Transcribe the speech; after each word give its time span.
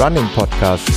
Running 0.00 0.26
Podcast. 0.34 0.88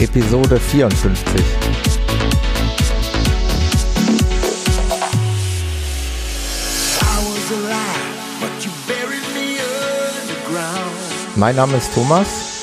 Episode 0.00 0.58
54. 0.58 1.44
Mein 11.36 11.56
Name 11.56 11.76
ist 11.76 11.92
Thomas. 11.92 12.53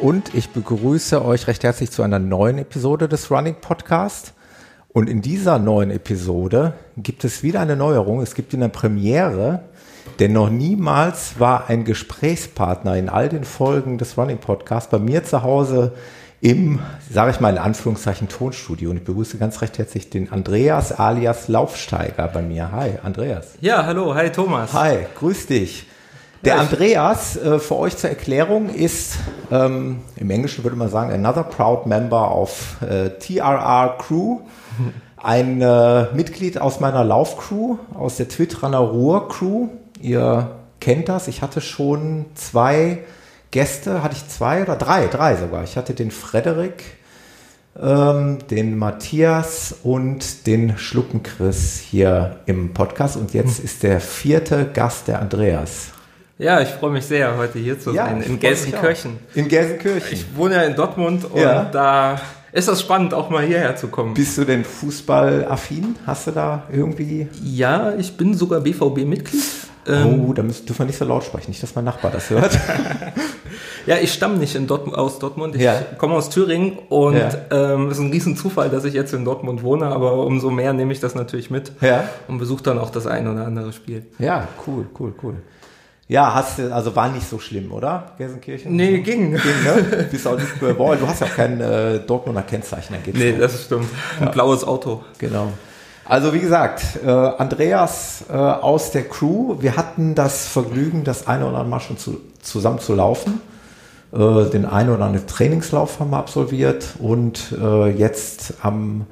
Und 0.00 0.32
ich 0.32 0.50
begrüße 0.50 1.24
euch 1.24 1.48
recht 1.48 1.64
herzlich 1.64 1.90
zu 1.90 2.04
einer 2.04 2.20
neuen 2.20 2.58
Episode 2.58 3.08
des 3.08 3.32
Running 3.32 3.56
Podcast. 3.60 4.32
Und 4.92 5.08
in 5.08 5.22
dieser 5.22 5.58
neuen 5.58 5.90
Episode 5.90 6.74
gibt 6.96 7.24
es 7.24 7.42
wieder 7.42 7.58
eine 7.58 7.74
Neuerung. 7.74 8.22
Es 8.22 8.36
gibt 8.36 8.54
eine 8.54 8.68
Premiere, 8.68 9.64
denn 10.20 10.34
noch 10.34 10.50
niemals 10.50 11.40
war 11.40 11.68
ein 11.68 11.84
Gesprächspartner 11.84 12.96
in 12.96 13.08
all 13.08 13.28
den 13.28 13.42
Folgen 13.42 13.98
des 13.98 14.16
Running 14.16 14.38
Podcasts 14.38 14.88
bei 14.88 15.00
mir 15.00 15.24
zu 15.24 15.42
Hause 15.42 15.94
im, 16.40 16.78
sage 17.10 17.32
ich 17.32 17.40
mal 17.40 17.54
in 17.54 17.58
Anführungszeichen, 17.58 18.28
Tonstudio. 18.28 18.90
Und 18.90 18.98
ich 18.98 19.04
begrüße 19.04 19.36
ganz 19.38 19.60
recht 19.62 19.78
herzlich 19.78 20.10
den 20.10 20.30
Andreas 20.30 20.92
alias 20.92 21.48
Laufsteiger 21.48 22.28
bei 22.28 22.42
mir. 22.42 22.70
Hi, 22.70 22.92
Andreas. 23.02 23.54
Ja, 23.60 23.84
hallo, 23.84 24.14
hi 24.14 24.30
Thomas. 24.30 24.72
Hi, 24.74 25.06
grüß 25.18 25.46
dich. 25.46 25.88
Der 26.44 26.60
Andreas, 26.60 27.36
äh, 27.36 27.58
für 27.58 27.76
euch 27.76 27.96
zur 27.96 28.10
Erklärung, 28.10 28.68
ist 28.68 29.18
ähm, 29.50 30.00
im 30.16 30.30
Englischen 30.30 30.64
würde 30.64 30.76
man 30.76 30.88
sagen, 30.88 31.12
another 31.12 31.42
proud 31.42 31.86
member 31.86 32.34
of 32.36 32.76
äh, 32.82 33.10
TRR 33.10 33.98
Crew. 33.98 34.40
Ein 35.16 35.60
äh, 35.60 36.06
Mitglied 36.14 36.60
aus 36.60 36.78
meiner 36.78 37.02
Laufcrew, 37.02 37.78
aus 37.94 38.16
der 38.16 38.28
Twittrunner 38.28 38.78
Ruhr 38.78 39.28
Crew. 39.28 39.68
Ihr 40.00 40.52
kennt 40.80 41.08
das. 41.08 41.26
Ich 41.26 41.42
hatte 41.42 41.60
schon 41.60 42.26
zwei 42.34 43.00
Gäste 43.50 44.02
hatte 44.02 44.14
ich 44.14 44.28
zwei 44.28 44.62
oder 44.62 44.76
drei, 44.76 45.06
drei 45.06 45.36
sogar. 45.36 45.64
Ich 45.64 45.76
hatte 45.76 45.94
den 45.94 46.10
Frederik, 46.10 46.84
ähm, 47.80 48.38
den 48.50 48.76
Matthias 48.76 49.74
und 49.82 50.46
den 50.46 50.76
Schluckenchris 50.76 51.78
hier 51.78 52.40
im 52.46 52.74
Podcast. 52.74 53.16
Und 53.16 53.32
jetzt 53.32 53.58
ist 53.58 53.82
der 53.82 54.00
vierte 54.00 54.66
Gast 54.66 55.08
der 55.08 55.20
Andreas. 55.20 55.92
Ja, 56.40 56.60
ich 56.60 56.68
freue 56.68 56.92
mich 56.92 57.04
sehr, 57.04 57.36
heute 57.36 57.58
hier 57.58 57.80
zu 57.80 57.92
ja, 57.92 58.06
sein, 58.06 58.22
in 58.22 58.38
Gelsenkirchen. 58.38 59.18
In 59.34 59.48
Gelsenkirchen. 59.48 60.12
Ich 60.12 60.36
wohne 60.36 60.54
ja 60.54 60.62
in 60.62 60.76
Dortmund 60.76 61.24
und 61.24 61.40
ja. 61.40 61.64
da 61.64 62.20
ist 62.52 62.68
das 62.68 62.80
spannend, 62.80 63.12
auch 63.12 63.28
mal 63.28 63.44
hierher 63.44 63.74
zu 63.74 63.88
kommen. 63.88 64.14
Bist 64.14 64.38
du 64.38 64.44
denn 64.44 64.64
fußballaffin? 64.64 65.96
Hast 66.06 66.28
du 66.28 66.30
da 66.30 66.62
irgendwie? 66.70 67.26
Ja, 67.42 67.92
ich 67.96 68.16
bin 68.16 68.34
sogar 68.34 68.60
BVB-Mitglied. 68.60 69.42
Ähm, 69.88 70.26
oh, 70.28 70.32
da 70.32 70.44
müssen, 70.44 70.64
dürfen 70.64 70.80
wir 70.80 70.86
nicht 70.86 70.98
so 70.98 71.04
laut 71.06 71.24
sprechen, 71.24 71.50
nicht, 71.50 71.62
dass 71.62 71.74
mein 71.74 71.84
Nachbar 71.84 72.12
das 72.12 72.30
hört. 72.30 72.56
ja, 73.86 73.96
ich 73.96 74.12
stamme 74.12 74.36
nicht 74.36 74.54
in 74.54 74.68
Dortmund, 74.68 74.96
aus 74.96 75.18
Dortmund, 75.18 75.56
ich 75.56 75.62
ja. 75.62 75.80
komme 75.96 76.14
aus 76.14 76.30
Thüringen 76.30 76.78
und 76.88 77.16
es 77.16 77.36
ja. 77.50 77.74
ähm, 77.74 77.90
ist 77.90 77.98
ein 77.98 78.10
riesen 78.10 78.36
Zufall, 78.36 78.68
dass 78.68 78.84
ich 78.84 78.94
jetzt 78.94 79.12
in 79.12 79.24
Dortmund 79.24 79.64
wohne, 79.64 79.86
aber 79.86 80.24
umso 80.24 80.50
mehr 80.50 80.72
nehme 80.72 80.92
ich 80.92 81.00
das 81.00 81.16
natürlich 81.16 81.50
mit 81.50 81.72
ja. 81.80 82.04
und 82.28 82.38
besuche 82.38 82.62
dann 82.62 82.78
auch 82.78 82.90
das 82.90 83.08
ein 83.08 83.26
oder 83.26 83.44
andere 83.44 83.72
Spiel. 83.72 84.06
Ja, 84.18 84.46
cool, 84.66 84.86
cool, 85.00 85.14
cool. 85.22 85.36
Ja, 86.08 86.34
hast 86.34 86.58
du, 86.58 86.74
also 86.74 86.96
war 86.96 87.10
nicht 87.10 87.28
so 87.28 87.38
schlimm, 87.38 87.70
oder? 87.70 88.12
Gelsenkirchen? 88.16 88.74
Nee, 88.74 89.00
ging. 89.00 89.32
ging 89.32 89.36
ne? 89.36 90.08
Bist 90.10 90.26
auch 90.26 90.38
nicht, 90.38 90.58
boah, 90.78 90.96
du 90.96 91.06
hast 91.06 91.20
ja 91.20 91.26
auch 91.26 91.34
kein 91.34 91.60
äh, 91.60 92.00
Dortmunder 92.00 92.42
Kennzeichen, 92.42 92.94
dann 92.94 93.02
geht's 93.02 93.18
Nee, 93.18 93.32
so. 93.32 93.38
das 93.38 93.64
stimmt. 93.64 93.88
Ein 94.18 94.26
ja. 94.26 94.30
blaues 94.30 94.64
Auto. 94.64 95.04
Genau. 95.18 95.48
Also 96.06 96.32
wie 96.32 96.40
gesagt, 96.40 96.82
äh, 97.04 97.10
Andreas 97.10 98.24
äh, 98.30 98.32
aus 98.32 98.90
der 98.92 99.04
Crew, 99.04 99.56
wir 99.60 99.76
hatten 99.76 100.14
das 100.14 100.46
Vergnügen, 100.48 101.04
das 101.04 101.26
eine 101.26 101.44
oder 101.44 101.58
andere 101.58 101.68
Mal 101.68 101.80
schon 101.80 101.98
zu, 101.98 102.22
zusammen 102.40 102.78
zu 102.78 102.94
laufen. 102.94 103.42
Äh, 104.10 104.48
den 104.48 104.64
einen 104.64 104.88
oder 104.88 105.04
anderen 105.04 105.26
Trainingslauf 105.26 106.00
haben 106.00 106.10
wir 106.10 106.16
absolviert 106.16 106.94
und 106.98 107.52
äh, 107.60 107.90
jetzt 107.90 108.54
am, 108.62 109.04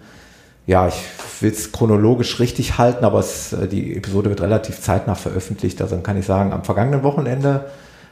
ja, 0.66 0.88
ich 0.88 1.00
will 1.40 1.52
es 1.52 1.70
chronologisch 1.70 2.40
richtig 2.40 2.76
halten, 2.78 3.04
aber 3.04 3.20
es, 3.20 3.52
äh, 3.52 3.68
die 3.68 3.96
Episode 3.96 4.30
wird 4.30 4.40
relativ 4.40 4.80
zeitnah 4.80 5.14
veröffentlicht. 5.14 5.80
Also 5.80 5.94
dann 5.94 6.02
kann 6.02 6.18
ich 6.18 6.26
sagen, 6.26 6.52
am 6.52 6.64
vergangenen 6.64 7.02
Wochenende 7.02 7.66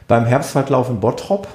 beim 0.07 0.25
Herbstwaldlauf 0.25 0.89
in 0.89 0.99
Bottrop. 0.99 1.47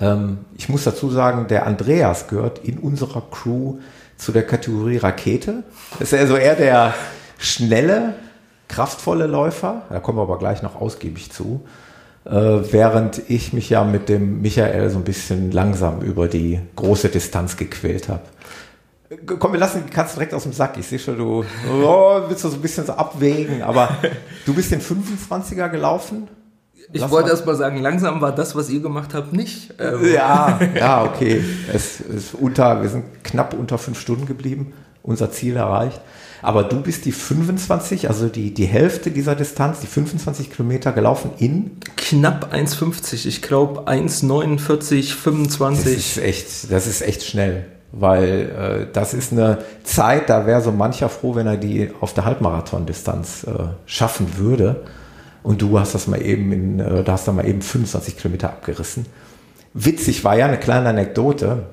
Ähm, 0.00 0.38
ich 0.56 0.68
muss 0.68 0.84
dazu 0.84 1.10
sagen, 1.10 1.46
der 1.48 1.66
Andreas 1.66 2.28
gehört 2.28 2.58
in 2.58 2.78
unserer 2.78 3.22
Crew 3.30 3.78
zu 4.16 4.32
der 4.32 4.46
Kategorie 4.46 4.96
Rakete. 4.96 5.62
Das 5.98 6.12
ist 6.12 6.18
also 6.18 6.36
eher 6.36 6.56
der 6.56 6.94
schnelle, 7.38 8.14
kraftvolle 8.68 9.26
Läufer. 9.26 9.82
Da 9.90 10.00
kommen 10.00 10.18
wir 10.18 10.22
aber 10.22 10.38
gleich 10.38 10.62
noch 10.62 10.80
ausgiebig 10.80 11.30
zu. 11.30 11.62
Äh, 12.24 12.30
während 12.30 13.20
ich 13.28 13.52
mich 13.52 13.68
ja 13.70 13.84
mit 13.84 14.08
dem 14.08 14.42
Michael 14.42 14.90
so 14.90 14.98
ein 14.98 15.04
bisschen 15.04 15.50
langsam 15.50 16.00
über 16.00 16.28
die 16.28 16.60
große 16.76 17.08
Distanz 17.08 17.56
gequält 17.56 18.08
habe. 18.08 18.22
Komm, 19.38 19.52
wir 19.52 19.60
lassen 19.60 19.82
die 19.86 19.92
Katze 19.92 20.14
direkt 20.14 20.34
aus 20.34 20.44
dem 20.44 20.52
Sack. 20.52 20.76
Ich 20.78 20.86
sehe 20.86 20.98
schon, 20.98 21.18
du 21.18 21.44
oh, 21.70 22.20
willst 22.28 22.44
du 22.44 22.48
so 22.48 22.56
ein 22.56 22.62
bisschen 22.62 22.86
so 22.86 22.92
abwägen, 22.92 23.62
aber 23.62 23.96
du 24.46 24.54
bist 24.54 24.70
den 24.70 24.80
25er 24.80 25.68
gelaufen 25.68 26.28
ich 26.92 27.00
Lass 27.00 27.10
wollte 27.10 27.30
erst 27.30 27.46
mal 27.46 27.56
sagen, 27.56 27.78
langsam 27.78 28.20
war 28.20 28.34
das, 28.34 28.54
was 28.54 28.68
ihr 28.68 28.80
gemacht 28.80 29.14
habt, 29.14 29.32
nicht. 29.32 29.74
Ähm. 29.78 30.12
Ja, 30.12 30.60
ja, 30.74 31.04
okay. 31.04 31.42
Es 31.72 32.00
ist 32.00 32.34
unter, 32.34 32.82
wir 32.82 32.88
sind 32.90 33.24
knapp 33.24 33.54
unter 33.54 33.78
fünf 33.78 33.98
Stunden 33.98 34.26
geblieben, 34.26 34.74
unser 35.02 35.30
Ziel 35.30 35.56
erreicht. 35.56 36.00
Aber 36.42 36.64
du 36.64 36.82
bist 36.82 37.04
die 37.04 37.12
25, 37.12 38.08
also 38.08 38.28
die, 38.28 38.52
die 38.52 38.66
Hälfte 38.66 39.10
dieser 39.10 39.36
Distanz, 39.36 39.80
die 39.80 39.86
25 39.86 40.50
Kilometer 40.50 40.92
gelaufen 40.92 41.30
in? 41.38 41.78
Knapp 41.96 42.52
1,50. 42.52 43.26
Ich 43.26 43.42
glaube 43.42 43.88
1,49, 43.88 45.14
25. 45.14 45.84
Das 45.84 45.92
ist 45.94 46.18
echt, 46.18 46.72
das 46.72 46.86
ist 46.86 47.00
echt 47.00 47.24
schnell. 47.24 47.66
Weil 47.92 48.86
äh, 48.88 48.92
das 48.92 49.12
ist 49.12 49.32
eine 49.32 49.58
Zeit, 49.84 50.30
da 50.30 50.46
wäre 50.46 50.62
so 50.62 50.72
mancher 50.72 51.08
froh, 51.10 51.34
wenn 51.34 51.46
er 51.46 51.58
die 51.58 51.90
auf 52.00 52.14
der 52.14 52.24
Halbmarathon-Distanz 52.24 53.44
äh, 53.44 53.50
schaffen 53.84 54.38
würde. 54.38 54.82
Und 55.42 55.60
du 55.60 55.78
hast 55.78 55.94
das 55.94 56.06
mal 56.06 56.22
eben 56.22 56.52
in, 56.52 56.80
äh, 56.80 57.04
da 57.04 57.12
hast 57.12 57.28
du 57.28 57.32
mal 57.32 57.46
eben 57.46 57.60
25 57.60 58.16
Kilometer 58.16 58.48
abgerissen. 58.48 59.06
Witzig 59.74 60.24
war 60.24 60.36
ja 60.36 60.46
eine 60.46 60.58
kleine 60.58 60.88
Anekdote. 60.88 61.64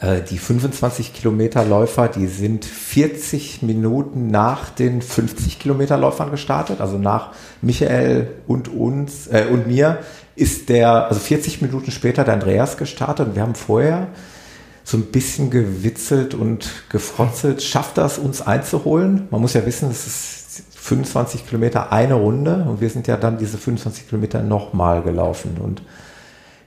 Äh, 0.00 0.22
die 0.22 0.38
25 0.38 1.12
Kilometer 1.12 1.64
Läufer, 1.64 2.08
die 2.08 2.26
sind 2.26 2.64
40 2.64 3.62
Minuten 3.62 4.28
nach 4.28 4.70
den 4.70 5.02
50 5.02 5.58
Kilometer 5.58 5.98
Läufern 5.98 6.30
gestartet. 6.30 6.80
Also 6.80 6.98
nach 6.98 7.32
Michael 7.60 8.28
und 8.46 8.68
uns 8.68 9.26
äh, 9.26 9.46
und 9.50 9.66
mir 9.66 9.98
ist 10.34 10.68
der, 10.68 11.08
also 11.08 11.20
40 11.20 11.60
Minuten 11.60 11.90
später 11.90 12.24
der 12.24 12.34
Andreas 12.34 12.76
gestartet 12.76 13.28
und 13.28 13.34
wir 13.34 13.42
haben 13.42 13.54
vorher 13.54 14.08
so 14.84 14.96
ein 14.96 15.04
bisschen 15.06 15.50
gewitzelt 15.50 16.34
und 16.34 16.68
gefrotzelt. 16.88 17.62
Schafft 17.62 17.98
das 17.98 18.18
uns 18.18 18.42
einzuholen? 18.42 19.28
Man 19.30 19.40
muss 19.40 19.54
ja 19.54 19.64
wissen, 19.64 19.90
es 19.90 20.06
ist 20.06 20.64
25 20.76 21.46
Kilometer 21.46 21.92
eine 21.92 22.14
Runde 22.14 22.66
und 22.68 22.80
wir 22.80 22.90
sind 22.90 23.06
ja 23.06 23.16
dann 23.16 23.38
diese 23.38 23.58
25 23.58 24.08
Kilometer 24.08 24.42
nochmal 24.42 25.02
gelaufen. 25.02 25.58
Und 25.62 25.82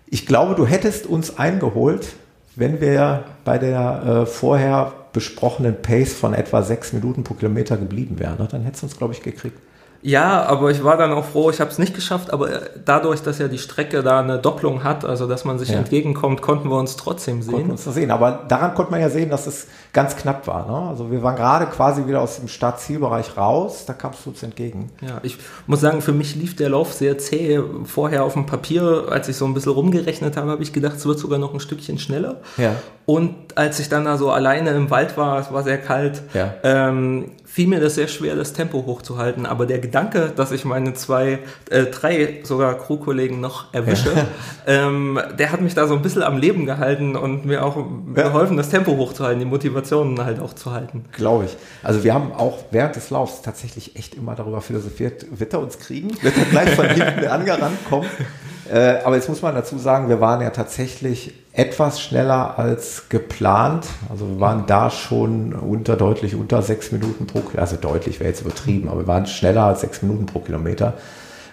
ich 0.07 0.25
glaube, 0.25 0.55
du 0.55 0.65
hättest 0.65 1.05
uns 1.05 1.37
eingeholt, 1.37 2.13
wenn 2.55 2.79
wir 2.79 3.25
bei 3.43 3.57
der 3.57 4.03
äh, 4.03 4.25
vorher 4.25 4.93
besprochenen 5.11 5.81
Pace 5.81 6.13
von 6.13 6.33
etwa 6.33 6.61
sechs 6.61 6.93
Minuten 6.93 7.23
pro 7.23 7.33
Kilometer 7.33 7.77
geblieben 7.77 8.19
wären. 8.19 8.37
Dann 8.49 8.63
hättest 8.63 8.83
du 8.83 8.87
uns, 8.87 8.97
glaube 8.97 9.13
ich, 9.13 9.21
gekriegt. 9.21 9.57
Ja, 10.05 10.43
aber 10.43 10.69
ich 10.69 10.83
war 10.83 10.97
dann 10.97 11.11
auch 11.13 11.25
froh, 11.25 11.49
ich 11.49 11.59
habe 11.59 11.71
es 11.71 11.79
nicht 11.79 11.95
geschafft, 11.95 12.31
aber 12.31 12.51
äh, 12.51 12.69
dadurch, 12.85 13.23
dass 13.23 13.39
ja 13.39 13.47
die 13.47 13.57
Strecke 13.57 14.03
da 14.03 14.19
eine 14.19 14.37
Doppelung 14.37 14.83
hat, 14.83 15.03
also 15.03 15.25
dass 15.27 15.45
man 15.45 15.57
sich 15.57 15.69
ja. 15.69 15.79
entgegenkommt, 15.79 16.43
konnten 16.43 16.69
wir 16.69 16.77
uns 16.77 16.95
trotzdem 16.95 17.41
sehen. 17.41 17.53
Konnten 17.55 17.71
uns 17.71 17.85
sehen, 17.85 18.11
aber 18.11 18.45
daran 18.47 18.75
konnte 18.75 18.91
man 18.91 19.01
ja 19.01 19.09
sehen, 19.09 19.31
dass 19.31 19.47
es 19.47 19.65
ganz 19.95 20.17
knapp 20.17 20.45
war. 20.45 20.67
Ne? 20.67 20.89
Also 20.89 21.09
wir 21.09 21.23
waren 21.23 21.37
gerade 21.37 21.67
quasi 21.67 22.05
wieder 22.05 22.21
aus 22.21 22.35
dem 22.35 22.49
Startzielbereich 22.49 23.37
raus, 23.37 23.85
da 23.87 23.93
kamst 23.93 24.25
du 24.25 24.29
uns 24.29 24.43
entgegen. 24.43 24.91
Ja, 25.01 25.19
ich 25.23 25.37
muss 25.67 25.79
sagen, 25.79 26.01
für 26.01 26.11
mich 26.11 26.35
lief 26.35 26.55
der 26.55 26.69
Lauf 26.69 26.91
sehr 26.93 27.17
zäh. 27.17 27.61
Vorher 27.85 28.25
auf 28.25 28.33
dem 28.33 28.45
Papier, 28.45 29.05
als 29.09 29.29
ich 29.29 29.37
so 29.37 29.45
ein 29.45 29.53
bisschen 29.53 29.71
rumgerechnet 29.71 30.35
habe, 30.35 30.51
habe 30.51 30.61
ich 30.61 30.73
gedacht, 30.73 30.97
es 30.97 31.05
wird 31.05 31.17
sogar 31.17 31.39
noch 31.39 31.53
ein 31.53 31.61
Stückchen 31.61 31.97
schneller. 31.97 32.41
Ja. 32.57 32.75
Und 33.05 33.55
als 33.55 33.79
ich 33.79 33.87
dann 33.87 34.05
da 34.05 34.17
so 34.17 34.31
alleine 34.31 34.71
im 34.71 34.89
Wald 34.89 35.15
war, 35.15 35.39
es 35.39 35.53
war 35.53 35.61
sehr 35.61 35.77
kalt, 35.77 36.23
ja. 36.33 36.55
ähm, 36.63 37.31
fiel 37.45 37.67
mir 37.67 37.79
das 37.79 37.95
sehr 37.95 38.07
schwer, 38.07 38.35
das 38.35 38.53
Tempo 38.53 38.83
hochzuhalten. 38.85 39.45
Aber 39.45 39.67
der 39.67 39.77
Gedanke, 39.77 40.33
dass 40.35 40.51
ich 40.51 40.65
meine 40.65 40.95
zwei, 40.95 41.39
äh, 41.69 41.85
drei 41.85 42.39
sogar 42.43 42.73
Crewkollegen 42.73 43.39
noch 43.39 43.73
erwische, 43.73 44.09
ja. 44.09 44.25
ähm, 44.87 45.19
der 45.37 45.51
hat 45.51 45.61
mich 45.61 45.75
da 45.75 45.85
so 45.87 45.93
ein 45.93 46.01
bisschen 46.01 46.23
am 46.23 46.37
Leben 46.37 46.65
gehalten 46.65 47.15
und 47.15 47.45
mir 47.45 47.63
auch 47.63 47.77
ja. 47.77 48.23
geholfen, 48.23 48.57
das 48.57 48.69
Tempo 48.69 48.97
hochzuhalten, 48.97 49.39
die 49.39 49.45
Motivationen 49.85 50.25
halt 50.25 50.39
auch 50.39 50.53
zu 50.53 50.71
halten. 50.71 51.05
Glaube 51.11 51.45
ich. 51.45 51.57
Also 51.83 52.03
wir 52.03 52.13
haben 52.13 52.31
auch 52.33 52.59
während 52.71 52.95
des 52.95 53.09
Laufs 53.09 53.41
tatsächlich 53.41 53.95
echt 53.95 54.15
immer 54.15 54.35
darüber 54.35 54.61
philosophiert, 54.61 55.25
wird 55.39 55.53
er 55.53 55.59
uns 55.59 55.79
kriegen? 55.79 56.11
Wird 56.21 56.37
er 56.37 56.45
gleich 56.45 56.69
von 56.71 56.87
hinten 56.87 57.27
angerannt 57.29 57.77
kommen? 57.89 58.07
Äh, 58.71 58.97
aber 59.03 59.15
jetzt 59.15 59.29
muss 59.29 59.41
man 59.41 59.53
dazu 59.53 59.77
sagen, 59.77 60.09
wir 60.09 60.19
waren 60.19 60.41
ja 60.41 60.49
tatsächlich 60.49 61.33
etwas 61.53 62.01
schneller 62.01 62.57
als 62.57 63.09
geplant. 63.09 63.85
Also 64.09 64.27
wir 64.27 64.39
waren 64.39 64.65
da 64.65 64.89
schon 64.89 65.53
unter 65.53 65.95
deutlich 65.95 66.35
unter 66.35 66.61
sechs 66.61 66.91
Minuten 66.91 67.27
pro 67.27 67.39
Kilometer. 67.39 67.61
Also 67.61 67.75
deutlich 67.77 68.19
wäre 68.19 68.29
jetzt 68.29 68.41
übertrieben, 68.41 68.89
aber 68.89 69.01
wir 69.01 69.07
waren 69.07 69.27
schneller 69.27 69.65
als 69.65 69.81
sechs 69.81 70.01
Minuten 70.01 70.25
pro 70.25 70.39
Kilometer. 70.39 70.93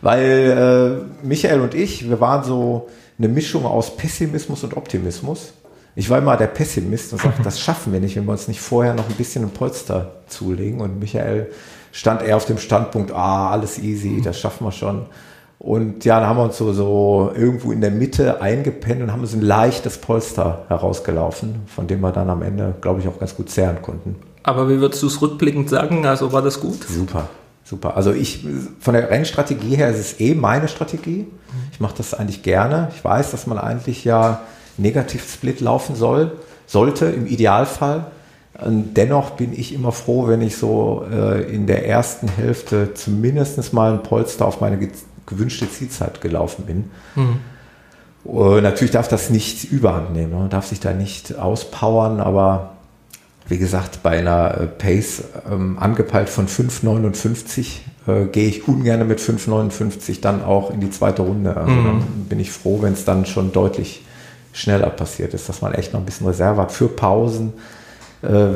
Weil 0.01 1.05
äh, 1.23 1.27
Michael 1.27 1.61
und 1.61 1.75
ich, 1.75 2.09
wir 2.09 2.21
waren 2.21 2.43
so 2.43 2.89
eine 3.19 3.29
Mischung 3.29 3.67
aus 3.67 3.97
Pessimismus 3.97 4.65
und 4.65 4.77
Optimismus. 4.77 5.53
Ich 5.95 6.09
war 6.09 6.19
immer 6.19 6.37
der 6.37 6.47
Pessimist 6.47 7.13
und 7.13 7.21
sagte, 7.21 7.43
das 7.43 7.61
schaffen 7.61 7.93
wir 7.93 8.01
nicht, 8.01 8.17
wenn 8.17 8.25
wir 8.25 8.33
uns 8.33 8.49
nicht 8.49 8.61
vorher 8.61 8.95
noch 8.95 9.09
ein 9.09 9.15
bisschen 9.15 9.45
ein 9.45 9.51
Polster 9.51 10.13
zulegen. 10.27 10.81
Und 10.81 10.99
Michael 10.99 11.51
stand 11.93 12.23
eher 12.23 12.37
auf 12.37 12.47
dem 12.47 12.59
Standpunkt, 12.59 13.13
ah, 13.13 13.51
alles 13.51 13.79
easy, 13.79 14.23
das 14.23 14.41
schaffen 14.41 14.65
wir 14.65 14.73
schon. 14.73 15.07
Und 15.59 16.05
ja, 16.05 16.19
dann 16.19 16.29
haben 16.29 16.39
wir 16.39 16.45
uns 16.45 16.59
so, 16.59 16.73
so 16.73 17.31
irgendwo 17.37 17.71
in 17.71 17.81
der 17.81 17.93
Mitte 17.93 18.41
eingepennt 18.41 19.01
und 19.01 19.13
haben 19.13 19.21
uns 19.21 19.33
ein 19.33 19.43
leichtes 19.43 19.99
Polster 19.99 20.65
herausgelaufen, 20.69 21.63
von 21.67 21.87
dem 21.87 22.01
wir 22.01 22.11
dann 22.11 22.31
am 22.31 22.43
Ende, 22.43 22.75
glaube 22.81 23.01
ich, 23.01 23.07
auch 23.07 23.21
ganz 23.21 23.37
gut 23.37 23.49
zehren 23.49 23.81
konnten. 23.81 24.17
Aber 24.43 24.69
wie 24.69 24.81
würdest 24.81 25.03
du 25.03 25.07
es 25.07 25.23
rückblickend 25.23 25.69
sagen? 25.69 26.05
Also 26.05 26.33
war 26.33 26.43
das 26.43 26.59
gut? 26.59 26.83
Super, 26.83 27.29
super. 27.63 27.97
Also 27.97 28.13
ich, 28.13 28.45
von 28.81 28.95
der 28.95 29.09
Rennstrategie 29.09 29.77
her 29.77 29.91
ist 29.91 30.01
es 30.01 30.21
eh 30.21 30.35
meine 30.35 30.67
Strategie. 30.67 31.29
Ich 31.71 31.79
mache 31.79 31.95
das 31.97 32.13
eigentlich 32.13 32.43
gerne. 32.43 32.89
Ich 32.97 33.05
weiß, 33.05 33.31
dass 33.31 33.47
man 33.47 33.59
eigentlich 33.59 34.05
ja 34.05 34.41
Negativ-Split 34.79 35.61
laufen 35.61 35.97
soll, 35.97 36.33
sollte 36.67 37.07
im 37.07 37.27
Idealfall. 37.27 38.07
Und 38.65 38.95
dennoch 38.95 39.31
bin 39.31 39.53
ich 39.53 39.75
immer 39.75 39.93
froh, 39.93 40.29
wenn 40.29 40.43
ich 40.43 40.57
so 40.57 41.05
äh, 41.11 41.43
in 41.53 41.67
der 41.67 41.87
ersten 41.87 42.29
Hälfte 42.29 42.95
zumindest 42.95 43.73
mal 43.73 43.93
ein 43.93 44.03
Polster 44.03 44.47
auf 44.47 44.61
meine 44.61 44.79
gewünschte 45.27 45.71
Zielzeit 45.71 46.21
gelaufen 46.21 46.65
bin. 46.67 46.91
Mhm. 47.15 47.39
Und 48.25 48.63
natürlich 48.63 48.93
darf 48.93 49.09
das 49.09 49.31
nicht 49.31 49.65
überhand 49.65 50.13
nehmen, 50.13 50.33
man 50.33 50.51
darf 50.51 50.67
sich 50.67 50.79
da 50.79 50.93
nicht 50.93 51.37
auspowern, 51.37 52.21
aber 52.21 52.75
wie 53.49 53.59
gesagt, 53.59 54.03
bei 54.05 54.19
einer 54.19 54.61
äh, 54.61 54.67
Pace 54.67 55.25
ähm, 55.51 55.77
angepeilt 55.79 56.29
von 56.29 56.47
5,59 56.47 57.81
äh, 58.07 58.27
gehe 58.27 58.49
ich 58.49 58.69
ungern 58.69 59.07
mit 59.09 59.19
5,59 59.19 60.21
dann 60.21 60.45
auch 60.45 60.71
in 60.73 60.81
die 60.81 60.91
zweite 60.91 61.23
Runde. 61.23 61.57
Also 61.57 61.73
mhm. 61.73 61.85
dann 61.85 62.03
bin 62.29 62.39
ich 62.39 62.53
froh, 62.53 62.81
wenn 62.83 62.93
es 62.93 63.05
dann 63.05 63.27
schon 63.27 63.53
deutlich 63.53 64.03
schneller 64.53 64.91
passiert 64.91 65.35
ist, 65.35 65.49
dass 65.49 65.63
man 65.63 65.75
echt 65.75 65.93
noch 65.93 66.01
ein 66.01 66.07
bisschen 66.07 66.27
Reserve 66.27 66.61
hat 66.61 66.73
für 66.73 66.89
Pausen. 66.89 67.55
Äh, 68.23 68.55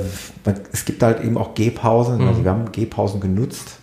es 0.72 0.84
gibt 0.84 1.02
halt 1.02 1.22
eben 1.24 1.36
auch 1.38 1.54
Gehpausen, 1.54 2.18
mhm. 2.18 2.28
also 2.28 2.44
wir 2.44 2.50
haben 2.50 2.70
Gehpausen 2.70 3.20
genutzt 3.20 3.78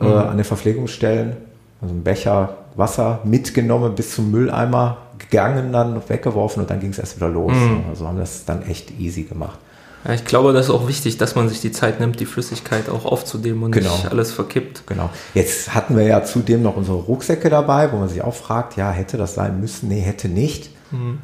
äh, 0.00 0.04
mhm. 0.04 0.12
an 0.12 0.36
den 0.36 0.44
Verpflegungsstellen 0.44 1.36
also 1.80 1.94
einen 1.94 2.02
Becher 2.02 2.56
Wasser 2.76 3.20
mitgenommen 3.24 3.94
bis 3.94 4.14
zum 4.14 4.30
Mülleimer 4.30 4.98
gegangen, 5.18 5.72
dann 5.72 6.00
weggeworfen 6.08 6.62
und 6.62 6.70
dann 6.70 6.80
ging 6.80 6.90
es 6.90 6.98
erst 6.98 7.16
wieder 7.16 7.28
los. 7.28 7.52
Mhm. 7.52 7.84
Also 7.88 8.06
haben 8.06 8.18
das 8.18 8.44
dann 8.44 8.62
echt 8.62 8.98
easy 8.98 9.24
gemacht. 9.24 9.58
Ja, 10.04 10.14
ich 10.14 10.24
glaube, 10.24 10.52
das 10.52 10.66
ist 10.66 10.70
auch 10.70 10.86
wichtig, 10.86 11.18
dass 11.18 11.34
man 11.34 11.48
sich 11.48 11.60
die 11.60 11.72
Zeit 11.72 11.98
nimmt, 11.98 12.20
die 12.20 12.26
Flüssigkeit 12.26 12.88
auch 12.88 13.04
aufzunehmen 13.04 13.64
und 13.64 13.72
genau. 13.72 13.90
nicht 13.90 14.10
alles 14.10 14.30
verkippt. 14.30 14.86
Genau. 14.86 15.10
Jetzt 15.34 15.74
hatten 15.74 15.96
wir 15.96 16.04
ja 16.04 16.22
zudem 16.22 16.62
noch 16.62 16.76
unsere 16.76 16.98
Rucksäcke 16.98 17.50
dabei, 17.50 17.90
wo 17.92 17.96
man 17.96 18.08
sich 18.08 18.22
auch 18.22 18.34
fragt, 18.34 18.76
ja, 18.76 18.92
hätte 18.92 19.16
das 19.16 19.34
sein 19.34 19.60
müssen? 19.60 19.88
Nee, 19.88 20.00
hätte 20.00 20.28
nicht. 20.28 20.70
Mhm. 20.92 21.18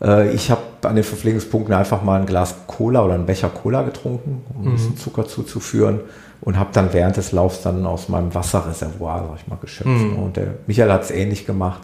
Äh, 0.00 0.32
ich 0.32 0.50
habe 0.50 0.62
an 0.82 0.94
den 0.94 1.04
Verpflegungspunkten 1.04 1.74
einfach 1.74 2.02
mal 2.02 2.20
ein 2.20 2.26
Glas 2.26 2.54
Cola 2.66 3.04
oder 3.04 3.14
einen 3.14 3.26
Becher 3.26 3.48
Cola 3.48 3.82
getrunken, 3.82 4.44
um 4.54 4.66
ein 4.66 4.72
bisschen 4.72 4.92
mhm. 4.92 4.98
Zucker 4.98 5.26
zuzuführen 5.26 6.00
und 6.40 6.58
habe 6.58 6.70
dann 6.72 6.92
während 6.92 7.16
des 7.16 7.32
Laufs 7.32 7.62
dann 7.62 7.86
aus 7.86 8.08
meinem 8.08 8.34
Wasserreservoir, 8.34 9.26
sag 9.28 9.40
ich 9.40 9.46
mal, 9.48 9.58
geschöpft. 9.60 9.90
Mhm. 9.90 10.18
Und 10.18 10.36
der 10.36 10.54
Michael 10.66 10.92
hat 10.92 11.02
es 11.02 11.10
ähnlich 11.10 11.46
gemacht. 11.46 11.82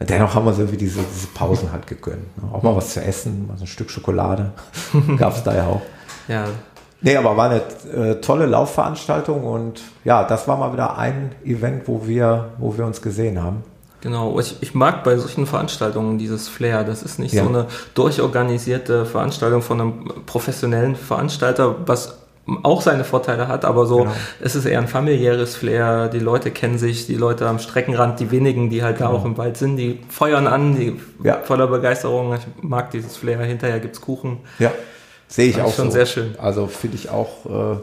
Dennoch 0.00 0.34
haben 0.34 0.46
wir 0.46 0.54
so 0.54 0.72
wie 0.72 0.78
diese, 0.78 1.00
diese 1.14 1.26
Pausen 1.28 1.72
halt 1.72 1.86
gegönnt. 1.86 2.36
Ne? 2.38 2.48
Auch 2.52 2.62
mal 2.62 2.74
was 2.74 2.94
zu 2.94 3.02
essen, 3.02 3.46
mal 3.46 3.58
so 3.58 3.64
ein 3.64 3.66
Stück 3.66 3.90
Schokolade 3.90 4.52
gab 5.18 5.36
es 5.36 5.42
da 5.42 5.54
ja 5.54 5.66
auch. 5.66 5.82
Ja. 6.26 6.46
Nee, 7.02 7.16
aber 7.16 7.36
war 7.36 7.50
eine 7.50 7.62
äh, 7.94 8.20
tolle 8.20 8.46
Laufveranstaltung 8.46 9.44
und 9.44 9.82
ja, 10.04 10.24
das 10.24 10.48
war 10.48 10.56
mal 10.56 10.72
wieder 10.72 10.98
ein 10.98 11.32
Event, 11.44 11.86
wo 11.86 12.06
wir, 12.06 12.50
wo 12.58 12.76
wir 12.76 12.84
uns 12.84 13.00
gesehen 13.00 13.42
haben. 13.42 13.62
Genau, 14.00 14.38
ich, 14.40 14.56
ich 14.60 14.74
mag 14.74 15.04
bei 15.04 15.16
solchen 15.16 15.46
Veranstaltungen 15.46 16.18
dieses 16.18 16.48
Flair. 16.48 16.84
Das 16.84 17.02
ist 17.02 17.18
nicht 17.18 17.34
ja. 17.34 17.42
so 17.42 17.48
eine 17.48 17.66
durchorganisierte 17.94 19.04
Veranstaltung 19.04 19.62
von 19.62 19.80
einem 19.80 20.04
professionellen 20.26 20.96
Veranstalter, 20.96 21.76
was 21.86 22.20
auch 22.62 22.82
seine 22.82 23.04
Vorteile 23.04 23.48
hat, 23.48 23.64
aber 23.64 23.86
so, 23.86 23.98
genau. 23.98 24.12
es 24.40 24.54
ist 24.56 24.64
eher 24.64 24.80
ein 24.80 24.88
familiäres 24.88 25.56
Flair, 25.56 26.08
die 26.08 26.18
Leute 26.18 26.50
kennen 26.50 26.78
sich, 26.78 27.06
die 27.06 27.14
Leute 27.14 27.46
am 27.46 27.58
Streckenrand, 27.58 28.18
die 28.18 28.30
wenigen, 28.30 28.70
die 28.70 28.82
halt 28.82 28.98
genau. 28.98 29.12
da 29.12 29.16
auch 29.18 29.24
im 29.24 29.36
Wald 29.38 29.56
sind, 29.56 29.76
die 29.76 30.00
feuern 30.08 30.46
an, 30.46 30.74
die 30.74 30.98
ja. 31.22 31.38
voller 31.44 31.68
Begeisterung, 31.68 32.34
ich 32.34 32.40
mag 32.62 32.90
dieses 32.90 33.16
Flair, 33.16 33.38
hinterher 33.40 33.78
gibt's 33.78 34.00
Kuchen. 34.00 34.38
Ja, 34.58 34.72
sehe 35.28 35.48
ich 35.48 35.60
auch 35.60 35.72
schon 35.74 35.86
so. 35.86 35.92
sehr 35.92 36.06
schön. 36.06 36.34
Also 36.38 36.66
finde 36.66 36.96
ich 36.96 37.10
auch, 37.10 37.46
äh, 37.46 37.76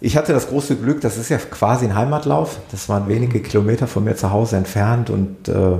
ich 0.00 0.16
hatte 0.16 0.32
das 0.32 0.48
große 0.48 0.76
Glück, 0.76 1.00
das 1.00 1.16
ist 1.16 1.28
ja 1.28 1.38
quasi 1.38 1.86
ein 1.86 1.94
Heimatlauf, 1.94 2.58
das 2.70 2.88
waren 2.88 3.08
wenige 3.08 3.40
Kilometer 3.40 3.86
von 3.86 4.04
mir 4.04 4.16
zu 4.16 4.30
Hause 4.30 4.56
entfernt 4.56 5.10
und 5.10 5.48
äh, 5.48 5.78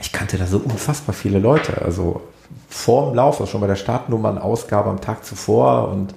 ich 0.00 0.12
kannte 0.12 0.38
da 0.38 0.46
so 0.46 0.58
unfassbar 0.58 1.14
viele 1.14 1.38
Leute, 1.38 1.82
also 1.82 2.22
vor 2.68 3.06
dem 3.06 3.16
Lauf, 3.16 3.40
also 3.40 3.50
schon 3.50 3.60
bei 3.60 3.66
der 3.66 3.76
Startnummernausgabe 3.76 4.90
am 4.90 5.00
Tag 5.00 5.24
zuvor 5.24 5.88
und 5.88 6.14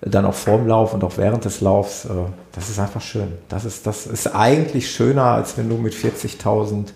dann 0.00 0.24
auch 0.24 0.34
vorm 0.34 0.66
Lauf 0.66 0.94
und 0.94 1.02
auch 1.02 1.16
während 1.16 1.44
des 1.44 1.60
Laufs. 1.60 2.04
Äh, 2.04 2.08
das 2.52 2.68
ist 2.68 2.78
einfach 2.78 3.00
schön. 3.00 3.32
Das 3.48 3.64
ist, 3.64 3.86
das 3.86 4.06
ist 4.06 4.34
eigentlich 4.34 4.90
schöner, 4.90 5.24
als 5.24 5.56
wenn 5.56 5.68
du 5.68 5.76
mit 5.76 5.94
40.000 5.94 6.86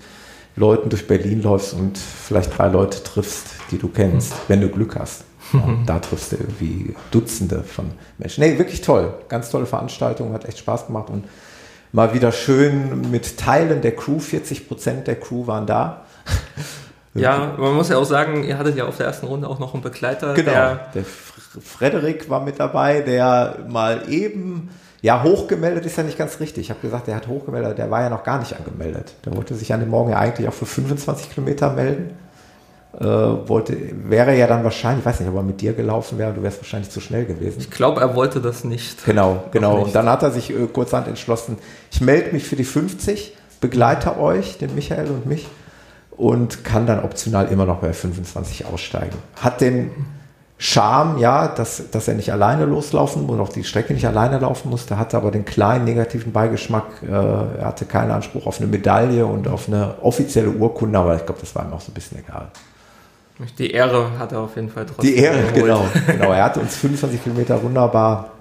Leuten 0.57 0.91
durch 0.91 1.07
Berlin 1.07 1.43
läufst 1.43 1.75
und 1.75 1.99
vielleicht 1.99 2.57
drei 2.57 2.69
Leute 2.69 3.03
triffst, 3.03 3.47
die 3.71 3.79
du 3.79 3.89
kennst, 3.89 4.35
wenn 4.49 4.61
du 4.61 4.69
Glück 4.69 4.97
hast. 4.99 5.25
Und 5.61 5.87
da 5.87 5.99
triffst 5.99 6.33
du 6.33 6.37
irgendwie 6.37 6.95
Dutzende 7.11 7.63
von 7.63 7.91
Menschen. 8.19 8.43
Nee, 8.45 8.59
wirklich 8.59 8.81
toll. 8.81 9.15
Ganz 9.29 9.51
tolle 9.51 9.67
Veranstaltung, 9.67 10.33
hat 10.33 10.45
echt 10.45 10.59
Spaß 10.59 10.87
gemacht 10.87 11.11
und 11.11 11.25
mal 11.93 12.15
wieder 12.15 12.33
schön 12.33 13.11
mit 13.11 13.39
Teilen 13.39 13.83
der 13.83 13.95
Crew. 13.95 14.19
40 14.19 14.69
Prozent 14.69 15.07
der 15.07 15.17
Crew 15.17 15.47
waren 15.47 15.67
da. 15.67 16.05
Ja, 17.15 17.57
man 17.59 17.75
muss 17.75 17.91
ja 17.91 17.99
auch 17.99 18.07
sagen, 18.07 18.43
ihr 18.45 18.57
hattet 18.57 18.77
ja 18.77 18.87
auf 18.87 18.97
der 18.97 19.05
ersten 19.07 19.27
Runde 19.27 19.47
auch 19.47 19.59
noch 19.59 19.75
einen 19.75 19.83
Begleiter. 19.83 20.33
Genau, 20.33 20.51
der, 20.51 20.89
der 20.95 21.05
Frederik 21.05 22.31
war 22.31 22.41
mit 22.41 22.59
dabei, 22.59 23.03
der 23.03 23.59
mal 23.69 24.05
eben, 24.09 24.71
ja, 25.03 25.23
hochgemeldet 25.23 25.85
ist 25.85 25.97
ja 25.97 26.05
nicht 26.05 26.17
ganz 26.17 26.41
richtig. 26.41 26.63
Ich 26.65 26.71
habe 26.71 26.81
gesagt, 26.81 27.09
der 27.09 27.17
hat 27.17 27.29
hochgemeldet, 27.29 27.77
der 27.77 27.91
war 27.91 28.01
ja 28.01 28.09
noch 28.09 28.25
gar 28.25 28.39
nicht 28.39 28.57
angemeldet. 28.57 29.13
Der 29.27 29.37
wollte 29.37 29.55
sich 29.55 29.75
an 29.75 29.81
dem 29.81 29.91
Morgen 29.91 30.11
ja 30.11 30.19
eigentlich 30.19 30.49
auch 30.49 30.55
für 30.55 30.65
25 30.65 31.35
Kilometer 31.35 31.75
melden. 31.75 32.17
Äh, 33.01 33.05
wollte, 33.05 33.75
wäre 34.05 34.37
ja 34.37 34.47
dann 34.47 34.65
wahrscheinlich, 34.65 35.01
ich 35.01 35.07
weiß 35.07 35.21
nicht, 35.21 35.29
ob 35.31 35.37
er 35.37 35.43
mit 35.43 35.63
dir 35.63 35.73
gelaufen 35.73 36.19
wäre, 36.19 36.35
du 36.35 36.43
wärst 36.43 36.59
wahrscheinlich 36.59 36.91
zu 36.91 37.01
schnell 37.01 37.25
gewesen. 37.25 37.57
Ich 37.61 37.71
glaube, 37.71 38.03
er 38.03 38.15
wollte 38.15 38.41
das 38.43 38.65
nicht. 38.65 39.05
Genau, 39.07 39.45
genau. 39.51 39.79
Nicht. 39.79 39.87
Und 39.87 39.95
dann 39.95 40.11
hat 40.11 40.23
er 40.23 40.31
sich 40.31 40.51
äh, 40.51 40.67
kurzerhand 40.67 41.09
entschlossen, 41.09 41.57
ich 41.91 42.03
melde 42.03 42.33
mich 42.33 42.45
für 42.45 42.57
die 42.57 42.65
50, 42.65 43.35
begleite 43.63 44.19
euch, 44.19 44.59
den 44.59 44.75
Michael 44.75 45.09
und 45.09 45.25
mich, 45.25 45.49
und 46.11 46.65
kann 46.65 46.87
dann 46.87 47.03
optional 47.03 47.49
immer 47.49 47.65
noch 47.65 47.79
bei 47.79 47.95
25 47.95 48.67
aussteigen. 48.67 49.17
Hat 49.37 49.63
den 49.63 49.91
Charme, 50.59 51.19
ja, 51.19 51.49
dass, 51.49 51.91
dass 51.91 52.07
er 52.07 52.15
nicht 52.15 52.31
alleine 52.31 52.67
loslaufen 52.67 53.25
und 53.25 53.41
auch 53.41 53.49
die 53.49 53.65
Strecke 53.65 53.95
nicht 53.95 54.07
alleine 54.07 54.39
laufen 54.39 54.71
musste, 54.71 54.99
hatte 54.99 55.17
aber 55.17 55.31
den 55.31 55.45
kleinen 55.45 55.87
negativen 55.87 56.31
Beigeschmack. 56.31 56.85
Äh, 57.03 57.11
er 57.11 57.65
hatte 57.65 57.87
keinen 57.87 58.11
Anspruch 58.11 58.47
auf 58.47 58.61
eine 58.61 58.69
Medaille 58.69 59.27
und 59.27 59.49
auf 59.49 59.67
eine 59.67 59.95
offizielle 60.03 60.51
Urkunde, 60.51 60.99
aber 60.99 61.17
ich 61.17 61.25
glaube, 61.25 61.41
das 61.41 61.55
war 61.57 61.65
ihm 61.65 61.73
auch 61.73 61.81
so 61.81 61.91
ein 61.91 61.95
bisschen 61.95 62.19
egal. 62.19 62.49
Die 63.59 63.71
Ehre 63.71 64.19
hat 64.19 64.33
er 64.33 64.41
auf 64.41 64.57
jeden 64.57 64.69
Fall 64.69 64.87
trotzdem. 64.87 65.11
Die 65.11 65.17
Ehre, 65.17 65.39
geholt. 65.39 65.55
genau, 65.55 65.87
genau. 66.07 66.33
Er 66.33 66.45
hat 66.45 66.57
uns 66.59 66.77
25 66.77 67.23
Kilometer 67.23 67.63
wunderbar 67.63 68.33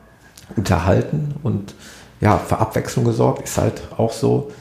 unterhalten 0.56 1.36
und 1.44 1.74
ja, 2.20 2.38
für 2.38 2.60
Abwechslung 2.60 3.06
gesorgt, 3.06 3.44
ist 3.44 3.58
halt 3.58 3.82
auch 3.98 4.12
so. 4.12 4.52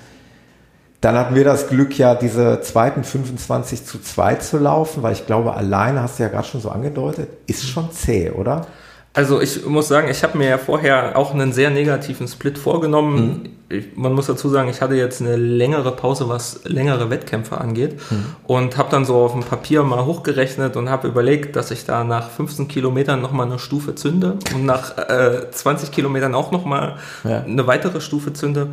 Dann 1.00 1.16
hatten 1.16 1.34
wir 1.34 1.44
das 1.44 1.68
Glück, 1.68 1.96
ja 1.96 2.14
diese 2.14 2.60
zweiten 2.60 3.04
25 3.04 3.86
zu 3.86 4.00
2 4.00 4.34
zu 4.36 4.58
laufen, 4.58 5.02
weil 5.02 5.14
ich 5.14 5.26
glaube, 5.26 5.54
alleine 5.54 6.02
hast 6.02 6.18
du 6.18 6.24
ja 6.24 6.28
gerade 6.28 6.46
schon 6.46 6.60
so 6.60 6.70
angedeutet, 6.70 7.28
ist 7.46 7.66
schon 7.66 7.90
zäh, 7.90 8.30
oder? 8.30 8.66
Also 9.12 9.40
ich 9.40 9.66
muss 9.66 9.88
sagen, 9.88 10.08
ich 10.08 10.22
habe 10.22 10.38
mir 10.38 10.48
ja 10.48 10.58
vorher 10.58 11.18
auch 11.18 11.34
einen 11.34 11.52
sehr 11.52 11.70
negativen 11.70 12.28
Split 12.28 12.58
vorgenommen. 12.58 13.52
Mhm. 13.68 13.76
Ich, 13.76 13.96
man 13.96 14.12
muss 14.12 14.26
dazu 14.26 14.48
sagen, 14.48 14.68
ich 14.68 14.80
hatte 14.80 14.94
jetzt 14.94 15.20
eine 15.20 15.34
längere 15.34 15.90
Pause, 15.96 16.28
was 16.28 16.60
längere 16.64 17.10
Wettkämpfe 17.10 17.58
angeht 17.58 17.98
mhm. 18.10 18.26
und 18.46 18.76
habe 18.76 18.88
dann 18.90 19.04
so 19.04 19.16
auf 19.16 19.32
dem 19.32 19.42
Papier 19.42 19.82
mal 19.82 20.04
hochgerechnet 20.04 20.76
und 20.76 20.90
habe 20.90 21.08
überlegt, 21.08 21.56
dass 21.56 21.72
ich 21.72 21.84
da 21.84 22.04
nach 22.04 22.30
15 22.30 22.68
Kilometern 22.68 23.20
nochmal 23.20 23.46
eine 23.46 23.58
Stufe 23.58 23.96
zünde 23.96 24.38
und 24.54 24.64
nach 24.64 24.96
äh, 24.96 25.50
20 25.50 25.90
Kilometern 25.90 26.36
auch 26.36 26.52
nochmal 26.52 26.96
ja. 27.24 27.42
eine 27.42 27.66
weitere 27.66 28.00
Stufe 28.00 28.32
zünde. 28.32 28.68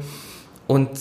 Und 0.67 0.91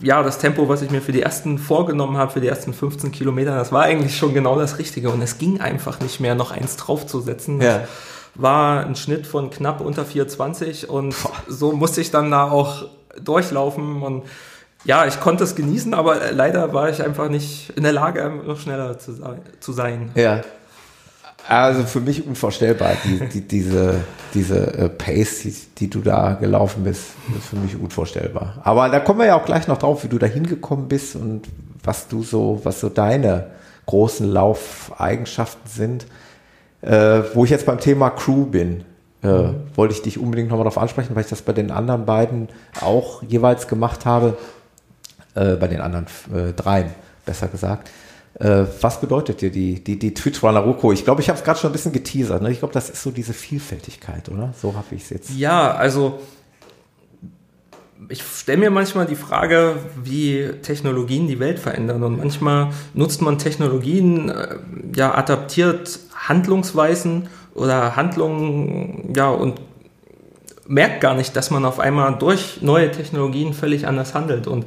ja, 0.00 0.22
das 0.22 0.38
Tempo, 0.38 0.68
was 0.68 0.82
ich 0.82 0.90
mir 0.90 1.00
für 1.00 1.12
die 1.12 1.22
ersten 1.22 1.58
vorgenommen 1.58 2.16
habe, 2.16 2.32
für 2.32 2.40
die 2.40 2.48
ersten 2.48 2.72
15 2.72 3.10
Kilometer, 3.10 3.56
das 3.56 3.72
war 3.72 3.82
eigentlich 3.82 4.16
schon 4.16 4.34
genau 4.34 4.58
das 4.58 4.78
Richtige. 4.78 5.10
Und 5.10 5.22
es 5.22 5.38
ging 5.38 5.60
einfach 5.60 6.00
nicht 6.00 6.20
mehr, 6.20 6.34
noch 6.34 6.52
eins 6.52 6.76
draufzusetzen. 6.76 7.60
Ja. 7.60 7.82
War 8.34 8.86
ein 8.86 8.96
Schnitt 8.96 9.26
von 9.26 9.50
knapp 9.50 9.80
unter 9.80 10.02
4,20 10.04 10.86
und 10.86 11.14
Boah. 11.22 11.32
so 11.48 11.72
musste 11.72 12.00
ich 12.00 12.10
dann 12.10 12.30
da 12.30 12.50
auch 12.50 12.86
durchlaufen 13.22 14.02
und 14.02 14.24
ja, 14.84 15.06
ich 15.06 15.20
konnte 15.20 15.44
es 15.44 15.54
genießen, 15.54 15.94
aber 15.94 16.32
leider 16.32 16.72
war 16.72 16.90
ich 16.90 17.02
einfach 17.04 17.28
nicht 17.28 17.70
in 17.76 17.84
der 17.84 17.92
Lage, 17.92 18.28
noch 18.44 18.58
schneller 18.58 18.98
zu 18.98 19.72
sein. 19.72 20.10
Ja. 20.14 20.42
Also 21.48 21.84
für 21.84 22.00
mich 22.00 22.26
unvorstellbar, 22.26 22.92
die, 23.04 23.18
die, 23.28 23.40
diese, 23.40 24.04
diese 24.32 24.74
äh, 24.74 24.88
Pace, 24.88 25.40
die, 25.42 25.54
die, 25.78 25.90
du 25.90 26.00
da 26.00 26.34
gelaufen 26.34 26.84
bist, 26.84 27.14
ist 27.36 27.48
für 27.48 27.56
mich 27.56 27.76
unvorstellbar. 27.76 28.60
Aber 28.62 28.88
da 28.88 29.00
kommen 29.00 29.20
wir 29.20 29.26
ja 29.26 29.36
auch 29.36 29.44
gleich 29.44 29.66
noch 29.66 29.78
drauf, 29.78 30.04
wie 30.04 30.08
du 30.08 30.18
da 30.18 30.26
hingekommen 30.26 30.86
bist 30.86 31.16
und 31.16 31.48
was 31.82 32.06
du 32.06 32.22
so, 32.22 32.60
was 32.62 32.80
so 32.80 32.88
deine 32.88 33.50
großen 33.86 34.30
Laufeigenschaften 34.30 35.68
sind. 35.68 36.06
Äh, 36.82 37.22
wo 37.34 37.44
ich 37.44 37.50
jetzt 37.50 37.66
beim 37.66 37.78
Thema 37.78 38.10
Crew 38.10 38.44
bin, 38.44 38.84
äh, 39.22 39.28
mhm. 39.28 39.54
wollte 39.76 39.94
ich 39.94 40.02
dich 40.02 40.18
unbedingt 40.18 40.48
nochmal 40.48 40.64
darauf 40.64 40.78
ansprechen, 40.78 41.14
weil 41.14 41.22
ich 41.22 41.30
das 41.30 41.42
bei 41.42 41.52
den 41.52 41.70
anderen 41.70 42.04
beiden 42.04 42.48
auch 42.80 43.22
jeweils 43.22 43.68
gemacht 43.68 44.04
habe, 44.04 44.36
äh, 45.34 45.54
bei 45.56 45.68
den 45.68 45.80
anderen 45.80 46.06
äh, 46.34 46.52
dreien, 46.52 46.90
besser 47.24 47.48
gesagt. 47.48 47.90
Äh, 48.40 48.64
was 48.80 49.00
bedeutet 49.00 49.40
dir 49.40 49.50
die, 49.50 49.82
die, 49.82 49.98
die 49.98 50.14
Twitch-Runner 50.14 50.60
Ruko? 50.60 50.90
Ich 50.90 51.04
glaube, 51.04 51.20
ich 51.20 51.28
habe 51.28 51.38
es 51.38 51.44
gerade 51.44 51.60
schon 51.60 51.70
ein 51.70 51.74
bisschen 51.74 51.92
geteasert. 51.92 52.42
Ne? 52.42 52.50
Ich 52.50 52.58
glaube, 52.58 52.74
das 52.74 52.90
ist 52.90 53.02
so 53.02 53.10
diese 53.10 53.32
Vielfältigkeit, 53.32 54.28
oder? 54.28 54.52
So 54.60 54.74
habe 54.74 54.94
ich 54.94 55.02
es 55.02 55.10
jetzt. 55.10 55.30
Ja, 55.36 55.74
also 55.74 56.18
ich 58.08 58.22
stelle 58.22 58.58
mir 58.58 58.70
manchmal 58.70 59.06
die 59.06 59.16
Frage, 59.16 59.76
wie 60.02 60.50
Technologien 60.62 61.28
die 61.28 61.40
Welt 61.40 61.58
verändern. 61.58 62.02
Und 62.02 62.18
manchmal 62.18 62.70
nutzt 62.94 63.22
man 63.22 63.38
Technologien, 63.38 64.28
äh, 64.28 64.56
ja, 64.94 65.14
adaptiert 65.14 65.98
Handlungsweisen 66.14 67.28
oder 67.54 67.96
Handlungen, 67.96 69.12
ja, 69.14 69.28
und 69.28 69.60
merkt 70.66 71.00
gar 71.00 71.14
nicht, 71.14 71.36
dass 71.36 71.50
man 71.50 71.64
auf 71.64 71.80
einmal 71.80 72.16
durch 72.18 72.62
neue 72.62 72.90
Technologien 72.90 73.52
völlig 73.52 73.86
anders 73.86 74.14
handelt. 74.14 74.46
Und 74.46 74.66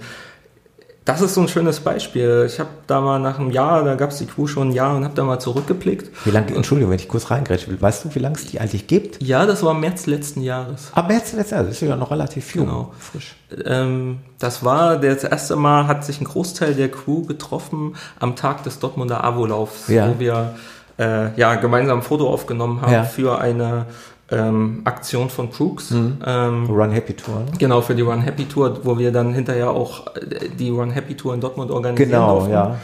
das 1.05 1.21
ist 1.21 1.35
so 1.35 1.41
ein 1.41 1.47
schönes 1.47 1.81
Beispiel. 1.81 2.45
Ich 2.47 2.59
habe 2.59 2.71
da 2.87 2.99
mal 2.99 3.19
nach 3.19 3.37
einem 3.37 3.51
Jahr, 3.51 3.83
da 3.83 3.93
gab 3.93 4.09
es 4.09 4.17
die 4.17 4.25
Crew 4.25 4.47
schon 4.47 4.69
ein 4.69 4.71
Jahr 4.71 4.95
und 4.95 5.03
habe 5.03 5.13
da 5.13 5.23
mal 5.23 5.37
zurückgeblickt. 5.37 6.09
Wie 6.25 6.31
lange, 6.31 6.55
Entschuldigung, 6.55 6.91
wenn 6.91 6.99
ich 6.99 7.07
kurz 7.07 7.29
reingrätschen 7.29 7.71
will, 7.71 7.79
weißt 7.79 8.05
du, 8.05 8.15
wie 8.15 8.19
lange 8.19 8.35
es 8.35 8.47
die 8.47 8.59
eigentlich 8.59 8.87
gibt? 8.87 9.21
Ja, 9.21 9.45
das 9.45 9.61
war 9.61 9.75
März 9.75 10.07
letzten 10.07 10.41
Jahres. 10.41 10.91
Ah, 10.95 11.03
März 11.03 11.33
letzten 11.33 11.53
Jahres, 11.53 11.69
das 11.69 11.81
ist 11.81 11.87
ja 11.87 11.95
noch 11.95 12.09
relativ 12.09 12.55
jung, 12.55 12.65
genau. 12.65 12.91
frisch. 12.99 13.35
Ähm, 13.65 14.17
das 14.39 14.65
war, 14.65 14.97
das 14.97 15.23
erste 15.23 15.55
Mal 15.55 15.85
hat 15.85 16.03
sich 16.03 16.19
ein 16.19 16.25
Großteil 16.25 16.73
der 16.73 16.89
Crew 16.89 17.23
getroffen 17.23 17.95
am 18.19 18.35
Tag 18.35 18.63
des 18.63 18.79
Dortmunder 18.79 19.23
Avolaufs, 19.23 19.87
ja. 19.87 20.09
wo 20.09 20.19
wir 20.19 20.55
äh, 20.97 21.39
ja, 21.39 21.53
gemeinsam 21.53 21.99
ein 21.99 22.03
Foto 22.03 22.27
aufgenommen 22.27 22.81
haben 22.81 22.93
ja. 22.93 23.03
für 23.03 23.39
eine 23.39 23.85
ähm, 24.31 24.81
Aktion 24.85 25.29
von 25.29 25.51
Crooks. 25.51 25.91
Mhm. 25.91 26.17
Ähm, 26.25 26.65
Run 26.69 26.91
Happy 26.91 27.13
Tour. 27.13 27.39
Ne? 27.41 27.45
Genau, 27.59 27.81
für 27.81 27.95
die 27.95 28.01
Run 28.01 28.21
Happy 28.21 28.45
Tour, 28.45 28.79
wo 28.83 28.97
wir 28.97 29.11
dann 29.11 29.33
hinterher 29.33 29.69
auch 29.71 30.07
äh, 30.15 30.49
die 30.57 30.69
Run 30.69 30.91
Happy 30.91 31.15
Tour 31.15 31.33
in 31.33 31.41
Dortmund 31.41 31.71
organisieren 31.71 32.09
Genau, 32.11 32.33
durften. 32.37 32.53
ja. 32.53 32.75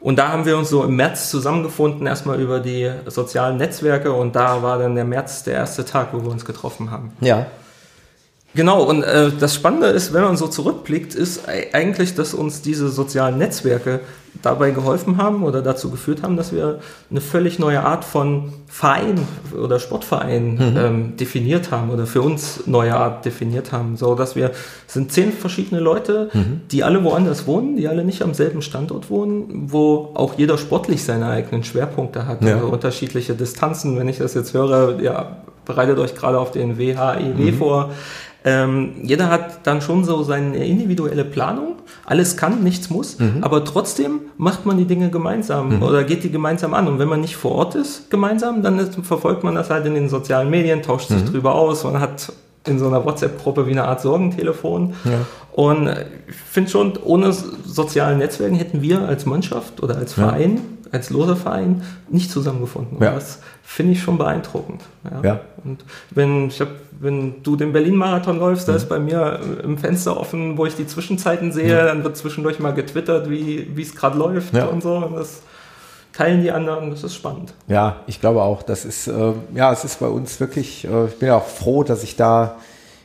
Und 0.00 0.16
da 0.18 0.28
haben 0.28 0.44
wir 0.44 0.56
uns 0.56 0.68
so 0.70 0.84
im 0.84 0.94
März 0.94 1.28
zusammengefunden, 1.30 2.06
erstmal 2.06 2.40
über 2.40 2.60
die 2.60 2.88
sozialen 3.06 3.56
Netzwerke 3.56 4.12
und 4.12 4.36
da 4.36 4.62
war 4.62 4.78
dann 4.78 4.94
der 4.94 5.04
März 5.04 5.42
der 5.42 5.54
erste 5.54 5.84
Tag, 5.84 6.08
wo 6.12 6.22
wir 6.22 6.30
uns 6.30 6.44
getroffen 6.44 6.90
haben. 6.92 7.10
Ja. 7.20 7.46
Genau, 8.54 8.82
und 8.82 9.02
äh, 9.02 9.30
das 9.38 9.54
Spannende 9.54 9.88
ist, 9.88 10.12
wenn 10.12 10.22
man 10.22 10.36
so 10.36 10.48
zurückblickt, 10.48 11.14
ist 11.14 11.42
eigentlich, 11.72 12.14
dass 12.14 12.34
uns 12.34 12.62
diese 12.62 12.88
sozialen 12.88 13.38
Netzwerke 13.38 14.00
dabei 14.42 14.70
geholfen 14.70 15.16
haben 15.16 15.42
oder 15.42 15.62
dazu 15.62 15.90
geführt 15.90 16.22
haben, 16.22 16.36
dass 16.36 16.52
wir 16.52 16.78
eine 17.10 17.20
völlig 17.20 17.58
neue 17.58 17.84
Art 17.84 18.04
von 18.04 18.52
Verein 18.66 19.18
oder 19.56 19.80
Sportverein 19.80 20.54
mhm. 20.54 20.76
ähm, 20.76 21.16
definiert 21.16 21.70
haben 21.70 21.90
oder 21.90 22.06
für 22.06 22.22
uns 22.22 22.66
neue 22.66 22.94
Art 22.94 23.24
definiert 23.24 23.72
haben. 23.72 23.96
So 23.96 24.14
dass 24.14 24.36
wir 24.36 24.52
sind 24.86 25.12
zehn 25.12 25.32
verschiedene 25.32 25.80
Leute, 25.80 26.30
mhm. 26.32 26.60
die 26.70 26.84
alle 26.84 27.02
woanders 27.04 27.46
wohnen, 27.46 27.76
die 27.76 27.88
alle 27.88 28.04
nicht 28.04 28.22
am 28.22 28.34
selben 28.34 28.62
Standort 28.62 29.10
wohnen, 29.10 29.64
wo 29.72 30.12
auch 30.14 30.38
jeder 30.38 30.56
sportlich 30.56 31.04
seine 31.04 31.28
eigenen 31.28 31.64
Schwerpunkte 31.64 32.26
hat, 32.26 32.42
ja. 32.42 32.56
also 32.56 32.68
unterschiedliche 32.68 33.34
Distanzen. 33.34 33.98
Wenn 33.98 34.08
ich 34.08 34.18
das 34.18 34.34
jetzt 34.34 34.54
höre, 34.54 35.00
ja, 35.00 35.38
bereitet 35.64 35.98
euch 35.98 36.14
gerade 36.14 36.38
auf 36.38 36.52
den 36.52 36.78
WHEW 36.78 37.52
mhm. 37.52 37.54
vor. 37.54 37.90
Ähm, 38.48 38.92
jeder 39.02 39.28
hat 39.28 39.66
dann 39.66 39.82
schon 39.82 40.04
so 40.04 40.22
seine 40.22 40.64
individuelle 40.64 41.24
Planung. 41.24 41.74
Alles 42.06 42.36
kann, 42.38 42.62
nichts 42.62 42.88
muss. 42.88 43.18
Mhm. 43.18 43.38
Aber 43.42 43.62
trotzdem 43.64 44.20
macht 44.38 44.64
man 44.64 44.78
die 44.78 44.86
Dinge 44.86 45.10
gemeinsam 45.10 45.76
mhm. 45.76 45.82
oder 45.82 46.02
geht 46.04 46.24
die 46.24 46.30
gemeinsam 46.30 46.72
an. 46.72 46.88
Und 46.88 46.98
wenn 46.98 47.08
man 47.08 47.20
nicht 47.20 47.36
vor 47.36 47.52
Ort 47.52 47.74
ist, 47.74 48.10
gemeinsam, 48.10 48.62
dann 48.62 48.78
ist, 48.78 48.94
verfolgt 49.02 49.44
man 49.44 49.54
das 49.54 49.68
halt 49.68 49.84
in 49.84 49.94
den 49.94 50.08
sozialen 50.08 50.48
Medien, 50.48 50.82
tauscht 50.82 51.08
sich 51.08 51.22
mhm. 51.22 51.32
drüber 51.32 51.54
aus. 51.54 51.84
Man 51.84 52.00
hat 52.00 52.32
in 52.66 52.78
so 52.78 52.86
einer 52.86 53.04
WhatsApp-Gruppe 53.04 53.66
wie 53.66 53.72
eine 53.72 53.84
Art 53.84 54.00
Sorgentelefon. 54.00 54.94
Ja. 55.04 55.26
Und 55.52 55.88
ich 56.28 56.36
finde 56.36 56.70
schon, 56.70 56.96
ohne 56.96 57.32
soziale 57.32 58.16
Netzwerke 58.16 58.56
hätten 58.56 58.80
wir 58.80 59.02
als 59.02 59.26
Mannschaft 59.26 59.82
oder 59.82 59.96
als 59.96 60.14
Verein, 60.14 60.56
ja. 60.56 60.92
als 60.92 61.10
loser 61.10 61.36
Verein 61.36 61.82
nicht 62.08 62.30
zusammengefunden. 62.30 62.96
Ja. 63.02 63.12
das 63.14 63.40
finde 63.62 63.92
ich 63.92 64.02
schon 64.02 64.16
beeindruckend. 64.16 64.82
Und 65.64 65.84
wenn 66.10 66.48
ich 66.48 66.60
habe 66.60 66.70
wenn 67.00 67.42
du 67.42 67.56
den 67.56 67.72
Berlin-Marathon 67.72 68.38
läufst, 68.38 68.68
da 68.68 68.74
ist 68.74 68.84
mhm. 68.84 68.88
bei 68.88 68.98
mir 68.98 69.40
im 69.62 69.78
Fenster 69.78 70.18
offen, 70.18 70.58
wo 70.58 70.66
ich 70.66 70.74
die 70.74 70.86
Zwischenzeiten 70.86 71.52
sehe, 71.52 71.68
ja. 71.68 71.84
dann 71.86 72.04
wird 72.04 72.16
zwischendurch 72.16 72.58
mal 72.58 72.74
getwittert, 72.74 73.30
wie 73.30 73.80
es 73.80 73.94
gerade 73.94 74.18
läuft 74.18 74.54
ja. 74.54 74.66
und 74.66 74.82
so. 74.82 74.96
Und 74.96 75.14
das 75.14 75.42
teilen 76.12 76.42
die 76.42 76.50
anderen, 76.50 76.90
das 76.90 77.04
ist 77.04 77.14
spannend. 77.14 77.54
Ja, 77.68 78.00
ich 78.08 78.20
glaube 78.20 78.42
auch, 78.42 78.62
das 78.62 78.84
ist, 78.84 79.06
äh, 79.06 79.32
ja, 79.54 79.72
es 79.72 79.84
ist 79.84 80.00
bei 80.00 80.08
uns 80.08 80.40
wirklich, 80.40 80.84
äh, 80.84 81.06
ich 81.06 81.18
bin 81.18 81.30
auch 81.30 81.46
froh, 81.46 81.84
dass 81.84 82.02
ich 82.02 82.16
da 82.16 82.56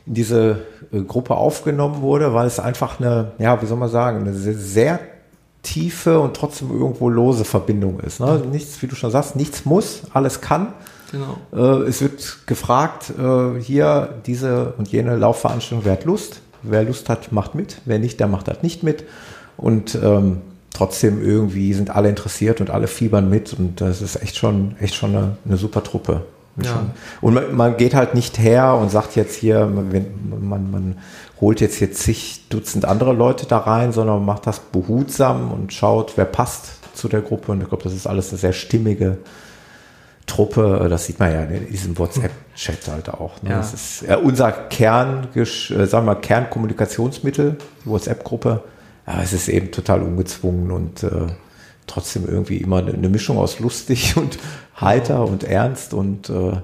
in 0.04 0.14
diese 0.14 0.62
äh, 0.92 1.00
Gruppe 1.02 1.36
aufgenommen 1.36 2.02
wurde, 2.02 2.34
weil 2.34 2.48
es 2.48 2.58
einfach 2.58 2.98
eine, 2.98 3.32
ja, 3.38 3.62
wie 3.62 3.66
soll 3.66 3.78
man 3.78 3.88
sagen, 3.88 4.20
eine 4.20 4.34
sehr, 4.34 4.54
sehr 4.54 5.00
tiefe 5.62 6.18
und 6.18 6.36
trotzdem 6.36 6.70
irgendwo 6.70 7.08
lose 7.08 7.44
Verbindung 7.44 8.00
ist. 8.00 8.18
Ne? 8.20 8.42
Nichts, 8.50 8.82
wie 8.82 8.88
du 8.88 8.96
schon 8.96 9.12
sagst, 9.12 9.36
nichts 9.36 9.64
muss, 9.64 10.02
alles 10.12 10.40
kann. 10.40 10.74
Genau. 11.14 11.36
Äh, 11.52 11.88
es 11.88 12.02
wird 12.02 12.46
gefragt, 12.46 13.12
äh, 13.16 13.60
hier 13.60 14.14
diese 14.26 14.74
und 14.78 14.88
jene 14.88 15.16
Laufveranstaltung, 15.16 15.84
wer 15.84 15.92
hat 15.92 16.04
Lust? 16.04 16.40
Wer 16.62 16.82
Lust 16.82 17.08
hat, 17.08 17.30
macht 17.30 17.54
mit. 17.54 17.80
Wer 17.84 17.98
nicht, 17.98 18.18
der 18.18 18.26
macht 18.26 18.48
halt 18.48 18.62
nicht 18.62 18.82
mit. 18.82 19.04
Und 19.56 19.94
ähm, 19.94 20.38
trotzdem 20.72 21.22
irgendwie 21.22 21.72
sind 21.74 21.90
alle 21.90 22.08
interessiert 22.08 22.60
und 22.60 22.70
alle 22.70 22.88
fiebern 22.88 23.28
mit. 23.28 23.52
Und 23.52 23.80
das 23.80 24.02
ist 24.02 24.20
echt 24.20 24.36
schon, 24.36 24.74
echt 24.80 24.94
schon 24.94 25.14
eine, 25.14 25.36
eine 25.44 25.56
super 25.56 25.84
Truppe. 25.84 26.22
Ja. 26.62 26.86
Und 27.20 27.34
man, 27.34 27.54
man, 27.54 27.76
geht 27.76 27.94
halt 27.94 28.14
nicht 28.14 28.38
her 28.38 28.74
und 28.74 28.90
sagt 28.90 29.16
jetzt 29.16 29.36
hier, 29.36 29.66
man, 29.66 29.90
man, 30.40 30.70
man 30.70 30.96
holt 31.40 31.60
jetzt 31.60 31.76
hier 31.76 31.92
zig 31.92 32.48
Dutzend 32.48 32.84
andere 32.84 33.12
Leute 33.12 33.46
da 33.46 33.58
rein, 33.58 33.92
sondern 33.92 34.16
man 34.16 34.26
macht 34.26 34.46
das 34.46 34.60
behutsam 34.60 35.52
und 35.52 35.72
schaut, 35.72 36.16
wer 36.16 36.24
passt 36.24 36.72
zu 36.94 37.08
der 37.08 37.20
Gruppe. 37.20 37.52
Und 37.52 37.62
ich 37.62 37.68
glaube, 37.68 37.84
das 37.84 37.92
ist 37.92 38.06
alles 38.06 38.30
eine 38.30 38.38
sehr 38.38 38.52
stimmige 38.52 39.18
Truppe, 40.34 40.88
das 40.90 41.06
sieht 41.06 41.20
man 41.20 41.32
ja 41.32 41.42
in 41.42 41.70
diesem 41.70 41.96
WhatsApp-Chat 41.96 42.88
halt 42.88 43.08
auch. 43.08 43.40
Ne? 43.42 43.50
Ja. 43.50 43.58
Das 43.58 43.72
ist 43.72 44.02
ja, 44.02 44.16
unser 44.16 44.50
Kern, 44.50 45.28
äh, 45.34 45.44
sagen 45.44 46.06
wir 46.06 46.16
Kernkommunikationsmittel, 46.16 47.56
die 47.84 47.88
WhatsApp-Gruppe. 47.88 48.64
Ja, 49.06 49.22
es 49.22 49.32
ist 49.32 49.48
eben 49.48 49.70
total 49.70 50.02
ungezwungen 50.02 50.72
und 50.72 51.04
äh, 51.04 51.26
trotzdem 51.86 52.26
irgendwie 52.26 52.56
immer 52.56 52.78
eine 52.78 53.08
Mischung 53.08 53.38
aus 53.38 53.60
lustig 53.60 54.16
und 54.16 54.38
heiter 54.80 55.24
und 55.24 55.44
ernst 55.44 55.94
und 55.94 56.28
äh, 56.30 56.56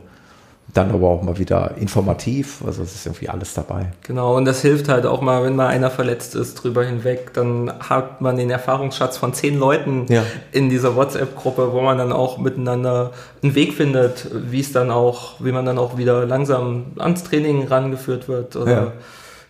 dann 0.74 0.90
aber 0.92 1.08
auch 1.08 1.22
mal 1.22 1.38
wieder 1.38 1.76
informativ. 1.78 2.62
Also 2.64 2.82
es 2.82 2.94
ist 2.94 3.06
irgendwie 3.06 3.28
alles 3.28 3.54
dabei. 3.54 3.92
Genau, 4.02 4.36
und 4.36 4.44
das 4.44 4.62
hilft 4.62 4.88
halt 4.88 5.06
auch 5.06 5.20
mal, 5.20 5.42
wenn 5.44 5.56
mal 5.56 5.66
einer 5.66 5.90
verletzt 5.90 6.34
ist, 6.34 6.54
drüber 6.54 6.84
hinweg. 6.84 7.32
Dann 7.34 7.72
hat 7.80 8.20
man 8.20 8.36
den 8.36 8.50
Erfahrungsschatz 8.50 9.16
von 9.16 9.34
zehn 9.34 9.58
Leuten 9.58 10.06
ja. 10.08 10.22
in 10.52 10.68
dieser 10.68 10.96
WhatsApp-Gruppe, 10.96 11.72
wo 11.72 11.80
man 11.80 11.98
dann 11.98 12.12
auch 12.12 12.38
miteinander 12.38 13.12
einen 13.42 13.54
Weg 13.54 13.74
findet, 13.74 14.28
wie 14.32 14.60
es 14.60 14.72
dann 14.72 14.90
auch, 14.90 15.40
wie 15.40 15.52
man 15.52 15.64
dann 15.64 15.78
auch 15.78 15.96
wieder 15.96 16.24
langsam 16.26 16.92
ans 16.98 17.24
Training 17.24 17.66
rangeführt 17.66 18.28
wird 18.28 18.56
oder 18.56 18.70
ja, 18.72 18.92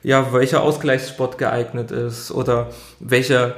ja 0.02 0.32
welcher 0.32 0.62
Ausgleichssport 0.62 1.38
geeignet 1.38 1.90
ist 1.90 2.30
oder 2.30 2.68
welcher 2.98 3.54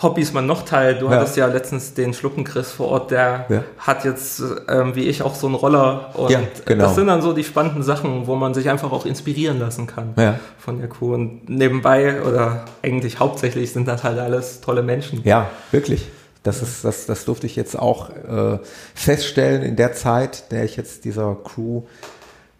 Hobbys 0.00 0.32
man 0.32 0.46
noch 0.46 0.64
teilt. 0.64 1.02
Du 1.02 1.06
ja. 1.06 1.12
hattest 1.12 1.36
ja 1.36 1.46
letztens 1.46 1.94
den 1.94 2.14
Schluckenchris 2.14 2.70
vor 2.70 2.88
Ort, 2.88 3.10
der 3.10 3.46
ja. 3.48 3.64
hat 3.78 4.04
jetzt, 4.04 4.42
ähm, 4.68 4.94
wie 4.94 5.02
ich, 5.02 5.22
auch 5.22 5.34
so 5.34 5.46
einen 5.46 5.54
Roller. 5.54 6.10
Und 6.14 6.30
ja, 6.30 6.40
genau. 6.64 6.84
das 6.84 6.94
sind 6.94 7.08
dann 7.08 7.20
so 7.20 7.32
die 7.32 7.44
spannenden 7.44 7.82
Sachen, 7.82 8.26
wo 8.26 8.34
man 8.34 8.54
sich 8.54 8.70
einfach 8.70 8.90
auch 8.90 9.04
inspirieren 9.04 9.58
lassen 9.58 9.86
kann 9.86 10.14
ja. 10.16 10.40
von 10.58 10.78
der 10.78 10.88
Crew. 10.88 11.14
Und 11.14 11.48
nebenbei 11.48 12.22
oder 12.22 12.64
eigentlich 12.82 13.20
hauptsächlich 13.20 13.72
sind 13.72 13.86
das 13.86 14.02
halt 14.02 14.18
alles 14.18 14.60
tolle 14.60 14.82
Menschen. 14.82 15.20
Ja, 15.24 15.50
wirklich. 15.70 16.08
Das, 16.42 16.62
ist, 16.62 16.84
das, 16.84 17.06
das 17.06 17.24
durfte 17.24 17.46
ich 17.46 17.54
jetzt 17.54 17.78
auch 17.78 18.10
äh, 18.10 18.58
feststellen 18.94 19.62
in 19.62 19.76
der 19.76 19.92
Zeit, 19.92 20.50
der 20.50 20.64
ich 20.64 20.76
jetzt 20.76 21.04
dieser 21.04 21.36
Crew 21.44 21.82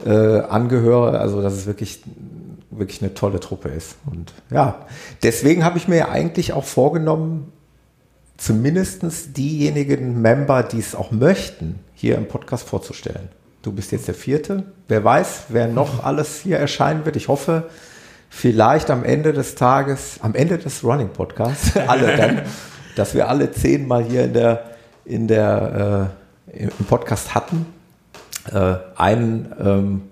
äh, 0.04 0.40
angehöre. 0.40 1.18
Also, 1.18 1.42
dass 1.42 1.54
es 1.54 1.66
wirklich, 1.66 2.02
wirklich 2.78 3.02
eine 3.02 3.14
tolle 3.14 3.40
Truppe 3.40 3.68
ist. 3.68 3.96
Und 4.06 4.32
ja, 4.50 4.86
deswegen 5.22 5.64
habe 5.64 5.78
ich 5.78 5.88
mir 5.88 5.96
ja 5.96 6.08
eigentlich 6.08 6.52
auch 6.52 6.64
vorgenommen, 6.64 7.52
zumindest 8.36 9.36
diejenigen 9.36 10.20
Member, 10.20 10.62
die 10.62 10.78
es 10.78 10.94
auch 10.94 11.10
möchten, 11.10 11.78
hier 11.94 12.16
im 12.16 12.26
Podcast 12.26 12.68
vorzustellen. 12.68 13.28
Du 13.62 13.72
bist 13.72 13.92
jetzt 13.92 14.08
der 14.08 14.14
vierte. 14.14 14.64
Wer 14.88 15.04
weiß, 15.04 15.44
wer 15.48 15.68
noch 15.68 16.04
alles 16.04 16.40
hier 16.40 16.58
erscheinen 16.58 17.04
wird. 17.04 17.16
Ich 17.16 17.28
hoffe, 17.28 17.68
vielleicht 18.28 18.90
am 18.90 19.04
Ende 19.04 19.32
des 19.32 19.54
Tages, 19.54 20.18
am 20.20 20.34
Ende 20.34 20.58
des 20.58 20.82
Running 20.82 21.10
Podcasts, 21.10 21.76
alle 21.86 22.16
dann 22.16 22.42
dass 22.96 23.14
wir 23.14 23.28
alle 23.28 23.50
zehnmal 23.50 24.04
hier 24.04 24.24
in 24.24 24.32
der, 24.32 24.64
in 25.04 25.28
der, 25.28 26.12
äh, 26.52 26.64
im 26.64 26.86
Podcast 26.88 27.34
hatten. 27.34 27.66
Äh, 28.52 28.74
einen 28.96 29.52
ähm, 29.60 30.02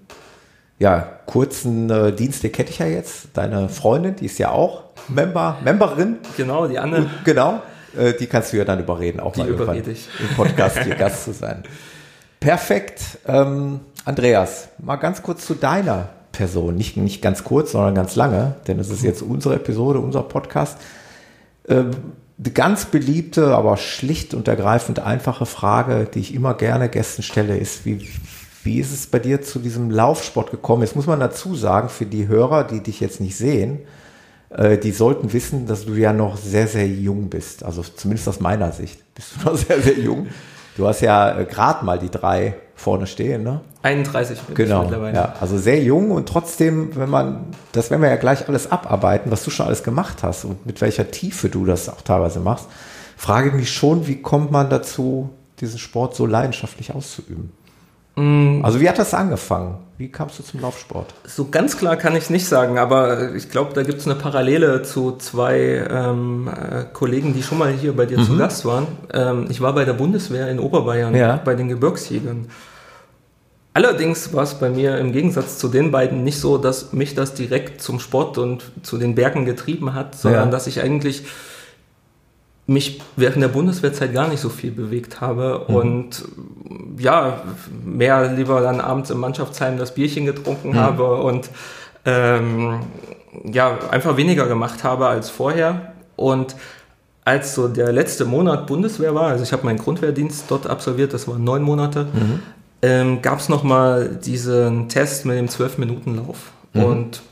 ja, 0.80 1.06
kurzen 1.26 1.90
äh, 1.90 2.12
Dienst, 2.12 2.42
den 2.42 2.52
kenne 2.52 2.70
ich 2.70 2.78
ja 2.78 2.86
jetzt. 2.86 3.28
Deine 3.34 3.68
Freundin, 3.68 4.16
die 4.16 4.24
ist 4.24 4.38
ja 4.38 4.50
auch 4.50 4.84
Member, 5.08 5.58
Memberin. 5.62 6.16
Genau, 6.38 6.66
die 6.66 6.78
Anne. 6.78 6.96
Und, 6.96 7.10
genau, 7.24 7.60
äh, 7.96 8.14
die 8.14 8.26
kannst 8.26 8.52
du 8.52 8.56
ja 8.56 8.64
dann 8.64 8.80
überreden, 8.80 9.20
auch 9.20 9.34
die 9.34 9.40
mal 9.40 9.48
irgendwann 9.50 9.76
ich. 9.76 10.08
im 10.18 10.34
Podcast 10.34 10.78
hier 10.78 10.94
Gast 10.96 11.24
zu 11.24 11.32
sein. 11.32 11.64
Perfekt. 12.40 13.18
Ähm, 13.28 13.80
Andreas, 14.06 14.68
mal 14.78 14.96
ganz 14.96 15.22
kurz 15.22 15.46
zu 15.46 15.54
deiner 15.54 16.08
Person. 16.32 16.76
Nicht, 16.76 16.96
nicht 16.96 17.20
ganz 17.20 17.44
kurz, 17.44 17.72
sondern 17.72 17.94
ganz 17.94 18.16
lange, 18.16 18.54
denn 18.66 18.78
es 18.78 18.88
ist 18.88 19.02
jetzt 19.02 19.20
unsere 19.20 19.56
Episode, 19.56 20.00
unser 20.00 20.22
Podcast. 20.22 20.78
Ähm, 21.68 21.90
die 22.38 22.54
ganz 22.54 22.86
beliebte, 22.86 23.54
aber 23.54 23.76
schlicht 23.76 24.32
und 24.32 24.48
ergreifend 24.48 24.98
einfache 25.00 25.44
Frage, 25.44 26.08
die 26.12 26.20
ich 26.20 26.34
immer 26.34 26.54
gerne 26.54 26.88
Gästen 26.88 27.22
stelle, 27.22 27.58
ist, 27.58 27.84
wie, 27.84 28.08
wie 28.62 28.78
ist 28.78 28.92
es 28.92 29.06
bei 29.06 29.18
dir 29.18 29.42
zu 29.42 29.58
diesem 29.58 29.90
Laufsport 29.90 30.50
gekommen? 30.50 30.82
Jetzt 30.82 30.96
muss 30.96 31.06
man 31.06 31.20
dazu 31.20 31.54
sagen, 31.54 31.88
für 31.88 32.06
die 32.06 32.28
Hörer, 32.28 32.64
die 32.64 32.80
dich 32.80 33.00
jetzt 33.00 33.20
nicht 33.20 33.36
sehen, 33.36 33.80
äh, 34.50 34.76
die 34.76 34.92
sollten 34.92 35.32
wissen, 35.32 35.66
dass 35.66 35.86
du 35.86 35.94
ja 35.94 36.12
noch 36.12 36.36
sehr, 36.36 36.66
sehr 36.66 36.86
jung 36.86 37.30
bist. 37.30 37.64
Also 37.64 37.82
zumindest 37.82 38.28
aus 38.28 38.40
meiner 38.40 38.72
Sicht 38.72 39.02
bist 39.14 39.32
du 39.36 39.48
noch 39.48 39.56
sehr, 39.56 39.80
sehr 39.80 39.98
jung. 39.98 40.28
Du 40.76 40.86
hast 40.86 41.00
ja 41.00 41.38
äh, 41.38 41.44
gerade 41.44 41.84
mal 41.84 41.98
die 41.98 42.10
drei 42.10 42.54
vorne 42.74 43.06
stehen, 43.06 43.42
ne? 43.42 43.60
31 43.82 44.40
bin 44.40 44.54
genau, 44.54 44.78
ich 44.78 44.90
mittlerweile. 44.90 45.16
Ja, 45.16 45.34
also 45.40 45.58
sehr 45.58 45.82
jung 45.82 46.10
und 46.10 46.28
trotzdem, 46.28 46.96
wenn 46.96 47.08
man, 47.08 47.46
das 47.72 47.90
werden 47.90 48.02
wir 48.02 48.10
ja 48.10 48.16
gleich 48.16 48.46
alles 48.48 48.70
abarbeiten, 48.70 49.30
was 49.30 49.44
du 49.44 49.50
schon 49.50 49.66
alles 49.66 49.82
gemacht 49.82 50.22
hast 50.22 50.44
und 50.44 50.66
mit 50.66 50.80
welcher 50.80 51.10
Tiefe 51.10 51.48
du 51.48 51.64
das 51.64 51.88
auch 51.88 52.02
teilweise 52.02 52.40
machst, 52.40 52.66
frage 53.16 53.52
mich 53.52 53.72
schon, 53.72 54.06
wie 54.06 54.20
kommt 54.20 54.50
man 54.50 54.68
dazu, 54.68 55.30
diesen 55.60 55.78
Sport 55.78 56.14
so 56.14 56.26
leidenschaftlich 56.26 56.94
auszuüben? 56.94 57.52
Mm. 58.20 58.64
Also 58.64 58.80
wie 58.80 58.88
hat 58.88 58.98
das 58.98 59.14
angefangen? 59.14 59.78
Wie 59.96 60.10
kamst 60.10 60.38
du 60.38 60.42
zum 60.42 60.60
Laufsport? 60.60 61.12
So 61.24 61.48
ganz 61.50 61.76
klar 61.76 61.96
kann 61.96 62.16
ich 62.16 62.24
es 62.24 62.30
nicht 62.30 62.46
sagen, 62.46 62.78
aber 62.78 63.34
ich 63.34 63.50
glaube, 63.50 63.74
da 63.74 63.82
gibt 63.82 63.98
es 63.98 64.06
eine 64.06 64.14
Parallele 64.14 64.82
zu 64.82 65.16
zwei 65.18 65.86
ähm, 65.90 66.48
äh, 66.48 66.84
Kollegen, 66.92 67.34
die 67.34 67.42
schon 67.42 67.58
mal 67.58 67.70
hier 67.70 67.94
bei 67.94 68.06
dir 68.06 68.18
mhm. 68.18 68.24
zu 68.24 68.38
Gast 68.38 68.64
waren. 68.64 68.86
Ähm, 69.12 69.46
ich 69.50 69.60
war 69.60 69.74
bei 69.74 69.84
der 69.84 69.92
Bundeswehr 69.92 70.48
in 70.48 70.58
Oberbayern, 70.58 71.14
ja. 71.14 71.36
bei 71.44 71.54
den 71.54 71.68
Gebirgsjägern. 71.68 72.48
Allerdings 73.72 74.32
war 74.32 74.42
es 74.42 74.54
bei 74.54 74.68
mir 74.68 74.98
im 74.98 75.12
Gegensatz 75.12 75.58
zu 75.58 75.68
den 75.68 75.90
beiden 75.90 76.24
nicht 76.24 76.40
so, 76.40 76.58
dass 76.58 76.92
mich 76.92 77.14
das 77.14 77.34
direkt 77.34 77.80
zum 77.80 78.00
Sport 78.00 78.36
und 78.36 78.64
zu 78.82 78.98
den 78.98 79.14
Bergen 79.14 79.44
getrieben 79.44 79.94
hat, 79.94 80.14
sondern 80.14 80.46
ja. 80.46 80.50
dass 80.50 80.66
ich 80.66 80.82
eigentlich 80.82 81.24
mich 82.70 83.00
während 83.16 83.42
der 83.42 83.48
Bundeswehrzeit 83.48 84.12
gar 84.12 84.28
nicht 84.28 84.40
so 84.40 84.48
viel 84.48 84.70
bewegt 84.70 85.20
habe 85.20 85.64
mhm. 85.68 85.74
und 85.74 86.24
ja, 86.98 87.42
mehr 87.84 88.32
lieber 88.32 88.60
dann 88.60 88.80
abends 88.80 89.10
im 89.10 89.18
Mannschaftsheim 89.18 89.78
das 89.78 89.94
Bierchen 89.94 90.26
getrunken 90.26 90.70
mhm. 90.70 90.76
habe 90.76 91.16
und 91.16 91.50
ähm, 92.04 92.80
ja, 93.44 93.78
einfach 93.90 94.16
weniger 94.16 94.46
gemacht 94.46 94.84
habe 94.84 95.06
als 95.06 95.30
vorher. 95.30 95.92
Und 96.16 96.56
als 97.24 97.54
so 97.54 97.68
der 97.68 97.92
letzte 97.92 98.24
Monat 98.24 98.66
Bundeswehr 98.66 99.14
war, 99.14 99.28
also 99.28 99.42
ich 99.44 99.52
habe 99.52 99.64
meinen 99.64 99.78
Grundwehrdienst 99.78 100.44
dort 100.48 100.66
absolviert, 100.66 101.14
das 101.14 101.28
waren 101.28 101.44
neun 101.44 101.62
Monate, 101.62 102.06
mhm 102.12 102.40
ähm, 102.82 103.22
gab 103.22 103.40
es 103.40 103.48
nochmal 103.48 104.18
diesen 104.24 104.88
Test 104.88 105.26
mit 105.26 105.36
dem 105.36 105.48
12-Minuten-Lauf. 105.48 106.52
Mhm. 106.72 106.84
Und 106.84 107.22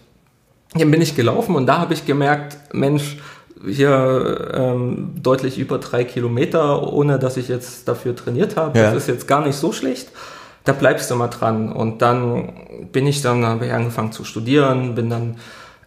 hier 0.75 0.91
bin 0.91 1.01
ich 1.01 1.17
gelaufen 1.17 1.55
und 1.55 1.67
da 1.67 1.79
habe 1.79 1.95
ich 1.95 2.05
gemerkt, 2.05 2.59
Mensch, 2.75 3.19
hier 3.67 4.51
ähm, 4.55 5.13
deutlich 5.23 5.59
über 5.59 5.79
drei 5.79 6.05
Kilometer, 6.05 6.93
ohne 6.93 7.19
dass 7.19 7.37
ich 7.37 7.49
jetzt 7.49 7.89
dafür 7.89 8.15
trainiert 8.15 8.57
habe. 8.57 8.79
Ja. 8.79 8.87
Das 8.87 9.03
ist 9.03 9.09
jetzt 9.09 9.29
gar 9.29 9.45
nicht 9.45 9.57
so 9.57 9.73
schlecht. 9.73 10.11
Da 10.65 10.73
bleibst 10.73 11.11
du 11.11 11.15
mal 11.17 11.29
dran. 11.29 11.73
Und 11.73 12.03
dann 12.03 12.53
bin 12.93 13.07
ich 13.07 13.23
dann, 13.23 13.45
habe 13.45 13.67
ich 13.67 13.73
angefangen 13.73 14.13
zu 14.13 14.25
studieren, 14.25 14.95
bin 14.95 15.11
dann 15.11 15.37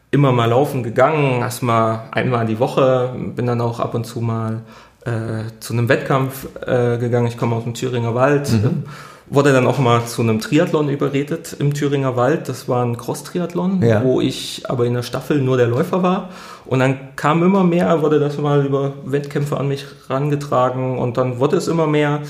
immer 0.10 0.32
mal 0.32 0.50
laufen 0.50 0.84
gegangen, 0.84 1.42
erstmal 1.42 2.02
einmal 2.12 2.46
die 2.46 2.60
Woche, 2.60 3.14
bin 3.36 3.46
dann 3.46 3.62
auch 3.62 3.80
ab 3.80 3.94
und 3.94 4.06
zu 4.06 4.20
mal 4.20 4.62
äh, 5.06 5.44
zu 5.60 5.74
einem 5.74 5.88
Wettkampf 5.88 6.48
äh, 6.66 6.98
gegangen. 6.98 7.28
Ich 7.28 7.38
komme 7.38 7.56
aus 7.56 7.64
dem 7.64 7.74
Thüringer 7.74 8.14
Wald. 8.16 8.52
Mhm 8.52 8.84
wurde 9.32 9.54
dann 9.54 9.66
auch 9.66 9.80
mal 9.80 10.06
zu 10.06 10.22
einem 10.22 10.42
Triathlon 10.42 10.90
überredet 10.90 11.56
im 11.58 11.74
Thüringer 11.74 12.18
Wald. 12.18 12.50
Das 12.50 12.68
war 12.68 12.86
ein 12.86 12.98
Cross-Triathlon, 12.98 13.82
ja. 13.82 14.04
wo 14.04 14.20
ich 14.20 14.64
aber 14.70 14.86
in 14.86 14.94
der 14.94 15.04
Staffel 15.04 15.42
nur 15.42 15.56
der 15.56 15.68
Läufer 15.68 16.04
war. 16.04 16.30
Und 16.72 16.80
dann 16.80 17.18
kam 17.18 17.44
immer 17.44 17.66
mehr, 17.66 18.02
wurde 18.02 18.18
das 18.18 18.38
mal 18.38 18.66
über 18.66 18.94
Wettkämpfe 19.04 19.58
an 19.58 19.68
mich 19.68 19.86
rangetragen 20.08 21.00
und 21.00 21.18
dann 21.18 21.38
wurde 21.38 21.58
es 21.58 21.68
immer 21.68 21.86
mehr. 21.86 22.22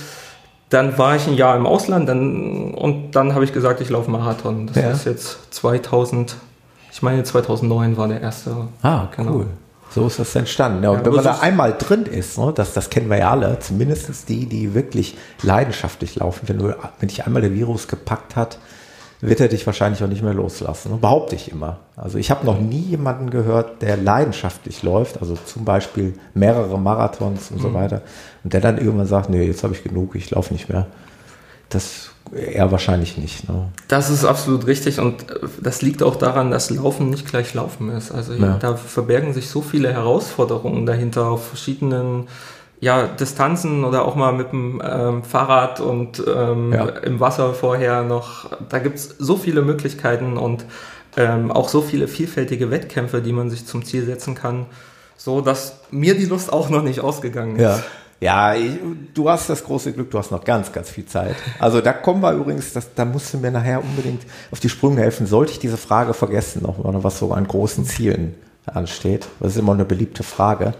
Dann 0.69 0.97
war 0.97 1.15
ich 1.15 1.27
ein 1.27 1.35
Jahr 1.35 1.55
im 1.55 1.67
Ausland 1.67 2.09
dann, 2.09 2.73
und 2.73 3.11
dann 3.11 3.35
habe 3.35 3.45
ich 3.45 3.53
gesagt, 3.53 3.81
ich 3.81 3.91
laufe 3.91 4.09
Marathon. 4.09 4.65
Das 4.65 4.77
ja. 4.77 4.89
ist 4.89 5.05
jetzt 5.05 5.53
2000, 5.53 6.37
ich 6.91 7.03
meine 7.03 7.23
2009 7.23 7.97
war 7.97 8.07
der 8.07 8.19
erste. 8.19 8.55
Ah, 8.81 9.09
genau. 9.15 9.31
cool. 9.31 9.45
So 9.91 10.07
ist 10.07 10.17
das 10.17 10.35
entstanden. 10.35 10.81
Ja, 10.85 10.89
und 10.89 10.97
ja, 10.97 11.05
wenn 11.05 11.13
man 11.13 11.23
da 11.23 11.37
einmal 11.39 11.75
drin 11.77 12.07
ist, 12.07 12.39
ne, 12.39 12.51
das, 12.55 12.73
das 12.73 12.89
kennen 12.89 13.11
wir 13.11 13.19
ja 13.19 13.29
alle, 13.29 13.59
zumindest 13.59 14.27
die, 14.27 14.47
die 14.47 14.73
wirklich 14.73 15.19
leidenschaftlich 15.43 16.15
laufen, 16.15 16.49
wenn, 16.49 16.57
du, 16.57 16.75
wenn 16.99 17.09
dich 17.09 17.27
einmal 17.27 17.43
der 17.43 17.53
Virus 17.53 17.87
gepackt 17.87 18.35
hat, 18.35 18.57
wird 19.21 19.39
er 19.39 19.47
dich 19.47 19.65
wahrscheinlich 19.65 20.03
auch 20.03 20.07
nicht 20.07 20.23
mehr 20.23 20.33
loslassen. 20.33 20.91
Ne? 20.91 20.97
Behaupte 20.97 21.35
ich 21.35 21.51
immer. 21.51 21.77
Also 21.95 22.17
ich 22.17 22.31
habe 22.31 22.45
noch 22.45 22.59
nie 22.59 22.81
jemanden 22.81 23.29
gehört, 23.29 23.81
der 23.81 23.97
leidenschaftlich 23.97 24.81
läuft, 24.83 25.21
also 25.21 25.37
zum 25.45 25.63
Beispiel 25.63 26.15
mehrere 26.33 26.79
Marathons 26.79 27.51
und 27.51 27.57
mhm. 27.57 27.61
so 27.61 27.73
weiter, 27.73 28.01
und 28.43 28.53
der 28.53 28.61
dann 28.61 28.77
irgendwann 28.77 29.07
sagt, 29.07 29.29
nee, 29.29 29.43
jetzt 29.43 29.63
habe 29.63 29.73
ich 29.73 29.83
genug, 29.83 30.15
ich 30.15 30.31
laufe 30.31 30.53
nicht 30.53 30.69
mehr. 30.69 30.87
Das 31.69 32.11
eher 32.35 32.71
wahrscheinlich 32.71 33.17
nicht. 33.17 33.47
Ne? 33.49 33.69
Das 33.87 34.09
ist 34.09 34.25
absolut 34.25 34.65
richtig 34.67 34.99
und 34.99 35.29
äh, 35.29 35.39
das 35.61 35.81
liegt 35.81 36.03
auch 36.03 36.15
daran, 36.15 36.51
dass 36.51 36.69
Laufen 36.69 37.09
nicht 37.09 37.27
gleich 37.27 37.53
Laufen 37.53 37.89
ist. 37.89 38.11
Also 38.11 38.33
ja. 38.33 38.57
da 38.57 38.75
verbergen 38.75 39.33
sich 39.33 39.49
so 39.49 39.61
viele 39.61 39.91
Herausforderungen 39.91 40.85
dahinter 40.85 41.27
auf 41.27 41.47
verschiedenen 41.47 42.27
ja, 42.81 43.05
Distanzen 43.07 43.85
oder 43.85 44.05
auch 44.05 44.15
mal 44.15 44.33
mit 44.33 44.51
dem 44.51 44.81
ähm, 44.83 45.23
Fahrrad 45.23 45.79
und 45.79 46.21
ähm, 46.27 46.73
ja. 46.73 46.85
im 46.87 47.19
Wasser 47.19 47.53
vorher 47.53 48.01
noch. 48.01 48.49
Da 48.69 48.79
gibt 48.79 48.97
es 48.97 49.15
so 49.19 49.37
viele 49.37 49.61
Möglichkeiten 49.61 50.35
und 50.35 50.65
ähm, 51.15 51.51
auch 51.51 51.69
so 51.69 51.81
viele 51.81 52.07
vielfältige 52.07 52.71
Wettkämpfe, 52.71 53.21
die 53.21 53.33
man 53.33 53.51
sich 53.51 53.67
zum 53.67 53.85
Ziel 53.85 54.03
setzen 54.03 54.33
kann, 54.33 54.65
so 55.15 55.41
dass 55.41 55.79
mir 55.91 56.17
die 56.17 56.25
Lust 56.25 56.51
auch 56.51 56.69
noch 56.69 56.81
nicht 56.81 57.01
ausgegangen 57.01 57.55
ist. 57.55 57.61
Ja. 57.61 57.83
Ja, 58.19 58.53
ich, 58.53 58.77
du 59.15 59.27
hast 59.29 59.49
das 59.49 59.63
große 59.63 59.93
Glück, 59.93 60.11
du 60.11 60.19
hast 60.19 60.29
noch 60.29 60.43
ganz, 60.43 60.71
ganz 60.71 60.91
viel 60.91 61.07
Zeit. 61.07 61.35
Also 61.57 61.81
da 61.81 61.91
kommen 61.91 62.21
wir 62.21 62.33
übrigens, 62.33 62.71
das, 62.71 62.93
da 62.93 63.03
musst 63.03 63.33
du 63.33 63.39
mir 63.39 63.49
nachher 63.49 63.83
unbedingt 63.83 64.21
auf 64.51 64.59
die 64.59 64.69
Sprünge 64.69 65.01
helfen. 65.01 65.25
Sollte 65.25 65.53
ich 65.53 65.59
diese 65.59 65.77
Frage 65.77 66.13
vergessen, 66.13 66.61
noch, 66.61 66.75
was 67.03 67.17
so 67.17 67.33
an 67.33 67.47
großen 67.47 67.83
Zielen 67.83 68.35
ansteht? 68.67 69.27
Das 69.39 69.53
ist 69.53 69.57
immer 69.57 69.73
eine 69.73 69.85
beliebte 69.85 70.21
Frage. 70.21 70.75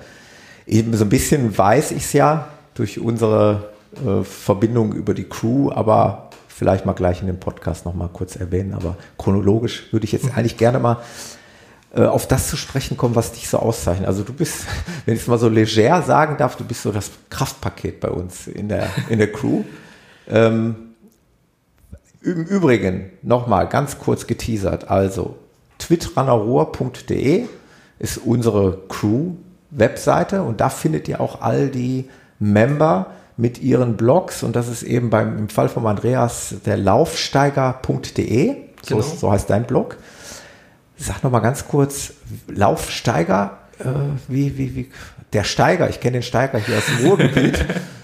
Eben 0.65 0.95
so 0.95 1.06
ein 1.06 1.10
bisschen 1.10 1.58
weiß 1.58 1.91
ich 1.91 2.04
es 2.04 2.13
ja 2.13 2.47
durch 2.74 3.00
unsere 3.00 3.71
äh, 3.95 4.24
Verbindung 4.24 4.93
über 4.93 5.13
die 5.13 5.26
Crew, 5.26 5.71
aber 5.71 6.30
vielleicht 6.47 6.86
mal 6.86 6.93
gleich 6.93 7.21
in 7.21 7.28
dem 7.28 7.39
Podcast 7.39 7.86
noch 7.86 7.93
mal 7.93 8.10
kurz 8.10 8.36
erwähnen. 8.36 8.74
Aber 8.74 8.95
chronologisch 9.17 9.91
würde 9.91 10.06
ich 10.06 10.12
jetzt 10.12 10.26
mhm. 10.26 10.32
eigentlich 10.36 10.58
gerne 10.58 10.80
mal 10.80 10.97
äh, 11.93 12.04
auf 12.04 12.28
das 12.28 12.47
zu 12.50 12.56
sprechen 12.56 12.95
kommen, 12.95 13.15
was 13.15 13.34
dich 13.34 13.50
so 13.50 13.58
auszeichnet. 13.60 14.08
Also 14.08 14.24
du 14.24 14.32
bist, 14.32 14.65
wenn 15.06 15.15
ich 15.15 15.21
es 15.21 15.28
mal 15.28 15.38
so 15.38 15.50
leger 15.50 16.02
sagen 16.04 16.38
darf, 16.38 16.56
du 16.56 16.63
bist 16.63 16.84
so 16.84 16.91
das 16.91 17.12
Kraftpaket 17.30 18.00
bei 18.00 18.10
uns 18.10 18.47
in 18.47 18.69
der, 18.69 18.88
in 19.10 19.19
der 19.19 19.32
Crew. 19.32 19.63
Ähm, 20.28 20.93
Im 22.21 22.45
Übrigen, 22.45 23.10
nochmal 23.24 23.67
ganz 23.67 23.97
kurz 23.97 24.28
geteasert, 24.28 24.89
also 24.89 25.36
twitrunnerrohr.de 25.80 27.47
ist 28.00 28.17
unsere 28.19 28.84
Crew, 28.88 29.32
Webseite 29.71 30.43
und 30.43 30.62
da 30.62 30.69
findet 30.69 31.07
ihr 31.07 31.19
auch 31.21 31.41
all 31.41 31.69
die 31.69 32.10
Member 32.39 33.07
mit 33.38 33.62
ihren 33.62 33.97
Blogs 33.97 34.43
und 34.43 34.55
das 34.55 34.67
ist 34.67 34.84
eben 34.84 35.10
beim 35.10 35.38
im 35.38 35.49
Fall 35.49 35.69
von 35.69 35.88
Andreas 35.88 36.55
der 36.65 36.77
laufsteiger.de, 36.77 38.55
so, 38.84 38.95
genau. 38.95 39.01
so 39.01 39.31
heißt 39.31 39.49
dein 39.49 39.63
Blog. 39.63 39.97
Sag 40.97 41.23
noch 41.23 41.31
mal 41.31 41.39
ganz 41.39 41.67
kurz, 41.67 42.13
Laufsteiger, 42.47 43.57
äh, 43.79 43.86
wie, 44.27 44.57
wie, 44.57 44.75
wie, 44.75 44.91
der 45.34 45.43
Steiger, 45.43 45.89
ich 45.89 45.99
kenne 45.99 46.13
den 46.13 46.23
Steiger 46.23 46.60
hier 46.60 46.77
aus 46.77 46.86
dem 46.86 47.07
Ruhrgebiet. 47.07 47.65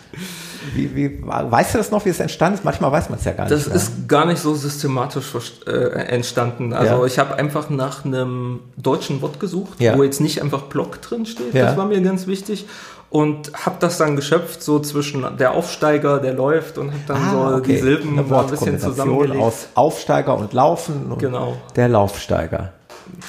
Wie, 0.73 0.95
wie, 0.95 1.21
weißt 1.23 1.73
du 1.73 1.77
das 1.77 1.91
noch, 1.91 2.05
wie 2.05 2.09
es 2.09 2.19
entstanden 2.19 2.57
ist? 2.57 2.65
Manchmal 2.65 2.91
weiß 2.91 3.09
man 3.09 3.19
es 3.19 3.25
ja 3.25 3.33
gar 3.33 3.47
das 3.47 3.65
nicht. 3.65 3.75
Das 3.75 3.83
ist 3.83 4.07
gar 4.07 4.25
nicht 4.25 4.39
so 4.39 4.55
systematisch 4.55 5.25
äh, 5.65 5.71
entstanden. 5.71 6.73
Also 6.73 7.01
ja. 7.01 7.05
ich 7.05 7.19
habe 7.19 7.35
einfach 7.35 7.69
nach 7.69 8.05
einem 8.05 8.59
deutschen 8.77 9.21
Wort 9.21 9.39
gesucht, 9.39 9.79
ja. 9.79 9.97
wo 9.97 10.03
jetzt 10.03 10.21
nicht 10.21 10.41
einfach 10.41 10.63
Block 10.63 11.01
drin 11.01 11.25
steht. 11.25 11.53
Ja. 11.53 11.65
Das 11.65 11.77
war 11.77 11.85
mir 11.85 12.01
ganz 12.01 12.27
wichtig. 12.27 12.65
Und 13.09 13.53
habe 13.53 13.77
das 13.79 13.97
dann 13.97 14.17
geschöpft, 14.17 14.61
so 14.61 14.79
zwischen 14.79 15.25
der 15.37 15.53
Aufsteiger, 15.53 16.19
der 16.19 16.33
läuft 16.33 16.77
und 16.77 16.89
habe 16.89 16.99
dann 17.07 17.17
ah, 17.17 17.31
so 17.31 17.55
okay. 17.55 17.73
die 17.73 17.77
Silben 17.77 18.19
Eine 18.19 18.37
ein 18.37 18.47
bisschen 18.47 18.79
zusammengelegt. 18.79 19.39
aus 19.39 19.67
Aufsteiger 19.75 20.37
und 20.37 20.51
Laufen 20.51 21.09
und 21.09 21.19
genau. 21.19 21.55
der 21.77 21.87
Laufsteiger. 21.87 22.73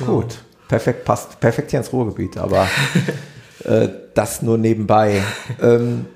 Gut, 0.04 0.38
perfekt, 0.66 1.04
passt 1.04 1.38
perfekt 1.38 1.70
hier 1.70 1.78
ins 1.78 1.92
Ruhrgebiet, 1.92 2.36
aber 2.38 2.66
äh, 3.64 3.88
das 4.14 4.42
nur 4.42 4.58
nebenbei. 4.58 5.22
ähm, 5.62 6.06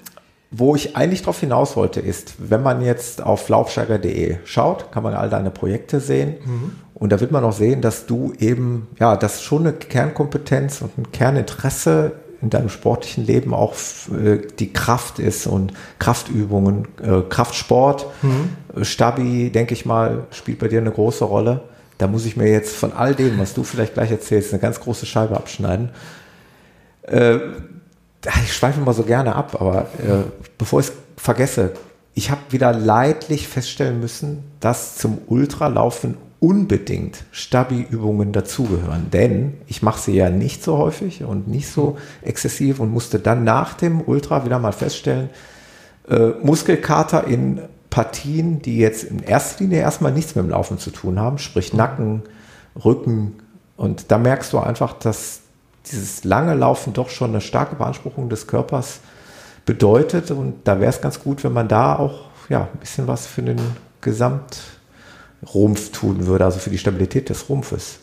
wo 0.55 0.77
ich 0.77 0.97
eigentlich 0.97 1.23
darauf 1.23 1.41
hinaus 1.41 1.77
wollte, 1.77 2.01
ist, 2.01 2.35
wenn 2.39 2.63
man 2.63 2.83
jetzt 2.83 3.23
auf 3.23 3.49
laufsteiger.de 3.49 4.37
schaut, 4.45 4.93
kann 4.93 5.03
man 5.03 5.15
all 5.15 5.31
deine 5.31 5.51
Projekte 5.51 5.99
sehen. 5.99 6.35
Mhm. 6.45 6.73
Und 6.95 7.11
da 7.11 7.21
wird 7.21 7.33
man 7.33 7.43
auch 7.43 7.55
sehen, 7.55 7.81
dass 7.81 8.07
du 8.07 8.35
eben, 8.39 8.87
ja, 9.01 9.17
das 9.17 9.43
schon 9.43 9.63
eine 9.63 9.73
Kernkompetenz 9.73 10.83
und 10.83 10.97
ein 10.99 11.11
Kerninteresse 11.11 12.13
in 12.43 12.51
deinem 12.51 12.69
sportlichen 12.69 13.25
Leben 13.25 13.55
auch 13.55 13.75
äh, 14.13 14.39
die 14.59 14.73
Kraft 14.75 15.19
ist 15.19 15.47
und 15.47 15.73
Kraftübungen, 15.99 16.87
äh, 17.03 17.23
Kraftsport, 17.29 18.07
mhm. 18.21 18.85
Stabi, 18.85 19.51
denke 19.51 19.73
ich 19.73 19.87
mal, 19.87 20.27
spielt 20.33 20.59
bei 20.59 20.69
dir 20.69 20.81
eine 20.81 20.91
große 20.91 21.25
Rolle. 21.25 21.63
Da 21.97 22.09
muss 22.09 22.27
ich 22.27 22.37
mir 22.37 22.51
jetzt 22.51 22.77
von 22.77 22.93
all 22.93 23.15
dem, 23.15 23.39
was 23.39 23.55
du 23.55 23.65
vielleicht 23.65 23.95
gleich 23.95 24.11
erzählst, 24.11 24.53
eine 24.53 24.61
ganz 24.61 24.81
große 24.81 25.07
Scheibe 25.07 25.37
abschneiden. 25.37 25.91
Äh, 27.03 27.39
ich 28.45 28.53
schweife 28.55 28.81
immer 28.81 28.93
so 28.93 29.03
gerne 29.03 29.35
ab, 29.35 29.57
aber 29.61 29.83
äh, 29.99 30.25
bevor 30.59 30.81
ich 30.81 30.89
es 30.89 30.93
vergesse, 31.17 31.73
ich 32.15 32.31
habe 32.31 32.41
wieder 32.51 32.73
leidlich 32.73 33.49
feststellen 33.49 34.01
müssen, 34.01 34.45
dass 34.61 34.97
zum 34.97 35.19
Ultralaufen 35.27 36.17
unbedingt 36.41 37.25
Stabi-Übungen 37.31 38.33
dazugehören, 38.33 39.11
denn 39.11 39.55
ich 39.69 39.83
mache 39.83 40.01
sie 40.01 40.17
ja 40.17 40.29
nicht 40.29 40.65
so 40.65 40.77
häufig 40.77 41.23
und 41.23 41.47
nicht 41.47 41.69
so 41.69 41.99
exzessiv 42.21 42.81
und 42.81 42.91
musste 42.91 43.21
dann 43.21 43.45
nach 43.45 43.75
dem 43.75 44.03
Ultra 44.03 44.45
wieder 44.45 44.59
mal 44.59 44.73
feststellen, 44.73 45.31
äh, 46.09 46.31
Muskelkater 46.43 47.27
in 47.29 47.61
Partien, 47.91 48.61
die 48.61 48.79
jetzt 48.79 49.05
in 49.05 49.23
erster 49.23 49.63
Linie 49.63 49.81
erstmal 49.81 50.13
nichts 50.13 50.35
mit 50.35 50.45
dem 50.45 50.51
Laufen 50.51 50.79
zu 50.79 50.91
tun 50.91 51.21
haben, 51.21 51.39
sprich 51.39 51.75
Nacken, 51.75 52.23
Rücken. 52.85 53.37
Und 53.77 54.11
da 54.11 54.19
merkst 54.19 54.53
du 54.53 54.59
einfach, 54.59 54.95
dass 54.95 55.42
dieses 55.91 56.25
lange 56.25 56.55
Laufen 56.55 56.93
doch 56.93 57.09
schon 57.09 57.31
eine 57.31 57.41
starke 57.41 57.77
Beanspruchung 57.77 58.29
des 58.29 58.47
Körpers 58.47 59.01
bedeutet. 59.65 60.31
Und 60.31 60.55
da 60.65 60.81
wäre 60.81 60.91
es 60.91 61.01
ganz 61.01 61.21
gut, 61.21 61.45
wenn 61.45 61.53
man 61.53 61.69
da 61.69 61.97
auch 61.97 62.27
ja, 62.49 62.69
ein 62.73 62.79
bisschen 62.79 63.07
was 63.09 63.27
für 63.27 63.43
den 63.43 63.61
Gesamtrumpf 64.01 65.91
tun 65.93 66.27
würde, 66.27 66.45
also 66.45 66.59
für 66.59 66.71
die 66.71 66.79
Stabilität 66.79 67.29
des 67.31 67.49
Rumpfes. 67.49 67.99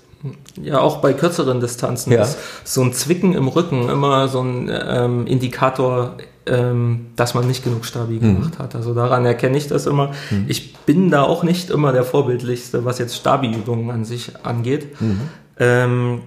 Ja, 0.61 0.79
auch 0.79 0.97
bei 0.97 1.13
kürzeren 1.13 1.61
Distanzen 1.61 2.11
ja. 2.11 2.23
ist 2.23 2.37
so 2.65 2.81
ein 2.81 2.91
Zwicken 2.91 3.33
im 3.33 3.47
Rücken 3.47 3.87
immer 3.87 4.27
so 4.27 4.41
ein 4.41 4.69
ähm, 4.69 5.25
Indikator, 5.27 6.17
ähm, 6.45 7.07
dass 7.15 7.35
man 7.35 7.47
nicht 7.47 7.63
genug 7.63 7.85
Stabi 7.85 8.15
mhm. 8.15 8.19
gemacht 8.19 8.59
hat. 8.59 8.75
Also 8.75 8.93
daran 8.93 9.25
erkenne 9.25 9.57
ich 9.57 9.67
das 9.67 9.85
immer. 9.85 10.11
Mhm. 10.29 10.45
Ich 10.49 10.75
bin 10.79 11.09
da 11.09 11.23
auch 11.23 11.43
nicht 11.43 11.69
immer 11.69 11.93
der 11.93 12.03
Vorbildlichste, 12.03 12.83
was 12.83 12.99
jetzt 12.99 13.15
Stabi-Übungen 13.15 13.91
an 13.91 14.03
sich 14.03 14.33
angeht. 14.43 14.99
Mhm. 14.99 15.21
Ähm, 15.57 16.21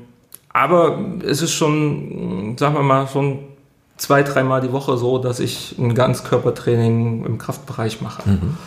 aber 0.52 0.98
es 1.26 1.42
ist 1.42 1.52
schon, 1.52 2.56
sagen 2.58 2.74
wir 2.74 2.82
mal, 2.82 3.06
schon 3.06 3.40
zwei, 3.96 4.22
dreimal 4.22 4.60
die 4.60 4.72
Woche 4.72 4.96
so, 4.96 5.18
dass 5.18 5.40
ich 5.40 5.76
ein 5.78 5.94
Ganzkörpertraining 5.94 7.24
im 7.24 7.38
Kraftbereich 7.38 8.00
mache. 8.00 8.28
Mhm. 8.28 8.58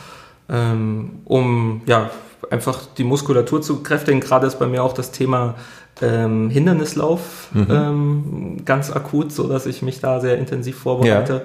Ähm, 0.47 1.09
um 1.25 1.81
ja 1.85 2.09
einfach 2.49 2.81
die 2.97 3.03
Muskulatur 3.03 3.61
zu 3.61 3.81
kräftigen. 3.81 4.19
Gerade 4.19 4.47
ist 4.47 4.59
bei 4.59 4.67
mir 4.67 4.83
auch 4.83 4.93
das 4.93 5.11
Thema 5.11 5.55
ähm, 6.01 6.49
Hindernislauf 6.49 7.47
mhm. 7.53 7.67
ähm, 7.69 8.65
ganz 8.65 8.91
akut, 8.91 9.31
so 9.31 9.47
dass 9.47 9.65
ich 9.65 9.81
mich 9.81 9.99
da 9.99 10.19
sehr 10.19 10.37
intensiv 10.37 10.77
vorbereite. 10.77 11.33
Ja. 11.33 11.41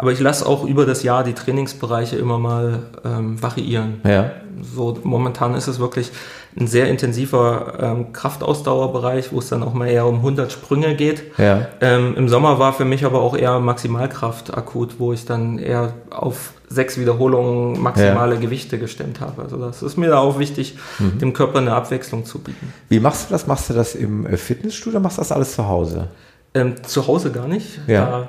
Aber 0.00 0.12
ich 0.12 0.20
lasse 0.20 0.46
auch 0.46 0.64
über 0.64 0.86
das 0.86 1.02
Jahr 1.02 1.24
die 1.24 1.34
Trainingsbereiche 1.34 2.16
immer 2.16 2.38
mal 2.38 2.84
ähm, 3.04 3.42
variieren. 3.42 4.00
Ja. 4.02 4.30
So 4.62 4.98
momentan 5.02 5.54
ist 5.54 5.68
es 5.68 5.78
wirklich 5.78 6.10
ein 6.58 6.66
sehr 6.66 6.88
intensiver 6.88 7.74
ähm, 7.78 8.12
Kraftausdauerbereich, 8.14 9.30
wo 9.30 9.40
es 9.40 9.50
dann 9.50 9.62
auch 9.62 9.74
mal 9.74 9.88
eher 9.88 10.06
um 10.06 10.16
100 10.16 10.50
Sprünge 10.50 10.96
geht. 10.96 11.24
Ja. 11.36 11.68
Ähm, 11.82 12.14
Im 12.16 12.30
Sommer 12.30 12.58
war 12.58 12.72
für 12.72 12.86
mich 12.86 13.04
aber 13.04 13.20
auch 13.20 13.36
eher 13.36 13.60
Maximalkraft 13.60 14.56
akut, 14.56 14.94
wo 14.96 15.12
ich 15.12 15.26
dann 15.26 15.58
eher 15.58 15.92
auf 16.08 16.54
sechs 16.70 16.96
Wiederholungen 16.96 17.78
maximale 17.82 18.36
ja. 18.36 18.40
Gewichte 18.40 18.78
gestemmt 18.78 19.20
habe. 19.20 19.42
Also 19.42 19.58
das 19.58 19.82
ist 19.82 19.98
mir 19.98 20.08
da 20.08 20.18
auch 20.20 20.38
wichtig, 20.38 20.78
mhm. 20.98 21.18
dem 21.18 21.32
Körper 21.34 21.58
eine 21.58 21.74
Abwechslung 21.74 22.24
zu 22.24 22.38
bieten. 22.38 22.72
Wie 22.88 23.00
machst 23.00 23.28
du 23.28 23.34
das? 23.34 23.46
Machst 23.46 23.68
du 23.68 23.74
das 23.74 23.94
im 23.94 24.24
äh, 24.24 24.38
Fitnessstudio 24.38 24.98
machst 24.98 25.18
du 25.18 25.20
das 25.20 25.30
alles 25.30 25.54
zu 25.54 25.68
Hause? 25.68 26.08
Ähm, 26.52 26.82
zu 26.82 27.06
Hause 27.06 27.30
gar 27.30 27.46
nicht. 27.46 27.80
Ja. 27.86 28.06
Da 28.06 28.28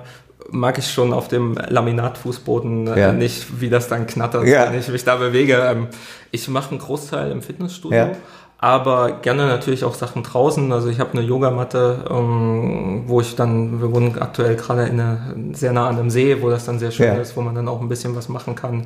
mag 0.49 0.77
ich 0.77 0.91
schon 0.91 1.13
auf 1.13 1.27
dem 1.27 1.55
Laminatfußboden 1.55 2.87
äh, 2.87 2.99
ja. 2.99 3.11
nicht, 3.11 3.61
wie 3.61 3.69
das 3.69 3.87
dann 3.87 4.07
knattert, 4.07 4.47
ja. 4.47 4.71
wenn 4.71 4.79
ich 4.79 4.87
mich 4.89 5.03
da 5.03 5.15
bewege. 5.15 5.55
Ähm, 5.55 5.87
ich 6.31 6.47
mache 6.47 6.71
einen 6.71 6.79
Großteil 6.79 7.31
im 7.31 7.41
Fitnessstudio. 7.41 7.97
Ja. 7.97 8.11
Aber 8.57 9.13
gerne 9.23 9.47
natürlich 9.47 9.83
auch 9.83 9.95
Sachen 9.95 10.21
draußen. 10.21 10.71
Also 10.71 10.89
ich 10.89 10.99
habe 10.99 11.13
eine 11.13 11.21
Yogamatte, 11.21 12.05
ähm, 12.09 13.03
wo 13.07 13.19
ich 13.19 13.35
dann, 13.35 13.81
wir 13.81 13.91
wohnen 13.91 14.19
aktuell 14.19 14.55
gerade 14.55 14.83
in 14.83 14.99
eine, 14.99 15.35
sehr 15.53 15.73
nah 15.73 15.87
an 15.87 15.97
einem 15.97 16.11
See, 16.11 16.41
wo 16.41 16.49
das 16.51 16.65
dann 16.65 16.77
sehr 16.77 16.91
schön 16.91 17.15
ist, 17.15 17.35
wo 17.35 17.41
man 17.41 17.55
dann 17.55 17.67
auch 17.67 17.81
ein 17.81 17.89
bisschen 17.89 18.15
was 18.15 18.29
machen 18.29 18.53
kann. 18.55 18.85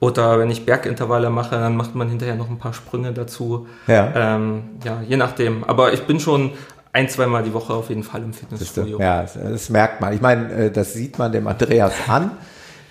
Oder 0.00 0.38
wenn 0.38 0.50
ich 0.50 0.66
Bergintervalle 0.66 1.30
mache, 1.30 1.56
dann 1.56 1.76
macht 1.76 1.94
man 1.94 2.08
hinterher 2.08 2.34
noch 2.34 2.48
ein 2.48 2.58
paar 2.58 2.72
Sprünge 2.72 3.12
dazu. 3.12 3.66
Ja. 3.86 4.12
Ähm, 4.16 4.62
ja, 4.82 5.02
je 5.06 5.16
nachdem. 5.16 5.62
Aber 5.64 5.92
ich 5.92 6.04
bin 6.06 6.18
schon 6.18 6.52
ein, 6.92 7.08
zweimal 7.08 7.42
die 7.42 7.54
Woche 7.54 7.72
auf 7.72 7.88
jeden 7.88 8.02
Fall 8.02 8.22
im 8.22 8.32
Fitnessstudio. 8.34 9.00
Ja, 9.00 9.24
das 9.24 9.70
merkt 9.70 10.00
man. 10.00 10.12
Ich 10.12 10.20
meine, 10.20 10.52
äh, 10.52 10.70
das 10.70 10.92
sieht 10.92 11.18
man 11.18 11.32
dem 11.32 11.46
Andreas 11.46 11.94
an. 12.06 12.32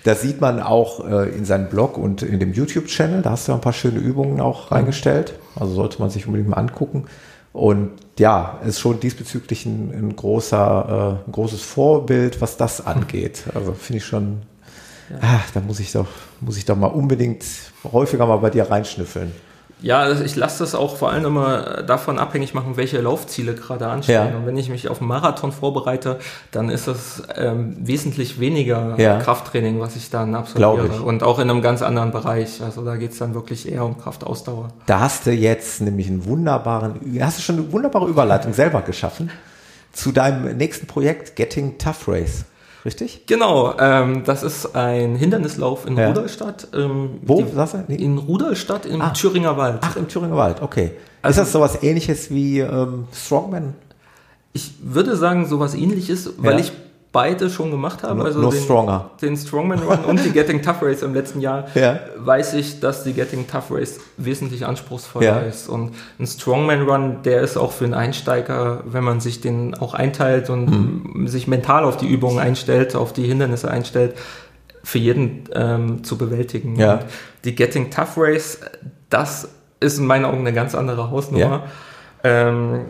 Das 0.04 0.20
sieht 0.20 0.40
man 0.40 0.60
auch 0.60 1.06
äh, 1.06 1.28
in 1.28 1.44
seinem 1.44 1.68
Blog 1.68 1.96
und 1.96 2.22
in 2.22 2.40
dem 2.40 2.52
YouTube-Channel. 2.52 3.22
Da 3.22 3.30
hast 3.30 3.46
du 3.46 3.52
ein 3.52 3.60
paar 3.60 3.72
schöne 3.72 4.00
Übungen 4.00 4.40
auch 4.40 4.70
mhm. 4.70 4.76
reingestellt. 4.76 5.34
Also 5.54 5.74
sollte 5.74 6.00
man 6.00 6.10
sich 6.10 6.26
unbedingt 6.26 6.50
mal 6.50 6.56
angucken. 6.56 7.06
Und 7.52 7.92
ja, 8.18 8.58
ist 8.66 8.80
schon 8.80 8.98
diesbezüglich 8.98 9.66
ein, 9.66 9.92
ein 9.92 10.16
großer, 10.16 11.20
äh, 11.24 11.28
ein 11.28 11.32
großes 11.32 11.62
Vorbild, 11.62 12.40
was 12.40 12.56
das 12.56 12.84
angeht. 12.84 13.44
Also 13.54 13.72
finde 13.72 13.98
ich 13.98 14.04
schon, 14.04 14.42
ja. 15.10 15.18
ach, 15.20 15.50
da 15.52 15.60
muss 15.60 15.78
ich 15.78 15.92
doch, 15.92 16.08
muss 16.40 16.56
ich 16.56 16.64
doch 16.64 16.76
mal 16.76 16.88
unbedingt 16.88 17.44
häufiger 17.92 18.26
mal 18.26 18.38
bei 18.38 18.50
dir 18.50 18.68
reinschnüffeln. 18.68 19.32
Ja, 19.82 20.10
ich 20.10 20.36
lasse 20.36 20.60
das 20.60 20.74
auch 20.74 20.96
vor 20.96 21.10
allem 21.10 21.24
immer 21.24 21.82
davon 21.82 22.18
abhängig 22.18 22.54
machen, 22.54 22.76
welche 22.76 23.00
Laufziele 23.00 23.54
gerade 23.54 23.88
anstehen. 23.88 24.30
Ja. 24.32 24.36
Und 24.36 24.46
wenn 24.46 24.56
ich 24.56 24.68
mich 24.68 24.88
auf 24.88 25.00
einen 25.00 25.08
Marathon 25.08 25.52
vorbereite, 25.52 26.18
dann 26.50 26.70
ist 26.70 26.88
das 26.88 27.22
ähm, 27.36 27.76
wesentlich 27.80 28.38
weniger 28.38 28.94
ja. 28.98 29.18
Krafttraining, 29.18 29.80
was 29.80 29.96
ich 29.96 30.10
dann 30.10 30.34
absolviere. 30.34 31.02
Und 31.02 31.22
auch 31.22 31.38
in 31.38 31.50
einem 31.50 31.62
ganz 31.62 31.82
anderen 31.82 32.12
Bereich. 32.12 32.62
Also 32.62 32.84
da 32.84 32.96
geht's 32.96 33.18
dann 33.18 33.34
wirklich 33.34 33.70
eher 33.70 33.84
um 33.84 33.98
Kraftausdauer. 33.98 34.68
Da 34.86 35.00
hast 35.00 35.26
du 35.26 35.32
jetzt 35.32 35.80
nämlich 35.80 36.08
einen 36.08 36.24
wunderbaren, 36.24 37.00
hast 37.20 37.38
du 37.38 37.42
schon 37.42 37.56
eine 37.56 37.72
wunderbare 37.72 38.08
Überleitung 38.08 38.52
selber 38.52 38.82
geschaffen 38.82 39.30
zu 39.92 40.12
deinem 40.12 40.56
nächsten 40.56 40.86
Projekt 40.86 41.36
Getting 41.36 41.76
Tough 41.78 42.08
Race 42.08 42.44
richtig? 42.84 43.26
Genau, 43.26 43.74
ähm, 43.78 44.24
das 44.24 44.42
ist 44.42 44.74
ein 44.74 45.16
Hindernislauf 45.16 45.86
in 45.86 45.96
ja. 45.96 46.08
Rudolstadt. 46.08 46.68
Ähm, 46.74 47.20
Wo? 47.22 47.44
sagst 47.54 47.74
du? 47.74 47.94
In 47.94 48.18
Rudolstadt 48.18 48.86
im 48.86 49.00
ah. 49.00 49.10
Thüringer 49.10 49.56
Wald. 49.56 49.78
Ach, 49.82 49.96
im 49.96 50.08
Thüringer 50.08 50.36
Wald, 50.36 50.62
okay. 50.62 50.92
Also, 51.22 51.40
ist 51.40 51.46
das 51.46 51.52
sowas 51.52 51.82
ähnliches 51.82 52.30
wie 52.30 52.60
ähm, 52.60 53.04
Strongman? 53.12 53.74
Ich 54.52 54.72
würde 54.82 55.16
sagen, 55.16 55.46
sowas 55.46 55.74
ähnliches, 55.74 56.34
weil 56.38 56.54
ja. 56.54 56.60
ich 56.60 56.72
beide 57.12 57.50
schon 57.50 57.70
gemacht 57.70 58.02
habe, 58.02 58.24
also 58.24 58.50
den, 58.50 58.62
stronger. 58.62 59.10
den 59.20 59.36
Strongman 59.36 59.80
Run 59.80 60.04
und 60.06 60.24
die 60.24 60.30
Getting 60.30 60.62
Tough 60.62 60.82
Race 60.82 61.02
im 61.02 61.12
letzten 61.12 61.42
Jahr, 61.42 61.66
ja. 61.74 62.00
weiß 62.16 62.54
ich, 62.54 62.80
dass 62.80 63.04
die 63.04 63.12
Getting 63.12 63.46
Tough 63.46 63.70
Race 63.70 64.00
wesentlich 64.16 64.64
anspruchsvoller 64.64 65.26
ja. 65.26 65.38
ist. 65.40 65.68
Und 65.68 65.94
ein 66.18 66.26
Strongman 66.26 66.82
Run, 66.88 67.22
der 67.22 67.42
ist 67.42 67.58
auch 67.58 67.72
für 67.72 67.84
einen 67.84 67.94
Einsteiger, 67.94 68.82
wenn 68.86 69.04
man 69.04 69.20
sich 69.20 69.42
den 69.42 69.74
auch 69.74 69.92
einteilt 69.92 70.48
und 70.48 71.14
mhm. 71.14 71.28
sich 71.28 71.46
mental 71.46 71.84
auf 71.84 71.98
die 71.98 72.08
Übungen 72.08 72.38
einstellt, 72.38 72.96
auf 72.96 73.12
die 73.12 73.24
Hindernisse 73.24 73.70
einstellt, 73.70 74.16
für 74.82 74.98
jeden 74.98 75.44
ähm, 75.52 76.04
zu 76.04 76.16
bewältigen. 76.16 76.76
Ja. 76.76 77.00
Die 77.44 77.54
Getting 77.54 77.90
Tough 77.90 78.14
Race, 78.16 78.60
das 79.10 79.50
ist 79.80 79.98
in 79.98 80.06
meinen 80.06 80.24
Augen 80.24 80.38
eine 80.38 80.54
ganz 80.54 80.74
andere 80.74 81.10
Hausnummer. 81.10 81.64
Ähm, 82.24 82.84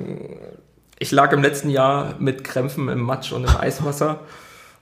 ich 1.02 1.10
lag 1.10 1.32
im 1.32 1.42
letzten 1.42 1.68
Jahr 1.68 2.14
mit 2.20 2.44
Krämpfen 2.44 2.88
im 2.88 3.00
Matsch 3.00 3.32
und 3.32 3.42
im 3.42 3.56
Eiswasser. 3.56 4.20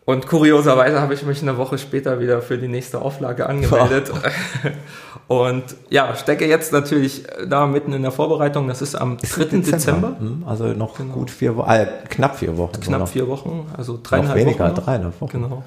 Und 0.05 0.27
kurioserweise 0.27 1.01
habe 1.01 1.15
ich 1.15 1.25
mich 1.25 1.41
eine 1.41 1.57
Woche 1.57 1.79
später 1.79 2.21
wieder 2.21 2.43
für 2.43 2.59
die 2.59 2.69
nächste 2.69 3.01
Auflage 3.01 3.47
angemeldet. 3.49 4.11
Und 5.29 5.63
ja, 5.89 6.17
stecke 6.17 6.47
jetzt 6.47 6.73
natürlich 6.73 7.23
da 7.49 7.67
mitten 7.67 7.93
in 7.93 8.03
der 8.03 8.11
Vorbereitung. 8.11 8.67
Das 8.67 8.83
ist 8.83 8.97
am 8.97 9.19
3. 9.19 9.45
Dezember. 9.45 9.61
Dezember. 9.71 10.17
Hm, 10.19 10.45
also 10.47 10.65
noch 10.69 10.97
genau. 10.97 11.15
gut 11.15 11.31
vier 11.31 11.57
Wochen, 11.57 11.71
äh, 11.71 11.87
knapp 12.09 12.37
vier 12.39 12.57
Wochen. 12.57 12.81
Knapp 12.81 13.09
vier 13.09 13.29
Wochen, 13.29 13.67
also 13.77 14.01
dreieinhalb 14.03 14.31
noch 14.31 14.45
weniger, 14.45 14.65
Wochen. 14.65 14.75
Noch. 14.75 14.85
dreieinhalb 14.85 15.21
Wochen. 15.21 15.33
Genau. 15.33 15.63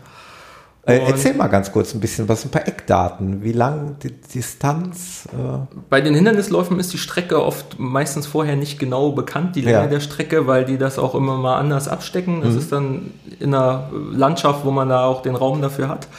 Äh, 0.86 1.00
erzähl 1.08 1.34
mal 1.34 1.48
ganz 1.48 1.72
kurz 1.72 1.94
ein 1.94 2.02
bisschen, 2.02 2.28
was 2.28 2.44
ein 2.44 2.52
paar 2.52 2.68
Eckdaten. 2.68 3.42
Wie 3.42 3.54
lang 3.54 3.96
die 4.04 4.12
Distanz? 4.12 5.30
Äh 5.32 5.78
Bei 5.90 6.02
den 6.02 6.14
Hindernisläufen 6.14 6.78
ist 6.78 6.92
die 6.92 6.98
Strecke 6.98 7.42
oft 7.42 7.80
meistens 7.80 8.28
vorher 8.28 8.58
nicht 8.58 8.80
genau 8.80 9.14
bekannt, 9.14 9.56
die 9.56 9.62
Länge 9.62 9.78
ja. 9.78 9.88
der 9.88 10.02
Strecke, 10.02 10.46
weil 10.46 10.66
die 10.66 10.78
das 10.78 11.00
auch 11.00 11.16
immer 11.16 11.38
mal 11.38 11.58
anders 11.58 11.88
abstecken. 11.88 12.42
Das 12.42 12.52
mhm. 12.52 12.60
ist 12.60 12.72
dann 12.74 13.12
in 13.40 13.56
einer 13.56 13.90
Landschaft, 14.12 14.66
wo 14.66 14.72
man 14.72 14.90
da 14.90 15.06
auch 15.06 15.22
den 15.22 15.36
Raum 15.36 15.62
dafür 15.62 15.88
hat. 15.88 16.10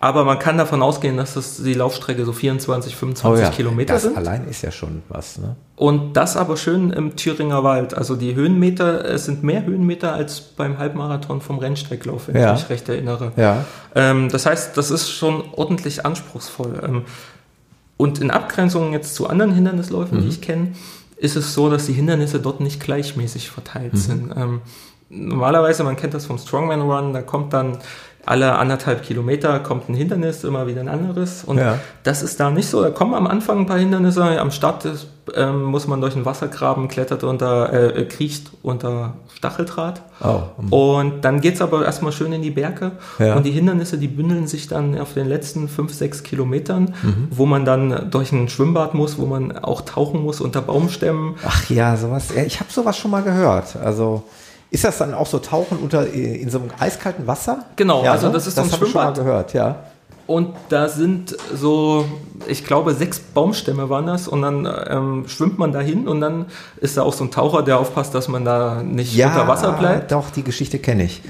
Aber 0.00 0.24
man 0.24 0.38
kann 0.38 0.56
davon 0.58 0.80
ausgehen, 0.80 1.16
dass 1.16 1.34
das 1.34 1.56
die 1.56 1.74
Laufstrecke 1.74 2.24
so 2.24 2.32
24, 2.32 2.94
25 2.94 3.40
oh 3.40 3.42
ja, 3.42 3.50
Kilometer 3.50 3.94
das 3.94 4.02
sind. 4.02 4.16
Das 4.16 4.26
allein 4.26 4.46
ist 4.46 4.62
ja 4.62 4.70
schon 4.70 5.02
was. 5.08 5.38
Ne? 5.38 5.56
Und 5.74 6.16
das 6.16 6.36
aber 6.36 6.56
schön 6.56 6.90
im 6.90 7.16
Thüringer 7.16 7.64
Wald. 7.64 7.94
Also 7.94 8.14
die 8.14 8.34
Höhenmeter, 8.36 9.04
es 9.04 9.24
sind 9.24 9.42
mehr 9.42 9.64
Höhenmeter 9.64 10.12
als 10.12 10.40
beim 10.40 10.78
Halbmarathon 10.78 11.40
vom 11.40 11.58
Rennstrecklauf, 11.58 12.28
wenn 12.28 12.36
ja. 12.36 12.54
ich 12.54 12.60
mich 12.60 12.70
recht 12.70 12.88
erinnere. 12.88 13.32
Ja. 13.36 13.64
Ähm, 13.96 14.28
das 14.28 14.46
heißt, 14.46 14.76
das 14.76 14.92
ist 14.92 15.10
schon 15.10 15.42
ordentlich 15.52 16.06
anspruchsvoll. 16.06 16.80
Ähm, 16.84 17.02
und 17.96 18.20
in 18.20 18.30
Abgrenzung 18.30 18.92
jetzt 18.92 19.16
zu 19.16 19.28
anderen 19.28 19.52
Hindernisläufen, 19.52 20.18
mhm. 20.18 20.22
die 20.22 20.28
ich 20.28 20.40
kenne, 20.40 20.72
ist 21.16 21.34
es 21.34 21.54
so, 21.54 21.68
dass 21.68 21.86
die 21.86 21.92
Hindernisse 21.92 22.38
dort 22.38 22.60
nicht 22.60 22.80
gleichmäßig 22.80 23.50
verteilt 23.50 23.94
mhm. 23.94 23.98
sind. 23.98 24.32
Ähm, 24.36 24.60
normalerweise, 25.10 25.82
man 25.82 25.96
kennt 25.96 26.14
das 26.14 26.26
vom 26.26 26.38
Strongman 26.38 26.82
Run, 26.82 27.12
da 27.12 27.22
kommt 27.22 27.52
dann 27.52 27.78
alle 28.28 28.56
anderthalb 28.56 29.02
Kilometer 29.02 29.58
kommt 29.60 29.88
ein 29.88 29.94
Hindernis, 29.94 30.44
immer 30.44 30.66
wieder 30.66 30.80
ein 30.80 30.88
anderes. 30.88 31.44
Und 31.44 31.56
ja. 31.56 31.78
das 32.02 32.22
ist 32.22 32.38
da 32.38 32.50
nicht 32.50 32.68
so. 32.68 32.82
Da 32.82 32.90
kommen 32.90 33.14
am 33.14 33.26
Anfang 33.26 33.60
ein 33.60 33.66
paar 33.66 33.78
Hindernisse. 33.78 34.22
Am 34.22 34.50
Start 34.50 34.84
ist, 34.84 35.06
ähm, 35.34 35.62
muss 35.62 35.86
man 35.86 36.02
durch 36.02 36.14
einen 36.14 36.26
Wassergraben, 36.26 36.88
klettert 36.88 37.24
unter, 37.24 37.72
äh, 37.72 38.04
kriecht 38.04 38.50
unter 38.62 39.14
Stacheldraht. 39.34 40.02
Oh. 40.22 40.40
Mhm. 40.60 40.72
Und 40.72 41.24
dann 41.24 41.40
geht 41.40 41.54
es 41.54 41.62
aber 41.62 41.86
erstmal 41.86 42.12
schön 42.12 42.32
in 42.34 42.42
die 42.42 42.50
Berge. 42.50 42.92
Ja. 43.18 43.34
Und 43.34 43.46
die 43.46 43.50
Hindernisse, 43.50 43.96
die 43.96 44.08
bündeln 44.08 44.46
sich 44.46 44.68
dann 44.68 44.98
auf 44.98 45.14
den 45.14 45.26
letzten 45.26 45.66
fünf, 45.68 45.94
sechs 45.94 46.22
Kilometern, 46.22 46.94
mhm. 47.02 47.28
wo 47.30 47.46
man 47.46 47.64
dann 47.64 48.10
durch 48.10 48.30
ein 48.32 48.50
Schwimmbad 48.50 48.92
muss, 48.92 49.18
wo 49.18 49.24
man 49.24 49.56
auch 49.56 49.80
tauchen 49.80 50.22
muss 50.22 50.42
unter 50.42 50.60
Baumstämmen. 50.60 51.36
Ach 51.46 51.70
ja, 51.70 51.96
sowas. 51.96 52.30
Ich 52.32 52.60
habe 52.60 52.70
sowas 52.70 52.98
schon 52.98 53.10
mal 53.10 53.22
gehört. 53.22 53.76
Also 53.76 54.24
ist 54.70 54.84
das 54.84 54.98
dann 54.98 55.14
auch 55.14 55.26
so 55.26 55.38
Tauchen 55.38 55.78
unter 55.78 56.06
in 56.12 56.50
so 56.50 56.58
einem 56.58 56.70
eiskalten 56.78 57.26
Wasser? 57.26 57.64
Genau, 57.76 58.04
ja, 58.04 58.12
also 58.12 58.26
ne? 58.26 58.34
das 58.34 58.46
ist 58.46 58.56
so 58.56 58.62
ein 58.62 58.70
das 58.70 58.78
Schwimmbad. 58.78 59.16
Mal 59.16 59.22
gehört, 59.22 59.52
ja. 59.54 59.84
Und 60.28 60.54
da 60.68 60.88
sind 60.88 61.34
so, 61.54 62.04
ich 62.46 62.66
glaube, 62.66 62.92
sechs 62.92 63.18
Baumstämme 63.18 63.88
waren 63.88 64.06
das. 64.06 64.28
Und 64.28 64.42
dann 64.42 64.68
ähm, 64.88 65.24
schwimmt 65.26 65.58
man 65.58 65.72
dahin 65.72 66.06
und 66.06 66.20
dann 66.20 66.46
ist 66.82 66.98
da 66.98 67.02
auch 67.02 67.14
so 67.14 67.24
ein 67.24 67.30
Taucher, 67.30 67.62
der 67.62 67.78
aufpasst, 67.78 68.14
dass 68.14 68.28
man 68.28 68.44
da 68.44 68.82
nicht 68.82 69.14
ja, 69.14 69.28
unter 69.28 69.48
Wasser 69.48 69.72
bleibt. 69.72 70.12
Doch, 70.12 70.28
die 70.30 70.42
Geschichte 70.42 70.78
kenne 70.80 71.04
ich. 71.04 71.22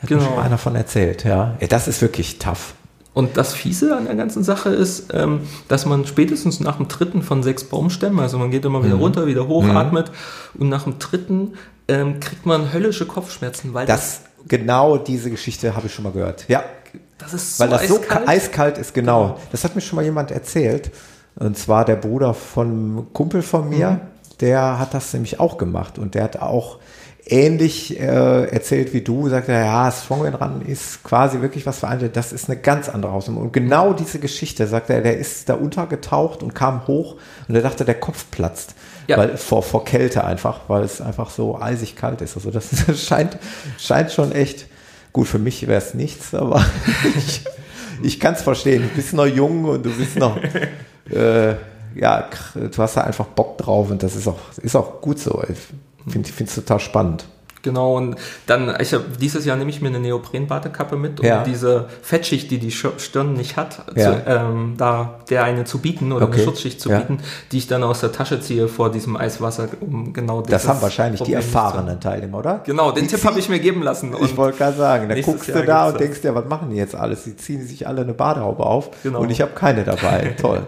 Hat 0.00 0.08
genau. 0.08 0.20
mir 0.20 0.26
schon 0.28 0.36
mal 0.36 0.42
einer 0.42 0.58
von 0.58 0.76
erzählt, 0.76 1.24
ja. 1.24 1.56
ja. 1.60 1.66
Das 1.66 1.88
ist 1.88 2.00
wirklich 2.00 2.38
tough. 2.38 2.74
Und 3.12 3.36
das 3.36 3.54
Fiese 3.54 3.96
an 3.96 4.06
der 4.06 4.14
ganzen 4.14 4.44
Sache 4.44 4.68
ist, 4.68 5.12
ähm, 5.12 5.40
dass 5.66 5.84
man 5.84 6.06
spätestens 6.06 6.60
nach 6.60 6.76
dem 6.76 6.86
dritten 6.86 7.22
von 7.22 7.42
sechs 7.42 7.64
Baumstämmen, 7.64 8.20
also 8.20 8.38
man 8.38 8.52
geht 8.52 8.64
immer 8.64 8.84
wieder 8.84 8.94
mhm. 8.94 9.02
runter, 9.02 9.26
wieder 9.26 9.48
hoch, 9.48 9.64
mhm. 9.64 9.76
atmet 9.76 10.12
und 10.58 10.68
nach 10.68 10.84
dem 10.84 11.00
dritten 11.00 11.54
ähm, 11.88 12.20
kriegt 12.20 12.46
man 12.46 12.72
höllische 12.72 13.06
Kopfschmerzen, 13.06 13.74
weil 13.74 13.86
das, 13.86 14.20
das 14.20 14.48
genau 14.48 14.96
diese 14.96 15.30
Geschichte 15.30 15.74
habe 15.76 15.86
ich 15.86 15.94
schon 15.94 16.04
mal 16.04 16.12
gehört. 16.12 16.46
Ja, 16.48 16.64
das 17.18 17.34
ist 17.34 17.56
so 17.56 17.64
weil 17.64 17.70
das 17.70 17.82
eiskalt. 17.82 18.22
so 18.22 18.28
eiskalt 18.28 18.78
ist. 18.78 18.94
Genau. 18.94 19.22
genau. 19.28 19.40
Das 19.52 19.64
hat 19.64 19.74
mir 19.74 19.80
schon 19.80 19.96
mal 19.96 20.04
jemand 20.04 20.30
erzählt. 20.30 20.90
Und 21.36 21.58
zwar 21.58 21.84
der 21.84 21.96
Bruder 21.96 22.32
von 22.32 22.68
einem 22.68 23.12
Kumpel 23.12 23.42
von 23.42 23.68
mir, 23.68 23.90
mhm. 23.90 24.00
der 24.40 24.78
hat 24.78 24.94
das 24.94 25.12
nämlich 25.12 25.40
auch 25.40 25.58
gemacht 25.58 25.98
und 25.98 26.14
der 26.14 26.22
hat 26.24 26.36
auch 26.36 26.78
ähnlich 27.26 27.98
äh, 27.98 28.44
erzählt 28.50 28.92
wie 28.92 29.00
du, 29.00 29.28
sagt 29.28 29.48
er, 29.48 29.64
ja, 29.64 29.86
das 29.86 30.04
Strongman 30.04 30.62
ist 30.62 31.02
quasi 31.02 31.40
wirklich 31.40 31.64
was 31.66 31.80
für 31.80 31.88
eine, 31.88 32.10
das 32.10 32.32
ist 32.32 32.48
eine 32.48 32.60
ganz 32.60 32.88
andere 32.88 33.12
Hausnummer. 33.12 33.40
Und 33.40 33.52
genau 33.52 33.94
diese 33.94 34.18
Geschichte, 34.18 34.66
sagt 34.66 34.90
er, 34.90 35.00
der 35.00 35.16
ist 35.18 35.48
da 35.48 35.54
untergetaucht 35.54 36.42
und 36.42 36.54
kam 36.54 36.86
hoch 36.86 37.16
und 37.48 37.54
er 37.54 37.62
dachte, 37.62 37.84
der 37.84 37.98
Kopf 37.98 38.26
platzt. 38.30 38.74
Ja. 39.06 39.18
Weil, 39.18 39.36
vor, 39.36 39.62
vor 39.62 39.84
Kälte 39.84 40.24
einfach, 40.24 40.60
weil 40.68 40.82
es 40.82 41.00
einfach 41.00 41.30
so 41.30 41.60
eisig 41.60 41.96
kalt 41.96 42.20
ist. 42.20 42.36
Also 42.36 42.50
das, 42.50 42.68
scheint, 43.06 43.36
scheint 43.78 44.12
schon 44.12 44.32
echt, 44.32 44.66
gut, 45.12 45.26
für 45.26 45.38
mich 45.38 45.66
wäre 45.66 45.78
es 45.78 45.94
nichts, 45.94 46.34
aber 46.34 46.64
ich, 47.18 47.44
ich 48.02 48.20
kann 48.20 48.34
es 48.34 48.42
verstehen. 48.42 48.82
Du 48.82 48.88
bist 48.96 49.12
noch 49.12 49.26
jung 49.26 49.64
und 49.64 49.84
du 49.84 49.90
bist 49.90 50.16
noch, 50.16 50.36
äh, 51.10 51.54
ja, 51.94 52.28
du 52.54 52.78
hast 52.78 52.96
da 52.96 53.02
einfach 53.02 53.26
Bock 53.26 53.58
drauf 53.58 53.90
und 53.90 54.02
das 54.02 54.16
ist 54.16 54.26
auch, 54.26 54.38
ist 54.62 54.74
auch 54.74 55.00
gut 55.00 55.18
so. 55.18 55.42
Ich 55.48 56.12
finde 56.12 56.44
es 56.44 56.54
total 56.54 56.80
spannend. 56.80 57.24
Genau, 57.64 57.96
und 57.96 58.16
dann, 58.46 58.76
ich 58.78 58.92
habe 58.92 59.04
dieses 59.18 59.46
Jahr 59.46 59.56
nehme 59.56 59.70
ich 59.70 59.80
mir 59.80 59.88
eine 59.88 59.98
Neoprenbadekappe 59.98 60.96
mit, 60.96 61.18
um 61.18 61.26
ja. 61.26 61.42
diese 61.42 61.86
Fettschicht, 62.02 62.50
die 62.50 62.58
die 62.58 62.70
Stirn 62.70 63.32
nicht 63.32 63.56
hat, 63.56 63.86
ja. 63.96 64.12
zu, 64.12 64.22
ähm, 64.26 64.74
da 64.76 65.20
der 65.30 65.44
eine 65.44 65.64
zu 65.64 65.78
bieten 65.78 66.12
oder 66.12 66.26
okay. 66.26 66.36
eine 66.36 66.44
Schutzschicht 66.44 66.78
zu 66.78 66.90
ja. 66.90 66.98
bieten, 66.98 67.20
die 67.50 67.58
ich 67.58 67.66
dann 67.66 67.82
aus 67.82 68.00
der 68.00 68.12
Tasche 68.12 68.38
ziehe 68.40 68.68
vor 68.68 68.92
diesem 68.92 69.16
Eiswasser, 69.16 69.68
um 69.80 70.12
genau 70.12 70.42
Das 70.42 70.68
haben 70.68 70.82
wahrscheinlich 70.82 71.20
Problem 71.20 71.40
die 71.40 71.46
erfahrenen 71.46 72.00
Teilnehmer, 72.00 72.38
oder? 72.38 72.60
Genau, 72.64 72.92
den 72.92 73.04
die 73.04 73.14
Tipp 73.14 73.24
habe 73.24 73.38
ich 73.38 73.48
mir 73.48 73.58
geben 73.58 73.82
lassen. 73.82 74.14
ich 74.22 74.36
wollte 74.36 74.58
gerade 74.58 74.76
sagen, 74.76 75.08
da 75.08 75.18
guckst 75.20 75.48
Jahr 75.48 75.60
du 75.60 75.66
da 75.66 75.88
und 75.88 75.98
denkst 75.98 76.20
dir, 76.20 76.34
was 76.34 76.44
machen 76.44 76.68
die 76.70 76.76
jetzt 76.76 76.94
alles? 76.94 77.24
Die 77.24 77.34
ziehen 77.34 77.66
sich 77.66 77.88
alle 77.88 78.02
eine 78.02 78.12
Badehaube 78.12 78.64
auf 78.64 78.90
genau. 79.02 79.20
und 79.20 79.30
ich 79.30 79.40
habe 79.40 79.52
keine 79.52 79.84
dabei. 79.84 80.34
Toll. 80.40 80.64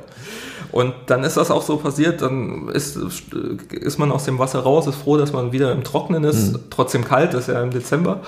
Und 0.73 0.95
dann 1.07 1.25
ist 1.25 1.37
das 1.37 1.51
auch 1.51 1.63
so 1.63 1.77
passiert, 1.77 2.23
dann 2.23 2.69
ist, 2.69 2.99
ist 3.71 3.99
man 3.99 4.13
aus 4.13 4.25
dem 4.25 4.39
Wasser 4.39 4.61
raus, 4.61 4.87
ist 4.87 4.97
froh, 4.97 5.17
dass 5.17 5.33
man 5.33 5.53
wieder 5.53 5.73
im 5.73 5.85
Trocknen 5.85 6.25
ist, 6.25 6.53
mhm. 6.53 6.59
trotzdem 6.71 7.05
kalt, 7.05 7.35
ist 7.35 7.49
ja 7.49 7.63
im 7.63 7.71
Dezember. 7.71 8.21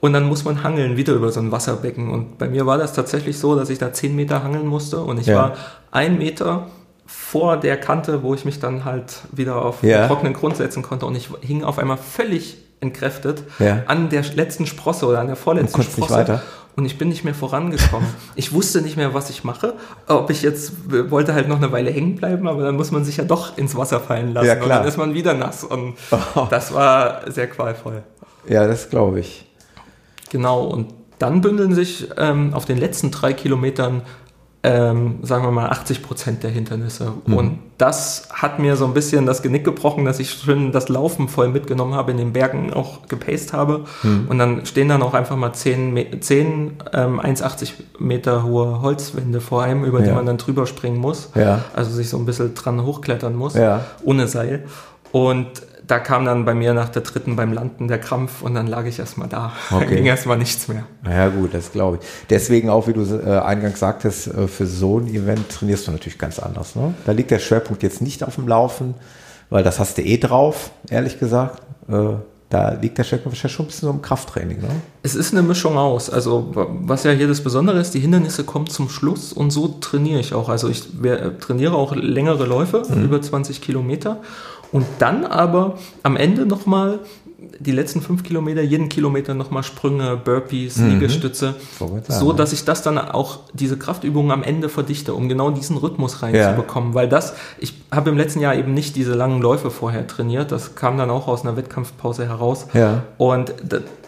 Und 0.00 0.14
dann 0.14 0.24
muss 0.24 0.44
man 0.44 0.62
hangeln, 0.62 0.96
wieder 0.96 1.12
über 1.12 1.30
so 1.30 1.40
ein 1.40 1.52
Wasserbecken. 1.52 2.10
Und 2.10 2.38
bei 2.38 2.48
mir 2.48 2.64
war 2.66 2.78
das 2.78 2.94
tatsächlich 2.94 3.38
so, 3.38 3.54
dass 3.54 3.68
ich 3.68 3.78
da 3.78 3.92
zehn 3.92 4.16
Meter 4.16 4.42
hangeln 4.42 4.66
musste 4.66 5.02
und 5.02 5.20
ich 5.20 5.26
ja. 5.26 5.36
war 5.36 5.56
ein 5.90 6.16
Meter 6.16 6.66
vor 7.06 7.56
der 7.56 7.76
Kante, 7.76 8.22
wo 8.22 8.34
ich 8.34 8.44
mich 8.44 8.60
dann 8.60 8.84
halt 8.84 9.22
wieder 9.32 9.62
auf 9.62 9.82
ja. 9.82 10.06
trockenen 10.06 10.32
Grund 10.32 10.56
setzen 10.56 10.82
konnte 10.82 11.06
und 11.06 11.16
ich 11.16 11.28
hing 11.40 11.64
auf 11.64 11.78
einmal 11.78 11.98
völlig 11.98 12.56
entkräftet 12.80 13.44
ja. 13.58 13.82
an 13.86 14.08
der 14.08 14.22
letzten 14.34 14.66
Sprosse 14.66 15.06
oder 15.06 15.20
an 15.20 15.26
der 15.26 15.36
vorletzten 15.36 15.82
Sprosse. 15.82 16.42
Und 16.76 16.86
ich 16.86 16.96
bin 16.98 17.08
nicht 17.08 17.24
mehr 17.24 17.34
vorangekommen. 17.34 18.08
Ich 18.36 18.52
wusste 18.54 18.80
nicht 18.80 18.96
mehr, 18.96 19.12
was 19.12 19.28
ich 19.28 19.44
mache. 19.44 19.74
Ob 20.06 20.30
ich 20.30 20.40
jetzt 20.40 20.72
wollte 21.10 21.34
halt 21.34 21.48
noch 21.48 21.58
eine 21.58 21.72
Weile 21.72 21.90
hängen 21.90 22.16
bleiben, 22.16 22.48
aber 22.48 22.62
dann 22.62 22.76
muss 22.76 22.90
man 22.90 23.04
sich 23.04 23.18
ja 23.18 23.24
doch 23.24 23.58
ins 23.58 23.76
Wasser 23.76 24.00
fallen 24.00 24.32
lassen. 24.32 24.46
Ja, 24.46 24.54
klar. 24.54 24.64
Und 24.64 24.70
dann 24.70 24.88
ist 24.88 24.96
man 24.96 25.12
wieder 25.12 25.34
nass. 25.34 25.62
Und 25.64 25.94
oh. 26.10 26.46
das 26.48 26.72
war 26.72 27.30
sehr 27.30 27.48
qualvoll. 27.48 28.02
Ja, 28.48 28.66
das 28.66 28.88
glaube 28.88 29.20
ich. 29.20 29.46
Genau, 30.30 30.64
und 30.64 30.94
dann 31.18 31.42
bündeln 31.42 31.74
sich 31.74 32.08
ähm, 32.16 32.54
auf 32.54 32.64
den 32.64 32.78
letzten 32.78 33.10
drei 33.10 33.34
Kilometern 33.34 34.02
ähm, 34.62 35.20
sagen 35.22 35.44
wir 35.44 35.50
mal, 35.50 35.70
80 35.70 36.02
Prozent 36.02 36.42
der 36.42 36.50
Hindernisse. 36.50 37.12
Mhm. 37.24 37.34
Und 37.34 37.58
das 37.78 38.28
hat 38.30 38.58
mir 38.58 38.76
so 38.76 38.84
ein 38.84 38.92
bisschen 38.92 39.24
das 39.24 39.40
Genick 39.40 39.64
gebrochen, 39.64 40.04
dass 40.04 40.18
ich 40.18 40.30
schön 40.32 40.70
das 40.70 40.90
Laufen 40.90 41.28
voll 41.28 41.48
mitgenommen 41.48 41.94
habe, 41.94 42.10
in 42.10 42.18
den 42.18 42.34
Bergen 42.34 42.74
auch 42.74 43.06
gepaced 43.08 43.54
habe. 43.54 43.84
Mhm. 44.02 44.26
Und 44.28 44.38
dann 44.38 44.66
stehen 44.66 44.90
dann 44.90 45.02
auch 45.02 45.14
einfach 45.14 45.36
mal 45.36 45.54
10, 45.54 46.20
10 46.20 46.72
ähm, 46.92 47.20
1,80 47.20 47.72
Meter 47.98 48.42
hohe 48.42 48.82
Holzwände 48.82 49.40
vor 49.40 49.62
einem, 49.62 49.84
über 49.84 50.00
ja. 50.00 50.06
die 50.06 50.12
man 50.12 50.26
dann 50.26 50.36
drüber 50.36 50.66
springen 50.66 50.98
muss. 50.98 51.30
Ja. 51.34 51.64
Also 51.74 51.92
sich 51.92 52.10
so 52.10 52.18
ein 52.18 52.26
bisschen 52.26 52.54
dran 52.54 52.84
hochklettern 52.84 53.34
muss, 53.34 53.54
ja. 53.54 53.84
ohne 54.04 54.28
Seil. 54.28 54.66
Und 55.10 55.48
da 55.90 55.98
kam 55.98 56.24
dann 56.24 56.44
bei 56.44 56.54
mir 56.54 56.72
nach 56.72 56.88
der 56.88 57.02
dritten 57.02 57.36
beim 57.36 57.52
Landen 57.52 57.88
der 57.88 57.98
Krampf 57.98 58.42
und 58.42 58.54
dann 58.54 58.66
lag 58.66 58.84
ich 58.84 58.98
erstmal 58.98 59.28
da. 59.28 59.52
Okay. 59.70 59.84
Dann 59.84 59.94
ging 59.96 60.06
erstmal 60.06 60.36
nichts 60.36 60.68
mehr. 60.68 60.84
Ja 61.04 61.28
gut, 61.28 61.54
das 61.54 61.72
glaube 61.72 61.98
ich. 62.00 62.08
Deswegen 62.28 62.70
auch, 62.70 62.88
wie 62.88 62.92
du 62.92 63.02
äh, 63.02 63.38
eingangs 63.38 63.78
sagtest, 63.78 64.26
äh, 64.26 64.48
für 64.48 64.66
so 64.66 64.98
ein 64.98 65.06
Event 65.06 65.48
trainierst 65.48 65.86
du 65.86 65.92
natürlich 65.92 66.18
ganz 66.18 66.38
anders. 66.38 66.74
Ne? 66.74 66.94
Da 67.06 67.12
liegt 67.12 67.30
der 67.30 67.38
Schwerpunkt 67.38 67.82
jetzt 67.82 68.02
nicht 68.02 68.24
auf 68.24 68.34
dem 68.34 68.48
Laufen, 68.48 68.94
weil 69.48 69.62
das 69.62 69.78
hast 69.78 69.98
du 69.98 70.02
eh 70.02 70.18
drauf, 70.18 70.70
ehrlich 70.90 71.18
gesagt. 71.18 71.62
Äh, 71.88 72.14
da 72.50 72.72
liegt 72.72 72.98
der 72.98 73.04
Schwerpunkt 73.04 73.36
wahrscheinlich 73.36 73.54
schon 73.54 73.66
ein 73.66 73.68
bisschen 73.68 73.88
so 73.88 73.94
im 73.94 74.02
Krafttraining. 74.02 74.60
Ne? 74.60 74.68
Es 75.04 75.14
ist 75.14 75.32
eine 75.32 75.42
Mischung 75.42 75.78
aus. 75.78 76.10
Also 76.10 76.50
was 76.52 77.04
ja 77.04 77.12
hier 77.12 77.28
das 77.28 77.42
Besondere 77.42 77.78
ist, 77.78 77.94
die 77.94 78.00
Hindernisse 78.00 78.42
kommen 78.42 78.66
zum 78.66 78.88
Schluss 78.88 79.32
und 79.32 79.52
so 79.52 79.68
trainiere 79.80 80.18
ich 80.18 80.34
auch. 80.34 80.48
Also 80.48 80.68
ich 80.68 80.82
trainiere 81.40 81.74
auch 81.74 81.94
längere 81.94 82.46
Läufe, 82.46 82.82
mhm. 82.88 83.04
über 83.04 83.22
20 83.22 83.60
Kilometer 83.60 84.20
und 84.72 84.86
dann 84.98 85.24
aber 85.24 85.78
am 86.02 86.16
Ende 86.16 86.46
nochmal 86.46 87.00
die 87.58 87.72
letzten 87.72 88.02
fünf 88.02 88.22
Kilometer, 88.22 88.62
jeden 88.62 88.88
Kilometer 88.88 89.34
nochmal 89.34 89.62
Sprünge, 89.62 90.16
Burpees, 90.16 90.76
mhm. 90.76 90.90
Liegestütze, 90.90 91.54
so, 92.08 92.32
dass 92.32 92.52
ich 92.52 92.64
das 92.64 92.82
dann 92.82 92.98
auch, 92.98 93.40
diese 93.54 93.78
Kraftübungen 93.78 94.30
am 94.30 94.42
Ende 94.42 94.68
verdichte, 94.68 95.14
um 95.14 95.28
genau 95.28 95.50
diesen 95.50 95.76
Rhythmus 95.76 96.22
reinzubekommen. 96.22 96.90
Ja. 96.90 96.94
Weil 96.94 97.08
das, 97.08 97.34
ich 97.58 97.74
habe 97.90 98.10
im 98.10 98.16
letzten 98.16 98.40
Jahr 98.40 98.54
eben 98.54 98.74
nicht 98.74 98.94
diese 98.96 99.14
langen 99.14 99.40
Läufe 99.40 99.70
vorher 99.70 100.06
trainiert, 100.06 100.52
das 100.52 100.74
kam 100.74 100.98
dann 100.98 101.10
auch 101.10 101.28
aus 101.28 101.42
einer 101.42 101.56
Wettkampfpause 101.56 102.26
heraus. 102.26 102.66
Ja. 102.74 103.04
Und 103.16 103.54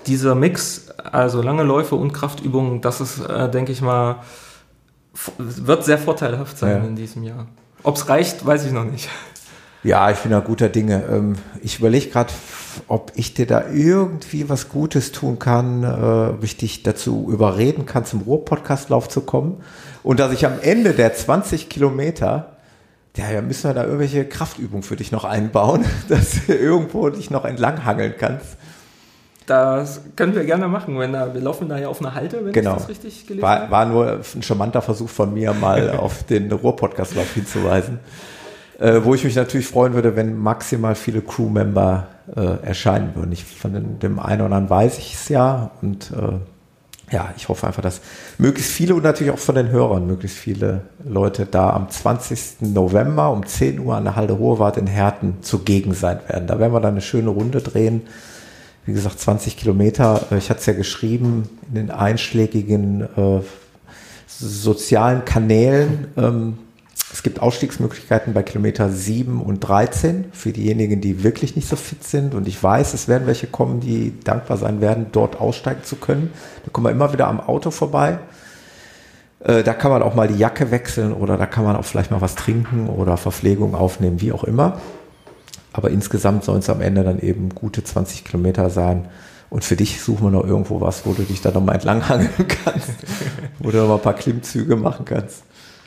dieser 0.07 0.35
Mix, 0.35 0.88
also 0.90 1.42
lange 1.42 1.62
Läufe 1.62 1.94
und 1.94 2.12
Kraftübungen, 2.12 2.81
das 2.81 3.01
ist, 3.01 3.20
äh, 3.20 3.51
denke 3.51 3.72
ich 3.72 3.81
mal, 3.81 4.16
wird 5.38 5.85
sehr 5.85 5.98
vorteilhaft 5.98 6.59
sein 6.59 6.83
ja. 6.83 6.88
in 6.88 6.96
diesem 6.96 7.22
Jahr. 7.22 7.46
Ob 7.83 7.96
es 7.96 8.09
reicht, 8.09 8.44
weiß 8.44 8.66
ich 8.66 8.72
noch 8.72 8.85
nicht. 8.85 9.09
Ja, 9.85 10.11
ich 10.12 10.18
bin 10.18 10.31
da 10.31 10.38
guter 10.38 10.68
Dinge. 10.68 11.03
Ähm, 11.11 11.35
ich 11.61 11.81
überlege 11.81 12.09
gerade, 12.09 12.33
ob 12.87 13.12
ich 13.16 13.35
dir 13.35 13.47
da 13.47 13.64
irgendwie 13.73 14.49
was 14.49 14.68
Gutes 14.68 15.11
tun 15.11 15.40
kann, 15.40 15.83
äh, 15.83 16.35
ob 16.35 16.45
ich 16.45 16.57
dich 16.57 16.85
dazu 16.85 17.29
überreden 17.31 17.85
kann, 17.85 18.05
zum 18.05 18.23
Ruhr-Podcastlauf 18.23 19.09
zu 19.09 19.23
kommen. 19.23 19.62
Und 20.05 20.21
dass 20.21 20.33
ich 20.33 20.47
am 20.47 20.61
Ende 20.61 20.92
der 20.92 21.14
20 21.14 21.68
Kilometer, 21.68 22.57
ja, 23.16 23.42
müssen 23.42 23.71
wir 23.71 23.75
da 23.75 23.85
irgendwelche 23.85 24.25
Kraftübungen 24.25 24.85
für 24.85 24.97
dich 24.97 25.11
noch 25.11 25.25
einbauen, 25.25 25.85
dass 26.09 26.47
du 26.47 26.55
irgendwo 26.55 27.09
dich 27.11 27.31
noch 27.31 27.45
entlanghangeln 27.45 28.14
kannst. 28.16 28.57
Das 29.47 30.01
können 30.14 30.37
wir 30.37 30.45
gerne 30.45 30.68
machen, 30.68 30.97
wenn 31.01 31.12
da, 31.12 31.35
wir 31.35 31.40
laufen 31.40 31.68
da 31.68 31.77
ja 31.77 31.88
auf 31.88 32.01
einer 32.01 32.14
Halte, 32.14 32.45
wenn 32.45 32.53
genau. 32.53 32.75
ich 32.75 32.79
das 32.79 32.88
richtig 32.88 33.27
gelesen 33.27 33.42
war, 33.42 33.62
habe. 33.62 33.71
War 33.73 33.87
nur 33.87 34.21
ein 34.37 34.42
charmanter 34.42 34.81
Versuch 34.81 35.11
von 35.11 35.35
mir, 35.35 35.53
mal 35.53 35.90
auf 35.99 36.23
den 36.23 36.53
Ruhr-Podcastlauf 36.53 37.35
hinzuweisen 37.35 37.99
äh, 38.83 39.05
wo 39.05 39.14
ich 39.14 39.23
mich 39.23 39.37
natürlich 39.37 39.68
freuen 39.68 39.95
würde, 39.95 40.16
wenn 40.16 40.37
maximal 40.37 40.97
viele 40.97 41.21
Crewmember 41.21 42.09
äh, 42.35 42.66
erscheinen 42.66 43.14
würden. 43.14 43.31
Ich, 43.31 43.45
von 43.45 43.99
dem, 44.01 44.18
einen 44.18 44.40
oder 44.42 44.57
anderen 44.57 44.71
weiß 44.71 44.99
ich 44.99 45.14
es 45.14 45.29
ja 45.29 45.71
und 45.81 46.11
äh, 46.11 47.14
ja, 47.14 47.33
ich 47.37 47.49
hoffe 47.49 47.66
einfach, 47.66 47.83
dass 47.83 48.01
möglichst 48.38 48.73
viele 48.73 48.95
und 48.95 49.05
natürlich 49.05 49.33
auch 49.33 49.38
von 49.38 49.55
den 49.55 49.68
Hörern 49.68 50.07
möglichst 50.07 50.37
viele 50.37 50.81
Leute 51.05 51.47
da 51.47 51.71
am 51.71 51.90
20. 51.90 52.62
November 52.73 53.31
um 53.31 53.47
10 53.47 53.79
Uhr 53.79 53.95
an 53.95 54.05
der 54.05 54.16
Halde 54.16 54.33
Ruhrwart 54.33 54.79
in 54.79 54.87
Herten 54.88 55.37
zugegen 55.42 55.95
sein 55.95 56.18
werden. 56.27 56.49
Da 56.49 56.59
werden 56.59 56.73
wir 56.73 56.81
dann 56.81 56.95
eine 56.95 57.03
schöne 57.03 57.31
Runde 57.31 57.61
drehen. 57.61 58.03
Wie 58.85 58.95
gesagt, 58.95 59.21
20 59.21 59.57
Kilometer. 59.57 60.27
Äh, 60.33 60.38
ich 60.38 60.51
hatte 60.51 60.59
es 60.59 60.66
ja 60.66 60.73
geschrieben 60.73 61.49
in 61.68 61.75
den 61.75 61.90
einschlägigen 61.92 63.03
äh, 63.03 63.42
sozialen 64.27 65.25
Kanälen. 65.25 66.09
Ähm, 66.16 66.59
es 67.12 67.22
gibt 67.22 67.40
Ausstiegsmöglichkeiten 67.40 68.33
bei 68.33 68.42
Kilometer 68.42 68.88
7 68.88 69.42
und 69.42 69.61
13 69.61 70.26
für 70.33 70.50
diejenigen, 70.50 71.02
die 71.02 71.22
wirklich 71.22 71.57
nicht 71.57 71.68
so 71.68 71.76
fit 71.76 72.02
sind. 72.05 72.35
Und 72.35 72.48
ich 72.48 72.62
weiß, 72.62 72.94
es 72.94 73.07
werden 73.07 73.26
welche 73.26 73.46
kommen, 73.46 73.81
die 73.81 74.18
dankbar 74.24 74.57
sein 74.57 74.81
werden, 74.81 75.07
dort 75.12 75.38
aussteigen 75.38 75.85
zu 75.85 75.96
können. 75.96 76.31
Da 76.64 76.70
kommen 76.70 76.87
wir 76.87 76.90
immer 76.90 77.12
wieder 77.12 77.28
am 77.28 77.40
Auto 77.40 77.70
vorbei. 77.70 78.18
Äh, 79.40 79.62
da 79.62 79.74
kann 79.74 79.90
man 79.90 80.02
auch 80.02 80.14
mal 80.14 80.26
die 80.26 80.38
Jacke 80.38 80.70
wechseln 80.70 81.12
oder 81.12 81.37
da 81.37 81.46
kann 81.46 81.64
man 81.64 81.76
auch 81.76 81.85
vielleicht 81.85 82.11
mal 82.11 82.22
was 82.22 82.35
trinken 82.35 82.88
oder 82.88 83.18
Verpflegung 83.18 83.74
aufnehmen, 83.74 84.20
wie 84.22 84.33
auch 84.33 84.44
immer. 84.44 84.81
Aber 85.74 85.90
insgesamt 85.90 86.44
sollen 86.44 86.61
es 86.61 86.70
am 86.70 86.81
Ende 86.81 87.05
dann 87.05 87.20
eben 87.20 87.50
gute 87.50 87.85
20 87.85 88.24
Kilometer 88.24 88.70
sein. 88.70 89.09
Und 89.50 89.64
für 89.64 89.76
dich 89.76 90.00
suchen 90.00 90.24
wir 90.24 90.31
noch 90.31 90.44
irgendwo 90.44 90.81
was, 90.81 91.05
wo 91.05 91.12
du 91.12 91.22
dich 91.22 91.42
da 91.42 91.50
nochmal 91.50 91.74
entlanghangeln 91.76 92.48
kannst, 92.64 92.90
wo 93.59 93.70
du 93.70 93.78
nochmal 93.78 93.96
ein 93.98 94.02
paar 94.02 94.14
Klimmzüge 94.14 94.76
machen 94.76 95.05
kannst. 95.05 95.42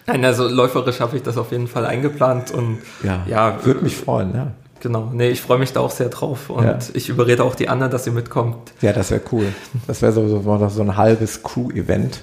Nein, 0.08 0.24
also 0.24 0.48
läuferisch 0.48 1.00
habe 1.00 1.18
ich 1.18 1.24
das 1.24 1.38
auf 1.38 1.52
jeden 1.52 1.68
Fall 1.68 1.86
eingeplant 1.86 2.52
und 2.52 2.80
ja, 3.04 3.26
ja 3.28 3.66
würde 3.66 3.82
mich 3.82 3.96
freuen, 3.96 4.36
ja. 4.36 4.52
Genau, 4.82 5.10
nee, 5.12 5.30
ich 5.30 5.42
freue 5.42 5.58
mich 5.58 5.74
da 5.74 5.80
auch 5.80 5.90
sehr 5.90 6.10
drauf 6.10 6.52
und 6.52 6.64
ja. 6.64 6.78
ich 6.94 7.10
überrede 7.10 7.44
auch 7.44 7.56
die 7.56 7.70
anderen, 7.70 7.92
dass 7.92 8.04
sie 8.04 8.12
mitkommt. 8.12 8.72
Ja, 8.82 8.94
das 8.94 9.10
wäre 9.10 9.22
cool. 9.32 9.48
Das 9.88 10.04
wäre 10.04 10.12
so, 10.12 10.28
so, 10.28 10.70
so 10.70 10.82
ein 10.82 10.96
halbes 10.96 11.42
Crew-Event 11.42 12.22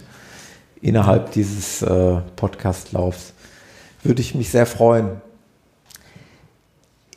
innerhalb 0.81 1.33
dieses 1.33 1.83
äh, 1.83 2.21
Podcast-Laufs. 2.37 3.33
Würde 4.05 4.21
ich 4.21 4.35
mich 4.35 4.51
sehr 4.51 4.66
freuen. 4.66 5.21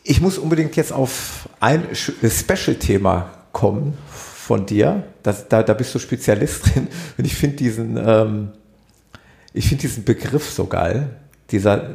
Ich 0.04 0.22
muss 0.22 0.38
unbedingt 0.38 0.76
jetzt 0.76 0.94
auf 0.94 1.50
ein 1.60 1.84
Special-Thema 1.94 3.30
kommen 3.52 3.98
von 4.08 4.66
dir. 4.66 5.04
Das, 5.24 5.48
da, 5.48 5.64
da 5.64 5.74
bist 5.74 5.94
du 5.94 6.00
Spezialist 6.00 6.74
drin. 6.74 6.88
Und 7.18 7.26
ich 7.26 7.36
finde 7.36 7.58
diesen 7.58 7.98
ähm, 7.98 8.50
ich 9.56 9.70
finde 9.70 9.82
diesen 9.82 10.04
Begriff 10.04 10.50
so 10.50 10.66
geil. 10.66 11.10
Dieser, 11.52 11.90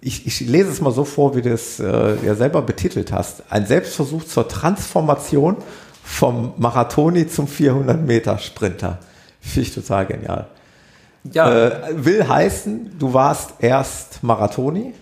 ich, 0.00 0.26
ich 0.26 0.40
lese 0.40 0.70
es 0.70 0.80
mal 0.80 0.92
so 0.92 1.04
vor, 1.04 1.34
wie 1.34 1.42
du 1.42 1.50
es 1.50 1.80
äh, 1.80 2.16
ja 2.24 2.34
selber 2.34 2.60
betitelt 2.62 3.12
hast. 3.12 3.44
Ein 3.50 3.66
Selbstversuch 3.66 4.24
zur 4.24 4.48
Transformation 4.48 5.56
vom 6.02 6.52
Marathoni 6.56 7.26
zum 7.26 7.48
400 7.48 8.04
Meter 8.04 8.38
Sprinter. 8.38 8.98
Finde 9.40 9.68
ich 9.68 9.74
total 9.74 10.06
genial. 10.06 10.46
Ja. 11.32 11.50
Äh, 11.50 12.04
will 12.04 12.28
heißen, 12.28 12.98
du 12.98 13.14
warst 13.14 13.54
erst 13.60 14.22
Marathoni 14.22 14.92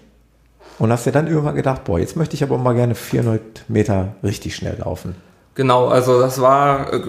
und 0.78 0.92
hast 0.92 1.06
dir 1.06 1.12
dann 1.12 1.26
irgendwann 1.26 1.56
gedacht, 1.56 1.84
boah, 1.84 1.98
jetzt 1.98 2.16
möchte 2.16 2.34
ich 2.34 2.42
aber 2.42 2.58
mal 2.58 2.74
gerne 2.74 2.94
400 2.94 3.64
Meter 3.68 4.14
richtig 4.22 4.54
schnell 4.54 4.78
laufen. 4.78 5.16
Genau, 5.54 5.88
also 5.88 6.20
das 6.20 6.40
war 6.40 6.92
äh, 6.92 7.00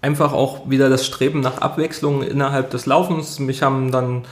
einfach 0.00 0.32
auch 0.32 0.70
wieder 0.70 0.88
das 0.88 1.06
Streben 1.06 1.40
nach 1.40 1.58
Abwechslung 1.58 2.22
innerhalb 2.22 2.70
des 2.70 2.86
Laufens. 2.86 3.38
Mich 3.38 3.62
haben 3.62 3.90
dann 3.90 4.24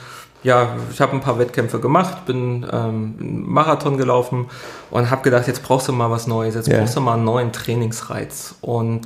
ja, 0.43 0.75
ich 0.93 1.01
habe 1.01 1.13
ein 1.13 1.21
paar 1.21 1.39
Wettkämpfe 1.39 1.79
gemacht, 1.79 2.25
bin 2.25 2.65
ähm, 2.71 3.43
Marathon 3.47 3.97
gelaufen 3.97 4.45
und 4.91 5.09
habe 5.09 5.23
gedacht, 5.23 5.47
jetzt 5.47 5.63
brauchst 5.63 5.87
du 5.87 5.93
mal 5.93 6.11
was 6.11 6.27
Neues, 6.27 6.55
jetzt 6.55 6.67
yeah. 6.67 6.79
brauchst 6.79 6.95
du 6.95 7.01
mal 7.01 7.15
einen 7.15 7.25
neuen 7.25 7.51
Trainingsreiz. 7.51 8.55
Und 8.61 9.01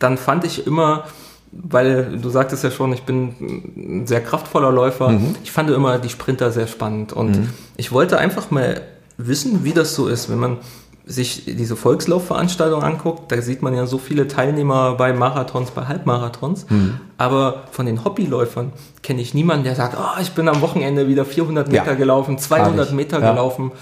dann 0.00 0.16
fand 0.16 0.44
ich 0.44 0.66
immer, 0.66 1.04
weil 1.52 2.18
du 2.18 2.30
sagtest 2.30 2.64
ja 2.64 2.70
schon, 2.70 2.92
ich 2.92 3.02
bin 3.02 3.34
ein 3.76 4.06
sehr 4.06 4.22
kraftvoller 4.22 4.72
Läufer, 4.72 5.10
mhm. 5.10 5.36
ich 5.44 5.52
fand 5.52 5.70
immer 5.70 5.98
die 5.98 6.08
Sprinter 6.08 6.50
sehr 6.50 6.66
spannend 6.66 7.12
und 7.12 7.38
mhm. 7.38 7.50
ich 7.76 7.92
wollte 7.92 8.18
einfach 8.18 8.50
mal 8.50 8.80
wissen, 9.18 9.64
wie 9.64 9.72
das 9.72 9.94
so 9.94 10.08
ist, 10.08 10.30
wenn 10.30 10.38
man 10.38 10.56
sich 11.04 11.44
diese 11.46 11.74
Volkslaufveranstaltung 11.74 12.82
anguckt, 12.82 13.32
da 13.32 13.42
sieht 13.42 13.62
man 13.62 13.74
ja 13.74 13.86
so 13.86 13.98
viele 13.98 14.28
Teilnehmer 14.28 14.94
bei 14.94 15.12
Marathons, 15.12 15.72
bei 15.72 15.86
Halbmarathons. 15.86 16.66
Mhm. 16.70 17.00
Aber 17.18 17.64
von 17.72 17.86
den 17.86 18.04
Hobbyläufern 18.04 18.72
kenne 19.02 19.20
ich 19.20 19.34
niemanden, 19.34 19.64
der 19.64 19.74
sagt, 19.74 19.96
oh, 19.98 20.20
ich 20.20 20.32
bin 20.32 20.48
am 20.48 20.60
Wochenende 20.60 21.08
wieder 21.08 21.24
400 21.24 21.68
Meter 21.68 21.86
ja, 21.86 21.94
gelaufen, 21.94 22.38
200 22.38 22.92
Meter 22.92 23.20
ja. 23.20 23.30
gelaufen. 23.30 23.72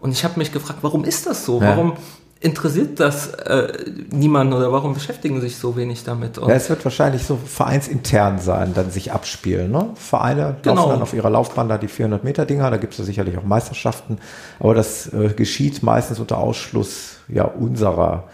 Und 0.00 0.12
ich 0.12 0.24
habe 0.24 0.38
mich 0.38 0.52
gefragt, 0.52 0.78
warum 0.82 1.04
ist 1.04 1.26
das 1.26 1.44
so? 1.44 1.60
Ja. 1.60 1.68
Warum 1.68 1.92
interessiert 2.40 2.98
das 2.98 3.34
äh, 3.34 3.68
niemanden 4.10 4.54
oder 4.54 4.72
warum 4.72 4.94
beschäftigen 4.94 5.40
sich 5.42 5.58
so 5.58 5.76
wenig 5.76 6.04
damit? 6.04 6.38
Und 6.38 6.48
ja, 6.48 6.54
es 6.54 6.70
wird 6.70 6.82
wahrscheinlich 6.84 7.24
so 7.24 7.36
vereinsintern 7.36 8.38
sein, 8.38 8.72
dann 8.74 8.90
sich 8.90 9.12
abspielen. 9.12 9.70
Ne? 9.70 9.90
Vereine 9.94 10.56
genau. 10.62 10.76
laufen 10.76 10.90
dann 10.90 11.02
auf 11.02 11.12
ihrer 11.12 11.28
Laufbahn 11.28 11.68
da 11.68 11.76
die 11.76 11.88
400 11.88 12.24
Meter 12.24 12.46
Dinger, 12.46 12.70
da 12.70 12.78
gibt 12.78 12.98
es 12.98 13.04
sicherlich 13.04 13.36
auch 13.36 13.44
Meisterschaften, 13.44 14.18
aber 14.58 14.74
das 14.74 15.12
äh, 15.12 15.34
geschieht 15.36 15.82
meistens 15.82 16.18
unter 16.18 16.38
Ausschluss 16.38 17.18
ja 17.28 17.44
unserer 17.44 18.24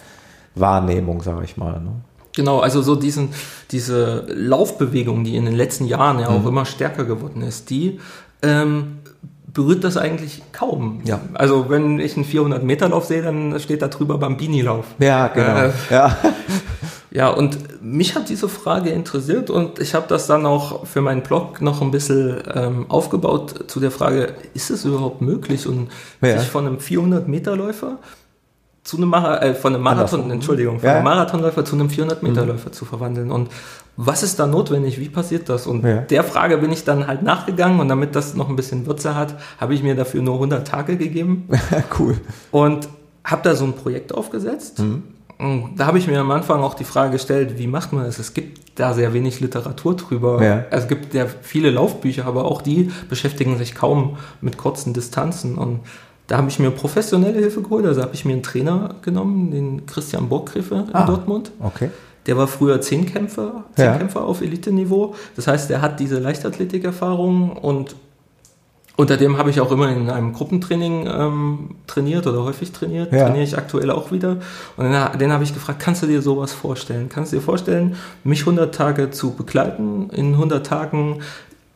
Wahrnehmung, 0.54 1.20
sage 1.22 1.44
ich 1.44 1.56
mal. 1.56 1.80
Ne? 1.80 1.90
Genau, 2.36 2.60
also 2.60 2.82
so 2.82 2.94
diesen, 2.94 3.30
diese 3.72 4.26
Laufbewegung, 4.28 5.24
die 5.24 5.36
in 5.36 5.46
den 5.46 5.54
letzten 5.54 5.84
Jahren 5.86 6.20
ja 6.20 6.28
auch 6.28 6.42
mhm. 6.42 6.48
immer 6.48 6.64
stärker 6.64 7.04
geworden 7.04 7.42
ist, 7.42 7.70
die 7.70 7.98
ähm, 8.42 8.98
berührt 9.56 9.84
das 9.84 9.96
eigentlich 9.96 10.42
kaum. 10.52 11.00
Ja. 11.04 11.18
Also 11.32 11.70
wenn 11.70 11.98
ich 11.98 12.14
einen 12.14 12.26
400 12.26 12.62
Meter 12.62 12.90
Lauf 12.90 13.06
sehe, 13.06 13.22
dann 13.22 13.58
steht 13.58 13.80
da 13.80 13.88
drüber 13.88 14.18
Bambini-Lauf. 14.18 14.84
Ja, 14.98 15.28
genau. 15.28 15.56
Äh, 15.56 15.70
ja. 15.90 16.16
ja, 17.10 17.28
und 17.30 17.56
mich 17.82 18.14
hat 18.14 18.28
diese 18.28 18.50
Frage 18.50 18.90
interessiert 18.90 19.48
und 19.48 19.78
ich 19.78 19.94
habe 19.94 20.04
das 20.08 20.26
dann 20.26 20.44
auch 20.44 20.86
für 20.86 21.00
meinen 21.00 21.22
Blog 21.22 21.62
noch 21.62 21.80
ein 21.80 21.90
bisschen 21.90 22.36
ähm, 22.54 22.84
aufgebaut 22.90 23.64
zu 23.68 23.80
der 23.80 23.90
Frage, 23.90 24.34
ist 24.52 24.68
es 24.68 24.84
überhaupt 24.84 25.22
möglich 25.22 25.66
und 25.66 25.88
ja. 26.20 26.38
sich 26.38 26.48
von 26.48 26.66
einem 26.66 26.78
400 26.78 27.26
Meter 27.26 27.56
Läufer 27.56 27.96
zu 28.84 28.98
einem, 28.98 29.08
Mara 29.08 29.42
äh, 29.42 29.54
von 29.54 29.74
einem 29.74 29.82
Marathon. 29.82 30.30
Entschuldigung, 30.30 30.80
von 30.80 30.86
ja. 30.86 30.96
einem 30.96 31.04
Marathonläufer 31.04 31.64
zu 31.64 31.76
einem 31.76 31.88
400 31.88 32.22
Meter 32.22 32.44
Läufer 32.44 32.68
mhm. 32.68 32.74
zu 32.74 32.84
verwandeln 32.84 33.30
und 33.30 33.48
was 33.96 34.22
ist 34.22 34.38
da 34.38 34.46
notwendig, 34.46 35.00
wie 35.00 35.08
passiert 35.08 35.48
das? 35.48 35.66
Und 35.66 35.84
ja. 35.84 35.98
der 35.98 36.22
Frage 36.24 36.58
bin 36.58 36.70
ich 36.70 36.84
dann 36.84 37.06
halt 37.06 37.22
nachgegangen 37.22 37.80
und 37.80 37.88
damit 37.88 38.14
das 38.14 38.34
noch 38.34 38.48
ein 38.48 38.56
bisschen 38.56 38.86
Würze 38.86 39.14
hat, 39.14 39.36
habe 39.58 39.74
ich 39.74 39.82
mir 39.82 39.94
dafür 39.94 40.22
nur 40.22 40.34
100 40.34 40.66
Tage 40.66 40.96
gegeben. 40.96 41.48
cool. 41.98 42.16
Und 42.50 42.88
habe 43.24 43.42
da 43.42 43.54
so 43.54 43.64
ein 43.64 43.72
Projekt 43.72 44.14
aufgesetzt. 44.14 44.78
Mhm. 44.78 45.02
Und 45.38 45.76
da 45.76 45.86
habe 45.86 45.98
ich 45.98 46.06
mir 46.06 46.18
am 46.20 46.30
Anfang 46.30 46.62
auch 46.62 46.74
die 46.74 46.84
Frage 46.84 47.12
gestellt, 47.12 47.58
wie 47.58 47.66
macht 47.66 47.92
man 47.92 48.04
das? 48.04 48.18
Es 48.18 48.32
gibt 48.32 48.78
da 48.80 48.94
sehr 48.94 49.12
wenig 49.12 49.40
Literatur 49.40 49.96
drüber. 49.96 50.42
Ja. 50.42 50.64
Es 50.70 50.88
gibt 50.88 51.12
ja 51.12 51.26
viele 51.26 51.70
Laufbücher, 51.70 52.24
aber 52.26 52.46
auch 52.46 52.62
die 52.62 52.90
beschäftigen 53.08 53.58
sich 53.58 53.74
kaum 53.74 54.16
mit 54.40 54.56
kurzen 54.56 54.94
Distanzen. 54.94 55.56
Und 55.56 55.80
da 56.26 56.38
habe 56.38 56.48
ich 56.48 56.58
mir 56.58 56.70
professionelle 56.70 57.38
Hilfe 57.38 57.62
geholt. 57.62 57.84
Also 57.84 58.02
habe 58.02 58.14
ich 58.14 58.24
mir 58.24 58.32
einen 58.32 58.42
Trainer 58.42 58.94
genommen, 59.02 59.50
den 59.50 59.86
Christian 59.86 60.28
Burggriffe 60.28 60.86
in 60.88 60.94
ah, 60.94 61.06
Dortmund. 61.06 61.52
Okay. 61.60 61.90
Der 62.26 62.36
war 62.36 62.48
früher 62.48 62.80
Zehnkämpfer, 62.80 63.64
Zehnkämpfer 63.74 64.20
ja. 64.20 64.26
auf 64.26 64.40
Elite-Niveau. 64.40 65.14
Das 65.36 65.46
heißt, 65.46 65.70
er 65.70 65.80
hat 65.80 66.00
diese 66.00 66.18
Leichtathletikerfahrung 66.18 67.52
und 67.52 67.96
unter 68.96 69.18
dem 69.18 69.36
habe 69.36 69.50
ich 69.50 69.60
auch 69.60 69.70
immer 69.70 69.90
in 69.90 70.08
einem 70.08 70.32
Gruppentraining 70.32 71.06
ähm, 71.06 71.74
trainiert 71.86 72.26
oder 72.26 72.42
häufig 72.44 72.72
trainiert. 72.72 73.12
Ja. 73.12 73.26
Trainiere 73.26 73.44
ich 73.44 73.56
aktuell 73.56 73.90
auch 73.90 74.10
wieder. 74.10 74.38
Und 74.78 74.90
den, 74.90 75.18
den 75.18 75.32
habe 75.32 75.44
ich 75.44 75.52
gefragt, 75.52 75.80
kannst 75.80 76.02
du 76.02 76.06
dir 76.06 76.22
sowas 76.22 76.54
vorstellen? 76.54 77.10
Kannst 77.10 77.32
du 77.32 77.36
dir 77.36 77.42
vorstellen, 77.42 77.96
mich 78.24 78.40
100 78.40 78.74
Tage 78.74 79.10
zu 79.10 79.32
begleiten, 79.32 80.08
in 80.10 80.32
100 80.32 80.66
Tagen 80.66 81.20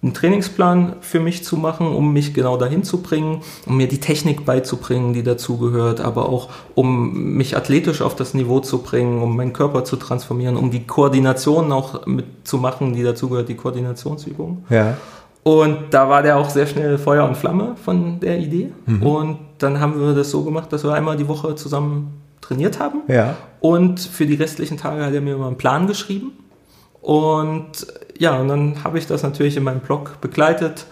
einen 0.02 0.14
Trainingsplan 0.14 0.96
für 1.00 1.20
mich 1.20 1.44
zu 1.44 1.56
machen, 1.56 1.86
um 1.86 2.12
mich 2.12 2.32
genau 2.32 2.56
dahin 2.56 2.84
zu 2.84 3.02
bringen, 3.02 3.42
um 3.66 3.76
mir 3.76 3.86
die 3.86 4.00
Technik 4.00 4.46
beizubringen, 4.46 5.12
die 5.12 5.22
dazugehört, 5.22 6.00
aber 6.00 6.28
auch 6.28 6.48
um 6.74 7.34
mich 7.36 7.56
athletisch 7.56 8.00
auf 8.00 8.16
das 8.16 8.32
Niveau 8.32 8.60
zu 8.60 8.78
bringen, 8.78 9.22
um 9.22 9.36
meinen 9.36 9.52
Körper 9.52 9.84
zu 9.84 9.96
transformieren, 9.96 10.56
um 10.56 10.70
die 10.70 10.86
Koordination 10.86 11.70
auch 11.70 12.06
mitzumachen, 12.06 12.94
die 12.94 13.02
dazugehört, 13.02 13.50
die 13.50 13.56
Koordinationsübung. 13.56 14.64
Ja. 14.70 14.96
Und 15.42 15.78
da 15.90 16.08
war 16.08 16.22
der 16.22 16.38
auch 16.38 16.50
sehr 16.50 16.66
schnell 16.66 16.98
Feuer 16.98 17.26
und 17.26 17.36
Flamme 17.36 17.74
von 17.82 18.20
der 18.20 18.38
Idee. 18.38 18.72
Mhm. 18.86 19.02
Und 19.02 19.38
dann 19.58 19.80
haben 19.80 20.00
wir 20.00 20.14
das 20.14 20.30
so 20.30 20.44
gemacht, 20.44 20.72
dass 20.72 20.84
wir 20.84 20.92
einmal 20.92 21.16
die 21.16 21.28
Woche 21.28 21.54
zusammen 21.54 22.22
trainiert 22.40 22.78
haben. 22.78 23.02
Ja. 23.08 23.36
Und 23.60 24.00
für 24.00 24.26
die 24.26 24.34
restlichen 24.34 24.76
Tage 24.76 25.04
hat 25.04 25.12
er 25.12 25.20
mir 25.20 25.34
immer 25.34 25.46
einen 25.46 25.58
Plan 25.58 25.86
geschrieben. 25.86 26.32
Und 27.00 27.86
ja, 28.18 28.38
und 28.38 28.48
dann 28.48 28.84
habe 28.84 28.98
ich 28.98 29.06
das 29.06 29.22
natürlich 29.22 29.56
in 29.56 29.64
meinem 29.64 29.80
Blog 29.80 30.20
begleitet. 30.20 30.86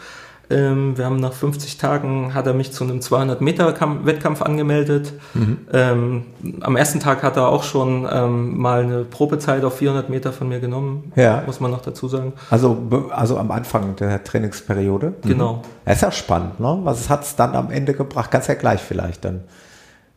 Ähm, 0.50 0.96
wir 0.96 1.04
haben 1.04 1.16
nach 1.16 1.34
50 1.34 1.76
Tagen 1.76 2.32
hat 2.32 2.46
er 2.46 2.54
mich 2.54 2.72
zu 2.72 2.84
einem 2.84 3.02
200 3.02 3.42
Meter 3.42 3.66
Wettkampf 4.04 4.40
angemeldet. 4.40 5.12
Mhm. 5.34 5.59
Ähm, 5.72 6.24
am 6.62 6.76
ersten 6.76 7.00
Tag 7.00 7.22
hat 7.22 7.36
er 7.36 7.48
auch 7.48 7.64
schon 7.64 8.09
ähm, 8.11 8.56
mal 8.56 8.82
eine 8.82 9.04
Probezeit 9.04 9.62
auf 9.64 9.76
400 9.76 10.09
Meter 10.09 10.32
von 10.32 10.48
mir 10.48 10.61
genommen, 10.61 11.12
ja. 11.16 11.42
muss 11.44 11.61
man 11.61 11.70
noch 11.70 11.82
dazu 11.82 12.09
sagen. 12.09 12.32
Also, 12.48 12.78
also 13.11 13.36
am 13.36 13.50
Anfang 13.50 13.96
der 13.96 14.24
Trainingsperiode? 14.24 15.14
Mhm. 15.22 15.28
Genau. 15.28 15.62
Das 15.84 15.96
ist 15.96 16.02
ja 16.02 16.12
spannend, 16.12 16.61
ne? 16.61 16.78
Was 16.82 17.11
hat 17.11 17.24
es 17.24 17.36
dann 17.36 17.54
am 17.54 17.70
Ende 17.70 17.92
gebracht? 17.92 18.30
Ganz 18.30 18.46
ja 18.46 18.54
gleich 18.54 18.80
vielleicht 18.80 19.26
dann. 19.26 19.44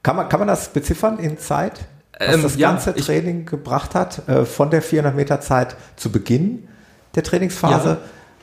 Kann 0.02 0.16
man, 0.16 0.30
kann 0.30 0.40
man 0.40 0.48
das 0.48 0.70
beziffern 0.70 1.20
in 1.20 1.38
Zeit? 1.38 1.82
Was 2.26 2.36
ähm, 2.36 2.44
das 2.44 2.58
ganze 2.58 2.92
ja, 2.92 2.96
Training 3.04 3.46
gebracht 3.46 3.96
hat, 3.96 4.28
äh, 4.30 4.46
von 4.46 4.70
der 4.70 4.82
400 4.82 5.16
Meter 5.16 5.42
Zeit 5.42 5.76
zu 5.96 6.12
Beginn 6.12 6.68
der 7.16 7.24
Trainingsphase? 7.24 7.90
Ja 7.90 7.98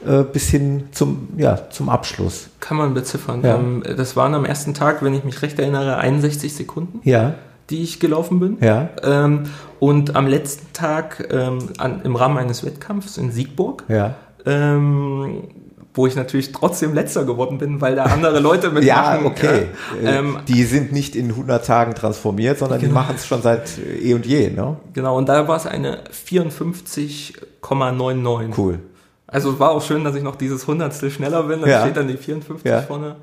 äh, 0.06 0.22
bis 0.22 0.48
hin 0.48 0.84
zum, 0.92 1.28
ja, 1.36 1.70
zum 1.70 1.88
Abschluss. 1.88 2.50
Kann 2.60 2.76
man 2.76 2.94
beziffern. 2.94 3.42
Ja. 3.42 3.56
Ähm, 3.56 3.82
das 3.96 4.14
waren 4.14 4.32
am 4.34 4.44
ersten 4.44 4.72
Tag, 4.72 5.02
wenn 5.02 5.12
ich 5.12 5.24
mich 5.24 5.42
recht 5.42 5.58
erinnere, 5.58 5.96
61 5.96 6.54
Sekunden. 6.54 7.00
Ja. 7.02 7.34
Die 7.70 7.82
ich 7.82 7.98
gelaufen 7.98 8.38
bin. 8.38 8.58
Ja. 8.60 8.90
Ähm, 9.02 9.44
und 9.80 10.14
am 10.14 10.28
letzten 10.28 10.72
Tag 10.72 11.28
ähm, 11.32 11.70
an, 11.78 12.02
im 12.04 12.14
Rahmen 12.14 12.38
eines 12.38 12.64
Wettkampfs 12.64 13.18
in 13.18 13.32
Siegburg, 13.32 13.84
ja. 13.88 14.14
ähm, 14.46 15.42
wo 15.98 16.06
ich 16.06 16.16
natürlich 16.16 16.52
trotzdem 16.52 16.94
letzter 16.94 17.24
geworden 17.24 17.58
bin, 17.58 17.80
weil 17.80 17.96
da 17.96 18.04
andere 18.04 18.38
Leute 18.38 18.70
mitmachen. 18.70 18.86
ja, 18.86 19.18
okay. 19.24 19.66
Ja. 20.02 20.12
Ähm, 20.12 20.38
die 20.46 20.62
sind 20.62 20.92
nicht 20.92 21.16
in 21.16 21.30
100 21.30 21.66
Tagen 21.66 21.96
transformiert, 21.96 22.58
sondern 22.58 22.78
genau. 22.78 22.90
die 22.90 22.94
machen 22.94 23.16
es 23.16 23.26
schon 23.26 23.42
seit 23.42 23.76
eh 23.78 24.14
und 24.14 24.24
je, 24.24 24.50
ne? 24.50 24.76
Genau, 24.94 25.18
und 25.18 25.28
da 25.28 25.48
war 25.48 25.56
es 25.56 25.66
eine 25.66 26.04
54,99. 26.26 28.56
Cool. 28.56 28.78
Also 29.26 29.58
war 29.58 29.72
auch 29.72 29.82
schön, 29.82 30.04
dass 30.04 30.14
ich 30.14 30.22
noch 30.22 30.36
dieses 30.36 30.68
Hundertstel 30.68 31.10
schneller 31.10 31.42
bin. 31.42 31.60
Dann 31.60 31.68
ja. 31.68 31.80
steht 31.82 31.96
dann 31.96 32.06
die 32.06 32.16
54 32.16 32.64
ja. 32.64 32.82
vorne. 32.82 33.16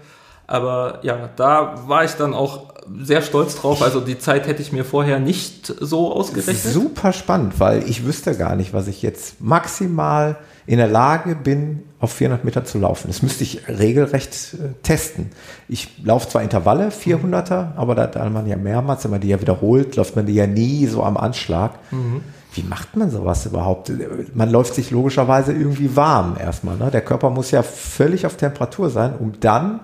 Aber 0.45 0.99
ja, 1.01 1.29
da 1.35 1.75
war 1.87 2.03
ich 2.03 2.11
dann 2.11 2.33
auch 2.33 2.73
sehr 3.01 3.21
stolz 3.21 3.55
drauf. 3.55 3.81
Also 3.81 4.01
die 4.01 4.19
Zeit 4.19 4.47
hätte 4.47 4.61
ich 4.61 4.73
mir 4.73 4.83
vorher 4.83 5.19
nicht 5.19 5.73
so 5.79 6.13
ausgerechnet. 6.13 6.73
Super 6.73 7.13
spannend, 7.13 7.59
weil 7.59 7.89
ich 7.89 8.05
wüsste 8.05 8.35
gar 8.35 8.55
nicht, 8.55 8.73
was 8.73 8.87
ich 8.87 9.01
jetzt 9.01 9.41
maximal 9.41 10.35
in 10.67 10.77
der 10.77 10.87
Lage 10.87 11.35
bin, 11.35 11.83
auf 11.99 12.13
400 12.13 12.43
Meter 12.43 12.65
zu 12.65 12.79
laufen. 12.79 13.07
Das 13.07 13.21
müsste 13.21 13.43
ich 13.43 13.67
regelrecht 13.67 14.55
äh, 14.55 14.73
testen. 14.83 15.31
Ich 15.67 16.03
laufe 16.03 16.29
zwar 16.29 16.43
Intervalle, 16.43 16.89
400er, 16.89 17.75
aber 17.75 17.95
da, 17.95 18.07
da 18.07 18.29
man 18.29 18.47
ja 18.47 18.57
mehrmals, 18.57 19.03
wenn 19.03 19.11
man 19.11 19.21
die 19.21 19.29
ja 19.29 19.41
wiederholt, 19.41 19.95
läuft 19.95 20.15
man 20.15 20.25
die 20.25 20.33
ja 20.33 20.47
nie 20.47 20.87
so 20.87 21.03
am 21.03 21.17
Anschlag. 21.17 21.71
Mhm 21.91 22.21
wie 22.55 22.63
macht 22.63 22.95
man 22.95 23.09
sowas 23.09 23.45
überhaupt? 23.45 23.91
Man 24.33 24.49
läuft 24.49 24.75
sich 24.75 24.91
logischerweise 24.91 25.51
irgendwie 25.51 25.95
warm 25.95 26.37
erstmal. 26.39 26.77
Ne? 26.77 26.89
Der 26.91 27.01
Körper 27.01 27.29
muss 27.29 27.51
ja 27.51 27.63
völlig 27.63 28.25
auf 28.25 28.37
Temperatur 28.37 28.89
sein, 28.89 29.13
um 29.19 29.33
dann 29.39 29.81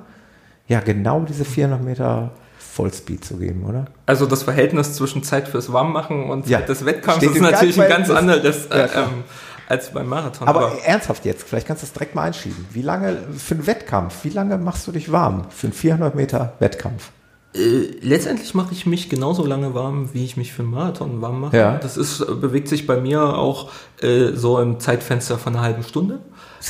ja 0.68 0.80
genau 0.80 1.22
diese 1.22 1.46
400 1.46 1.84
Meter 1.84 2.32
Vollspeed 2.58 3.26
zu 3.26 3.38
geben, 3.38 3.66
oder? 3.66 3.86
Also 4.06 4.26
das 4.26 4.44
Verhältnis 4.44 4.94
zwischen 4.94 5.24
Zeit 5.24 5.50
fürs 5.50 5.74
Warmmachen 5.74 6.30
und 6.30 6.44
Zeit 6.44 6.52
ja. 6.52 6.62
des 6.62 6.86
Wettkampfs 6.86 7.26
ist 7.26 7.42
natürlich 7.42 7.82
ein 7.82 7.90
ganz 7.90 8.10
anderes 8.10 8.68
äh, 8.68 8.88
ähm, 8.96 9.26
als 9.72 9.92
beim 9.92 10.08
Marathon. 10.08 10.48
Aber, 10.48 10.68
aber, 10.68 10.84
ernsthaft 10.84 11.26
jetzt, 11.26 11.44
vielleicht 11.44 11.66
kannst 11.66 11.82
du 11.82 11.88
das 11.88 11.94
direkt 11.94 12.14
mal 12.14 12.24
einschieben. 12.24 12.68
Wie 12.72 12.82
lange 12.82 13.18
für 13.38 13.56
einen 13.56 13.66
Wettkampf, 13.66 14.24
wie 14.24 14.30
lange 14.30 14.58
machst 14.58 14.86
du 14.86 14.92
dich 14.92 15.12
warm 15.12 15.46
für 15.50 15.68
einen 15.68 15.74
400 15.74 16.14
Meter 16.14 16.54
Wettkampf? 16.60 17.12
Äh, 17.54 17.98
letztendlich 18.02 18.54
mache 18.54 18.74
ich 18.74 18.86
mich 18.86 19.10
genauso 19.10 19.46
lange 19.46 19.74
warm, 19.74 20.14
wie 20.14 20.26
ich 20.26 20.38
mich 20.38 20.54
für 20.54 20.62
einen 20.62 20.72
Marathon 20.72 21.22
warm 21.22 21.42
mache. 21.42 21.58
Ja. 21.58 21.78
Das 21.78 21.96
ist, 21.98 22.20
bewegt 22.42 22.68
sich 22.68 22.86
bei 22.86 23.00
mir 23.00 23.38
auch 23.38 23.72
äh, 24.02 24.34
so 24.34 24.60
im 24.60 24.80
Zeitfenster 24.80 25.38
von 25.38 25.56
einer 25.56 25.64
halben 25.64 25.84
Stunde. 25.84 26.20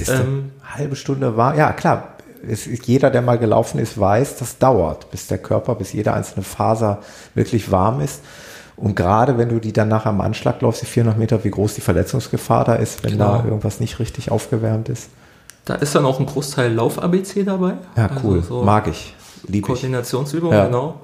Ähm, 0.08 0.52
halbe 0.64 0.96
Stunde 0.96 1.36
war, 1.36 1.56
ja 1.58 1.74
klar. 1.74 2.16
Es, 2.48 2.66
jeder, 2.66 3.12
der 3.12 3.22
mal 3.22 3.38
gelaufen 3.38 3.78
ist, 3.80 4.00
weiß, 4.00 4.38
das 4.38 4.58
dauert, 4.58 5.12
bis 5.12 5.28
der 5.28 5.38
Körper, 5.38 5.76
bis 5.76 5.94
jede 5.94 6.14
einzelne 6.14 6.44
Faser 6.44 7.00
wirklich 7.36 7.72
warm 7.72 8.02
ist. 8.02 8.22
Und 8.76 8.96
gerade 8.96 9.38
wenn 9.38 9.50
du 9.50 9.60
die 9.60 9.74
dann 9.74 9.88
nachher 9.90 10.10
am 10.10 10.22
Anschlag 10.22 10.62
läufst, 10.62 10.82
die 10.82 10.86
400 10.86 11.18
Meter, 11.18 11.44
wie 11.44 11.52
groß 11.52 11.76
die 11.76 11.82
Verletzungsgefahr 11.82 12.66
da 12.66 12.76
ist, 12.76 13.04
wenn 13.04 13.12
genau. 13.12 13.38
da 13.38 13.46
irgendwas 13.46 13.80
nicht 13.80 14.00
richtig 14.00 14.32
aufgewärmt 14.32 14.90
ist. 14.90 15.10
Da 15.66 15.76
ist 15.76 15.94
dann 15.94 16.06
auch 16.06 16.20
ein 16.20 16.26
Großteil 16.26 16.74
Lauf-ABC 16.74 17.44
dabei. 17.44 17.74
Ja, 17.96 18.10
cool. 18.24 18.38
Also 18.38 18.60
so 18.60 18.64
Mag 18.64 18.88
ich. 18.88 19.16
Lieb 19.48 19.66
Koordinationsübungen, 19.66 20.58
ja. 20.58 20.66
genau. 20.66 21.02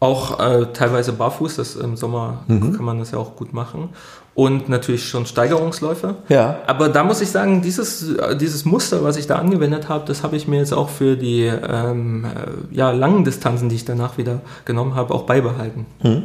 Auch 0.00 0.40
äh, 0.40 0.66
teilweise 0.72 1.12
barfuß, 1.12 1.56
das 1.56 1.76
im 1.76 1.96
Sommer 1.96 2.42
mhm. 2.48 2.72
kann 2.72 2.84
man 2.84 2.98
das 2.98 3.12
ja 3.12 3.18
auch 3.18 3.36
gut 3.36 3.52
machen. 3.52 3.90
Und 4.34 4.68
natürlich 4.68 5.08
schon 5.08 5.26
Steigerungsläufe. 5.26 6.16
Ja. 6.28 6.58
Aber 6.66 6.88
da 6.88 7.04
muss 7.04 7.20
ich 7.20 7.30
sagen, 7.30 7.62
dieses, 7.62 8.16
dieses 8.40 8.64
Muster, 8.64 9.04
was 9.04 9.16
ich 9.16 9.28
da 9.28 9.36
angewendet 9.36 9.88
habe, 9.88 10.04
das 10.06 10.24
habe 10.24 10.36
ich 10.36 10.48
mir 10.48 10.56
jetzt 10.56 10.72
auch 10.72 10.88
für 10.88 11.16
die 11.16 11.44
ähm, 11.44 12.24
äh, 12.24 12.74
ja, 12.74 12.90
langen 12.90 13.24
Distanzen, 13.24 13.68
die 13.68 13.76
ich 13.76 13.84
danach 13.84 14.18
wieder 14.18 14.40
genommen 14.64 14.96
habe, 14.96 15.14
auch 15.14 15.22
beibehalten. 15.22 15.86
Mhm. 16.02 16.24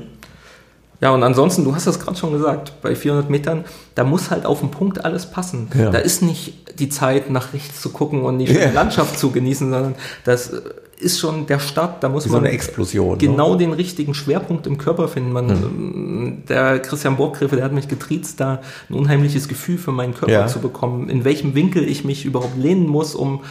Ja, 0.99 1.11
und 1.11 1.21
ansonsten, 1.23 1.63
du 1.63 1.75
hast 1.75 1.85
das 1.85 1.99
gerade 1.99 2.17
schon 2.17 2.31
gesagt, 2.31 2.73
bei 2.81 2.95
400 2.95 3.29
Metern, 3.29 3.65
da 3.93 4.03
muss 4.03 4.31
halt 4.31 4.45
auf 4.45 4.61
den 4.61 4.71
Punkt 4.71 5.05
alles 5.05 5.27
passen. 5.27 5.69
Ja. 5.77 5.91
Da 5.91 5.99
ist 5.99 6.23
nicht 6.23 6.79
die 6.79 6.89
Zeit, 6.89 7.29
nach 7.29 7.53
rechts 7.53 7.81
zu 7.81 7.89
gucken 7.89 8.23
und 8.23 8.39
die 8.39 8.45
ja. 8.45 8.71
Landschaft 8.71 9.19
zu 9.19 9.31
genießen, 9.31 9.69
sondern 9.69 9.95
das 10.23 10.51
ist 10.99 11.19
schon 11.19 11.45
der 11.45 11.59
Start, 11.59 12.03
da 12.03 12.09
muss 12.09 12.25
Wie 12.25 12.29
man 12.29 12.41
so 12.41 12.45
eine 12.45 12.53
Explosion, 12.53 13.11
ne? 13.11 13.17
genau 13.17 13.51
ne? 13.51 13.57
den 13.57 13.73
richtigen 13.73 14.13
Schwerpunkt 14.15 14.65
im 14.65 14.77
Körper 14.79 15.07
finden. 15.07 15.31
Man, 15.31 15.45
mhm. 15.45 16.43
Der 16.49 16.79
Christian 16.79 17.17
Borggriffe, 17.17 17.55
der 17.55 17.65
hat 17.65 17.73
mich 17.73 17.87
getriezt, 17.87 18.39
da 18.39 18.61
ein 18.89 18.95
unheimliches 18.95 19.47
Gefühl 19.47 19.77
für 19.77 19.91
meinen 19.91 20.15
Körper 20.15 20.33
ja. 20.33 20.47
zu 20.47 20.59
bekommen, 20.59 21.09
in 21.09 21.23
welchem 21.23 21.53
Winkel 21.53 21.87
ich 21.87 22.03
mich 22.03 22.25
überhaupt 22.25 22.57
lehnen 22.57 22.87
muss, 22.87 23.13
um 23.13 23.41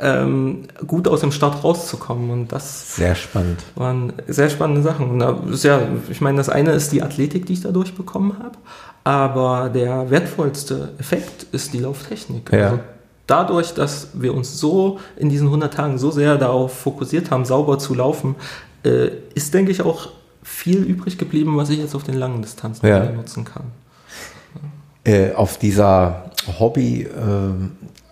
ähm, 0.00 0.62
gut 0.86 1.08
aus 1.08 1.20
dem 1.20 1.32
Start 1.32 1.62
rauszukommen. 1.62 2.30
Und 2.30 2.52
das 2.52 2.96
sehr 2.96 3.14
spannend. 3.14 3.62
waren 3.74 4.12
sehr 4.26 4.50
spannende 4.50 4.82
Sachen. 4.82 5.10
Und 5.10 5.18
da 5.18 5.38
ja, 5.62 5.80
ich 6.10 6.20
meine, 6.20 6.36
das 6.36 6.48
eine 6.48 6.72
ist 6.72 6.92
die 6.92 7.02
Athletik, 7.02 7.46
die 7.46 7.54
ich 7.54 7.62
dadurch 7.62 7.94
bekommen 7.94 8.36
habe, 8.38 8.56
aber 9.04 9.68
der 9.68 10.10
wertvollste 10.10 10.90
Effekt 10.98 11.46
ist 11.52 11.72
die 11.72 11.78
Lauftechnik. 11.78 12.50
Ja. 12.52 12.64
Also 12.64 12.80
dadurch, 13.26 13.74
dass 13.74 14.08
wir 14.14 14.34
uns 14.34 14.58
so 14.58 14.98
in 15.16 15.28
diesen 15.28 15.46
100 15.46 15.72
Tagen 15.72 15.98
so 15.98 16.10
sehr 16.10 16.36
darauf 16.36 16.78
fokussiert 16.78 17.30
haben, 17.30 17.44
sauber 17.44 17.78
zu 17.78 17.94
laufen, 17.94 18.34
äh, 18.84 19.10
ist, 19.34 19.54
denke 19.54 19.70
ich, 19.70 19.82
auch 19.82 20.08
viel 20.42 20.82
übrig 20.82 21.18
geblieben, 21.18 21.56
was 21.56 21.70
ich 21.70 21.78
jetzt 21.78 21.94
auf 21.94 22.04
den 22.04 22.14
langen 22.14 22.42
Distanzen 22.42 22.86
ja. 22.86 23.10
nutzen 23.10 23.44
kann. 23.44 23.64
Äh, 25.04 25.32
auf 25.32 25.58
dieser 25.58 26.30
Hobby, 26.58 27.02
äh, 27.02 27.08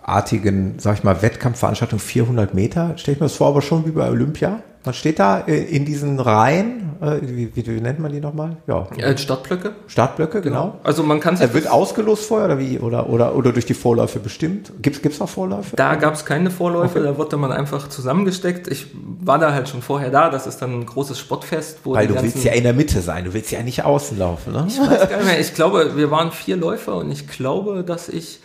artigen, 0.03 0.75
sag 0.77 0.97
ich 0.97 1.03
mal, 1.03 1.21
Wettkampfveranstaltung 1.21 1.99
400 1.99 2.53
Meter. 2.53 2.97
Stelle 2.97 3.15
ich 3.15 3.21
mir 3.21 3.25
das 3.25 3.35
vor, 3.35 3.47
aber 3.47 3.61
schon 3.61 3.85
wie 3.85 3.91
bei 3.91 4.09
Olympia. 4.09 4.61
Man 4.85 4.93
steht 4.93 5.17
da 5.17 5.39
äh, 5.39 5.61
in 5.61 5.85
diesen 5.85 6.19
Reihen, 6.19 6.97
äh, 7.01 7.19
wie, 7.21 7.55
wie, 7.55 7.65
wie 7.65 7.79
nennt 7.79 7.99
man 7.99 8.11
die 8.11 8.19
nochmal? 8.19 8.57
Ja. 8.67 8.85
ja 8.97 9.17
Startblöcke. 9.17 9.71
Startblöcke, 9.87 10.41
genau. 10.41 10.71
genau. 10.71 10.79
Also 10.83 11.03
man 11.03 11.21
kann 11.21 11.37
sich. 11.37 11.47
Er 11.47 11.53
wird 11.53 11.71
ausgelost 11.71 12.25
vorher 12.25 12.47
oder 12.47 12.59
wie? 12.59 12.79
Oder, 12.79 13.09
oder, 13.09 13.33
oder 13.35 13.53
durch 13.53 13.65
die 13.65 13.75
Vorläufe 13.75 14.19
bestimmt? 14.19 14.73
Gibt 14.81 15.05
es 15.05 15.19
noch 15.19 15.29
Vorläufe? 15.29 15.77
Da 15.77 15.95
gab 15.95 16.15
es 16.15 16.25
keine 16.25 16.51
Vorläufe, 16.51 16.99
okay. 16.99 17.07
da 17.07 17.17
wurde 17.17 17.37
man 17.37 17.53
einfach 17.53 17.87
zusammengesteckt. 17.87 18.67
Ich 18.67 18.87
war 19.21 19.39
da 19.39 19.53
halt 19.53 19.69
schon 19.69 19.81
vorher 19.81 20.09
da, 20.09 20.29
das 20.29 20.47
ist 20.47 20.61
dann 20.61 20.81
ein 20.81 20.85
großes 20.85 21.17
Sportfest. 21.17 21.79
Wo 21.85 21.93
Weil 21.93 22.07
du 22.07 22.21
willst 22.21 22.43
ja 22.43 22.51
in 22.51 22.63
der 22.63 22.73
Mitte 22.73 22.99
sein, 22.99 23.23
du 23.23 23.33
willst 23.33 23.51
ja 23.51 23.63
nicht 23.63 23.85
außen 23.85 24.19
laufen, 24.19 24.51
ne? 24.51 24.65
Ich 24.67 24.79
weiß 24.79 25.09
gar 25.09 25.17
nicht 25.17 25.25
mehr. 25.31 25.39
Ich 25.39 25.53
glaube, 25.53 25.95
wir 25.95 26.11
waren 26.11 26.33
vier 26.33 26.57
Läufer 26.57 26.97
und 26.97 27.09
ich 27.09 27.29
glaube, 27.29 27.85
dass 27.85 28.09
ich 28.09 28.41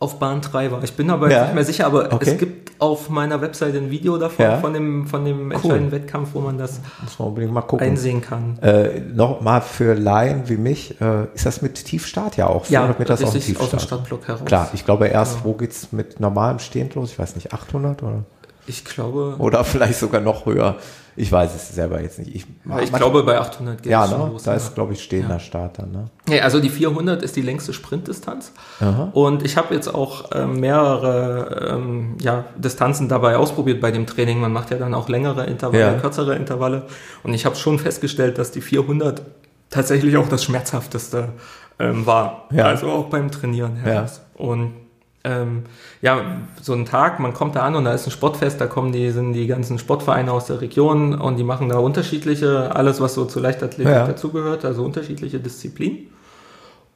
auf 0.00 0.18
Bahn 0.18 0.40
3 0.40 0.70
war. 0.70 0.82
Ich 0.84 0.94
bin 0.94 1.10
aber 1.10 1.30
ja. 1.30 1.44
nicht 1.44 1.54
mehr 1.54 1.64
sicher, 1.64 1.86
aber 1.86 2.12
okay. 2.12 2.30
es 2.30 2.38
gibt 2.38 2.80
auf 2.80 3.08
meiner 3.08 3.40
Webseite 3.40 3.78
ein 3.78 3.90
Video 3.90 4.16
davon, 4.16 4.44
ja. 4.44 4.58
von 4.58 4.72
dem, 4.72 5.06
von 5.06 5.24
dem 5.24 5.46
cool. 5.46 5.54
entscheidenden 5.54 5.92
Wettkampf, 5.92 6.30
wo 6.34 6.40
man 6.40 6.56
das 6.56 6.80
man 7.52 7.64
einsehen 7.80 8.20
kann. 8.20 8.58
Äh, 8.62 9.00
Nochmal 9.00 9.60
für 9.60 9.94
Laien 9.94 10.48
wie 10.48 10.56
mich, 10.56 11.00
äh, 11.00 11.24
ist 11.34 11.46
das 11.46 11.62
mit 11.62 11.84
Tiefstart 11.84 12.36
ja 12.36 12.46
auch? 12.46 12.68
Ja, 12.68 12.86
das 12.92 13.20
ist 13.20 13.26
auch 13.26 13.32
Tiefstart. 13.32 13.60
aus 13.60 13.70
dem 13.70 13.80
Stadtblock 13.80 14.28
heraus. 14.28 14.44
Klar, 14.44 14.70
ich 14.72 14.84
glaube 14.84 15.08
erst, 15.08 15.38
ja. 15.38 15.44
wo 15.44 15.54
geht's 15.54 15.90
mit 15.90 16.20
normalem 16.20 16.60
Stehend 16.60 16.94
los? 16.94 17.10
Ich 17.10 17.18
weiß 17.18 17.34
nicht, 17.34 17.52
800 17.52 18.02
oder? 18.02 18.24
Ich 18.66 18.84
glaube. 18.84 19.34
Oder 19.38 19.64
vielleicht 19.64 19.98
sogar 19.98 20.20
noch 20.20 20.46
höher. 20.46 20.76
Ich 21.18 21.32
weiß 21.32 21.52
es 21.54 21.74
selber 21.74 22.00
jetzt 22.00 22.20
nicht. 22.20 22.32
Ich, 22.32 22.46
ja, 22.68 22.78
ich 22.80 22.92
glaube, 22.92 23.24
bei 23.24 23.40
800 23.40 23.82
geht 23.82 23.90
ja, 23.90 24.04
es 24.04 24.10
ne? 24.12 24.16
los. 24.18 24.44
Da 24.44 24.54
ist, 24.54 24.76
glaube 24.76 24.92
ich, 24.92 25.02
stehender 25.02 25.34
ja. 25.34 25.40
Starter. 25.40 25.84
Ne? 25.84 26.10
Ja, 26.28 26.42
also 26.44 26.60
die 26.60 26.68
400 26.68 27.22
ist 27.22 27.34
die 27.34 27.42
längste 27.42 27.72
Sprintdistanz. 27.72 28.52
Aha. 28.78 29.10
Und 29.12 29.42
ich 29.42 29.56
habe 29.56 29.74
jetzt 29.74 29.92
auch 29.92 30.30
äh, 30.30 30.46
mehrere 30.46 31.74
ähm, 31.74 32.16
ja, 32.20 32.44
Distanzen 32.56 33.08
dabei 33.08 33.36
ausprobiert 33.36 33.80
bei 33.80 33.90
dem 33.90 34.06
Training. 34.06 34.38
Man 34.38 34.52
macht 34.52 34.70
ja 34.70 34.78
dann 34.78 34.94
auch 34.94 35.08
längere 35.08 35.44
Intervalle, 35.46 35.80
ja. 35.80 35.94
kürzere 35.94 36.36
Intervalle. 36.36 36.84
Und 37.24 37.34
ich 37.34 37.44
habe 37.44 37.56
schon 37.56 37.80
festgestellt, 37.80 38.38
dass 38.38 38.52
die 38.52 38.60
400 38.60 39.22
tatsächlich 39.70 40.16
auch 40.16 40.28
das 40.28 40.44
schmerzhafteste 40.44 41.30
ähm, 41.80 42.06
war. 42.06 42.46
Ja. 42.52 42.66
Also 42.66 42.90
auch 42.90 43.06
beim 43.06 43.32
Trainieren. 43.32 43.78
Ja. 43.84 44.06
Und 44.34 44.74
ähm, 45.24 45.64
ja, 46.00 46.20
so 46.60 46.72
ein 46.74 46.84
Tag, 46.84 47.18
man 47.18 47.34
kommt 47.34 47.56
da 47.56 47.62
an 47.62 47.74
und 47.74 47.84
da 47.84 47.92
ist 47.92 48.06
ein 48.06 48.10
Sportfest, 48.10 48.60
da 48.60 48.66
kommen 48.66 48.92
die, 48.92 49.10
sind 49.10 49.32
die 49.32 49.46
ganzen 49.46 49.78
Sportvereine 49.78 50.32
aus 50.32 50.46
der 50.46 50.60
Region 50.60 51.14
und 51.14 51.36
die 51.36 51.44
machen 51.44 51.68
da 51.68 51.78
unterschiedliche, 51.78 52.74
alles 52.74 53.00
was 53.00 53.14
so 53.14 53.24
zur 53.24 53.42
Leichtathletik 53.42 53.92
ja. 53.92 54.06
dazugehört, 54.06 54.64
also 54.64 54.84
unterschiedliche 54.84 55.40
Disziplinen. 55.40 56.08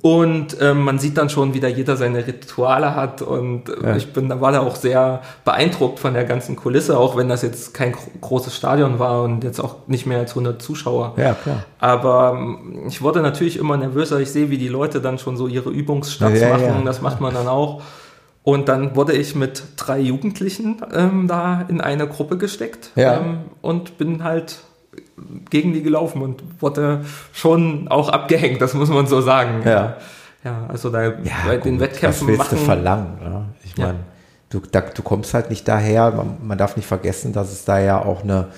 Und 0.03 0.57
ähm, 0.61 0.83
man 0.83 0.99
sieht 0.99 1.17
dann 1.17 1.31
schon, 1.31 1.55
wie 1.55 1.61
da 1.61 1.69
jeder 1.69 1.97
seine 1.97 2.27
Rituale 2.27 2.97
hat. 2.97 3.23
Und 3.23 3.69
äh, 3.69 3.91
ja. 3.91 3.97
ich 3.97 4.13
bin, 4.13 4.29
da 4.29 4.41
war 4.41 4.51
da 4.51 4.59
auch 4.59 4.75
sehr 4.75 5.23
beeindruckt 5.45 6.01
von 6.01 6.13
der 6.13 6.25
ganzen 6.25 6.57
Kulisse, 6.57 6.99
auch 6.99 7.17
wenn 7.17 7.29
das 7.29 7.43
jetzt 7.43 7.73
kein 7.73 7.95
großes 8.21 8.57
Stadion 8.57 8.99
war 8.99 9.23
und 9.23 9.45
jetzt 9.45 9.61
auch 9.61 9.77
nicht 9.87 10.07
mehr 10.07 10.19
als 10.19 10.33
100 10.33 10.61
Zuschauer. 10.61 11.15
Ja, 11.19 11.35
klar. 11.35 11.63
Aber 11.79 12.37
ähm, 12.37 12.83
ich 12.89 13.01
wurde 13.01 13.23
natürlich 13.23 13.57
immer 13.57 13.77
nervöser. 13.77 14.19
Ich 14.19 14.33
sehe, 14.33 14.51
wie 14.51 14.59
die 14.59 14.67
Leute 14.67 15.01
dann 15.01 15.19
schon 15.19 15.37
so 15.37 15.47
ihre 15.47 15.71
Übungsstarts 15.71 16.41
ja, 16.41 16.49
machen. 16.49 16.65
Ja. 16.67 16.83
Das 16.85 17.01
macht 17.01 17.21
man 17.21 17.33
dann 17.33 17.47
auch. 17.47 17.81
Und 18.45 18.69
dann 18.69 18.97
wurde 18.97 19.13
ich 19.13 19.35
mit 19.37 19.63
drei 19.77 20.01
Jugendlichen 20.01 20.83
ähm, 20.93 21.29
da 21.29 21.65
in 21.69 21.81
eine 21.81 22.09
Gruppe 22.09 22.39
gesteckt 22.39 22.91
ja. 22.97 23.19
ähm, 23.19 23.39
und 23.61 23.99
bin 23.99 24.25
halt 24.25 24.59
gegen 25.51 25.73
die 25.73 25.83
gelaufen 25.83 26.23
und 26.23 26.43
wurde 26.61 27.05
schon 27.33 27.87
auch 27.89 28.09
abgehängt, 28.09 28.61
das 28.61 28.75
muss 28.75 28.89
man 28.89 29.07
so 29.07 29.21
sagen. 29.21 29.63
Ja, 29.65 29.97
ja 30.45 30.67
also 30.69 30.91
da 30.91 31.05
ja, 31.05 31.13
bei 31.47 31.57
den 31.59 31.75
gut, 31.75 31.83
Wettkämpfen. 31.83 32.27
Was 32.27 32.29
willst 32.29 32.39
machen, 32.39 32.59
du 32.59 32.65
verlangen? 32.65 33.19
Ne? 33.23 33.45
Ich 33.65 33.77
meine, 33.77 34.01
du, 34.51 34.61
du 34.61 35.03
kommst 35.03 35.35
halt 35.35 35.51
nicht 35.51 35.69
daher, 35.69 36.11
man, 36.11 36.39
man 36.43 36.59
darf 36.59 36.77
nicht 36.77 36.87
vergessen, 36.87 37.33
dass 37.33 37.53
es 37.53 37.65
da 37.65 37.79
ja 37.79 38.05
auch 38.05 38.25
eine 38.25 38.49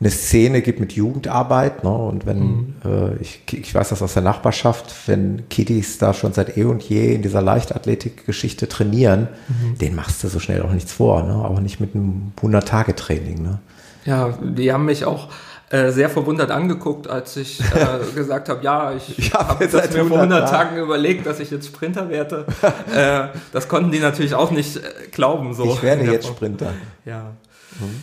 eine 0.00 0.10
Szene 0.10 0.62
gibt 0.62 0.80
mit 0.80 0.92
Jugendarbeit. 0.92 1.84
Ne? 1.84 1.90
Und 1.90 2.24
wenn, 2.24 2.38
mhm. 2.38 2.74
äh, 2.84 3.16
ich, 3.20 3.42
ich 3.52 3.74
weiß 3.74 3.90
das 3.90 4.00
aus 4.00 4.14
der 4.14 4.22
Nachbarschaft, 4.22 4.94
wenn 5.06 5.48
Kiddies 5.50 5.98
da 5.98 6.14
schon 6.14 6.32
seit 6.32 6.56
eh 6.56 6.64
und 6.64 6.82
je 6.82 7.14
in 7.14 7.22
dieser 7.22 7.42
Leichtathletik-Geschichte 7.42 8.68
trainieren, 8.68 9.28
mhm. 9.48 9.76
den 9.78 9.94
machst 9.94 10.24
du 10.24 10.28
so 10.28 10.40
schnell 10.40 10.62
auch 10.62 10.72
nichts 10.72 10.92
vor. 10.92 11.22
Ne? 11.22 11.34
Auch 11.34 11.60
nicht 11.60 11.80
mit 11.80 11.94
einem 11.94 12.32
100-Tage-Training. 12.40 13.42
Ne? 13.42 13.58
Ja, 14.06 14.38
die 14.42 14.72
haben 14.72 14.86
mich 14.86 15.04
auch 15.04 15.28
äh, 15.68 15.92
sehr 15.92 16.08
verwundert 16.08 16.50
angeguckt, 16.50 17.06
als 17.06 17.36
ich 17.36 17.60
äh, 17.60 18.12
gesagt 18.14 18.48
habe, 18.48 18.64
ja, 18.64 18.94
ich, 18.94 19.18
ich 19.18 19.34
habe 19.34 19.64
mir 19.64 20.06
vor 20.06 20.18
100 20.18 20.48
Tagen 20.48 20.78
überlegt, 20.78 21.26
dass 21.26 21.40
ich 21.40 21.50
jetzt 21.50 21.66
Sprinter 21.66 22.08
werde. 22.08 22.46
äh, 22.94 23.28
das 23.52 23.68
konnten 23.68 23.92
die 23.92 24.00
natürlich 24.00 24.34
auch 24.34 24.50
nicht 24.50 24.78
äh, 24.78 24.80
glauben. 25.12 25.52
So 25.52 25.64
ich 25.66 25.82
werde 25.82 26.04
jetzt 26.10 26.26
Sprinter. 26.26 26.72
Ja. 27.04 27.32
Mhm. 27.78 28.02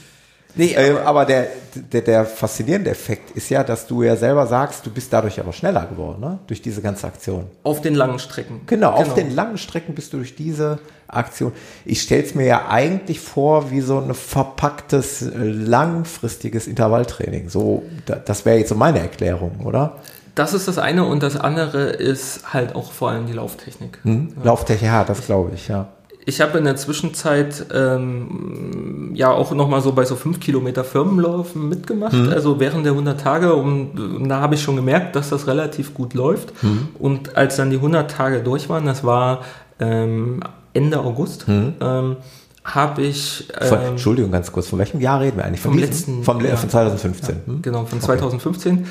Nee, 0.57 0.73
äh, 0.73 0.97
aber 1.05 1.25
der, 1.25 1.47
der, 1.75 2.01
der 2.01 2.25
faszinierende 2.25 2.89
Effekt 2.89 3.31
ist 3.31 3.49
ja, 3.49 3.63
dass 3.63 3.87
du 3.87 4.03
ja 4.03 4.15
selber 4.15 4.47
sagst, 4.47 4.85
du 4.85 4.89
bist 4.89 5.13
dadurch 5.13 5.39
aber 5.39 5.53
schneller 5.53 5.85
geworden, 5.85 6.19
ne? 6.19 6.39
durch 6.47 6.61
diese 6.61 6.81
ganze 6.81 7.07
Aktion. 7.07 7.45
Auf 7.63 7.81
den 7.81 7.95
langen 7.95 8.19
Strecken. 8.19 8.61
Genau, 8.65 8.91
genau. 8.91 9.01
auf 9.01 9.13
den 9.13 9.33
langen 9.33 9.57
Strecken 9.57 9.95
bist 9.95 10.13
du 10.13 10.17
durch 10.17 10.35
diese 10.35 10.79
Aktion. 11.07 11.51
Ich 11.85 12.01
stelle 12.01 12.23
es 12.23 12.35
mir 12.35 12.45
ja 12.45 12.67
eigentlich 12.69 13.19
vor 13.19 13.71
wie 13.71 13.81
so 13.81 13.99
ein 13.99 14.13
verpacktes, 14.13 15.21
äh, 15.21 15.29
langfristiges 15.37 16.67
Intervalltraining. 16.67 17.49
So, 17.49 17.83
das 18.05 18.45
wäre 18.45 18.57
jetzt 18.57 18.69
so 18.69 18.75
meine 18.75 18.99
Erklärung, 18.99 19.61
oder? 19.63 19.97
Das 20.35 20.53
ist 20.53 20.67
das 20.67 20.77
eine 20.77 21.03
und 21.03 21.23
das 21.23 21.35
andere 21.35 21.89
ist 21.89 22.53
halt 22.53 22.75
auch 22.75 22.91
vor 22.91 23.09
allem 23.09 23.25
die 23.25 23.33
Lauftechnik. 23.33 23.99
Hm? 24.03 24.33
Ja. 24.37 24.43
Lauftechnik, 24.45 24.87
ja, 24.87 25.03
das 25.03 25.25
glaube 25.25 25.51
ich, 25.55 25.67
ja. 25.67 25.87
Ich 26.28 26.41
habe 26.41 26.57
in 26.57 26.65
der 26.65 26.75
Zwischenzeit 26.75 27.67
ähm, 27.73 29.11
ja 29.13 29.32
auch 29.32 29.53
nochmal 29.53 29.80
so 29.80 29.93
bei 29.93 30.03
so 30.03 30.17
5 30.17 30.41
Kilometer 30.41 30.84
Firmenlaufen 30.84 31.69
mitgemacht, 31.69 32.11
mhm. 32.11 32.28
also 32.34 32.59
während 32.59 32.84
der 32.84 32.91
100 32.91 33.17
Tage. 33.17 33.55
Und, 33.55 33.97
und 33.97 34.28
da 34.28 34.41
habe 34.41 34.55
ich 34.55 34.61
schon 34.61 34.75
gemerkt, 34.75 35.15
dass 35.15 35.30
das 35.30 35.47
relativ 35.47 35.93
gut 35.93 36.13
läuft. 36.13 36.51
Mhm. 36.61 36.89
Und 36.99 37.38
als 37.38 37.55
dann 37.55 37.69
die 37.69 37.78
100 37.78 38.11
Tage 38.11 38.43
durch 38.43 38.67
waren, 38.67 38.86
das 38.86 39.05
war 39.05 39.45
ähm, 39.80 40.41
Ende 40.73 40.99
August, 40.99 41.47
mhm. 41.47 41.75
ähm, 41.80 42.17
habe 42.65 43.03
ich. 43.03 43.47
Von, 43.61 43.78
ähm, 43.78 43.86
Entschuldigung, 43.91 44.30
ganz 44.30 44.51
kurz, 44.51 44.67
von 44.67 44.80
welchem 44.80 44.99
Jahr 44.99 45.21
reden 45.21 45.38
wir 45.38 45.45
eigentlich? 45.45 45.61
Von 45.61 45.71
vom 45.71 45.80
letzten. 45.80 46.23
Vom, 46.25 46.43
ja, 46.43 46.57
von 46.57 46.69
2015. 46.69 47.36
Ja, 47.36 47.53
hm? 47.53 47.61
genau, 47.61 47.86
von 47.86 48.01
2015. 48.01 48.73
Okay. 48.73 48.86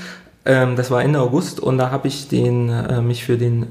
Ähm, 0.46 0.76
das 0.76 0.90
war 0.90 1.02
Ende 1.02 1.20
August 1.20 1.60
und 1.60 1.76
da 1.76 1.90
habe 1.90 2.08
ich 2.08 2.28
den, 2.28 2.70
äh, 2.70 3.02
mich 3.02 3.24
für 3.24 3.36
den 3.36 3.66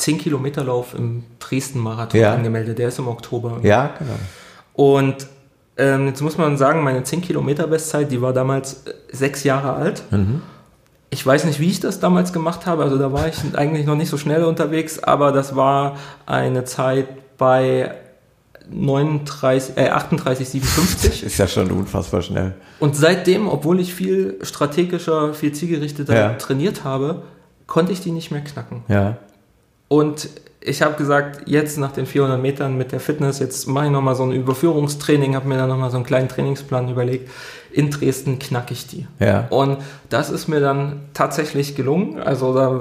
10 0.00 0.18
Kilometer 0.18 0.64
Lauf 0.64 0.94
im 0.94 1.24
Dresden-Marathon 1.38 2.20
ja. 2.20 2.32
angemeldet. 2.32 2.78
Der 2.78 2.88
ist 2.88 2.98
im 2.98 3.08
Oktober. 3.08 3.60
Ja, 3.62 3.94
genau. 3.98 4.14
Und 4.72 5.26
ähm, 5.76 6.06
jetzt 6.06 6.22
muss 6.22 6.38
man 6.38 6.56
sagen, 6.56 6.82
meine 6.82 7.02
10 7.02 7.20
Kilometer 7.20 7.66
Bestzeit, 7.66 8.10
die 8.10 8.20
war 8.20 8.32
damals 8.32 8.86
äh, 8.86 8.94
sechs 9.12 9.44
Jahre 9.44 9.74
alt. 9.74 10.02
Mhm. 10.10 10.42
Ich 11.10 11.26
weiß 11.26 11.44
nicht, 11.44 11.60
wie 11.60 11.68
ich 11.68 11.80
das 11.80 12.00
damals 12.00 12.32
gemacht 12.32 12.66
habe. 12.66 12.82
Also 12.82 12.96
da 12.96 13.12
war 13.12 13.28
ich 13.28 13.36
eigentlich 13.54 13.84
noch 13.84 13.96
nicht 13.96 14.08
so 14.08 14.16
schnell 14.16 14.44
unterwegs, 14.44 15.02
aber 15.02 15.32
das 15.32 15.56
war 15.56 15.96
eine 16.24 16.64
Zeit 16.64 17.08
bei 17.36 17.94
39, 18.70 19.76
äh, 19.76 19.88
38, 19.88 20.48
57. 20.48 21.22
Ist 21.24 21.38
ja 21.38 21.48
schon 21.48 21.70
unfassbar 21.72 22.22
schnell. 22.22 22.54
Und 22.78 22.96
seitdem, 22.96 23.48
obwohl 23.48 23.80
ich 23.80 23.92
viel 23.92 24.38
strategischer, 24.42 25.34
viel 25.34 25.52
zielgerichteter 25.52 26.14
ja. 26.14 26.32
trainiert 26.34 26.84
habe, 26.84 27.22
konnte 27.66 27.92
ich 27.92 28.00
die 28.00 28.12
nicht 28.12 28.30
mehr 28.30 28.42
knacken. 28.42 28.84
Ja. 28.88 29.18
Und 29.92 30.30
ich 30.60 30.82
habe 30.82 30.94
gesagt, 30.94 31.48
jetzt 31.48 31.78
nach 31.78 31.90
den 31.90 32.06
400 32.06 32.40
Metern 32.40 32.78
mit 32.78 32.92
der 32.92 33.00
Fitness, 33.00 33.40
jetzt 33.40 33.66
mache 33.66 33.86
ich 33.86 33.90
nochmal 33.90 34.14
so 34.14 34.22
ein 34.22 34.30
Überführungstraining, 34.30 35.34
habe 35.34 35.48
mir 35.48 35.56
dann 35.56 35.68
nochmal 35.68 35.90
so 35.90 35.96
einen 35.96 36.06
kleinen 36.06 36.28
Trainingsplan 36.28 36.88
überlegt. 36.88 37.28
In 37.72 37.90
Dresden 37.90 38.38
knacke 38.38 38.72
ich 38.72 38.86
die. 38.86 39.08
Ja. 39.18 39.48
Und 39.50 39.78
das 40.08 40.30
ist 40.30 40.46
mir 40.46 40.60
dann 40.60 41.00
tatsächlich 41.12 41.74
gelungen. 41.74 42.20
Also 42.20 42.54
da, 42.54 42.80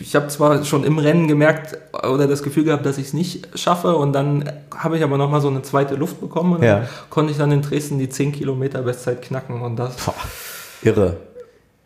ich 0.00 0.14
habe 0.14 0.28
zwar 0.28 0.64
schon 0.64 0.84
im 0.84 0.98
Rennen 0.98 1.26
gemerkt 1.26 1.76
oder 2.08 2.28
das 2.28 2.44
Gefühl 2.44 2.64
gehabt, 2.64 2.86
dass 2.86 2.98
ich 2.98 3.06
es 3.06 3.12
nicht 3.14 3.58
schaffe 3.58 3.96
und 3.96 4.12
dann 4.12 4.52
habe 4.76 4.96
ich 4.96 5.02
aber 5.02 5.18
nochmal 5.18 5.40
so 5.40 5.48
eine 5.48 5.62
zweite 5.62 5.96
Luft 5.96 6.20
bekommen 6.20 6.56
und 6.56 6.62
ja. 6.62 6.80
dann 6.80 6.88
konnte 7.10 7.32
ich 7.32 7.38
dann 7.38 7.50
in 7.50 7.62
Dresden 7.62 7.98
die 7.98 8.08
10 8.08 8.30
Kilometer 8.30 8.82
Bestzeit 8.82 9.22
knacken 9.22 9.60
und 9.60 9.76
das... 9.76 9.96
Boah, 9.96 10.14
irre 10.82 11.16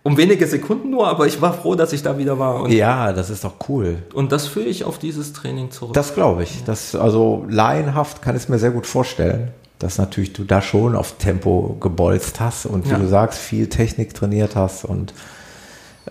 um 0.05 0.17
wenige 0.17 0.47
Sekunden 0.47 0.91
nur, 0.91 1.07
aber 1.07 1.27
ich 1.27 1.41
war 1.41 1.53
froh, 1.53 1.75
dass 1.75 1.93
ich 1.93 2.03
da 2.03 2.19
wieder 2.19 2.39
war. 2.39 2.63
Und 2.63 2.73
ja, 2.73 3.13
das 3.13 3.31
ist 3.31 3.45
doch 3.45 3.55
cool. 3.69 3.99
Und 4.15 4.33
das 4.33 4.49
führe 4.49 4.67
ich 4.67 4.85
auf 4.85 4.99
dieses 4.99 5.33
Training 5.33 5.71
zurück. 5.71 5.95
Das 5.95 6.15
glaube 6.15 6.43
ich. 6.43 6.65
Das, 6.65 6.95
also 6.95 7.45
laienhaft 7.49 8.21
kann 8.21 8.35
ich 8.35 8.43
es 8.43 8.49
mir 8.49 8.59
sehr 8.59 8.73
gut 8.73 8.87
vorstellen, 8.87 9.53
dass 9.79 9.99
natürlich 9.99 10.33
du 10.33 10.45
da 10.45 10.61
schon 10.61 10.97
auf 10.97 11.19
Tempo 11.19 11.77
gebolzt 11.81 12.41
hast 12.41 12.67
und 12.67 12.87
wie 12.87 12.91
ja. 12.91 12.99
du 12.99 13.07
sagst, 13.07 13.39
viel 13.39 13.69
Technik 13.69 14.15
trainiert 14.15 14.57
hast 14.57 14.85
und 14.85 15.15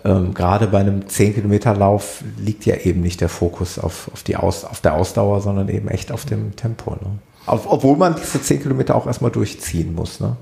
ähm, 0.04 0.32
gerade 0.32 0.68
bei 0.68 0.78
einem 0.78 1.08
10 1.08 1.34
Kilometer 1.34 1.74
Lauf 1.74 2.24
liegt 2.38 2.64
ja 2.64 2.76
eben 2.76 3.02
nicht 3.02 3.20
der 3.20 3.28
Fokus 3.28 3.78
auf, 3.78 4.10
auf, 4.12 4.22
die 4.22 4.36
Aus, 4.36 4.64
auf 4.64 4.80
der 4.80 4.94
Ausdauer, 4.94 5.42
sondern 5.42 5.68
eben 5.68 5.88
echt 5.88 6.12
auf 6.12 6.24
dem 6.24 6.56
Tempo. 6.56 6.92
Ne? 6.92 7.18
Auf, 7.44 7.70
obwohl 7.70 7.96
man 7.98 8.16
diese 8.16 8.40
10 8.40 8.62
Kilometer 8.62 8.94
auch 8.94 9.06
erstmal 9.06 9.30
durchziehen 9.30 9.94
muss. 9.94 10.18
Ne? 10.18 10.36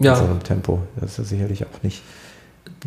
Ja. 0.00 0.14
In 0.14 0.18
so 0.18 0.24
einem 0.24 0.42
Tempo. 0.42 0.80
Das 0.98 1.12
ist 1.12 1.18
ja 1.18 1.24
sicherlich 1.24 1.64
auch 1.64 1.82
nicht 1.82 2.02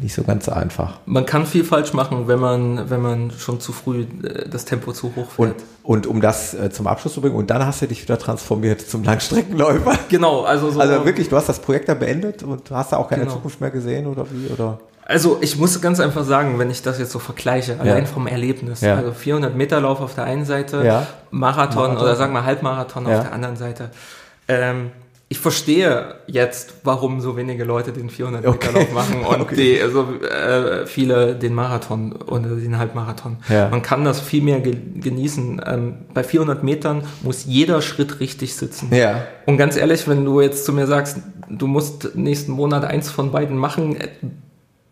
nicht 0.02 0.14
so 0.14 0.24
ganz 0.24 0.50
einfach. 0.50 1.00
Man 1.06 1.26
kann 1.26 1.46
viel 1.46 1.64
falsch 1.64 1.94
machen, 1.94 2.28
wenn 2.28 2.40
man, 2.40 2.90
wenn 2.90 3.02
man 3.02 3.32
schon 3.32 3.60
zu 3.60 3.72
früh 3.72 4.06
äh, 4.24 4.48
das 4.50 4.66
Tempo 4.66 4.94
zu 4.94 5.16
hoch 5.16 5.32
fährt. 5.32 5.56
Und, 5.84 6.06
und 6.06 6.08
um 6.08 6.22
das 6.22 6.54
äh, 6.54 6.70
zum 6.70 6.88
Abschluss 6.88 7.14
zu 7.14 7.22
bringen, 7.22 7.36
und 7.36 7.50
dann 7.50 7.66
hast 7.66 7.82
du 7.82 7.88
dich 7.88 8.02
wieder 8.02 8.18
transformiert 8.18 8.82
zum 8.82 9.04
Langstreckenläufer. 9.04 9.98
Genau, 10.10 10.42
also 10.42 10.72
so. 10.72 10.80
Also 10.80 11.06
wirklich, 11.06 11.30
du 11.30 11.36
hast 11.36 11.50
das 11.50 11.60
Projekt 11.60 11.88
da 11.88 11.94
beendet 11.94 12.42
und 12.44 12.72
hast 12.72 12.92
da 12.92 12.98
auch 12.98 13.10
keine 13.10 13.24
genau. 13.24 13.36
Zukunft 13.36 13.62
mehr 13.62 13.70
gesehen 13.70 14.08
oder 14.08 14.26
wie? 14.32 14.52
Oder? 14.52 14.80
Also 15.06 15.38
ich 15.42 15.58
muss 15.58 15.82
ganz 15.82 16.00
einfach 16.00 16.24
sagen, 16.24 16.58
wenn 16.60 16.70
ich 16.70 16.82
das 16.82 17.00
jetzt 17.00 17.12
so 17.12 17.20
vergleiche, 17.20 17.74
ja. 17.74 17.80
allein 17.80 18.06
vom 18.06 18.28
Erlebnis, 18.28 18.82
ja. 18.82 18.96
also 18.96 19.12
400 19.12 19.56
Meter 19.56 19.82
Lauf 19.82 20.02
auf 20.02 20.16
der 20.16 20.24
einen 20.26 20.46
Seite, 20.46 20.84
ja. 20.84 21.08
Marathon, 21.32 21.76
Marathon, 21.76 21.98
oder 21.98 22.16
sagen 22.16 22.34
wir 22.34 22.46
Halbmarathon 22.46 23.06
auf 23.08 23.22
der 23.22 23.34
anderen 23.34 23.56
Seite. 23.56 23.92
Ähm, 24.48 24.92
ich 25.32 25.38
verstehe 25.38 26.16
jetzt, 26.26 26.74
warum 26.84 27.22
so 27.22 27.38
wenige 27.38 27.64
Leute 27.64 27.94
den 27.94 28.10
400 28.10 28.42
Meter 28.42 28.56
okay. 28.56 28.70
Lauf 28.74 28.92
machen 28.92 29.24
und 29.24 29.42
okay. 29.42 29.56
die, 29.56 29.82
also, 29.82 30.08
äh, 30.24 30.88
viele 30.88 31.36
den 31.36 31.54
Marathon 31.54 32.14
oder 32.14 32.56
den 32.56 32.80
Halbmarathon. 32.80 33.38
Ja. 33.48 33.70
Man 33.70 33.84
kann 33.84 34.04
das 34.04 34.20
viel 34.20 34.42
mehr 34.42 34.60
ge 34.60 34.76
genießen. 34.96 35.62
Ähm, 35.68 35.98
bei 36.16 36.24
400 36.24 36.64
Metern 36.64 37.04
muss 37.22 37.46
jeder 37.46 37.84
Schritt 37.84 38.20
richtig 38.20 38.56
sitzen. 38.56 38.90
Ja. 38.92 39.24
Und 39.46 39.58
ganz 39.58 39.78
ehrlich, 39.78 40.08
wenn 40.08 40.26
du 40.26 40.42
jetzt 40.42 40.66
zu 40.66 40.74
mir 40.74 40.88
sagst, 40.88 41.20
du 41.48 41.68
musst 41.68 42.16
nächsten 42.16 42.52
Monat 42.52 42.84
eins 42.84 43.12
von 43.12 43.32
beiden 43.32 43.56
machen, 43.56 43.98
äh, 43.98 44.08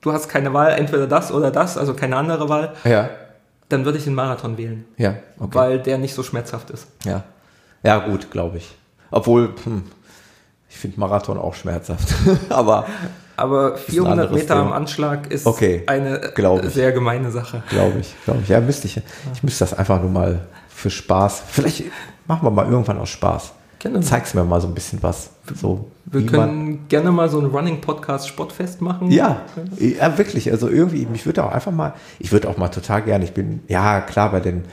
du 0.01 0.13
hast 0.13 0.29
keine 0.29 0.53
Wahl, 0.53 0.73
entweder 0.73 1.07
das 1.07 1.31
oder 1.31 1.49
das, 1.49 1.79
also 1.79 1.95
keine 1.95 2.15
andere 2.15 2.47
Wahl. 2.47 2.73
Ja. 2.83 3.09
Dann 3.69 3.85
würde 3.85 3.97
ich 3.97 4.03
den 4.03 4.13
Marathon 4.13 4.59
wählen. 4.59 4.85
Ja. 4.97 5.15
Okay. 5.39 5.55
Weil 5.55 5.79
der 5.79 5.97
nicht 5.97 6.13
so 6.13 6.21
schmerzhaft 6.21 6.69
ist. 6.69 6.87
Ja. 7.05 7.23
Ja, 7.81 7.97
gut, 8.07 8.29
glaube 8.29 8.57
ich. 8.57 8.75
Obwohl, 9.09 9.53
hm, 9.63 9.83
Ich 10.77 10.81
finde 10.81 10.99
Marathon 10.99 11.39
auch 11.39 11.55
schmerzhaft. 11.55 12.13
aber 12.49 12.85
aber 13.35 13.77
400 13.77 14.31
Meter 14.31 14.47
Thema. 14.47 14.67
am 14.67 14.73
Anschlag 14.73 15.31
ist 15.31 15.47
okay, 15.47 15.81
eine 15.87 16.21
sehr 16.69 16.91
gemeine 16.91 17.31
Sache. 17.31 17.63
Glaube 17.71 17.97
ich, 17.99 18.13
glaube 18.25 18.41
ich. 18.43 18.49
Ja, 18.49 18.59
müsste 18.59 18.85
ich. 18.85 19.01
Ich 19.33 19.41
müsste 19.41 19.65
das 19.65 19.73
einfach 19.73 19.99
nur 19.99 20.11
mal 20.11 20.45
für 20.69 20.91
Spaß. 20.91 21.41
Vielleicht 21.47 21.85
machen 22.27 22.45
wir 22.45 22.51
mal 22.51 22.69
irgendwann 22.69 22.99
aus 22.99 23.09
Spaß. 23.09 23.53
Gerne. 23.79 24.01
Zeig's 24.01 24.35
mir 24.35 24.43
mal 24.43 24.61
so 24.61 24.67
ein 24.67 24.75
bisschen 24.75 25.01
was. 25.01 25.31
So, 25.55 25.89
wir 26.05 26.27
können 26.27 26.87
gerne 26.89 27.11
mal 27.11 27.27
so 27.27 27.39
einen 27.39 27.49
Running 27.49 27.81
Podcast 27.81 28.27
Sportfest 28.27 28.79
machen. 28.79 29.09
Ja, 29.09 29.41
ja, 29.79 30.15
wirklich. 30.15 30.51
Also 30.51 30.69
irgendwie, 30.69 31.07
mich 31.07 31.25
würde 31.25 31.43
auch 31.43 31.51
einfach 31.51 31.71
mal, 31.71 31.95
ich 32.19 32.31
würde 32.31 32.47
auch 32.49 32.57
mal 32.57 32.69
total 32.69 33.01
gerne, 33.01 33.23
ich 33.25 33.33
bin, 33.33 33.61
ja 33.67 34.01
klar, 34.01 34.31
bei 34.31 34.41
den, 34.41 34.65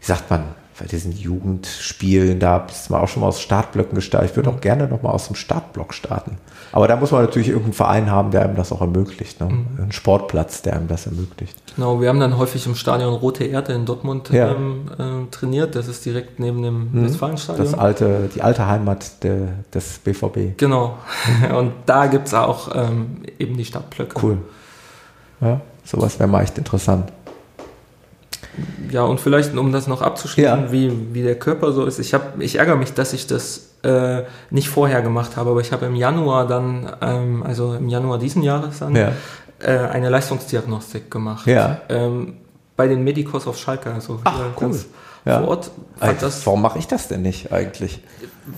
wie 0.00 0.06
sagt 0.06 0.30
man, 0.30 0.54
bei 0.80 0.86
diesen 0.86 1.12
Jugendspielen, 1.12 2.40
da 2.40 2.58
bist 2.58 2.88
du 2.88 2.94
mal 2.94 3.00
auch 3.00 3.08
schon 3.08 3.20
mal 3.20 3.28
aus 3.28 3.42
Startblöcken 3.42 3.94
gestartet. 3.94 4.30
Ich 4.30 4.36
würde 4.36 4.48
auch 4.48 4.62
gerne 4.62 4.88
noch 4.88 5.02
mal 5.02 5.10
aus 5.10 5.26
dem 5.26 5.36
Startblock 5.36 5.92
starten. 5.92 6.38
Aber 6.72 6.88
da 6.88 6.96
muss 6.96 7.10
man 7.10 7.20
natürlich 7.20 7.48
irgendeinen 7.48 7.74
Verein 7.74 8.10
haben, 8.10 8.30
der 8.30 8.42
einem 8.42 8.56
das 8.56 8.72
auch 8.72 8.80
ermöglicht. 8.80 9.40
Ne? 9.40 9.48
Mhm. 9.48 9.66
Einen 9.78 9.92
Sportplatz, 9.92 10.62
der 10.62 10.76
einem 10.76 10.88
das 10.88 11.04
ermöglicht. 11.04 11.56
Genau, 11.76 12.00
wir 12.00 12.08
haben 12.08 12.18
dann 12.18 12.38
häufig 12.38 12.66
im 12.66 12.74
Stadion 12.76 13.12
Rote 13.12 13.44
Erde 13.44 13.74
in 13.74 13.84
Dortmund 13.84 14.30
ja. 14.30 14.52
ähm, 14.52 14.86
äh, 14.98 15.30
trainiert. 15.30 15.74
Das 15.74 15.86
ist 15.86 16.06
direkt 16.06 16.40
neben 16.40 16.62
dem 16.62 16.92
mhm. 16.92 17.04
Westfalenstadion. 17.04 17.66
Das 17.66 17.78
alte, 17.78 18.30
die 18.34 18.40
alte 18.40 18.66
Heimat 18.66 19.22
de, 19.22 19.48
des 19.74 19.98
BVB. 19.98 20.56
Genau. 20.56 20.96
Und 21.58 21.72
da 21.84 22.06
gibt 22.06 22.28
es 22.28 22.32
auch 22.32 22.74
ähm, 22.74 23.18
eben 23.38 23.56
die 23.58 23.66
Startblöcke. 23.66 24.18
Cool. 24.22 24.38
Ja, 25.42 25.60
sowas 25.84 26.18
wäre 26.18 26.28
mal 26.28 26.42
echt 26.42 26.56
interessant 26.56 27.12
ja, 28.90 29.02
und 29.02 29.20
vielleicht, 29.20 29.56
um 29.56 29.72
das 29.72 29.86
noch 29.86 30.02
abzuschließen, 30.02 30.64
ja. 30.64 30.72
wie, 30.72 31.14
wie 31.14 31.22
der 31.22 31.38
Körper 31.38 31.72
so 31.72 31.84
ist. 31.84 31.98
Ich, 31.98 32.14
hab, 32.14 32.40
ich 32.40 32.58
ärgere 32.58 32.76
mich, 32.76 32.92
dass 32.92 33.12
ich 33.12 33.26
das 33.26 33.70
äh, 33.82 34.22
nicht 34.50 34.68
vorher 34.68 35.02
gemacht 35.02 35.36
habe, 35.36 35.50
aber 35.50 35.60
ich 35.60 35.72
habe 35.72 35.86
im 35.86 35.94
Januar 35.94 36.46
dann, 36.46 36.90
ähm, 37.00 37.42
also 37.42 37.74
im 37.74 37.88
Januar 37.88 38.18
diesen 38.18 38.42
Jahres 38.42 38.80
dann, 38.80 38.96
ja. 38.96 39.12
äh, 39.60 39.78
eine 39.88 40.10
Leistungsdiagnostik 40.10 41.10
gemacht. 41.10 41.46
Ja. 41.46 41.80
Ähm, 41.88 42.34
bei 42.76 42.88
den 42.88 43.04
Medikos 43.04 43.46
auf 43.46 43.58
Schalke. 43.58 43.92
Also 43.92 44.20
Ach, 44.24 44.40
cool. 44.60 44.78
Ja. 45.26 45.40
Vor 45.40 45.48
Ort. 45.48 45.70
Also, 45.98 46.28
warum 46.46 46.62
mache 46.62 46.78
ich 46.78 46.86
das 46.86 47.08
denn 47.08 47.20
nicht 47.20 47.52
eigentlich? 47.52 48.02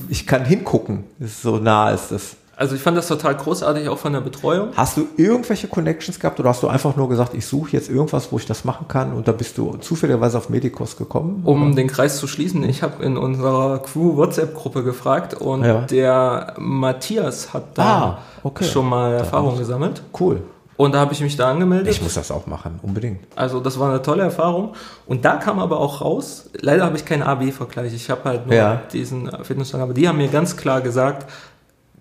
Ich 0.08 0.28
kann 0.28 0.44
hingucken, 0.44 1.04
so 1.20 1.56
nah 1.56 1.90
ist 1.90 2.12
es. 2.12 2.36
Also 2.56 2.74
ich 2.76 2.82
fand 2.82 2.96
das 2.96 3.08
total 3.08 3.34
großartig, 3.36 3.88
auch 3.88 3.98
von 3.98 4.12
der 4.12 4.20
Betreuung. 4.20 4.68
Hast 4.76 4.96
du 4.96 5.08
irgendwelche 5.16 5.68
Connections 5.68 6.20
gehabt 6.20 6.38
oder 6.38 6.50
hast 6.50 6.62
du 6.62 6.68
einfach 6.68 6.96
nur 6.96 7.08
gesagt, 7.08 7.34
ich 7.34 7.46
suche 7.46 7.72
jetzt 7.72 7.88
irgendwas, 7.88 8.30
wo 8.30 8.38
ich 8.38 8.46
das 8.46 8.64
machen 8.64 8.86
kann 8.88 9.12
und 9.12 9.26
da 9.26 9.32
bist 9.32 9.56
du 9.58 9.76
zufälligerweise 9.78 10.38
auf 10.38 10.48
Medikos 10.48 10.96
gekommen? 10.96 11.42
Um 11.44 11.68
oder? 11.68 11.74
den 11.74 11.88
Kreis 11.88 12.18
zu 12.18 12.26
schließen, 12.26 12.62
ich 12.68 12.82
habe 12.82 13.02
in 13.04 13.16
unserer 13.16 13.80
Crew 13.80 14.16
WhatsApp-Gruppe 14.16 14.84
gefragt 14.84 15.34
und 15.34 15.64
ja. 15.64 15.80
der 15.82 16.54
Matthias 16.58 17.54
hat 17.54 17.78
da 17.78 17.84
ah, 17.84 18.18
okay. 18.42 18.64
schon 18.64 18.88
mal 18.88 19.14
Erfahrung 19.14 19.56
gesammelt. 19.58 20.02
Cool. 20.18 20.42
Und 20.76 20.94
da 20.94 21.00
habe 21.00 21.12
ich 21.12 21.20
mich 21.20 21.36
da 21.36 21.50
angemeldet. 21.50 21.92
Ich 21.92 22.02
muss 22.02 22.14
das 22.14 22.30
auch 22.30 22.46
machen, 22.46 22.80
unbedingt. 22.82 23.20
Also 23.36 23.60
das 23.60 23.78
war 23.78 23.90
eine 23.90 24.02
tolle 24.02 24.24
Erfahrung. 24.24 24.74
Und 25.06 25.24
da 25.24 25.36
kam 25.36 25.58
aber 25.58 25.78
auch 25.78 26.00
raus, 26.00 26.50
leider 26.60 26.84
habe 26.84 26.96
ich 26.96 27.04
keinen 27.04 27.22
AB-Vergleich. 27.22 27.94
Ich 27.94 28.10
habe 28.10 28.24
halt 28.24 28.46
nur 28.46 28.56
ja. 28.56 28.82
diesen 28.92 29.30
Fitnessstand, 29.44 29.82
aber 29.82 29.94
die 29.94 30.08
haben 30.08 30.18
mir 30.18 30.28
ganz 30.28 30.56
klar 30.56 30.80
gesagt, 30.80 31.30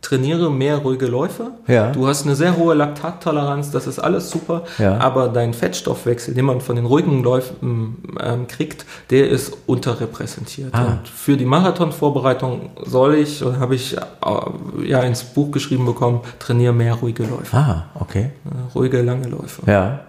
trainiere 0.01 0.49
mehr 0.49 0.77
ruhige 0.77 1.05
Läufe. 1.05 1.51
Ja. 1.67 1.91
Du 1.91 2.07
hast 2.07 2.25
eine 2.25 2.35
sehr 2.35 2.57
hohe 2.57 2.73
Laktattoleranz, 2.73 3.71
das 3.71 3.87
ist 3.87 3.99
alles 3.99 4.29
super. 4.29 4.63
Ja. 4.79 4.97
Aber 4.97 5.29
dein 5.29 5.53
Fettstoffwechsel, 5.53 6.33
den 6.33 6.45
man 6.45 6.59
von 6.59 6.75
den 6.75 6.85
ruhigen 6.85 7.23
Läufen 7.23 8.03
ähm, 8.19 8.47
kriegt, 8.47 8.85
der 9.11 9.29
ist 9.29 9.55
unterrepräsentiert. 9.67 10.73
Ah. 10.73 10.85
Und 10.85 11.07
für 11.07 11.37
die 11.37 11.45
Marathonvorbereitung 11.45 12.71
soll 12.83 13.15
ich, 13.15 13.43
oder 13.43 13.59
habe 13.59 13.75
ich 13.75 13.95
äh, 13.95 14.87
ja 14.87 15.01
ins 15.01 15.23
Buch 15.23 15.51
geschrieben 15.51 15.85
bekommen, 15.85 16.21
trainiere 16.39 16.73
mehr 16.73 16.95
ruhige 16.95 17.23
Läufe. 17.23 17.55
Ah, 17.55 17.85
okay. 17.99 18.31
Äh, 18.45 18.73
ruhige, 18.75 19.01
lange 19.01 19.27
Läufe. 19.27 19.61
Ja. 19.69 19.99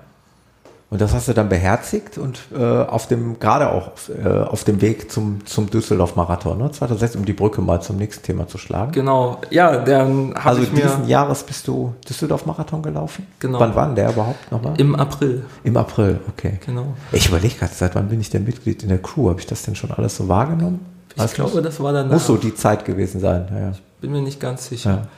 Und 0.93 1.01
das 1.01 1.15
hast 1.15 1.27
du 1.27 1.33
dann 1.33 1.49
beherzigt 1.49 2.19
und 2.19 2.39
äh, 2.55 2.63
auf 2.63 3.09
dem, 3.09 3.41
gerade 3.41 3.73
auch 3.73 3.93
äh, 4.23 4.29
auf 4.29 4.63
dem 4.65 4.83
Weg 4.83 5.11
zum, 5.11 5.47
zum 5.47 5.71
Düsseldorf-Marathon, 5.71 6.59
ne? 6.59 6.71
2006, 6.71 7.17
um 7.17 7.25
die 7.25 7.33
Brücke 7.33 7.63
mal 7.63 7.81
zum 7.81 7.97
nächsten 7.97 8.23
Thema 8.23 8.47
zu 8.47 8.59
schlagen. 8.59 8.93
Genau, 8.93 9.41
ja, 9.49 9.79
dann 9.79 10.35
habe 10.35 10.51
also 10.51 10.63
ich 10.65 10.71
mir... 10.71 10.85
Also 10.85 10.97
diesen 10.97 11.09
Jahres 11.09 11.45
bist 11.45 11.67
du 11.67 11.95
Düsseldorf-Marathon 12.07 12.83
gelaufen? 12.83 13.27
Genau. 13.39 13.59
Wann 13.59 13.75
war 13.75 13.87
denn 13.87 13.95
der 13.95 14.11
überhaupt 14.11 14.53
nochmal? 14.53 14.79
Im 14.79 14.95
April. 14.95 15.47
Im 15.65 15.79
April, 15.79 16.21
okay. 16.29 16.61
Genau. 16.67 16.93
Ich 17.11 17.27
überlege 17.27 17.55
gerade, 17.55 17.73
seit 17.73 17.95
wann 17.95 18.11
bin 18.11 18.21
ich 18.21 18.29
denn 18.29 18.45
Mitglied 18.45 18.83
in 18.83 18.91
der 18.91 19.01
Crew? 19.01 19.31
Habe 19.31 19.41
ich 19.41 19.47
das 19.47 19.63
denn 19.63 19.75
schon 19.75 19.93
alles 19.93 20.19
so 20.19 20.29
wahrgenommen? 20.29 20.85
Ich 21.15 21.23
weißt 21.23 21.37
glaube, 21.37 21.63
das 21.63 21.81
war 21.81 21.95
dann. 21.95 22.09
Muss 22.09 22.27
so 22.27 22.37
die 22.37 22.55
Zeit 22.55 22.85
gewesen 22.85 23.19
sein, 23.19 23.49
ja. 23.51 23.71
Ich 23.71 23.81
bin 24.03 24.13
mir 24.13 24.21
nicht 24.21 24.41
ganz 24.41 24.69
sicher. 24.69 25.09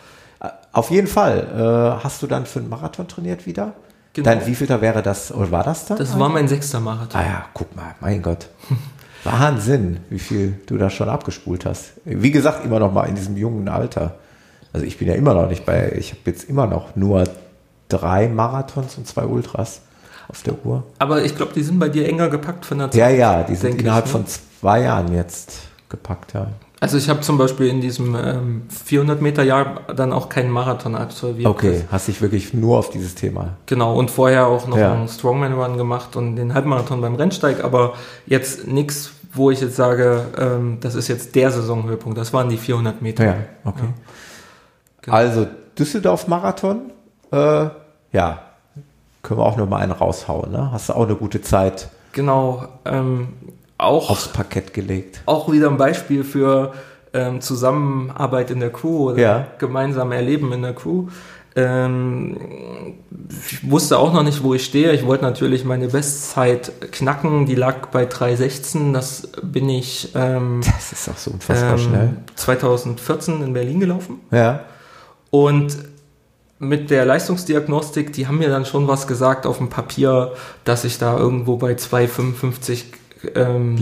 Ja. 0.40 0.52
Auf 0.70 0.92
jeden 0.92 1.08
Fall. 1.08 1.96
Äh, 1.98 2.04
hast 2.04 2.22
du 2.22 2.28
dann 2.28 2.46
für 2.46 2.60
einen 2.60 2.68
Marathon 2.68 3.08
trainiert 3.08 3.44
wieder? 3.44 3.72
Genau. 4.14 4.30
Dein 4.30 4.46
wievielter 4.46 4.80
wäre 4.80 5.02
das, 5.02 5.32
oder 5.32 5.50
war 5.50 5.64
das 5.64 5.86
dann? 5.86 5.98
Das 5.98 6.16
war 6.18 6.28
mein 6.28 6.46
sechster 6.46 6.78
Marathon. 6.78 7.20
Ah 7.20 7.24
ja, 7.24 7.44
guck 7.52 7.74
mal, 7.74 7.96
mein 8.00 8.22
Gott. 8.22 8.48
Wahnsinn, 9.24 9.98
wie 10.08 10.20
viel 10.20 10.60
du 10.66 10.78
da 10.78 10.88
schon 10.88 11.08
abgespult 11.08 11.64
hast. 11.64 11.94
Wie 12.04 12.30
gesagt, 12.30 12.64
immer 12.64 12.78
noch 12.78 12.92
mal 12.92 13.04
in 13.04 13.16
diesem 13.16 13.36
jungen 13.36 13.68
Alter. 13.68 14.14
Also 14.72 14.86
ich 14.86 14.98
bin 14.98 15.08
ja 15.08 15.14
immer 15.14 15.34
noch 15.34 15.48
nicht 15.48 15.66
bei, 15.66 15.92
ich 15.96 16.10
habe 16.10 16.20
jetzt 16.26 16.48
immer 16.48 16.66
noch 16.66 16.94
nur 16.94 17.24
drei 17.88 18.28
Marathons 18.28 18.98
und 18.98 19.06
zwei 19.06 19.24
Ultras 19.24 19.80
auf 20.28 20.42
der 20.42 20.64
Uhr. 20.64 20.84
Aber 20.98 21.24
ich 21.24 21.36
glaube, 21.36 21.52
die 21.52 21.62
sind 21.62 21.78
bei 21.78 21.88
dir 21.88 22.06
enger 22.08 22.28
gepackt 22.28 22.66
von 22.66 22.78
der 22.78 22.90
Zeit. 22.90 23.00
Ja, 23.00 23.08
ja, 23.08 23.42
die 23.42 23.56
sind 23.56 23.80
innerhalb 23.80 24.06
ich, 24.06 24.12
ne? 24.12 24.18
von 24.20 24.26
zwei 24.26 24.82
Jahren 24.82 25.12
jetzt 25.12 25.62
gepackt, 25.88 26.34
ja. 26.34 26.48
Also 26.84 26.98
ich 26.98 27.08
habe 27.08 27.22
zum 27.22 27.38
Beispiel 27.38 27.68
in 27.68 27.80
diesem 27.80 28.14
ähm, 28.14 28.62
400 28.68 29.22
Meter 29.22 29.42
Jahr 29.42 29.80
dann 29.96 30.12
auch 30.12 30.28
keinen 30.28 30.50
Marathon 30.50 30.94
absolviert. 30.94 31.48
Okay, 31.48 31.84
hast 31.90 32.08
dich 32.08 32.20
wirklich 32.20 32.52
nur 32.52 32.76
auf 32.76 32.90
dieses 32.90 33.14
Thema. 33.14 33.56
Genau, 33.64 33.96
und 33.96 34.10
vorher 34.10 34.48
auch 34.48 34.68
noch 34.68 34.76
ja. 34.76 34.92
einen 34.92 35.08
Strongman 35.08 35.54
Run 35.54 35.78
gemacht 35.78 36.14
und 36.14 36.36
den 36.36 36.52
Halbmarathon 36.52 37.00
beim 37.00 37.14
Rennsteig, 37.14 37.64
aber 37.64 37.94
jetzt 38.26 38.66
nichts, 38.66 39.12
wo 39.32 39.50
ich 39.50 39.62
jetzt 39.62 39.76
sage, 39.76 40.26
ähm, 40.36 40.76
das 40.82 40.94
ist 40.94 41.08
jetzt 41.08 41.34
der 41.34 41.50
Saisonhöhepunkt. 41.50 42.18
Das 42.18 42.34
waren 42.34 42.50
die 42.50 42.58
400 42.58 43.00
Meter. 43.00 43.24
Ja, 43.24 43.36
okay. 43.64 43.84
Ja. 43.84 43.94
Genau. 45.00 45.16
Also 45.16 45.46
Düsseldorf 45.78 46.28
Marathon, 46.28 46.92
äh, 47.32 47.68
ja, 48.12 48.42
können 49.22 49.40
wir 49.40 49.46
auch 49.46 49.56
noch 49.56 49.66
mal 49.66 49.78
einen 49.78 49.92
raushauen. 49.92 50.52
Ne? 50.52 50.70
Hast 50.70 50.90
du 50.90 50.92
auch 50.92 51.06
eine 51.06 51.16
gute 51.16 51.40
Zeit? 51.40 51.88
Genau. 52.12 52.66
Ähm, 52.84 53.28
auch 53.78 54.10
aufs 54.10 54.28
Parkett 54.28 54.72
gelegt. 54.74 55.20
Auch 55.26 55.50
wieder 55.50 55.68
ein 55.68 55.76
Beispiel 55.76 56.24
für 56.24 56.72
ähm, 57.12 57.40
Zusammenarbeit 57.40 58.50
in 58.50 58.60
der 58.60 58.70
Crew 58.70 59.10
oder 59.10 59.18
ja. 59.18 59.46
gemeinsam 59.58 60.12
Erleben 60.12 60.52
in 60.52 60.62
der 60.62 60.74
Crew. 60.74 61.06
Ähm, 61.56 62.36
ich 63.48 63.70
wusste 63.70 63.98
auch 63.98 64.12
noch 64.12 64.24
nicht, 64.24 64.42
wo 64.42 64.54
ich 64.54 64.64
stehe. 64.64 64.92
Ich 64.92 65.06
wollte 65.06 65.24
natürlich 65.24 65.64
meine 65.64 65.88
Bestzeit 65.88 66.72
knacken. 66.90 67.46
Die 67.46 67.54
lag 67.54 67.86
bei 67.88 68.04
3,16. 68.04 68.92
Das 68.92 69.28
bin 69.42 69.68
ich. 69.68 70.10
Ähm, 70.14 70.60
das 70.64 70.92
ist 70.92 71.08
auch 71.08 71.16
so 71.16 71.30
unfassbar 71.30 71.78
schnell. 71.78 72.16
2014 72.34 73.42
in 73.42 73.52
Berlin 73.52 73.80
gelaufen. 73.80 74.20
Ja. 74.32 74.64
Und 75.30 75.76
mit 76.58 76.90
der 76.90 77.04
Leistungsdiagnostik, 77.04 78.12
die 78.12 78.26
haben 78.26 78.38
mir 78.38 78.48
dann 78.48 78.64
schon 78.64 78.88
was 78.88 79.06
gesagt 79.06 79.46
auf 79.46 79.58
dem 79.58 79.68
Papier, 79.68 80.32
dass 80.64 80.84
ich 80.84 80.98
da 80.98 81.16
irgendwo 81.16 81.56
bei 81.56 81.72
2,55 81.72 82.84
ähm, 83.34 83.76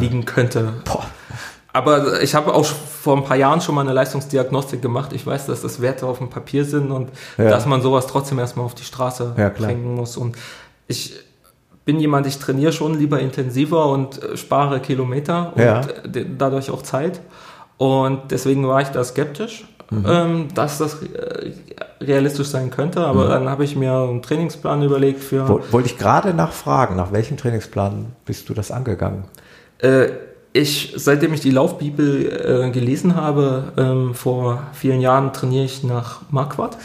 liegen 0.00 0.24
könnte. 0.24 0.74
Boah. 0.84 1.06
Aber 1.72 2.22
ich 2.22 2.34
habe 2.34 2.54
auch 2.54 2.64
vor 2.64 3.16
ein 3.16 3.24
paar 3.24 3.36
Jahren 3.36 3.60
schon 3.60 3.74
mal 3.74 3.82
eine 3.82 3.92
Leistungsdiagnostik 3.92 4.82
gemacht. 4.82 5.12
Ich 5.12 5.26
weiß, 5.26 5.46
dass 5.46 5.62
das 5.62 5.80
Werte 5.80 6.06
auf 6.06 6.18
dem 6.18 6.30
Papier 6.30 6.64
sind 6.64 6.90
und 6.90 7.10
ja. 7.36 7.50
dass 7.50 7.66
man 7.66 7.82
sowas 7.82 8.06
trotzdem 8.06 8.38
erstmal 8.38 8.66
auf 8.66 8.74
die 8.74 8.84
Straße 8.84 9.34
ja, 9.36 9.48
bringen 9.50 9.94
muss. 9.94 10.16
Und 10.16 10.36
ich 10.86 11.14
bin 11.84 12.00
jemand, 12.00 12.26
ich 12.26 12.38
trainiere 12.38 12.72
schon 12.72 12.98
lieber 12.98 13.20
intensiver 13.20 13.86
und 13.86 14.22
äh, 14.22 14.36
spare 14.36 14.80
Kilometer 14.80 15.52
und 15.54 15.62
ja. 15.62 15.82
dadurch 16.36 16.70
auch 16.70 16.82
Zeit. 16.82 17.20
Und 17.76 18.30
deswegen 18.30 18.66
war 18.66 18.82
ich 18.82 18.88
da 18.88 19.04
skeptisch, 19.04 19.66
mhm. 19.90 20.04
ähm, 20.06 20.48
dass 20.54 20.78
das 20.78 21.02
äh, 21.02 21.52
realistisch 22.08 22.48
sein 22.48 22.70
könnte. 22.70 23.00
Aber 23.00 23.26
mhm. 23.26 23.30
dann 23.30 23.48
habe 23.48 23.64
ich 23.64 23.76
mir 23.76 23.92
einen 23.92 24.22
Trainingsplan 24.22 24.82
überlegt 24.82 25.22
für. 25.22 25.48
Wollte 25.70 25.88
ich 25.88 25.98
gerade 25.98 26.34
nachfragen, 26.34 26.96
nach 26.96 27.12
welchem 27.12 27.36
Trainingsplan 27.36 28.06
bist 28.24 28.48
du 28.48 28.54
das 28.54 28.70
angegangen? 28.70 29.24
Äh, 29.78 30.08
ich, 30.52 30.94
seitdem 30.96 31.34
ich 31.34 31.40
die 31.40 31.50
Laufbibel 31.50 32.66
äh, 32.66 32.70
gelesen 32.70 33.14
habe, 33.14 33.72
ähm, 33.76 34.14
vor 34.14 34.62
vielen 34.72 35.00
Jahren 35.00 35.32
trainiere 35.32 35.64
ich 35.64 35.84
nach 35.84 36.22
Marquardt. 36.30 36.76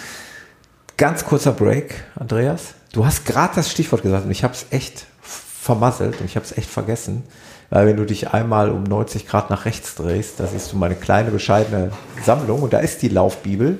Ganz 0.97 1.25
kurzer 1.25 1.53
Break, 1.53 2.03
Andreas. 2.15 2.75
Du 2.91 3.05
hast 3.05 3.25
gerade 3.25 3.55
das 3.55 3.71
Stichwort 3.71 4.03
gesagt 4.03 4.25
und 4.25 4.31
ich 4.31 4.43
habe 4.43 4.53
es 4.53 4.67
echt 4.69 5.07
vermasselt 5.21 6.19
und 6.19 6.25
ich 6.25 6.35
habe 6.35 6.45
es 6.45 6.55
echt 6.55 6.69
vergessen. 6.69 7.23
Weil 7.69 7.87
wenn 7.87 7.97
du 7.97 8.05
dich 8.05 8.29
einmal 8.31 8.69
um 8.69 8.83
90 8.83 9.27
Grad 9.27 9.49
nach 9.49 9.65
rechts 9.65 9.95
drehst, 9.95 10.39
da 10.39 10.45
siehst 10.45 10.71
du 10.71 10.77
meine 10.77 10.93
kleine 10.93 11.31
bescheidene 11.31 11.91
Sammlung 12.23 12.61
und 12.61 12.73
da 12.73 12.79
ist 12.79 13.01
die 13.01 13.09
Laufbibel. 13.09 13.79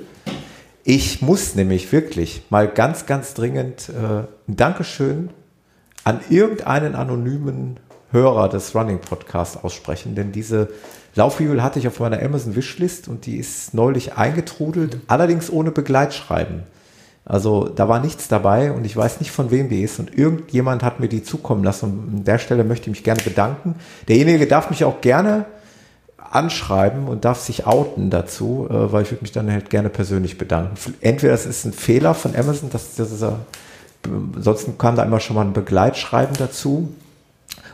Ich 0.86 1.22
muss 1.22 1.56
nämlich 1.56 1.90
wirklich 1.94 2.44
mal 2.50 2.68
ganz, 2.68 3.06
ganz 3.06 3.34
dringend 3.34 3.88
äh, 3.88 4.24
ein 4.50 4.58
Dankeschön 4.58 5.30
an 6.04 6.20
irgendeinen 6.30 6.94
anonymen 6.96 7.80
Hörer 8.12 8.50
des 8.50 8.76
Running 8.76 9.00
Podcasts 9.00 9.56
aussprechen, 9.64 10.14
denn 10.14 10.34
diese 10.34 10.68
Laufbibel 11.16 11.64
hatte 11.64 11.80
ich 11.80 11.88
auf 11.88 12.02
meiner 12.02 12.22
Amazon 12.22 12.58
Wishlist 12.58 13.08
und 13.08 13.26
die 13.26 13.38
ist 13.38 13.74
neulich 13.74 14.18
eingetrudelt, 14.18 14.98
allerdings 15.08 15.50
ohne 15.50 15.72
Begleitschreiben. 15.72 16.64
Also 17.24 17.70
da 17.70 17.88
war 17.88 18.02
nichts 18.02 18.28
dabei 18.28 18.74
und 18.74 18.86
ich 18.86 18.98
weiß 18.98 19.22
nicht 19.22 19.32
von 19.32 19.52
wem 19.52 19.70
die 19.70 19.84
ist 19.84 20.00
und 20.00 20.18
irgendjemand 20.18 20.84
hat 20.84 21.00
mir 21.00 21.08
die 21.08 21.24
zukommen 21.24 21.64
lassen 21.64 21.86
und 21.86 22.14
an 22.14 22.24
der 22.26 22.40
Stelle 22.40 22.66
möchte 22.66 22.90
ich 22.90 22.98
mich 22.98 23.04
gerne 23.06 23.22
bedanken. 23.24 23.76
Derjenige 24.10 24.48
darf 24.48 24.70
mich 24.70 24.84
auch 24.84 25.00
gerne 25.00 25.46
anschreiben 26.34 27.08
und 27.08 27.26
darf 27.26 27.40
sich 27.40 27.68
outen 27.68 28.10
dazu, 28.10 28.68
äh, 28.70 28.92
weil 28.92 29.04
ich 29.04 29.12
würde 29.12 29.22
mich 29.22 29.32
dann 29.32 29.52
halt 29.52 29.70
gerne 29.70 29.90
persönlich 29.90 30.38
bedanken. 30.38 30.76
Entweder 31.02 31.34
es 31.34 31.46
ist 31.46 31.66
ein 31.66 31.74
Fehler 31.74 32.14
von 32.14 32.36
Amazon, 32.36 32.70
dass 32.70 32.96
das 32.96 33.12
ist, 33.12 33.26
ansonsten 34.36 34.78
kam 34.78 34.96
da 34.96 35.04
immer 35.04 35.20
schon 35.20 35.36
mal 35.36 35.46
ein 35.46 35.54
Begleitschreiben 35.54 36.36
dazu. 36.38 36.90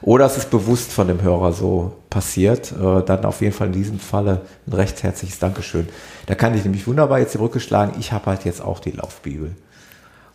Oder 0.01 0.25
es 0.25 0.37
ist 0.37 0.49
bewusst 0.49 0.91
von 0.91 1.07
dem 1.07 1.21
Hörer 1.21 1.51
so 1.51 1.93
passiert. 2.09 2.71
Äh, 2.71 3.03
dann 3.03 3.25
auf 3.25 3.41
jeden 3.41 3.53
Fall 3.53 3.67
in 3.67 3.73
diesem 3.73 3.99
Falle 3.99 4.41
ein 4.67 4.73
recht 4.73 5.03
herzliches 5.03 5.39
Dankeschön. 5.39 5.87
Da 6.25 6.35
kann 6.35 6.53
ich 6.53 6.63
nämlich 6.63 6.87
wunderbar 6.87 7.19
jetzt 7.19 7.33
die 7.33 7.37
Brücke 7.37 7.59
schlagen. 7.59 7.93
Ich 7.99 8.11
habe 8.11 8.25
halt 8.27 8.45
jetzt 8.45 8.61
auch 8.61 8.79
die 8.79 8.91
Laufbibel. 8.91 9.55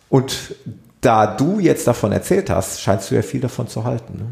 Und 0.09 0.55
da 1.01 1.27
du 1.27 1.59
jetzt 1.59 1.87
davon 1.87 2.11
erzählt 2.11 2.49
hast, 2.49 2.81
scheinst 2.81 3.11
du 3.11 3.15
ja 3.15 3.21
viel 3.21 3.41
davon 3.41 3.67
zu 3.67 3.83
halten. 3.83 4.17
Ne? 4.17 4.25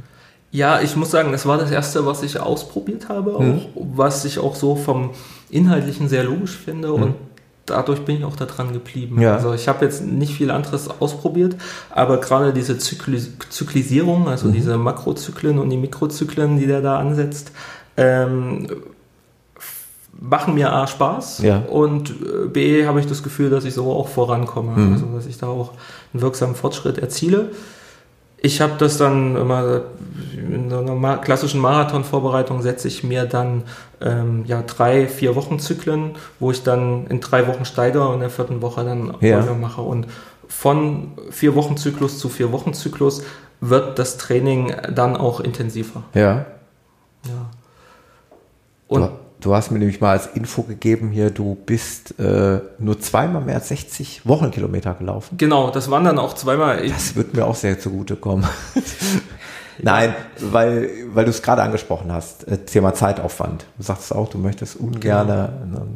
Ja, 0.53 0.81
ich 0.81 0.95
muss 0.95 1.09
sagen, 1.09 1.31
das 1.31 1.47
war 1.47 1.57
das 1.57 1.71
erste, 1.71 2.05
was 2.05 2.21
ich 2.21 2.39
ausprobiert 2.39 3.09
habe, 3.09 3.35
auch, 3.35 3.39
mhm. 3.39 3.65
was 3.73 4.23
ich 4.23 4.37
auch 4.37 4.53
so 4.53 4.75
vom 4.75 5.09
Inhaltlichen 5.49 6.07
sehr 6.07 6.23
logisch 6.23 6.55
finde 6.55 6.89
mhm. 6.89 6.93
und 6.93 7.15
dadurch 7.65 8.01
bin 8.05 8.17
ich 8.17 8.23
auch 8.23 8.35
daran 8.35 8.71
geblieben. 8.71 9.19
Ja. 9.19 9.33
Also 9.33 9.53
ich 9.53 9.67
habe 9.67 9.83
jetzt 9.83 10.05
nicht 10.05 10.35
viel 10.35 10.51
anderes 10.51 10.89
ausprobiert, 11.01 11.55
aber 11.89 12.19
gerade 12.19 12.53
diese 12.53 12.77
Zykli 12.77 13.19
Zyklisierung, 13.49 14.27
also 14.27 14.47
mhm. 14.47 14.53
diese 14.53 14.77
Makrozyklen 14.77 15.57
und 15.57 15.71
die 15.71 15.77
Mikrozyklen, 15.77 16.59
die 16.59 16.67
der 16.67 16.81
da 16.81 16.99
ansetzt, 16.99 17.51
ähm, 17.97 18.67
machen 20.11 20.53
mir 20.53 20.71
A 20.71 20.85
Spaß 20.85 21.39
ja. 21.39 21.63
und 21.67 22.11
äh, 22.11 22.47
B 22.47 22.85
habe 22.85 22.99
ich 22.99 23.07
das 23.07 23.23
Gefühl, 23.23 23.49
dass 23.49 23.65
ich 23.65 23.73
so 23.73 23.91
auch 23.91 24.07
vorankomme, 24.07 24.77
mhm. 24.77 24.93
also 24.93 25.05
dass 25.15 25.25
ich 25.25 25.39
da 25.39 25.47
auch 25.47 25.71
einen 26.13 26.21
wirksamen 26.21 26.53
Fortschritt 26.53 26.99
erziele. 26.99 27.49
Ich 28.45 28.59
habe 28.59 28.73
das 28.77 28.97
dann 28.97 29.37
immer 29.37 29.83
in 30.35 30.69
so 30.69 30.79
einer 30.79 31.17
klassischen 31.17 31.61
Marathonvorbereitung 31.61 32.61
setze 32.61 32.89
ich 32.89 33.01
mir 33.01 33.23
dann 33.23 33.63
ähm, 34.01 34.43
ja 34.45 34.61
drei, 34.61 35.07
vier 35.07 35.35
Wochen 35.35 35.59
Zyklen, 35.59 36.11
wo 36.41 36.51
ich 36.51 36.61
dann 36.61 37.07
in 37.07 37.21
drei 37.21 37.47
Wochen 37.47 37.63
steige 37.63 38.05
und 38.05 38.15
in 38.15 38.19
der 38.19 38.29
vierten 38.29 38.61
Woche 38.61 38.83
dann 38.83 39.15
ja. 39.21 39.41
mache. 39.53 39.81
Und 39.81 40.07
von 40.49 41.13
vier 41.31 41.55
Wochen 41.55 41.77
Zyklus 41.77 42.19
zu 42.19 42.27
vier 42.27 42.51
Wochen 42.51 42.73
Zyklus 42.73 43.23
wird 43.61 43.97
das 43.97 44.17
Training 44.17 44.73
dann 44.93 45.15
auch 45.15 45.39
intensiver. 45.39 46.03
Ja. 46.13 46.45
Ja. 47.25 47.49
Und 48.89 49.09
Du 49.43 49.53
hast 49.53 49.71
mir 49.71 49.79
nämlich 49.79 49.99
mal 49.99 50.11
als 50.11 50.27
Info 50.27 50.63
gegeben 50.63 51.09
hier, 51.11 51.29
du 51.29 51.55
bist 51.65 52.17
äh, 52.17 52.61
nur 52.79 52.99
zweimal 53.01 53.41
mehr 53.41 53.55
als 53.55 53.67
60 53.67 54.25
Wochenkilometer 54.25 54.93
gelaufen. 54.93 55.37
Genau, 55.37 55.69
das 55.69 55.91
waren 55.91 56.05
dann 56.05 56.17
auch 56.17 56.33
zweimal. 56.33 56.87
Das 56.87 57.17
wird 57.17 57.33
mir 57.33 57.45
auch 57.45 57.55
sehr 57.55 57.77
zugutekommen. 57.77 58.45
Nein, 59.81 60.15
weil, 60.39 60.89
weil 61.13 61.25
du 61.25 61.31
es 61.31 61.41
gerade 61.41 61.61
angesprochen 61.61 62.13
hast, 62.13 62.47
äh, 62.47 62.59
Thema 62.59 62.93
Zeitaufwand. 62.93 63.65
Du 63.77 63.83
sagst 63.83 64.15
auch, 64.15 64.29
du 64.29 64.37
möchtest 64.37 64.77
ungern, 64.77 65.27
genau. 65.27 65.87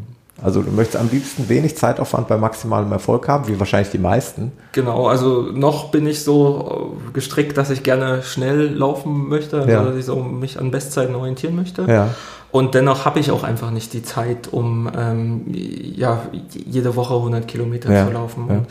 also 0.43 0.61
du 0.61 0.71
möchtest 0.71 0.97
am 0.97 1.09
liebsten 1.09 1.47
wenig 1.47 1.77
Zeitaufwand 1.77 2.27
bei 2.27 2.35
maximalem 2.35 2.91
Erfolg 2.91 3.29
haben, 3.29 3.47
wie 3.47 3.57
wahrscheinlich 3.57 3.91
die 3.91 3.97
meisten. 3.97 4.51
Genau, 4.73 5.07
also 5.07 5.43
noch 5.43 5.89
bin 5.89 6.05
ich 6.05 6.21
so 6.21 6.97
gestrickt, 7.13 7.55
dass 7.55 7.69
ich 7.69 7.83
gerne 7.83 8.23
schnell 8.23 8.73
laufen 8.73 9.29
möchte, 9.29 9.59
also 9.59 9.69
ja. 9.69 9.83
dass 9.85 9.95
ich 9.95 10.03
so 10.03 10.17
mich 10.17 10.59
an 10.59 10.69
Bestzeiten 10.69 11.15
orientieren 11.15 11.55
möchte. 11.55 11.83
Ja. 11.83 12.09
Und 12.51 12.75
dennoch 12.75 13.05
habe 13.05 13.19
ich 13.19 13.31
auch 13.31 13.43
einfach 13.43 13.71
nicht 13.71 13.93
die 13.93 14.03
Zeit, 14.03 14.47
um 14.51 14.89
ähm, 14.97 15.45
ja, 15.49 16.21
jede 16.65 16.95
Woche 16.95 17.13
100 17.13 17.47
Kilometer 17.47 17.91
ja, 17.91 18.05
zu 18.05 18.13
laufen. 18.13 18.45
Ja. 18.49 18.61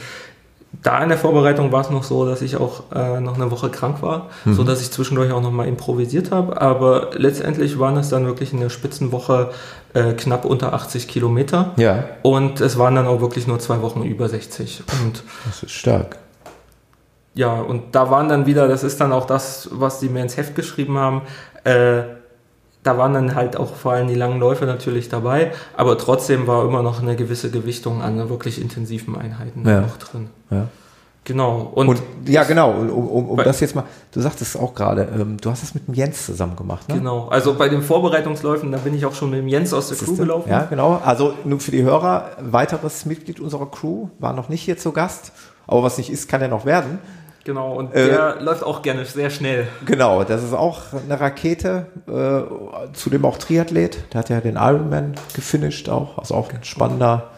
da 0.83 1.03
in 1.03 1.09
der 1.11 1.19
Vorbereitung 1.19 1.73
war 1.73 1.83
es 1.83 1.91
noch 1.91 2.03
so, 2.03 2.27
dass 2.27 2.43
ich 2.43 2.57
auch 2.57 2.85
äh, 2.95 3.21
noch 3.21 3.35
eine 3.35 3.51
Woche 3.51 3.69
krank 3.69 4.03
war, 4.03 4.29
mhm. 4.45 4.55
so 4.55 4.65
dass 4.65 4.81
ich 4.81 4.91
zwischendurch 4.91 5.31
auch 5.33 5.43
noch 5.43 5.53
mal 5.53 5.69
improvisiert 5.69 6.31
habe. 6.31 6.61
Aber 6.61 7.11
letztendlich 7.15 7.79
waren 7.79 7.97
es 7.99 8.09
dann 8.09 8.25
wirklich 8.25 8.53
in 8.53 8.61
der 8.61 8.71
Spitzenwoche 8.71 9.51
äh, 9.95 10.15
knapp 10.15 10.45
unter 10.47 10.73
80 10.73 11.07
Kilometer. 11.07 11.73
Ja. 11.77 12.05
Und 12.23 12.61
es 12.61 12.79
waren 12.79 12.95
dann 12.95 13.07
auch 13.07 13.21
wirklich 13.21 13.47
nur 13.47 13.59
zwei 13.59 13.83
Wochen 13.83 14.03
über 14.03 14.29
60. 14.29 14.85
Und 15.03 15.23
das 15.45 15.63
ist 15.63 15.73
stark. 15.73 16.19
Ja, 17.35 17.61
und 17.61 17.95
da 17.95 18.11
waren 18.11 18.31
dann 18.31 18.47
wieder, 18.47 18.67
das 18.67 18.83
ist 18.83 18.99
dann 18.99 19.13
auch 19.13 19.27
das, 19.27 19.69
was 19.71 20.01
sie 20.01 20.09
mir 20.09 20.23
ins 20.23 20.39
Heft 20.39 20.55
geschrieben 20.55 20.97
haben, 20.97 21.21
äh, 21.65 22.03
da 22.87 22.99
waren 22.99 23.15
dann 23.15 23.35
halt 23.35 23.57
auch 23.57 23.75
vor 23.75 23.93
allem 23.93 24.09
die 24.09 24.15
langen 24.15 24.39
Läufe 24.39 24.65
natürlich 24.65 25.09
dabei, 25.09 25.53
aber 25.77 25.99
trotzdem 25.99 26.47
war 26.47 26.65
immer 26.65 26.83
noch 26.83 27.03
eine 27.03 27.17
gewisse 27.17 27.51
Gewichtung 27.51 28.03
an 28.03 28.29
wirklich 28.29 28.61
intensiven 28.61 29.17
Einheiten 29.17 29.67
ja. 29.67 29.81
noch 29.81 29.97
drin. 29.97 30.29
Ja. 30.51 30.69
Genau. 31.25 31.73
Und, 31.75 31.89
und 31.89 32.03
ja, 32.27 32.45
genau. 32.45 32.71
Um, 32.71 33.09
um, 33.09 33.31
um 33.31 33.37
das 33.39 33.59
jetzt 33.59 33.75
mal, 33.75 33.83
du 34.13 34.21
sagtest 34.21 34.57
auch 34.57 34.75
gerade, 34.75 35.09
ähm, 35.13 35.39
du 35.41 35.51
hast 35.51 35.65
es 35.65 35.75
mit 35.75 35.89
dem 35.89 35.95
Jens 35.95 36.25
zusammen 36.25 36.55
gemacht, 36.55 36.89
ne? 36.89 36.95
Genau. 36.95 37.27
Also 37.29 37.55
bei 37.55 37.69
den 37.69 37.83
Vorbereitungsläufen, 37.83 38.71
da 38.71 38.79
bin 38.79 38.95
ich 38.95 39.05
auch 39.05 39.15
schon 39.15 39.31
mit 39.31 39.41
dem 39.41 39.49
Jens 39.49 39.75
aus 39.75 39.89
der 39.89 39.99
Crew 39.99 40.15
gelaufen. 40.15 40.49
Ja, 40.49 40.63
genau. 40.71 41.03
Also 41.05 41.35
nur 41.45 41.59
für 41.59 41.73
die 41.73 41.83
Hörer, 41.83 42.31
weiteres 42.41 43.07
Mitglied 43.07 43.41
unserer 43.41 43.67
Crew 43.67 44.09
war 44.21 44.33
noch 44.33 44.49
nicht 44.49 44.63
hier 44.63 44.79
zu 44.79 44.93
Gast, 44.93 45.33
aber 45.67 45.83
was 45.83 45.99
nicht 45.99 46.11
ist, 46.11 46.29
kann 46.29 46.41
ja 46.41 46.47
noch 46.47 46.65
werden. 46.65 47.01
Genau, 47.47 47.75
und 47.75 47.95
äh, 47.95 48.09
der 48.09 48.41
läuft 48.41 48.65
auch 48.65 48.83
gerne 48.83 49.05
sehr 49.05 49.31
schnell. 49.31 49.69
Genau, 49.85 50.25
das 50.25 50.43
ist 50.43 50.53
auch 50.53 50.81
eine 50.93 51.21
Rakete, 51.21 51.87
äh, 52.09 52.93
zudem 52.93 53.25
auch 53.25 53.39
Triathlet. 53.39 54.13
Der 54.13 54.19
hat 54.19 54.31
ja 54.31 54.41
den 54.41 54.57
Ironman 54.57 55.15
gefinisht 55.33 55.89
auch, 55.89 56.19
also 56.19 56.35
auch 56.35 56.53
ein 56.53 56.65
spannender 56.65 57.31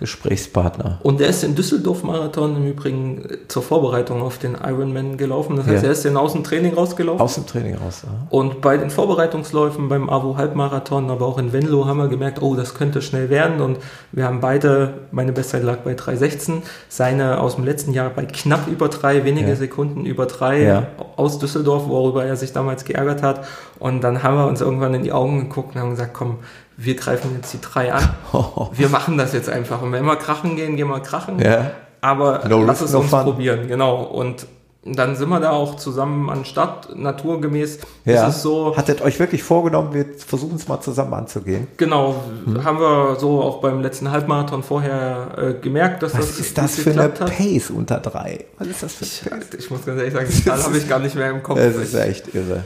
Gesprächspartner. 0.00 0.98
Und 1.02 1.20
der 1.20 1.28
ist 1.28 1.42
den 1.42 1.54
Düsseldorf-Marathon 1.54 2.56
im 2.56 2.66
Übrigen 2.66 3.22
zur 3.48 3.62
Vorbereitung 3.62 4.22
auf 4.22 4.38
den 4.38 4.54
Ironman 4.54 5.18
gelaufen. 5.18 5.56
Das 5.56 5.66
heißt, 5.66 5.82
ja. 5.82 5.88
er 5.90 5.92
ist 5.92 6.06
den 6.06 6.16
aus 6.16 6.32
dem 6.32 6.42
Training 6.42 6.72
rausgelaufen. 6.72 7.20
Aus 7.20 7.34
dem 7.34 7.46
Training 7.46 7.74
raus, 7.76 8.02
ja. 8.04 8.26
Und 8.30 8.62
bei 8.62 8.78
den 8.78 8.88
Vorbereitungsläufen 8.88 9.90
beim 9.90 10.08
AWO-Halbmarathon, 10.08 11.10
aber 11.10 11.26
auch 11.26 11.36
in 11.36 11.52
Venlo 11.52 11.84
haben 11.84 11.98
wir 11.98 12.08
gemerkt, 12.08 12.40
oh, 12.40 12.54
das 12.54 12.74
könnte 12.74 13.02
schnell 13.02 13.28
werden. 13.28 13.60
Und 13.60 13.76
wir 14.10 14.24
haben 14.24 14.40
beide, 14.40 14.94
meine 15.12 15.32
Bestzeit 15.32 15.62
lag 15.62 15.80
bei 15.80 15.92
3,16, 15.92 16.62
seine 16.88 17.38
aus 17.38 17.56
dem 17.56 17.64
letzten 17.64 17.92
Jahr 17.92 18.08
bei 18.08 18.24
knapp 18.24 18.68
über 18.68 18.88
drei, 18.88 19.24
wenige 19.26 19.50
ja. 19.50 19.56
Sekunden 19.56 20.06
über 20.06 20.24
drei 20.24 20.86
aus 21.16 21.38
Düsseldorf, 21.38 21.88
worüber 21.88 22.24
er 22.24 22.36
sich 22.36 22.54
damals 22.54 22.86
geärgert 22.86 23.22
hat. 23.22 23.44
Und 23.78 24.02
dann 24.02 24.22
haben 24.22 24.36
wir 24.36 24.46
uns 24.46 24.62
irgendwann 24.62 24.94
in 24.94 25.02
die 25.02 25.12
Augen 25.12 25.40
geguckt 25.40 25.74
und 25.74 25.80
haben 25.82 25.90
gesagt, 25.90 26.14
komm, 26.14 26.38
wir 26.82 26.96
greifen 26.96 27.32
jetzt 27.36 27.52
die 27.52 27.60
drei 27.60 27.92
an. 27.92 28.08
Wir 28.72 28.88
machen 28.88 29.18
das 29.18 29.32
jetzt 29.32 29.48
einfach. 29.48 29.82
Und 29.82 29.92
wenn 29.92 30.04
wir 30.04 30.16
krachen 30.16 30.56
gehen, 30.56 30.76
gehen 30.76 30.88
wir 30.88 31.00
krachen. 31.00 31.38
Ja. 31.38 31.72
Aber 32.00 32.48
no 32.48 32.62
lass 32.62 32.80
es 32.80 32.92
no 32.92 33.00
uns 33.00 33.10
fun. 33.10 33.24
probieren, 33.24 33.68
genau. 33.68 34.02
Und 34.02 34.46
dann 34.82 35.14
sind 35.14 35.28
wir 35.28 35.40
da 35.40 35.50
auch 35.50 35.76
zusammen 35.76 36.30
an 36.30 36.46
Start, 36.46 36.96
naturgemäß. 36.96 37.80
Ja. 38.06 38.26
Ist 38.26 38.36
es 38.36 38.42
so, 38.42 38.74
Hattet 38.74 39.02
euch 39.02 39.18
wirklich 39.18 39.42
vorgenommen, 39.42 39.92
wir 39.92 40.06
versuchen 40.26 40.56
es 40.56 40.68
mal 40.68 40.80
zusammen 40.80 41.12
anzugehen? 41.12 41.66
Genau, 41.76 42.14
hm. 42.46 42.64
haben 42.64 42.80
wir 42.80 43.16
so 43.20 43.42
auch 43.42 43.60
beim 43.60 43.82
letzten 43.82 44.10
Halbmarathon 44.10 44.62
vorher 44.62 45.28
äh, 45.36 45.52
gemerkt, 45.60 46.02
dass 46.02 46.14
Was 46.14 46.20
das. 46.20 46.30
Was 46.30 46.46
ist 46.46 46.58
das 46.58 46.76
für 46.76 46.92
eine 46.92 47.02
hat. 47.02 47.26
Pace 47.26 47.68
unter 47.68 47.98
drei? 47.98 48.46
Was 48.58 48.68
ist 48.68 48.82
das 48.82 48.94
für 48.94 49.30
eine 49.30 49.40
Pace? 49.40 49.48
Ich, 49.52 49.64
ich 49.66 49.70
muss 49.70 49.84
ganz 49.84 49.98
ehrlich 49.98 50.14
sagen, 50.14 50.28
die 50.30 50.44
Zahl 50.44 50.62
habe 50.64 50.78
ich 50.78 50.88
gar 50.88 50.98
nicht 50.98 51.14
mehr 51.14 51.28
im 51.28 51.42
Kopf. 51.42 51.58
Das 51.58 51.76
ist 51.76 51.94
echt 51.94 52.34
irre. 52.34 52.64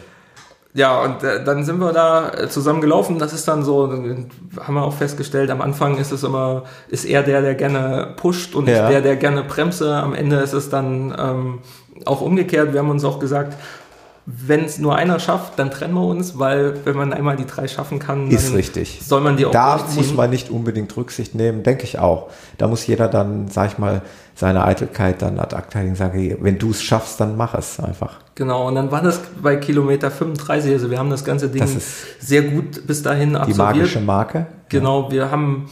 Ja, 0.76 1.00
und 1.02 1.22
äh, 1.22 1.42
dann 1.44 1.64
sind 1.64 1.78
wir 1.78 1.92
da 1.92 2.30
äh, 2.30 2.48
zusammen 2.48 2.80
gelaufen. 2.80 3.20
Das 3.20 3.32
ist 3.32 3.46
dann 3.46 3.62
so, 3.62 3.92
haben 3.92 4.74
wir 4.74 4.82
auch 4.82 4.92
festgestellt, 4.92 5.50
am 5.50 5.60
Anfang 5.60 5.98
ist 5.98 6.10
es 6.10 6.24
immer, 6.24 6.64
ist 6.88 7.04
er 7.04 7.22
der, 7.22 7.42
der 7.42 7.54
gerne 7.54 8.14
pusht 8.16 8.56
und 8.56 8.68
ja. 8.68 8.88
der, 8.88 9.00
der 9.00 9.14
gerne 9.14 9.44
bremse. 9.44 9.94
Am 9.94 10.14
Ende 10.14 10.36
ist 10.36 10.52
es 10.52 10.70
dann 10.70 11.14
ähm, 11.16 11.58
auch 12.06 12.20
umgekehrt. 12.20 12.72
Wir 12.72 12.80
haben 12.80 12.90
uns 12.90 13.04
auch 13.04 13.20
gesagt, 13.20 13.56
wenn 14.26 14.64
es 14.64 14.78
nur 14.78 14.96
einer 14.96 15.20
schafft, 15.20 15.58
dann 15.58 15.70
trennen 15.70 15.92
wir 15.94 16.06
uns, 16.06 16.38
weil 16.38 16.86
wenn 16.86 16.96
man 16.96 17.12
einmal 17.12 17.36
die 17.36 17.44
drei 17.44 17.68
schaffen 17.68 17.98
kann, 17.98 18.30
ist 18.30 18.54
richtig. 18.54 19.00
soll 19.02 19.20
man 19.20 19.36
die 19.36 19.44
auch 19.44 19.50
Da 19.50 19.84
muss 19.94 20.14
man 20.14 20.30
nicht 20.30 20.48
unbedingt 20.48 20.96
Rücksicht 20.96 21.34
nehmen, 21.34 21.62
denke 21.62 21.84
ich 21.84 21.98
auch. 21.98 22.30
Da 22.56 22.66
muss 22.66 22.86
jeder 22.86 23.08
dann, 23.08 23.48
sag 23.48 23.72
ich 23.72 23.78
mal, 23.78 24.00
seine 24.34 24.64
Eitelkeit 24.64 25.20
dann 25.20 25.38
ad 25.38 25.54
acta 25.54 25.80
legen, 25.80 25.94
sage, 25.94 26.38
wenn 26.40 26.58
du 26.58 26.70
es 26.70 26.82
schaffst, 26.82 27.20
dann 27.20 27.36
mach 27.36 27.54
es 27.54 27.78
einfach. 27.78 28.20
Genau, 28.34 28.66
und 28.66 28.76
dann 28.76 28.90
war 28.90 29.02
das 29.02 29.20
bei 29.42 29.56
Kilometer 29.56 30.10
35, 30.10 30.72
also 30.72 30.90
wir 30.90 30.98
haben 30.98 31.10
das 31.10 31.24
ganze 31.24 31.48
Ding 31.48 31.60
das 31.60 31.84
sehr 32.18 32.42
gut 32.42 32.86
bis 32.86 33.02
dahin 33.02 33.36
absolviert. 33.36 33.74
Die 33.74 33.78
magische 33.78 34.00
Marke. 34.00 34.46
Genau, 34.70 35.12
wir 35.12 35.30
haben 35.30 35.68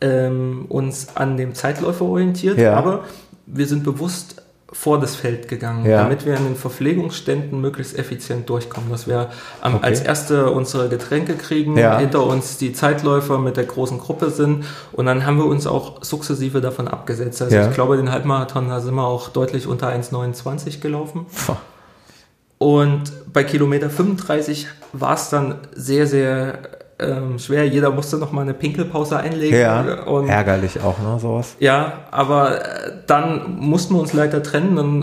ähm, 0.00 0.66
uns 0.68 1.08
an 1.16 1.36
dem 1.36 1.54
Zeitläufer 1.54 2.04
orientiert, 2.04 2.56
ja. 2.56 2.74
aber 2.74 3.00
wir 3.46 3.66
sind 3.66 3.82
bewusst 3.82 4.43
vor 4.74 4.98
das 4.98 5.14
Feld 5.14 5.48
gegangen, 5.48 5.86
ja. 5.86 6.02
damit 6.02 6.26
wir 6.26 6.36
in 6.36 6.44
den 6.44 6.56
Verpflegungsständen 6.56 7.60
möglichst 7.60 7.96
effizient 7.96 8.50
durchkommen, 8.50 8.90
dass 8.90 9.06
wir 9.06 9.30
ähm, 9.64 9.76
okay. 9.76 9.84
als 9.84 10.00
Erste 10.00 10.50
unsere 10.50 10.88
Getränke 10.88 11.36
kriegen, 11.36 11.78
ja. 11.78 11.98
hinter 11.98 12.26
uns 12.26 12.58
die 12.58 12.72
Zeitläufer 12.72 13.38
mit 13.38 13.56
der 13.56 13.64
großen 13.64 13.98
Gruppe 13.98 14.30
sind 14.30 14.64
und 14.92 15.06
dann 15.06 15.24
haben 15.24 15.38
wir 15.38 15.46
uns 15.46 15.66
auch 15.66 16.02
sukzessive 16.02 16.60
davon 16.60 16.88
abgesetzt. 16.88 17.40
Also 17.40 17.54
ja. 17.54 17.68
ich 17.68 17.74
glaube, 17.74 17.96
den 17.96 18.10
Halbmarathon, 18.10 18.68
da 18.68 18.80
sind 18.80 18.94
wir 18.94 19.06
auch 19.06 19.28
deutlich 19.28 19.68
unter 19.68 19.88
1,29 19.88 20.80
gelaufen. 20.80 21.26
Puh. 21.46 21.56
Und 22.58 23.12
bei 23.32 23.44
Kilometer 23.44 23.90
35 23.90 24.66
war 24.92 25.14
es 25.14 25.28
dann 25.28 25.58
sehr, 25.74 26.06
sehr 26.06 26.83
ähm, 26.98 27.38
schwer. 27.38 27.66
Jeder 27.66 27.90
musste 27.90 28.18
noch 28.18 28.30
mal 28.30 28.42
eine 28.42 28.54
Pinkelpause 28.54 29.16
einlegen. 29.16 29.58
Ja, 29.58 30.04
und, 30.04 30.28
ärgerlich 30.28 30.80
auch, 30.80 30.98
ne, 30.98 31.18
sowas. 31.18 31.56
Ja, 31.58 32.04
aber 32.10 32.60
äh, 32.60 32.92
dann 33.06 33.56
mussten 33.58 33.94
wir 33.94 34.00
uns 34.00 34.12
leider 34.12 34.42
trennen, 34.42 34.76
dann 34.76 35.02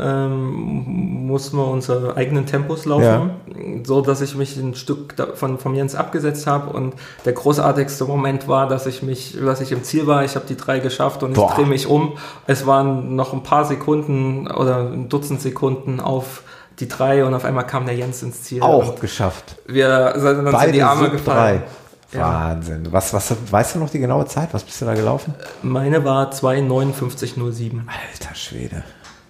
ähm, 0.00 1.26
mussten 1.26 1.56
wir 1.56 1.66
unsere 1.66 2.16
eigenen 2.16 2.46
Tempos 2.46 2.86
laufen, 2.86 3.04
ja. 3.04 3.84
so 3.84 4.00
dass 4.00 4.20
ich 4.20 4.34
mich 4.34 4.56
ein 4.56 4.74
Stück 4.74 5.14
von, 5.34 5.58
von 5.58 5.74
Jens 5.74 5.94
abgesetzt 5.94 6.46
habe 6.46 6.70
und 6.70 6.94
der 7.24 7.34
großartigste 7.34 8.04
Moment 8.04 8.48
war, 8.48 8.68
dass 8.68 8.86
ich 8.86 9.02
mich, 9.02 9.36
dass 9.40 9.60
ich 9.60 9.70
im 9.70 9.84
Ziel 9.84 10.06
war, 10.06 10.24
ich 10.24 10.34
habe 10.34 10.46
die 10.48 10.56
drei 10.56 10.80
geschafft 10.80 11.22
und 11.22 11.34
Boah. 11.34 11.50
ich 11.50 11.54
drehe 11.54 11.66
mich 11.66 11.86
um. 11.86 12.14
Es 12.46 12.66
waren 12.66 13.14
noch 13.14 13.32
ein 13.32 13.42
paar 13.42 13.64
Sekunden 13.64 14.50
oder 14.50 14.90
ein 14.90 15.08
Dutzend 15.08 15.40
Sekunden 15.40 16.00
auf 16.00 16.42
die 16.80 16.88
drei 16.88 17.24
und 17.24 17.34
auf 17.34 17.44
einmal 17.44 17.66
kam 17.66 17.86
der 17.86 17.96
Jens 17.96 18.22
ins 18.22 18.42
Ziel. 18.42 18.62
Auch 18.62 19.00
geschafft. 19.00 19.56
Wir 19.66 20.14
sind 20.16 20.40
uns 20.40 20.52
Beide 20.52 20.66
in 20.66 20.72
die 20.72 20.82
Arme 20.82 21.10
gefallen. 21.10 21.62
Drei. 21.62 22.18
Wahnsinn. 22.20 22.84
Ja. 22.86 22.92
Was, 22.92 23.12
was, 23.12 23.34
weißt 23.50 23.74
du 23.74 23.80
noch 23.80 23.90
die 23.90 23.98
genaue 23.98 24.26
Zeit? 24.26 24.48
Was 24.52 24.64
bist 24.64 24.80
du 24.80 24.86
da 24.86 24.94
gelaufen? 24.94 25.34
Meine 25.62 26.04
war 26.04 26.32
2,59,07. 26.32 27.80
Alter 27.86 28.34
Schwede. 28.34 28.82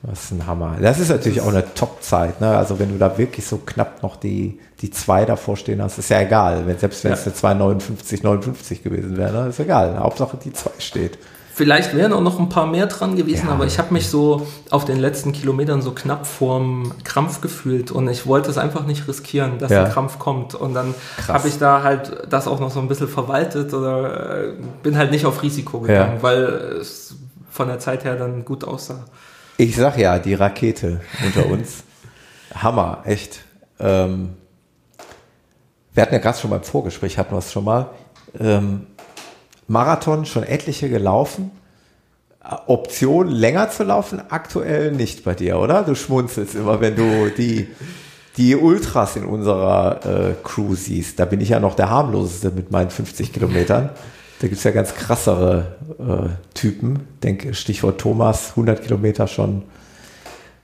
Das 0.02 0.24
ist 0.24 0.30
ein 0.30 0.46
Hammer. 0.46 0.76
Das 0.80 1.00
ist 1.00 1.08
natürlich 1.08 1.40
auch 1.40 1.48
eine 1.48 1.74
Top-Zeit. 1.74 2.40
Ne? 2.40 2.56
Also 2.56 2.78
wenn 2.78 2.90
du 2.90 2.98
da 2.98 3.18
wirklich 3.18 3.44
so 3.44 3.58
knapp 3.58 4.02
noch 4.04 4.14
die, 4.14 4.60
die 4.80 4.90
zwei 4.90 5.24
davor 5.24 5.56
stehen 5.56 5.82
hast, 5.82 5.98
ist 5.98 6.10
ja 6.10 6.20
egal. 6.20 6.66
Wenn, 6.66 6.78
selbst 6.78 7.02
wenn 7.02 7.10
ja. 7.10 7.16
es 7.16 7.44
eine 7.44 7.58
2,59, 7.58 8.22
59 8.22 8.84
gewesen 8.84 9.16
wäre, 9.16 9.32
ne? 9.32 9.48
ist 9.48 9.58
egal. 9.58 9.98
Hauptsache 9.98 10.36
die 10.36 10.52
zwei 10.52 10.70
steht. 10.78 11.18
Vielleicht 11.58 11.96
wären 11.96 12.12
auch 12.12 12.20
noch 12.20 12.38
ein 12.38 12.48
paar 12.48 12.68
mehr 12.68 12.86
dran 12.86 13.16
gewesen, 13.16 13.48
ja. 13.48 13.52
aber 13.52 13.66
ich 13.66 13.80
habe 13.80 13.92
mich 13.92 14.08
so 14.08 14.46
auf 14.70 14.84
den 14.84 15.00
letzten 15.00 15.32
Kilometern 15.32 15.82
so 15.82 15.90
knapp 15.90 16.24
vorm 16.24 16.92
Krampf 17.02 17.40
gefühlt 17.40 17.90
und 17.90 18.08
ich 18.08 18.28
wollte 18.28 18.48
es 18.48 18.58
einfach 18.58 18.86
nicht 18.86 19.08
riskieren, 19.08 19.58
dass 19.58 19.72
ja. 19.72 19.82
der 19.82 19.92
Krampf 19.92 20.20
kommt. 20.20 20.54
Und 20.54 20.74
dann 20.74 20.94
habe 21.26 21.48
ich 21.48 21.58
da 21.58 21.82
halt 21.82 22.28
das 22.30 22.46
auch 22.46 22.60
noch 22.60 22.70
so 22.70 22.78
ein 22.78 22.86
bisschen 22.86 23.08
verwaltet 23.08 23.74
oder 23.74 24.44
äh, 24.44 24.52
bin 24.84 24.96
halt 24.96 25.10
nicht 25.10 25.26
auf 25.26 25.42
Risiko 25.42 25.80
gegangen, 25.80 26.18
ja. 26.18 26.22
weil 26.22 26.44
es 26.80 27.16
von 27.50 27.66
der 27.66 27.80
Zeit 27.80 28.04
her 28.04 28.14
dann 28.14 28.44
gut 28.44 28.62
aussah. 28.62 29.06
Ich 29.56 29.74
sag 29.74 29.98
ja, 29.98 30.20
die 30.20 30.34
Rakete 30.34 31.00
unter 31.26 31.46
uns. 31.50 31.82
Hammer, 32.54 33.02
echt. 33.04 33.40
Ähm, 33.80 34.36
wir 35.92 36.02
hatten 36.02 36.14
ja 36.14 36.20
gerade 36.20 36.38
schon 36.38 36.50
beim 36.50 36.62
Vorgespräch, 36.62 37.18
hatten 37.18 37.34
wir 37.34 37.38
es 37.38 37.50
schon 37.50 37.64
mal. 37.64 37.90
Ähm, 38.38 38.86
Marathon 39.68 40.24
schon 40.24 40.42
etliche 40.42 40.88
gelaufen. 40.88 41.52
Option 42.66 43.28
länger 43.28 43.70
zu 43.70 43.84
laufen, 43.84 44.22
aktuell 44.30 44.92
nicht 44.92 45.24
bei 45.24 45.34
dir, 45.34 45.58
oder? 45.58 45.82
Du 45.82 45.94
schmunzelst 45.94 46.54
immer, 46.54 46.80
wenn 46.80 46.96
du 46.96 47.30
die, 47.36 47.68
die 48.38 48.56
Ultras 48.56 49.16
in 49.16 49.24
unserer 49.24 50.30
äh, 50.30 50.34
Crew 50.42 50.74
siehst. 50.74 51.18
Da 51.18 51.26
bin 51.26 51.42
ich 51.42 51.50
ja 51.50 51.60
noch 51.60 51.74
der 51.74 51.90
harmloseste 51.90 52.50
mit 52.50 52.70
meinen 52.70 52.88
50 52.88 53.34
Kilometern. 53.34 53.90
Da 54.40 54.46
gibt 54.46 54.58
es 54.58 54.64
ja 54.64 54.70
ganz 54.70 54.94
krassere 54.94 55.76
äh, 55.98 56.54
Typen. 56.54 57.00
Denke, 57.22 57.52
Stichwort 57.52 58.00
Thomas, 58.00 58.50
100 58.50 58.82
Kilometer 58.82 59.26
schon. 59.26 59.64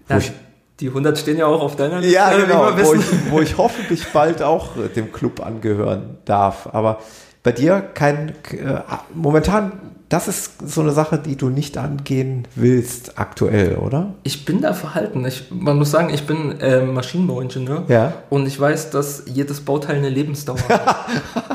Ja, 0.08 0.18
ich, 0.18 0.32
die 0.80 0.88
100 0.88 1.18
stehen 1.18 1.36
ja 1.36 1.46
auch 1.46 1.60
auf 1.60 1.76
deiner 1.76 2.00
Liste. 2.00 2.14
Ja, 2.14 2.34
genau, 2.34 2.70
wo 2.78 2.94
ich, 2.94 3.30
wo 3.30 3.40
ich 3.40 3.58
hoffentlich 3.58 4.06
bald 4.12 4.42
auch 4.42 4.70
dem 4.96 5.12
Club 5.12 5.44
angehören 5.44 6.18
darf. 6.24 6.68
Aber 6.72 7.00
bei 7.44 7.52
dir 7.52 7.80
kein, 7.82 8.30
äh, 8.50 8.80
momentan, 9.12 9.72
das 10.08 10.28
ist 10.28 10.66
so 10.66 10.80
eine 10.80 10.92
Sache, 10.92 11.18
die 11.18 11.36
du 11.36 11.50
nicht 11.50 11.76
angehen 11.76 12.48
willst 12.56 13.18
aktuell, 13.18 13.76
oder? 13.76 14.14
Ich 14.22 14.46
bin 14.46 14.62
da 14.62 14.72
verhalten. 14.72 15.24
Ich, 15.26 15.50
man 15.50 15.76
muss 15.76 15.90
sagen, 15.90 16.12
ich 16.12 16.26
bin 16.26 16.58
äh, 16.60 16.80
Maschinenbauingenieur 16.80 17.84
ja. 17.88 18.14
und 18.30 18.46
ich 18.46 18.58
weiß, 18.58 18.90
dass 18.90 19.24
jedes 19.26 19.60
Bauteil 19.60 19.96
eine 19.96 20.08
Lebensdauer 20.08 20.58
hat. 20.70 21.06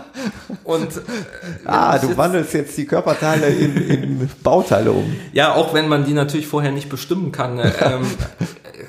und 0.64 0.98
äh, 0.98 1.02
ah, 1.66 1.98
du 1.98 2.08
jetzt, 2.08 2.18
wandelst 2.18 2.54
jetzt 2.54 2.78
die 2.78 2.86
Körperteile 2.86 3.48
in, 3.48 3.76
in, 3.76 4.30
Bauteile 4.44 4.92
um. 4.92 5.12
Ja, 5.34 5.56
auch 5.56 5.74
wenn 5.74 5.88
man 5.88 6.06
die 6.06 6.14
natürlich 6.14 6.46
vorher 6.46 6.72
nicht 6.72 6.90
bestimmen 6.90 7.32
kann. 7.32 7.58
Äh, 7.58 7.72
ähm, 7.82 8.06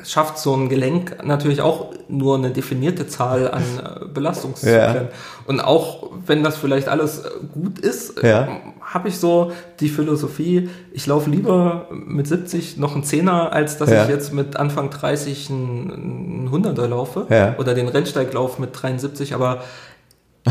schafft 0.04 0.38
so 0.38 0.54
ein 0.54 0.68
Gelenk 0.68 1.24
natürlich 1.24 1.60
auch 1.60 1.92
nur 2.08 2.36
eine 2.36 2.50
definierte 2.50 3.06
Zahl 3.06 3.50
an 3.50 3.62
äh, 3.62 4.04
Belastungszyklen. 4.06 4.94
Ja. 4.94 5.08
Und 5.50 5.58
auch 5.58 6.10
wenn 6.26 6.44
das 6.44 6.56
vielleicht 6.56 6.86
alles 6.86 7.24
äh, 7.24 7.30
gut 7.52 7.80
ist, 7.80 8.22
ja. 8.22 8.46
habe 8.82 9.08
ich 9.08 9.18
so 9.18 9.50
die 9.80 9.88
Philosophie, 9.88 10.70
ich 10.92 11.08
laufe 11.08 11.28
lieber 11.28 11.88
mit 11.90 12.28
70 12.28 12.76
noch 12.76 12.94
einen 12.94 13.02
Zehner, 13.02 13.52
als 13.52 13.76
dass 13.76 13.90
ja. 13.90 14.04
ich 14.04 14.10
jetzt 14.10 14.32
mit 14.32 14.54
Anfang 14.54 14.90
30 14.90 15.50
einen, 15.50 15.92
einen 15.92 16.50
Hunderter 16.52 16.86
laufe 16.86 17.26
ja. 17.30 17.56
oder 17.58 17.74
den 17.74 17.88
Rennsteiglauf 17.88 18.60
mit 18.60 18.80
73, 18.80 19.34
aber 19.34 19.62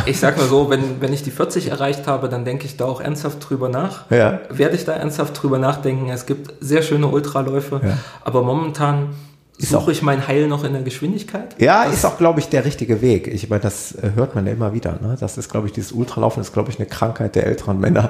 ich 0.06 0.20
sag 0.20 0.36
mal 0.36 0.47
so, 0.47 0.70
wenn, 0.70 1.00
wenn 1.00 1.14
ich 1.14 1.24
die 1.24 1.32
40 1.32 1.70
erreicht 1.70 2.06
habe, 2.06 2.28
dann 2.28 2.43
denke 2.43 2.66
ich 2.66 2.76
da 2.76 2.84
auch 2.84 3.00
ernsthaft 3.00 3.50
drüber 3.50 3.70
nach. 3.70 4.12
Ja. 4.12 4.41
Werde 4.50 4.76
ich 4.76 4.84
da 4.84 4.91
ernsthaft 4.91 5.41
drüber 5.41 5.60
nachdenken. 5.60 6.10
Es 6.10 6.26
gibt 6.26 6.56
sehr 6.60 6.82
schöne 6.82 7.08
Ultraläufe, 7.08 7.80
ja. 7.82 7.97
aber 8.26 8.43
momentan 8.43 9.12
ist 9.60 9.72
Suche 9.72 9.84
auch, 9.84 9.88
ich 9.89 10.01
mein 10.01 10.26
Heil 10.26 10.47
noch 10.47 10.64
in 10.64 10.72
der 10.72 10.84
Geschwindigkeit? 10.84 11.53
Ja, 11.60 11.84
das 11.84 11.95
ist 11.95 12.05
auch, 12.05 12.18
glaube 12.18 12.39
ich, 12.39 12.47
der 12.47 12.64
richtige 12.64 13.01
Weg. 13.01 13.28
Ich 13.28 13.49
meine, 13.49 13.62
das 13.62 13.91
äh, 13.91 14.12
hört 14.16 14.34
man 14.34 14.47
ja 14.47 14.53
immer 14.53 14.74
wieder. 14.74 14.93
Ne? 15.01 15.18
Das 15.20 15.38
ist, 15.38 15.49
glaube 15.49 15.68
ich, 15.68 15.74
dieses 15.74 15.91
Ultralaufen 15.91 16.39
ist, 16.41 16.53
glaube 16.53 16.70
ich, 16.72 16.80
eine 16.80 16.88
Krankheit 16.88 17.36
der 17.36 17.45
älteren 17.45 17.78
Männer. 17.78 18.10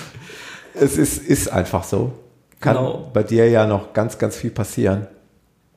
es 0.74 0.96
ist, 0.96 1.18
ist 1.18 1.52
einfach 1.52 1.84
so. 1.84 2.12
Kann 2.60 2.76
genau. 2.76 3.10
bei 3.12 3.22
dir 3.22 3.50
ja 3.50 3.66
noch 3.66 3.92
ganz, 3.92 4.16
ganz 4.16 4.34
viel 4.34 4.50
passieren. 4.50 5.08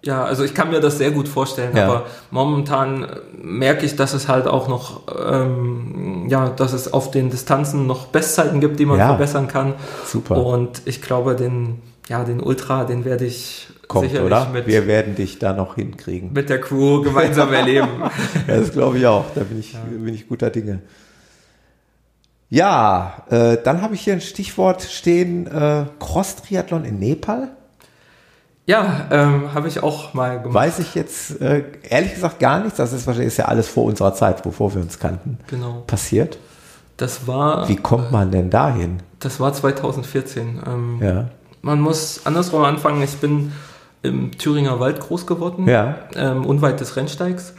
Ja, 0.01 0.23
also 0.23 0.45
ich 0.45 0.53
kann 0.53 0.69
mir 0.69 0.79
das 0.79 0.99
sehr 0.99 1.11
gut 1.11 1.27
vorstellen, 1.27 1.75
ja. 1.75 1.87
aber 1.87 2.05
momentan 2.31 3.07
merke 3.41 3.85
ich, 3.85 3.95
dass 3.97 4.13
es 4.13 4.29
halt 4.29 4.47
auch 4.47 4.67
noch, 4.69 5.01
ähm, 5.29 6.27
ja, 6.29 6.49
dass 6.49 6.73
es 6.73 6.93
auf 6.93 7.11
den 7.11 7.31
Distanzen 7.31 7.85
noch 7.85 8.07
Bestzeiten 8.07 8.61
gibt, 8.61 8.79
die 8.79 8.85
man 8.85 8.99
ja. 8.99 9.07
verbessern 9.07 9.47
kann. 9.47 9.73
Super. 10.05 10.37
Und 10.37 10.83
ich 10.85 11.01
glaube, 11.01 11.35
den, 11.35 11.81
ja, 12.07 12.23
den 12.23 12.39
Ultra, 12.39 12.83
den 12.83 13.05
werde 13.05 13.25
ich 13.25 13.67
kommt, 13.87 14.09
Sicherlich 14.09 14.25
oder? 14.25 14.49
Mit, 14.49 14.67
Wir 14.67 14.87
werden 14.87 15.15
dich 15.15 15.39
da 15.39 15.53
noch 15.53 15.75
hinkriegen. 15.75 16.33
Mit 16.33 16.49
der 16.49 16.61
Crew 16.61 17.01
gemeinsam 17.01 17.51
erleben. 17.53 17.87
ja, 18.47 18.57
das 18.57 18.71
glaube 18.71 18.99
ich 18.99 19.05
auch. 19.07 19.25
Da 19.33 19.41
bin 19.41 19.59
ich, 19.59 19.73
ja. 19.73 19.79
bin 19.79 20.13
ich 20.13 20.27
guter 20.27 20.49
Dinge. 20.49 20.81
Ja, 22.49 23.23
äh, 23.29 23.57
dann 23.63 23.81
habe 23.81 23.95
ich 23.95 24.01
hier 24.01 24.13
ein 24.13 24.21
Stichwort 24.21 24.83
stehen: 24.83 25.47
äh, 25.47 25.85
Cross-Triathlon 25.99 26.85
in 26.85 26.99
Nepal. 26.99 27.49
Ja, 28.67 29.07
ähm, 29.11 29.53
habe 29.53 29.67
ich 29.67 29.83
auch 29.83 30.13
mal 30.13 30.39
gemacht. 30.39 30.53
Weiß 30.53 30.79
ich 30.79 30.95
jetzt 30.95 31.39
äh, 31.39 31.63
ehrlich 31.87 32.15
gesagt 32.15 32.39
gar 32.39 32.63
nichts. 32.63 32.77
Das 32.77 32.93
ist 32.93 33.05
wahrscheinlich 33.05 33.27
ist 33.27 33.37
ja 33.37 33.45
alles 33.45 33.67
vor 33.67 33.83
unserer 33.83 34.13
Zeit, 34.13 34.41
bevor 34.41 34.73
wir 34.73 34.81
uns 34.81 34.99
kannten. 34.99 35.37
Genau. 35.47 35.83
Passiert. 35.85 36.39
Das 36.97 37.27
war. 37.27 37.67
Wie 37.67 37.75
kommt 37.75 38.11
man 38.11 38.31
denn 38.31 38.49
dahin? 38.49 39.03
Das 39.19 39.39
war 39.39 39.53
2014. 39.53 40.61
Ähm, 40.65 40.99
ja. 41.01 41.29
Man 41.65 41.81
muss 41.81 42.21
andersrum 42.25 42.63
anfangen. 42.63 43.01
Ich 43.01 43.17
bin 43.17 43.51
im 44.03 44.37
Thüringer 44.37 44.79
Wald 44.79 44.99
groß 44.99 45.25
geworden, 45.25 45.67
ja. 45.67 45.95
ähm, 46.15 46.45
unweit 46.45 46.79
des 46.79 46.95
Rennsteigs. 46.95 47.55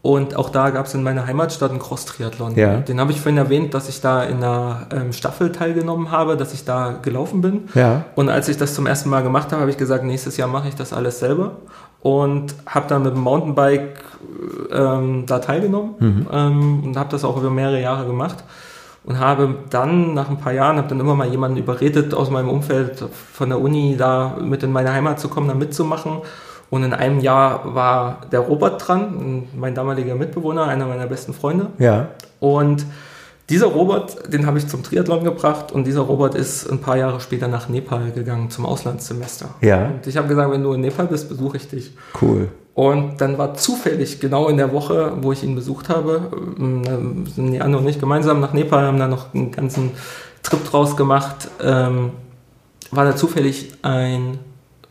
Und 0.00 0.34
auch 0.34 0.48
da 0.48 0.70
gab 0.70 0.86
es 0.86 0.94
in 0.94 1.02
meiner 1.02 1.26
Heimatstadt 1.26 1.70
einen 1.70 1.78
Cross-Triathlon. 1.78 2.56
Ja. 2.56 2.78
Den 2.78 2.98
habe 2.98 3.12
ich 3.12 3.20
vorhin 3.20 3.36
erwähnt, 3.36 3.74
dass 3.74 3.90
ich 3.90 4.00
da 4.00 4.22
in 4.22 4.38
einer 4.38 4.86
ähm, 4.94 5.12
Staffel 5.12 5.52
teilgenommen 5.52 6.10
habe, 6.10 6.38
dass 6.38 6.54
ich 6.54 6.64
da 6.64 6.92
gelaufen 7.02 7.42
bin. 7.42 7.68
Ja. 7.74 8.06
Und 8.14 8.30
als 8.30 8.48
ich 8.48 8.56
das 8.56 8.74
zum 8.74 8.86
ersten 8.86 9.10
Mal 9.10 9.22
gemacht 9.22 9.52
habe, 9.52 9.60
habe 9.60 9.70
ich 9.70 9.76
gesagt, 9.76 10.04
nächstes 10.04 10.38
Jahr 10.38 10.48
mache 10.48 10.68
ich 10.68 10.74
das 10.74 10.94
alles 10.94 11.18
selber. 11.18 11.56
Und 12.00 12.54
habe 12.64 12.86
dann 12.88 13.02
mit 13.02 13.12
dem 13.12 13.20
Mountainbike 13.20 14.02
ähm, 14.72 15.24
da 15.26 15.38
teilgenommen 15.38 15.96
mhm. 15.98 16.26
ähm, 16.32 16.84
und 16.86 16.96
habe 16.96 17.10
das 17.10 17.24
auch 17.24 17.36
über 17.36 17.50
mehrere 17.50 17.82
Jahre 17.82 18.06
gemacht 18.06 18.42
und 19.10 19.18
habe 19.18 19.56
dann 19.70 20.14
nach 20.14 20.30
ein 20.30 20.36
paar 20.36 20.52
Jahren, 20.52 20.76
habe 20.76 20.86
dann 20.86 21.00
immer 21.00 21.16
mal 21.16 21.26
jemanden 21.26 21.56
überredet 21.56 22.14
aus 22.14 22.30
meinem 22.30 22.48
Umfeld 22.48 23.04
von 23.32 23.48
der 23.48 23.60
Uni 23.60 23.96
da 23.98 24.36
mit 24.40 24.62
in 24.62 24.70
meine 24.70 24.92
Heimat 24.92 25.18
zu 25.18 25.28
kommen, 25.28 25.48
da 25.48 25.54
mitzumachen. 25.54 26.18
Und 26.70 26.84
in 26.84 26.94
einem 26.94 27.18
Jahr 27.18 27.74
war 27.74 28.20
der 28.30 28.38
Robert 28.38 28.86
dran, 28.86 29.48
mein 29.56 29.74
damaliger 29.74 30.14
Mitbewohner, 30.14 30.68
einer 30.68 30.86
meiner 30.86 31.08
besten 31.08 31.34
Freunde. 31.34 31.70
Ja. 31.78 32.10
Und 32.38 32.86
dieser 33.48 33.66
Robert, 33.66 34.32
den 34.32 34.46
habe 34.46 34.58
ich 34.58 34.68
zum 34.68 34.84
Triathlon 34.84 35.24
gebracht 35.24 35.72
und 35.72 35.88
dieser 35.88 36.02
Robert 36.02 36.36
ist 36.36 36.70
ein 36.70 36.80
paar 36.80 36.96
Jahre 36.96 37.18
später 37.18 37.48
nach 37.48 37.68
Nepal 37.68 38.12
gegangen 38.12 38.48
zum 38.48 38.64
Auslandssemester. 38.64 39.48
Ja. 39.60 39.86
Und 39.86 40.06
ich 40.06 40.16
habe 40.16 40.28
gesagt, 40.28 40.52
wenn 40.52 40.62
du 40.62 40.72
in 40.74 40.82
Nepal 40.82 41.08
bist, 41.08 41.28
besuche 41.28 41.56
ich 41.56 41.66
dich. 41.66 41.96
Cool. 42.22 42.46
Und 42.74 43.20
dann 43.20 43.36
war 43.36 43.54
zufällig 43.54 44.20
genau 44.20 44.48
in 44.48 44.56
der 44.56 44.72
Woche, 44.72 45.12
wo 45.20 45.32
ich 45.32 45.42
ihn 45.42 45.54
besucht 45.54 45.88
habe, 45.88 46.30
ähm, 46.58 47.26
sind 47.26 47.52
die 47.52 47.60
anderen 47.60 47.84
und 47.84 47.90
ich 47.90 47.98
gemeinsam 47.98 48.40
nach 48.40 48.52
Nepal, 48.52 48.86
haben 48.86 48.98
da 48.98 49.08
noch 49.08 49.34
einen 49.34 49.50
ganzen 49.50 49.90
Trip 50.42 50.64
draus 50.64 50.96
gemacht, 50.96 51.48
ähm, 51.62 52.12
war 52.90 53.04
da 53.04 53.16
zufällig 53.16 53.72
ein 53.82 54.38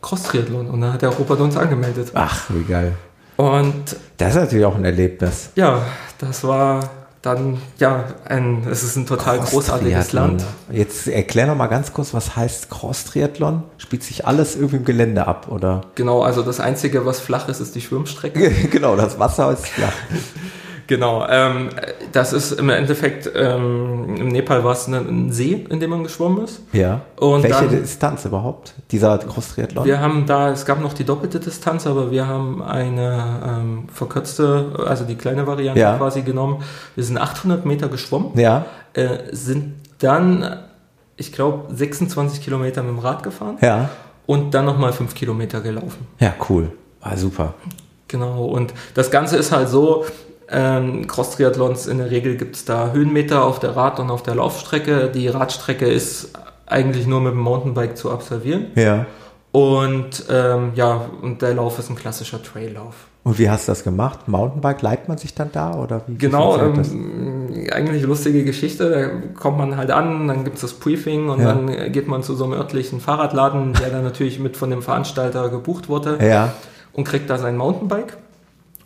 Cross-Triathlon 0.02 0.68
und 0.68 0.80
da 0.80 0.92
hat 0.92 1.02
der 1.02 1.10
Robert 1.10 1.40
uns 1.40 1.56
angemeldet. 1.56 2.12
Ach, 2.14 2.48
wie 2.50 2.64
geil. 2.64 2.94
Und 3.36 3.96
das 4.18 4.30
ist 4.30 4.42
natürlich 4.42 4.66
auch 4.66 4.76
ein 4.76 4.84
Erlebnis. 4.84 5.50
Ja, 5.54 5.82
das 6.18 6.44
war 6.44 6.80
dann, 7.22 7.58
ja, 7.78 8.04
ein, 8.24 8.66
es 8.70 8.82
ist 8.82 8.96
ein 8.96 9.06
total 9.06 9.40
großartiges 9.40 10.12
Land. 10.12 10.42
Jetzt 10.70 11.06
erklär 11.06 11.46
noch 11.46 11.56
mal 11.56 11.66
ganz 11.66 11.92
kurz, 11.92 12.14
was 12.14 12.34
heißt 12.34 12.70
Cross-Triathlon? 12.70 13.62
Spielt 13.76 14.02
sich 14.02 14.26
alles 14.26 14.56
irgendwie 14.56 14.76
im 14.76 14.84
Gelände 14.86 15.26
ab, 15.26 15.48
oder? 15.50 15.82
Genau, 15.96 16.22
also 16.22 16.42
das 16.42 16.60
Einzige, 16.60 17.04
was 17.04 17.20
flach 17.20 17.48
ist, 17.48 17.60
ist 17.60 17.74
die 17.74 17.82
Schwimmstrecke. 17.82 18.50
genau, 18.70 18.96
das 18.96 19.18
Wasser 19.18 19.52
ist 19.52 19.66
flach. 19.66 19.92
Genau, 20.90 21.24
ähm, 21.30 21.68
das 22.10 22.32
ist 22.32 22.50
im 22.50 22.68
Endeffekt, 22.68 23.30
ähm, 23.36 24.16
im 24.16 24.26
Nepal 24.26 24.64
war 24.64 24.72
es 24.72 24.88
ein 24.88 25.30
See, 25.30 25.64
in 25.70 25.78
dem 25.78 25.90
man 25.90 26.02
geschwommen 26.02 26.42
ist. 26.42 26.62
Ja. 26.72 27.02
Und 27.14 27.44
Welche 27.44 27.66
dann, 27.66 27.80
Distanz 27.82 28.24
überhaupt, 28.24 28.74
dieser 28.90 29.16
Cross-Triathlon? 29.18 29.84
Wir 29.84 30.00
haben 30.00 30.26
da, 30.26 30.50
es 30.50 30.66
gab 30.66 30.80
noch 30.80 30.92
die 30.92 31.04
doppelte 31.04 31.38
Distanz, 31.38 31.86
aber 31.86 32.10
wir 32.10 32.26
haben 32.26 32.60
eine 32.60 33.40
ähm, 33.46 33.84
verkürzte, 33.92 34.72
also 34.84 35.04
die 35.04 35.14
kleine 35.14 35.46
Variante 35.46 35.80
ja. 35.80 35.96
quasi 35.96 36.22
genommen. 36.22 36.64
Wir 36.96 37.04
sind 37.04 37.18
800 37.18 37.64
Meter 37.64 37.86
geschwommen, 37.86 38.36
ja. 38.36 38.64
äh, 38.94 39.18
sind 39.30 39.74
dann, 40.00 40.56
ich 41.16 41.30
glaube, 41.30 41.72
26 41.72 42.42
Kilometer 42.42 42.82
mit 42.82 42.96
dem 42.96 42.98
Rad 42.98 43.22
gefahren. 43.22 43.58
Ja. 43.60 43.90
Und 44.26 44.54
dann 44.54 44.64
nochmal 44.64 44.92
5 44.92 45.14
Kilometer 45.14 45.60
gelaufen. 45.60 46.08
Ja, 46.18 46.34
cool. 46.48 46.72
Ah, 47.00 47.16
super. 47.16 47.54
Genau, 48.08 48.46
und 48.46 48.74
das 48.94 49.12
Ganze 49.12 49.36
ist 49.36 49.52
halt 49.52 49.68
so, 49.68 50.04
ähm, 50.52 51.06
Cross-Triathlons 51.06 51.86
in 51.86 51.98
der 51.98 52.10
Regel 52.10 52.36
gibt 52.36 52.56
es 52.56 52.64
da 52.64 52.92
Höhenmeter 52.92 53.44
auf 53.44 53.60
der 53.60 53.76
Rad- 53.76 54.00
und 54.00 54.10
auf 54.10 54.22
der 54.22 54.34
Laufstrecke. 54.34 55.10
Die 55.14 55.28
Radstrecke 55.28 55.86
ist 55.86 56.32
eigentlich 56.66 57.06
nur 57.06 57.20
mit 57.20 57.32
dem 57.32 57.40
Mountainbike 57.40 57.96
zu 57.96 58.10
absolvieren. 58.10 58.66
Ja. 58.74 59.06
Und 59.52 60.24
ähm, 60.30 60.72
ja, 60.74 61.02
und 61.22 61.42
der 61.42 61.54
Lauf 61.54 61.78
ist 61.78 61.90
ein 61.90 61.96
klassischer 61.96 62.42
Traillauf. 62.42 62.94
Und 63.22 63.38
wie 63.38 63.50
hast 63.50 63.68
du 63.68 63.72
das 63.72 63.84
gemacht? 63.84 64.28
Mountainbike, 64.28 64.80
leiht 64.80 65.08
man 65.08 65.18
sich 65.18 65.34
dann 65.34 65.50
da 65.52 65.74
oder 65.74 66.02
wie? 66.06 66.16
Genau, 66.16 66.58
ähm, 66.58 67.52
eigentlich 67.70 68.02
lustige 68.02 68.44
Geschichte. 68.44 68.90
Da 68.90 69.38
kommt 69.38 69.58
man 69.58 69.76
halt 69.76 69.90
an, 69.90 70.26
dann 70.26 70.44
gibt 70.44 70.56
es 70.56 70.62
das 70.62 70.72
Briefing 70.72 71.28
und 71.28 71.40
ja. 71.40 71.52
dann 71.52 71.92
geht 71.92 72.08
man 72.08 72.22
zu 72.22 72.34
so 72.34 72.44
einem 72.44 72.54
örtlichen 72.54 73.00
Fahrradladen, 73.00 73.74
der 73.74 73.90
dann 73.90 74.04
natürlich 74.04 74.38
mit 74.38 74.56
von 74.56 74.70
dem 74.70 74.82
Veranstalter 74.82 75.48
gebucht 75.50 75.88
wurde. 75.88 76.18
Ja. 76.24 76.54
Und 76.92 77.04
kriegt 77.04 77.28
da 77.28 77.38
sein 77.38 77.56
Mountainbike. 77.56 78.16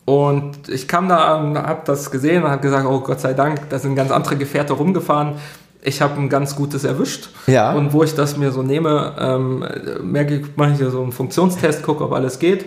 Und 0.04 0.68
ich 0.68 0.86
kam 0.86 1.08
da, 1.08 1.38
habe 1.38 1.82
das 1.86 2.10
gesehen 2.10 2.42
und 2.42 2.50
habe 2.50 2.60
gesagt, 2.60 2.86
oh 2.86 3.00
Gott 3.00 3.20
sei 3.20 3.32
Dank, 3.32 3.70
da 3.70 3.78
sind 3.78 3.94
ganz 3.94 4.10
andere 4.10 4.36
Gefährte 4.36 4.74
rumgefahren. 4.74 5.34
Ich 5.82 6.02
habe 6.02 6.20
ein 6.20 6.28
ganz 6.28 6.56
gutes 6.56 6.84
erwischt. 6.84 7.30
Ja. 7.46 7.72
Und 7.72 7.92
wo 7.92 8.02
ich 8.02 8.14
das 8.14 8.36
mir 8.36 8.52
so 8.52 8.62
nehme, 8.62 9.14
ähm, 9.18 9.64
merke 10.02 10.36
ich, 10.36 10.56
mache 10.56 10.72
ich 10.72 10.90
so 10.90 11.02
einen 11.02 11.12
Funktionstest, 11.12 11.82
gucke, 11.82 12.04
ob 12.04 12.12
alles 12.12 12.38
geht 12.38 12.66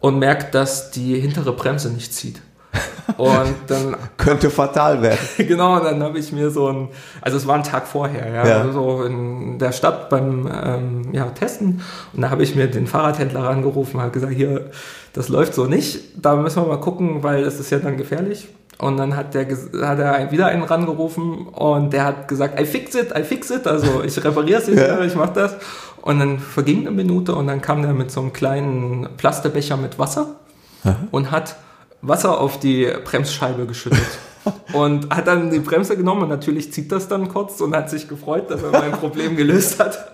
und 0.00 0.18
merke, 0.18 0.46
dass 0.50 0.90
die 0.90 1.18
hintere 1.18 1.52
Bremse 1.52 1.90
nicht 1.90 2.12
zieht. 2.12 2.42
Und 3.16 3.54
dann 3.68 3.96
könnte 4.16 4.50
fatal 4.50 5.00
werden. 5.00 5.18
genau, 5.38 5.78
dann 5.80 6.02
habe 6.02 6.18
ich 6.18 6.32
mir 6.32 6.50
so 6.50 6.68
ein, 6.68 6.88
also 7.20 7.36
es 7.36 7.46
war 7.46 7.54
ein 7.54 7.62
Tag 7.62 7.86
vorher, 7.86 8.28
ja, 8.28 8.46
ja. 8.46 8.60
Also 8.60 8.72
so 8.72 9.04
in 9.04 9.58
der 9.58 9.72
Stadt 9.72 10.10
beim 10.10 10.50
ähm, 10.52 11.02
ja, 11.12 11.24
Testen. 11.26 11.82
Und 12.12 12.22
da 12.22 12.30
habe 12.30 12.42
ich 12.42 12.54
mir 12.54 12.66
den 12.66 12.86
Fahrradhändler 12.86 13.48
angerufen, 13.48 14.00
habe 14.00 14.10
gesagt, 14.10 14.32
hier, 14.32 14.70
das 15.14 15.28
läuft 15.28 15.54
so 15.54 15.64
nicht. 15.64 16.00
Da 16.20 16.36
müssen 16.36 16.62
wir 16.62 16.68
mal 16.68 16.80
gucken, 16.80 17.22
weil 17.22 17.44
es 17.44 17.58
ist 17.58 17.70
ja 17.70 17.78
dann 17.78 17.96
gefährlich. 17.96 18.48
Und 18.78 18.96
dann 18.96 19.16
hat, 19.16 19.34
der, 19.34 19.46
hat 19.46 19.98
er 20.00 20.32
wieder 20.32 20.46
einen 20.46 20.64
rangerufen 20.64 21.46
und 21.46 21.92
der 21.92 22.04
hat 22.04 22.26
gesagt, 22.26 22.60
I 22.60 22.66
fix 22.66 22.94
it, 22.96 23.16
I 23.16 23.22
fix 23.22 23.48
it. 23.50 23.66
Also 23.68 24.02
ich 24.02 24.22
repariere 24.22 24.60
es 24.60 24.66
ja. 24.74 25.00
ich 25.02 25.14
mache 25.14 25.32
das. 25.32 25.56
Und 26.02 26.18
dann 26.18 26.38
verging 26.40 26.80
eine 26.80 26.90
Minute 26.90 27.34
und 27.34 27.46
dann 27.46 27.60
kam 27.62 27.82
der 27.82 27.94
mit 27.94 28.10
so 28.10 28.20
einem 28.20 28.32
kleinen 28.32 29.08
Plasterbecher 29.16 29.76
mit 29.76 29.98
Wasser 29.98 30.34
Aha. 30.82 30.96
und 31.12 31.30
hat 31.30 31.56
Wasser 32.02 32.38
auf 32.40 32.58
die 32.58 32.92
Bremsscheibe 33.04 33.66
geschüttet. 33.66 34.00
und 34.72 35.14
hat 35.14 35.26
dann 35.26 35.50
die 35.50 35.60
Bremse 35.60 35.96
genommen 35.96 36.22
und 36.22 36.28
natürlich 36.28 36.72
zieht 36.72 36.90
das 36.92 37.08
dann 37.08 37.28
kurz 37.28 37.60
und 37.60 37.74
hat 37.74 37.90
sich 37.90 38.08
gefreut, 38.08 38.50
dass 38.50 38.62
er 38.62 38.70
mein 38.70 38.92
Problem 39.00 39.36
gelöst 39.36 39.78
hat. 39.80 40.12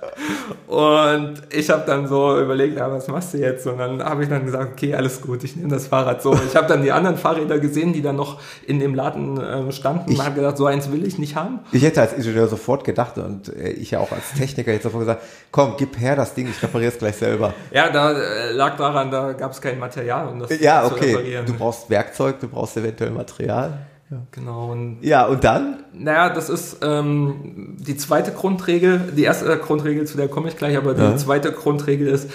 Und 0.66 1.42
ich 1.50 1.68
habe 1.70 1.82
dann 1.86 2.06
so 2.06 2.38
überlegt, 2.40 2.78
ja, 2.78 2.90
was 2.90 3.08
machst 3.08 3.34
du 3.34 3.38
jetzt? 3.38 3.66
Und 3.66 3.78
dann 3.78 4.02
habe 4.02 4.22
ich 4.22 4.28
dann 4.28 4.44
gesagt, 4.44 4.72
okay, 4.72 4.94
alles 4.94 5.20
gut, 5.20 5.42
ich 5.42 5.56
nehme 5.56 5.68
das 5.68 5.88
Fahrrad 5.88 6.22
so. 6.22 6.32
Ich 6.46 6.54
habe 6.54 6.68
dann 6.68 6.82
die 6.82 6.92
anderen 6.92 7.16
Fahrräder 7.16 7.58
gesehen, 7.58 7.92
die 7.92 8.02
dann 8.02 8.16
noch 8.16 8.40
in 8.66 8.78
dem 8.78 8.94
Laden 8.94 9.40
äh, 9.40 9.72
standen. 9.72 10.12
Ich 10.12 10.22
habe 10.22 10.36
gedacht, 10.36 10.56
so 10.56 10.66
eins 10.66 10.92
will 10.92 11.04
ich 11.04 11.18
nicht 11.18 11.34
haben. 11.34 11.60
Ich 11.72 11.82
hätte 11.82 12.00
als 12.00 12.12
Ingenieur 12.12 12.46
sofort 12.46 12.84
gedacht 12.84 13.18
und 13.18 13.48
äh, 13.48 13.70
ich 13.70 13.90
ja 13.90 14.00
auch 14.00 14.12
als 14.12 14.32
Techniker 14.36 14.72
jetzt 14.72 14.84
sofort 14.84 15.02
gesagt, 15.02 15.22
komm, 15.50 15.74
gib 15.76 15.98
her 15.98 16.14
das 16.14 16.34
Ding, 16.34 16.48
ich 16.48 16.62
repariere 16.62 16.92
es 16.92 16.98
gleich 16.98 17.16
selber. 17.16 17.52
Ja, 17.72 17.90
da 17.90 18.12
äh, 18.12 18.52
lag 18.52 18.76
daran, 18.76 19.10
da 19.10 19.32
gab 19.32 19.52
es 19.52 19.60
kein 19.60 19.78
Material, 19.78 20.28
um 20.28 20.38
das 20.38 20.60
ja, 20.60 20.84
okay. 20.84 20.98
zu 20.98 21.04
reparieren. 21.06 21.46
Du 21.46 21.54
brauchst 21.54 21.90
Werkzeug, 21.90 22.38
du 22.40 22.48
brauchst 22.48 22.76
eventuell 22.76 23.10
Material. 23.10 23.86
Ja. 24.10 24.22
Genau. 24.32 24.72
Und 24.72 24.98
ja, 25.02 25.26
und 25.26 25.44
dann? 25.44 25.84
Naja, 25.92 26.30
das 26.30 26.48
ist 26.48 26.78
ähm, 26.82 27.76
die 27.78 27.96
zweite 27.96 28.32
Grundregel. 28.32 29.12
Die 29.16 29.22
erste 29.22 29.56
Grundregel, 29.58 30.06
zu 30.06 30.16
der 30.16 30.28
komme 30.28 30.48
ich 30.48 30.56
gleich, 30.56 30.76
aber 30.76 30.94
die 30.94 31.02
ja. 31.02 31.16
zweite 31.16 31.52
Grundregel 31.52 32.08
ist, 32.08 32.28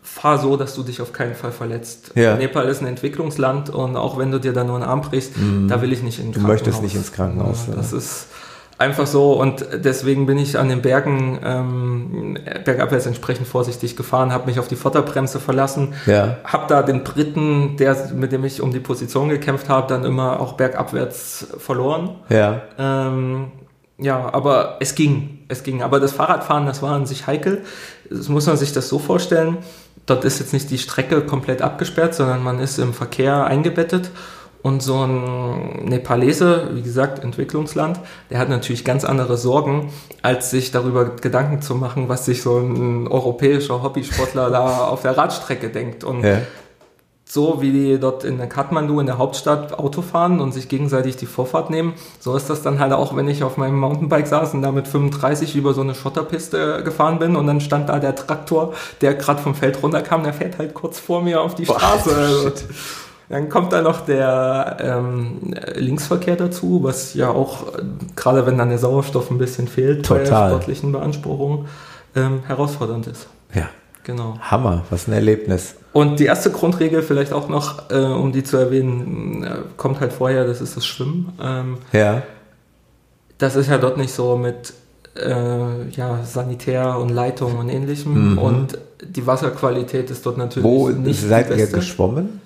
fahr 0.00 0.38
so, 0.38 0.56
dass 0.56 0.74
du 0.74 0.84
dich 0.84 1.00
auf 1.02 1.12
keinen 1.12 1.34
Fall 1.34 1.50
verletzt. 1.50 2.12
Ja. 2.14 2.36
Nepal 2.36 2.68
ist 2.68 2.80
ein 2.80 2.86
Entwicklungsland 2.86 3.68
und 3.70 3.96
auch 3.96 4.16
wenn 4.16 4.30
du 4.30 4.38
dir 4.38 4.52
da 4.52 4.62
nur 4.62 4.76
einen 4.76 4.84
Arm 4.84 5.00
brichst, 5.00 5.36
mhm. 5.36 5.66
da 5.66 5.82
will 5.82 5.92
ich 5.92 6.02
nicht 6.04 6.20
in 6.20 6.30
Du 6.30 6.40
möchtest 6.40 6.82
nicht 6.82 6.94
ins 6.94 7.10
Krankenhaus. 7.10 7.66
Ja, 7.68 7.74
das 7.74 7.92
ist 7.92 8.28
einfach 8.78 9.06
so 9.06 9.40
und 9.40 9.66
deswegen 9.72 10.26
bin 10.26 10.38
ich 10.38 10.58
an 10.58 10.68
den 10.68 10.82
Bergen 10.82 11.38
ähm, 11.44 12.38
bergabwärts 12.64 13.06
entsprechend 13.06 13.46
vorsichtig 13.46 13.96
gefahren, 13.96 14.32
habe 14.32 14.46
mich 14.46 14.58
auf 14.58 14.68
die 14.68 14.76
Vorderbremse 14.76 15.38
verlassen, 15.38 15.94
ja. 16.06 16.38
habe 16.44 16.66
da 16.68 16.82
den 16.82 17.04
Briten, 17.04 17.76
der 17.76 18.12
mit 18.14 18.32
dem 18.32 18.44
ich 18.44 18.60
um 18.60 18.72
die 18.72 18.80
Position 18.80 19.28
gekämpft 19.28 19.68
habe, 19.68 19.86
dann 19.86 20.04
immer 20.04 20.40
auch 20.40 20.54
bergabwärts 20.54 21.46
verloren. 21.58 22.16
Ja. 22.28 22.62
Ähm, 22.78 23.52
ja, 23.96 24.32
aber 24.32 24.78
es 24.80 24.96
ging, 24.96 25.44
es 25.48 25.62
ging. 25.62 25.82
Aber 25.82 26.00
das 26.00 26.12
Fahrradfahren, 26.12 26.66
das 26.66 26.82
war 26.82 26.92
an 26.92 27.06
sich 27.06 27.28
heikel. 27.28 27.62
Das 28.10 28.28
muss 28.28 28.46
man 28.46 28.56
sich 28.56 28.72
das 28.72 28.88
so 28.88 28.98
vorstellen. 28.98 29.58
Dort 30.06 30.24
ist 30.24 30.40
jetzt 30.40 30.52
nicht 30.52 30.68
die 30.70 30.78
Strecke 30.78 31.22
komplett 31.22 31.62
abgesperrt, 31.62 32.14
sondern 32.14 32.42
man 32.42 32.58
ist 32.58 32.78
im 32.78 32.92
Verkehr 32.92 33.46
eingebettet 33.46 34.10
und 34.64 34.82
so 34.82 35.04
ein 35.04 35.84
Nepalese, 35.84 36.70
wie 36.72 36.80
gesagt, 36.80 37.22
Entwicklungsland, 37.22 38.00
der 38.30 38.38
hat 38.38 38.48
natürlich 38.48 38.82
ganz 38.82 39.04
andere 39.04 39.36
Sorgen, 39.36 39.92
als 40.22 40.50
sich 40.50 40.70
darüber 40.70 41.04
Gedanken 41.04 41.60
zu 41.60 41.74
machen, 41.74 42.08
was 42.08 42.24
sich 42.24 42.40
so 42.40 42.56
ein 42.60 43.06
europäischer 43.06 43.82
Hobbysportler 43.82 44.48
da 44.48 44.84
auf 44.88 45.02
der 45.02 45.18
Radstrecke 45.18 45.68
denkt. 45.68 46.02
Und 46.02 46.24
ja. 46.24 46.38
so 47.26 47.60
wie 47.60 47.72
die 47.72 48.00
dort 48.00 48.24
in 48.24 48.38
der 48.38 48.46
Kathmandu, 48.46 49.00
in 49.00 49.06
der 49.06 49.18
Hauptstadt, 49.18 49.78
Auto 49.78 50.00
fahren 50.00 50.40
und 50.40 50.52
sich 50.52 50.66
gegenseitig 50.70 51.16
die 51.16 51.26
Vorfahrt 51.26 51.68
nehmen, 51.68 51.92
so 52.18 52.34
ist 52.34 52.48
das 52.48 52.62
dann 52.62 52.78
halt 52.78 52.94
auch, 52.94 53.14
wenn 53.14 53.28
ich 53.28 53.44
auf 53.44 53.58
meinem 53.58 53.78
Mountainbike 53.78 54.26
saß 54.26 54.54
und 54.54 54.62
da 54.62 54.72
mit 54.72 54.88
35 54.88 55.56
über 55.56 55.74
so 55.74 55.82
eine 55.82 55.94
Schotterpiste 55.94 56.82
gefahren 56.82 57.18
bin 57.18 57.36
und 57.36 57.46
dann 57.46 57.60
stand 57.60 57.90
da 57.90 57.98
der 57.98 58.14
Traktor, 58.14 58.72
der 59.02 59.12
gerade 59.12 59.42
vom 59.42 59.54
Feld 59.54 59.82
runterkam, 59.82 60.24
der 60.24 60.32
fährt 60.32 60.56
halt 60.56 60.72
kurz 60.72 60.98
vor 60.98 61.20
mir 61.20 61.42
auf 61.42 61.54
die 61.54 61.66
Straße. 61.66 62.54
Dann 63.28 63.48
kommt 63.48 63.72
da 63.72 63.80
noch 63.80 64.02
der 64.02 64.76
ähm, 64.80 65.54
Linksverkehr 65.76 66.36
dazu, 66.36 66.80
was 66.82 67.14
ja 67.14 67.30
auch, 67.30 67.72
gerade 68.16 68.46
wenn 68.46 68.58
dann 68.58 68.68
der 68.68 68.78
Sauerstoff 68.78 69.30
ein 69.30 69.38
bisschen 69.38 69.66
fehlt 69.66 70.04
Total. 70.04 70.24
bei 70.24 70.48
sportlichen 70.48 70.92
Beanspruchungen, 70.92 71.66
ähm, 72.14 72.42
herausfordernd 72.46 73.06
ist. 73.06 73.28
Ja. 73.54 73.68
Genau. 74.04 74.36
Hammer, 74.38 74.84
was 74.90 75.08
ein 75.08 75.14
Erlebnis. 75.14 75.76
Und 75.94 76.20
die 76.20 76.26
erste 76.26 76.50
Grundregel 76.50 77.02
vielleicht 77.02 77.32
auch 77.32 77.48
noch, 77.48 77.90
äh, 77.90 77.96
um 77.96 78.32
die 78.32 78.44
zu 78.44 78.58
erwähnen, 78.58 79.42
äh, 79.42 79.56
kommt 79.78 80.00
halt 80.00 80.12
vorher, 80.12 80.46
das 80.46 80.60
ist 80.60 80.76
das 80.76 80.84
Schwimmen. 80.84 81.32
Ähm, 81.42 81.78
ja. 81.92 82.22
Das 83.38 83.56
ist 83.56 83.68
ja 83.70 83.78
dort 83.78 83.96
nicht 83.96 84.12
so 84.12 84.36
mit 84.36 84.74
äh, 85.16 85.88
ja, 85.88 86.22
Sanitär 86.22 86.98
und 86.98 87.08
Leitung 87.08 87.56
und 87.56 87.70
ähnlichem. 87.70 88.32
Mhm. 88.32 88.38
Und 88.38 88.78
die 89.02 89.26
Wasserqualität 89.26 90.10
ist 90.10 90.26
dort 90.26 90.36
natürlich 90.36 90.64
Wo 90.64 90.90
nicht 90.90 91.20
seid 91.20 91.50
ihr 91.56 91.66
geschwommen? 91.66 92.40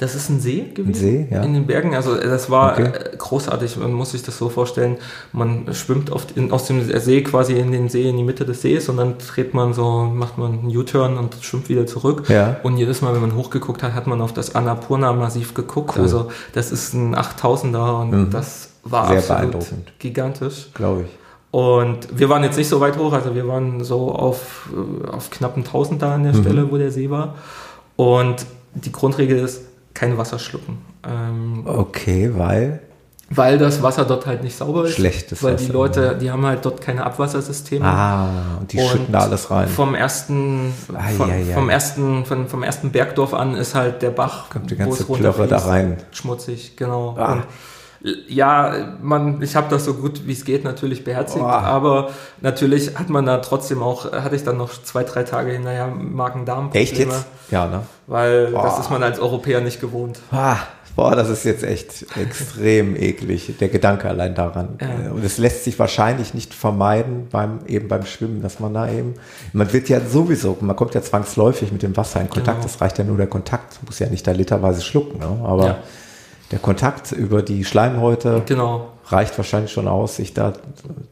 Das 0.00 0.14
ist 0.14 0.30
ein 0.30 0.40
See 0.40 0.64
gewesen. 0.72 0.88
Ein 0.88 0.94
See, 0.94 1.28
ja. 1.30 1.42
In 1.42 1.52
den 1.52 1.66
Bergen. 1.66 1.94
Also 1.94 2.16
das 2.16 2.48
war 2.48 2.72
okay. 2.72 2.84
Äh, 2.84 3.16
großartig. 3.18 3.76
Man 3.76 3.92
muss 3.92 4.12
sich 4.12 4.22
das 4.22 4.38
so 4.38 4.48
vorstellen. 4.48 4.96
Man 5.34 5.66
schwimmt 5.74 6.10
oft 6.10 6.38
in, 6.38 6.52
aus 6.52 6.64
dem 6.64 6.82
See 7.00 7.22
quasi 7.22 7.52
in 7.52 7.70
den 7.70 7.90
See, 7.90 8.08
in 8.08 8.16
die 8.16 8.22
Mitte 8.22 8.46
des 8.46 8.62
Sees 8.62 8.88
und 8.88 8.96
dann 8.96 9.16
dreht 9.18 9.52
man 9.52 9.74
so, 9.74 10.10
macht 10.10 10.38
man 10.38 10.60
einen 10.60 10.74
U-Turn 10.74 11.18
und 11.18 11.36
schwimmt 11.42 11.68
wieder 11.68 11.86
zurück. 11.86 12.30
Ja. 12.30 12.56
Und 12.62 12.78
jedes 12.78 13.02
Mal, 13.02 13.12
wenn 13.12 13.20
man 13.20 13.36
hochgeguckt 13.36 13.82
hat, 13.82 13.92
hat 13.92 14.06
man 14.06 14.22
auf 14.22 14.32
das 14.32 14.54
Annapurna-Massiv 14.54 15.52
geguckt. 15.52 15.92
Cool. 15.96 16.02
Also 16.04 16.30
das 16.54 16.72
ist 16.72 16.94
ein 16.94 17.14
8000er 17.14 18.00
und 18.00 18.10
mhm. 18.10 18.30
das 18.30 18.70
war 18.84 19.08
Sehr 19.08 19.20
beeindruckend. 19.20 19.92
gigantisch. 19.98 20.70
Glaube 20.72 21.02
ich. 21.02 21.10
Und 21.50 22.18
wir 22.18 22.30
waren 22.30 22.42
jetzt 22.42 22.56
nicht 22.56 22.68
so 22.68 22.80
weit 22.80 22.96
hoch, 22.96 23.12
also 23.12 23.34
wir 23.34 23.46
waren 23.46 23.84
so 23.84 24.12
auf, 24.12 24.70
äh, 24.72 25.08
auf 25.10 25.28
knapp 25.28 25.58
1000 25.58 26.00
da 26.00 26.14
an 26.14 26.22
der 26.22 26.32
mhm. 26.32 26.40
Stelle, 26.40 26.70
wo 26.70 26.78
der 26.78 26.90
See 26.90 27.10
war. 27.10 27.34
Und 27.96 28.46
die 28.74 28.92
Grundregel 28.92 29.40
ist, 29.40 29.69
kein 29.94 30.16
Wasser 30.18 30.38
schlucken. 30.38 30.78
Ähm, 31.08 31.62
okay, 31.66 32.30
weil? 32.34 32.80
Weil 33.32 33.58
das 33.58 33.80
Wasser 33.80 34.04
dort 34.04 34.26
halt 34.26 34.42
nicht 34.42 34.56
sauber 34.56 34.86
ist. 34.86 34.94
Schlechtes 34.94 35.40
Weil 35.42 35.54
Wasser, 35.54 35.64
die 35.64 35.72
Leute, 35.72 36.18
die 36.20 36.32
haben 36.32 36.44
halt 36.44 36.64
dort 36.64 36.80
keine 36.80 37.04
Abwassersysteme. 37.04 37.84
Ah, 37.84 38.58
und 38.58 38.72
die 38.72 38.78
und 38.78 38.88
schütten 38.88 39.12
da 39.12 39.20
alles 39.20 39.50
rein. 39.52 39.68
Vom 39.68 39.94
ersten, 39.94 40.74
ah, 40.92 41.02
von, 41.16 41.28
ja, 41.28 41.36
ja. 41.36 41.54
vom 41.54 41.70
ersten, 41.70 42.24
von, 42.24 42.48
vom 42.48 42.64
ersten 42.64 42.90
Bergdorf 42.90 43.32
an 43.32 43.54
ist 43.54 43.76
halt 43.76 44.02
der 44.02 44.10
Bach, 44.10 44.50
Kommt 44.50 44.70
die 44.72 44.76
ganze 44.76 45.04
Plörre 45.04 45.46
da 45.46 45.58
rein. 45.58 45.98
Schmutzig, 46.10 46.76
genau. 46.76 47.14
Ah. 47.16 47.34
Und 47.34 47.42
ja, 48.28 48.96
man, 49.02 49.42
ich 49.42 49.56
habe 49.56 49.68
das 49.68 49.84
so 49.84 49.94
gut 49.94 50.26
wie 50.26 50.32
es 50.32 50.44
geht 50.44 50.64
natürlich 50.64 51.04
beherzigt, 51.04 51.44
oh. 51.44 51.48
aber 51.48 52.10
natürlich 52.40 52.98
hat 52.98 53.10
man 53.10 53.26
da 53.26 53.38
trotzdem 53.38 53.82
auch, 53.82 54.10
hatte 54.12 54.36
ich 54.36 54.44
dann 54.44 54.56
noch 54.56 54.70
zwei, 54.82 55.04
drei 55.04 55.22
Tage 55.22 55.52
hinterher 55.52 55.88
Magen-Darm-Probleme. 55.88 56.82
Echt 56.82 56.98
jetzt? 56.98 57.26
Ja, 57.50 57.66
ne? 57.66 57.82
Weil 58.06 58.54
oh. 58.54 58.62
das 58.62 58.78
ist 58.78 58.90
man 58.90 59.02
als 59.02 59.18
Europäer 59.18 59.60
nicht 59.60 59.80
gewohnt. 59.80 60.20
Ah, 60.32 60.56
Boah, 60.96 61.14
das 61.14 61.28
ist 61.28 61.44
jetzt 61.44 61.62
echt 61.62 62.04
extrem 62.16 62.96
eklig, 63.00 63.54
der 63.58 63.68
Gedanke 63.68 64.08
allein 64.08 64.34
daran. 64.34 64.76
Ja. 64.80 65.12
Und 65.12 65.24
es 65.24 65.38
lässt 65.38 65.64
sich 65.64 65.78
wahrscheinlich 65.78 66.34
nicht 66.34 66.52
vermeiden 66.52 67.28
beim, 67.30 67.60
eben 67.66 67.88
beim 67.88 68.04
Schwimmen, 68.04 68.42
dass 68.42 68.60
man 68.60 68.74
da 68.74 68.90
eben, 68.90 69.14
man 69.52 69.72
wird 69.72 69.88
ja 69.88 70.00
sowieso, 70.00 70.56
man 70.60 70.76
kommt 70.76 70.94
ja 70.94 71.02
zwangsläufig 71.02 71.72
mit 71.72 71.82
dem 71.82 71.96
Wasser 71.96 72.20
in 72.20 72.28
Kontakt, 72.28 72.58
genau. 72.58 72.70
das 72.70 72.80
reicht 72.80 72.98
ja 72.98 73.04
nur 73.04 73.16
der 73.16 73.28
Kontakt, 73.28 73.78
muss 73.86 73.98
ja 73.98 74.08
nicht 74.08 74.26
da 74.26 74.32
literweise 74.32 74.82
schlucken, 74.82 75.20
ne? 75.20 75.40
aber 75.42 75.66
ja. 75.66 75.78
Der 76.50 76.58
Kontakt 76.58 77.12
über 77.12 77.42
die 77.42 77.64
Schleimhäute 77.64 78.42
genau. 78.46 78.88
reicht 79.06 79.36
wahrscheinlich 79.38 79.72
schon 79.72 79.86
aus, 79.86 80.16
sich 80.16 80.34
da 80.34 80.52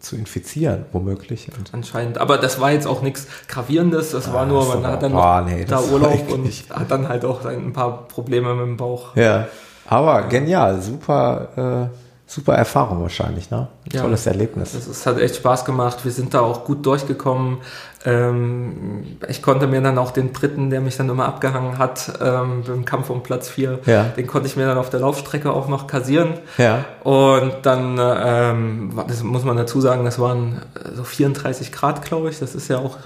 zu 0.00 0.16
infizieren, 0.16 0.84
womöglich. 0.92 1.48
Und 1.56 1.72
Anscheinend, 1.72 2.18
aber 2.18 2.38
das 2.38 2.60
war 2.60 2.72
jetzt 2.72 2.86
auch 2.86 3.02
nichts 3.02 3.26
Gravierendes, 3.46 4.10
das 4.10 4.28
ah, 4.28 4.34
war 4.34 4.46
nur, 4.46 4.66
man 4.66 4.86
hat 4.86 5.02
dann 5.02 5.12
boah, 5.12 5.44
nee, 5.46 5.64
da 5.64 5.80
Urlaub 5.80 6.30
und 6.30 6.46
hat 6.70 6.90
dann 6.90 7.08
halt 7.08 7.24
auch 7.24 7.44
ein 7.44 7.72
paar 7.72 8.08
Probleme 8.08 8.54
mit 8.54 8.66
dem 8.66 8.76
Bauch. 8.76 9.14
Ja. 9.16 9.46
Aber 9.86 10.24
genial, 10.24 10.82
super, 10.82 11.88
äh, 11.90 11.96
super 12.26 12.54
Erfahrung 12.54 13.00
wahrscheinlich, 13.00 13.50
ne? 13.50 13.68
Ja, 13.90 14.02
Tolles 14.02 14.26
Erlebnis. 14.26 14.74
Es 14.74 15.06
hat 15.06 15.18
echt 15.18 15.36
Spaß 15.36 15.64
gemacht. 15.64 16.04
Wir 16.04 16.12
sind 16.12 16.34
da 16.34 16.40
auch 16.40 16.64
gut 16.64 16.84
durchgekommen. 16.84 17.58
Ähm, 18.04 19.18
ich 19.28 19.42
konnte 19.42 19.66
mir 19.66 19.80
dann 19.80 19.98
auch 19.98 20.12
den 20.12 20.32
Briten, 20.32 20.70
der 20.70 20.80
mich 20.80 20.96
dann 20.96 21.08
immer 21.08 21.26
abgehangen 21.26 21.78
hat, 21.78 22.12
ähm, 22.22 22.62
beim 22.66 22.84
Kampf 22.84 23.10
um 23.10 23.22
Platz 23.22 23.48
4, 23.48 23.80
ja. 23.86 24.04
den 24.04 24.26
konnte 24.26 24.46
ich 24.46 24.56
mir 24.56 24.66
dann 24.66 24.78
auf 24.78 24.90
der 24.90 25.00
Laufstrecke 25.00 25.50
auch 25.50 25.68
noch 25.68 25.86
kassieren. 25.88 26.34
Ja. 26.58 26.84
Und 27.02 27.52
dann, 27.62 27.98
ähm, 28.00 28.92
das 29.08 29.22
muss 29.22 29.44
man 29.44 29.56
dazu 29.56 29.80
sagen, 29.80 30.04
das 30.04 30.18
waren 30.20 30.62
so 30.94 31.02
34 31.02 31.72
Grad, 31.72 32.04
glaube 32.04 32.30
ich. 32.30 32.38
Das 32.38 32.54
ist 32.54 32.68
ja 32.68 32.78
auch 32.78 32.98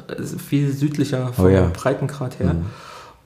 viel 0.47 0.73
südlicher 0.73 1.33
vom 1.33 1.47
oh 1.47 1.49
ja. 1.49 1.71
Breitengrad 1.73 2.39
her. 2.39 2.55
Mhm. 2.55 2.67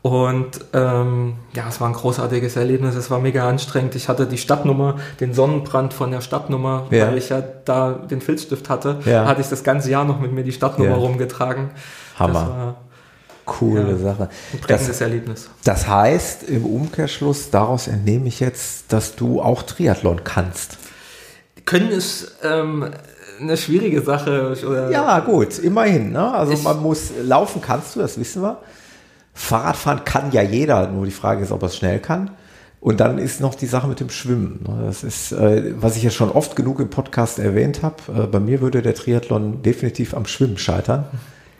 Und 0.02 0.60
ähm, 0.72 1.34
ja, 1.52 1.64
es 1.68 1.80
war 1.80 1.88
ein 1.88 1.94
großartiges 1.94 2.54
Erlebnis, 2.54 2.94
es 2.94 3.10
war 3.10 3.18
mega 3.18 3.48
anstrengend. 3.48 3.96
Ich 3.96 4.08
hatte 4.08 4.26
die 4.26 4.38
Stadtnummer, 4.38 4.96
den 5.18 5.34
Sonnenbrand 5.34 5.92
von 5.92 6.12
der 6.12 6.20
Stadtnummer, 6.20 6.86
ja. 6.90 7.08
weil 7.08 7.18
ich 7.18 7.30
ja 7.30 7.42
da 7.64 7.90
den 7.92 8.20
Filzstift 8.20 8.70
hatte, 8.70 9.00
ja. 9.04 9.26
hatte 9.26 9.40
ich 9.40 9.48
das 9.48 9.64
ganze 9.64 9.90
Jahr 9.90 10.04
noch 10.04 10.20
mit 10.20 10.32
mir 10.32 10.44
die 10.44 10.52
Stadtnummer 10.52 10.92
ja. 10.92 10.96
rumgetragen. 10.96 11.70
Hammer. 12.18 12.76
Coole 13.46 13.92
ja, 13.92 13.96
Sache. 13.96 14.28
Ein 14.52 14.60
prägendes 14.60 14.88
das, 14.88 15.00
Erlebnis. 15.00 15.50
Das 15.64 15.86
heißt, 15.88 16.44
im 16.44 16.66
Umkehrschluss, 16.66 17.50
daraus 17.50 17.86
entnehme 17.86 18.28
ich 18.28 18.40
jetzt, 18.40 18.92
dass 18.92 19.14
du 19.16 19.40
auch 19.40 19.62
Triathlon 19.62 20.24
kannst. 20.24 20.78
Können 21.64 21.90
ist 21.90 22.36
ähm, 22.42 22.90
eine 23.40 23.56
schwierige 23.56 24.02
Sache. 24.02 24.56
Ja, 24.92 25.20
gut, 25.20 25.58
immerhin. 25.58 26.12
Ne? 26.12 26.32
Also 26.32 26.52
ich, 26.52 26.62
man 26.62 26.82
muss 26.82 27.10
laufen 27.22 27.60
kannst 27.60 27.96
du, 27.96 28.00
das 28.00 28.18
wissen 28.18 28.42
wir. 28.42 28.58
Fahrradfahren 29.36 30.04
kann 30.04 30.32
ja 30.32 30.40
jeder, 30.42 30.88
nur 30.88 31.04
die 31.04 31.12
Frage 31.12 31.44
ist, 31.44 31.52
ob 31.52 31.62
er 31.62 31.66
es 31.66 31.76
schnell 31.76 32.00
kann. 32.00 32.30
Und 32.80 33.00
dann 33.00 33.18
ist 33.18 33.40
noch 33.40 33.54
die 33.54 33.66
Sache 33.66 33.86
mit 33.86 34.00
dem 34.00 34.08
Schwimmen. 34.08 34.64
Das 34.84 35.04
ist, 35.04 35.32
äh, 35.32 35.74
was 35.76 35.96
ich 35.96 36.02
ja 36.02 36.10
schon 36.10 36.30
oft 36.30 36.56
genug 36.56 36.80
im 36.80 36.88
Podcast 36.88 37.38
erwähnt 37.38 37.82
habe. 37.82 37.96
Äh, 38.08 38.26
bei 38.26 38.40
mir 38.40 38.60
würde 38.60 38.80
der 38.80 38.94
Triathlon 38.94 39.62
definitiv 39.62 40.14
am 40.14 40.26
Schwimmen 40.26 40.56
scheitern. 40.56 41.04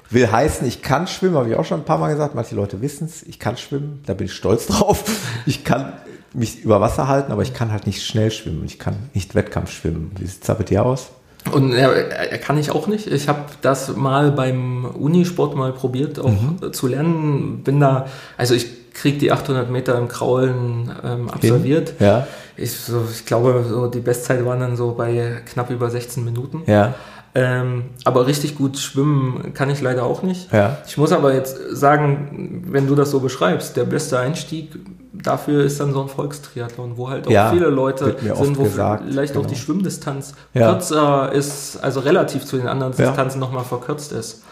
Will 0.08 0.30
heißen, 0.30 0.66
ich 0.66 0.82
kann 0.82 1.06
schwimmen, 1.06 1.36
habe 1.36 1.50
ich 1.50 1.56
auch 1.56 1.64
schon 1.64 1.80
ein 1.80 1.84
paar 1.84 1.98
Mal 1.98 2.12
gesagt. 2.12 2.34
Manche 2.34 2.54
Leute 2.54 2.80
wissen 2.80 3.06
es. 3.06 3.22
Ich 3.24 3.38
kann 3.38 3.56
schwimmen, 3.56 4.02
da 4.06 4.14
bin 4.14 4.26
ich 4.26 4.32
stolz 4.32 4.66
drauf. 4.68 5.04
Ich 5.44 5.62
kann 5.64 5.92
mich 6.32 6.62
über 6.62 6.80
Wasser 6.80 7.08
halten, 7.08 7.30
aber 7.30 7.42
ich 7.42 7.52
kann 7.52 7.72
halt 7.72 7.86
nicht 7.86 8.02
schnell 8.02 8.30
schwimmen. 8.30 8.64
Ich 8.64 8.78
kann 8.78 8.96
nicht 9.12 9.34
Wettkampf 9.34 9.70
schwimmen. 9.70 10.12
Wie 10.18 10.26
sieht 10.26 10.40
es 10.42 10.46
da 10.46 10.54
bei 10.54 10.64
dir 10.64 10.84
aus? 10.84 11.10
Und 11.52 11.72
ja, 11.72 11.90
kann 12.38 12.58
ich 12.58 12.70
auch 12.70 12.86
nicht. 12.86 13.06
Ich 13.06 13.28
habe 13.28 13.40
das 13.62 13.96
mal 13.96 14.32
beim 14.32 14.84
Unisport 14.84 15.54
mal 15.54 15.72
probiert, 15.72 16.18
auch 16.18 16.28
mhm. 16.28 16.72
zu 16.72 16.86
lernen. 16.86 17.62
Bin 17.62 17.80
da, 17.80 18.06
also 18.36 18.54
ich 18.54 18.92
kriege 18.94 19.18
die 19.18 19.32
800 19.32 19.70
Meter 19.70 19.98
im 19.98 20.08
Kraulen 20.08 20.90
ähm, 21.04 21.30
absolviert. 21.30 21.94
Ja. 22.00 22.26
Ich, 22.56 22.72
so, 22.72 23.06
ich 23.12 23.26
glaube, 23.26 23.64
so 23.68 23.86
die 23.86 24.00
Bestzeit 24.00 24.44
waren 24.44 24.60
dann 24.60 24.76
so 24.76 24.92
bei 24.92 25.42
knapp 25.52 25.70
über 25.70 25.90
16 25.90 26.24
Minuten. 26.24 26.62
Ja. 26.66 26.94
Ähm, 27.38 27.90
aber 28.04 28.26
richtig 28.26 28.56
gut 28.56 28.78
schwimmen 28.78 29.52
kann 29.52 29.68
ich 29.68 29.82
leider 29.82 30.04
auch 30.04 30.22
nicht. 30.22 30.50
Ja. 30.54 30.78
Ich 30.86 30.96
muss 30.96 31.12
aber 31.12 31.34
jetzt 31.34 31.58
sagen, 31.76 32.62
wenn 32.68 32.86
du 32.86 32.94
das 32.94 33.10
so 33.10 33.20
beschreibst, 33.20 33.76
der 33.76 33.84
beste 33.84 34.18
Einstieg 34.18 34.74
dafür 35.12 35.62
ist 35.62 35.78
dann 35.78 35.92
so 35.92 36.00
ein 36.00 36.08
Volkstriathlon, 36.08 36.96
wo 36.96 37.10
halt 37.10 37.26
auch 37.26 37.30
ja, 37.30 37.50
viele 37.50 37.68
Leute 37.68 38.16
sind, 38.18 38.56
wo 38.56 38.62
gesagt, 38.62 39.04
vielleicht 39.06 39.34
genau. 39.34 39.44
auch 39.44 39.50
die 39.50 39.56
Schwimmdistanz 39.56 40.32
ja. 40.54 40.72
kürzer 40.72 41.30
ist, 41.30 41.76
also 41.82 42.00
relativ 42.00 42.46
zu 42.46 42.56
den 42.56 42.68
anderen 42.68 42.94
Distanzen 42.96 43.38
nochmal 43.38 43.64
verkürzt 43.64 44.12
ist. 44.12 44.42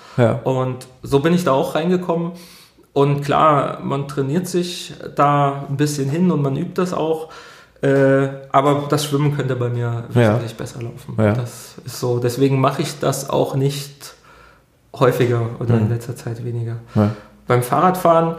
Und 0.44 0.86
so 1.02 1.20
bin 1.20 1.32
ich 1.32 1.42
da 1.42 1.52
auch 1.52 1.74
reingekommen. 1.74 2.32
Und 2.92 3.22
klar, 3.22 3.80
man 3.82 4.08
trainiert 4.08 4.46
sich 4.46 4.92
da 5.16 5.64
ein 5.70 5.78
bisschen 5.78 6.10
hin 6.10 6.30
und 6.30 6.42
man 6.42 6.54
übt 6.56 6.74
das 6.74 6.92
auch. 6.92 7.30
Äh, 7.84 8.28
aber 8.50 8.86
das 8.88 9.04
Schwimmen 9.04 9.36
könnte 9.36 9.56
bei 9.56 9.68
mir 9.68 10.04
wesentlich 10.08 10.52
ja. 10.52 10.56
besser 10.56 10.80
laufen. 10.82 11.14
Ja. 11.18 11.34
Das 11.34 11.74
ist 11.84 12.00
so. 12.00 12.18
Deswegen 12.18 12.58
mache 12.58 12.80
ich 12.80 12.98
das 12.98 13.28
auch 13.28 13.56
nicht 13.56 14.14
häufiger 14.94 15.42
oder 15.60 15.74
mhm. 15.74 15.82
in 15.82 15.88
letzter 15.90 16.16
Zeit 16.16 16.42
weniger. 16.44 16.76
Ja. 16.94 17.10
Beim 17.46 17.62
Fahrradfahren 17.62 18.36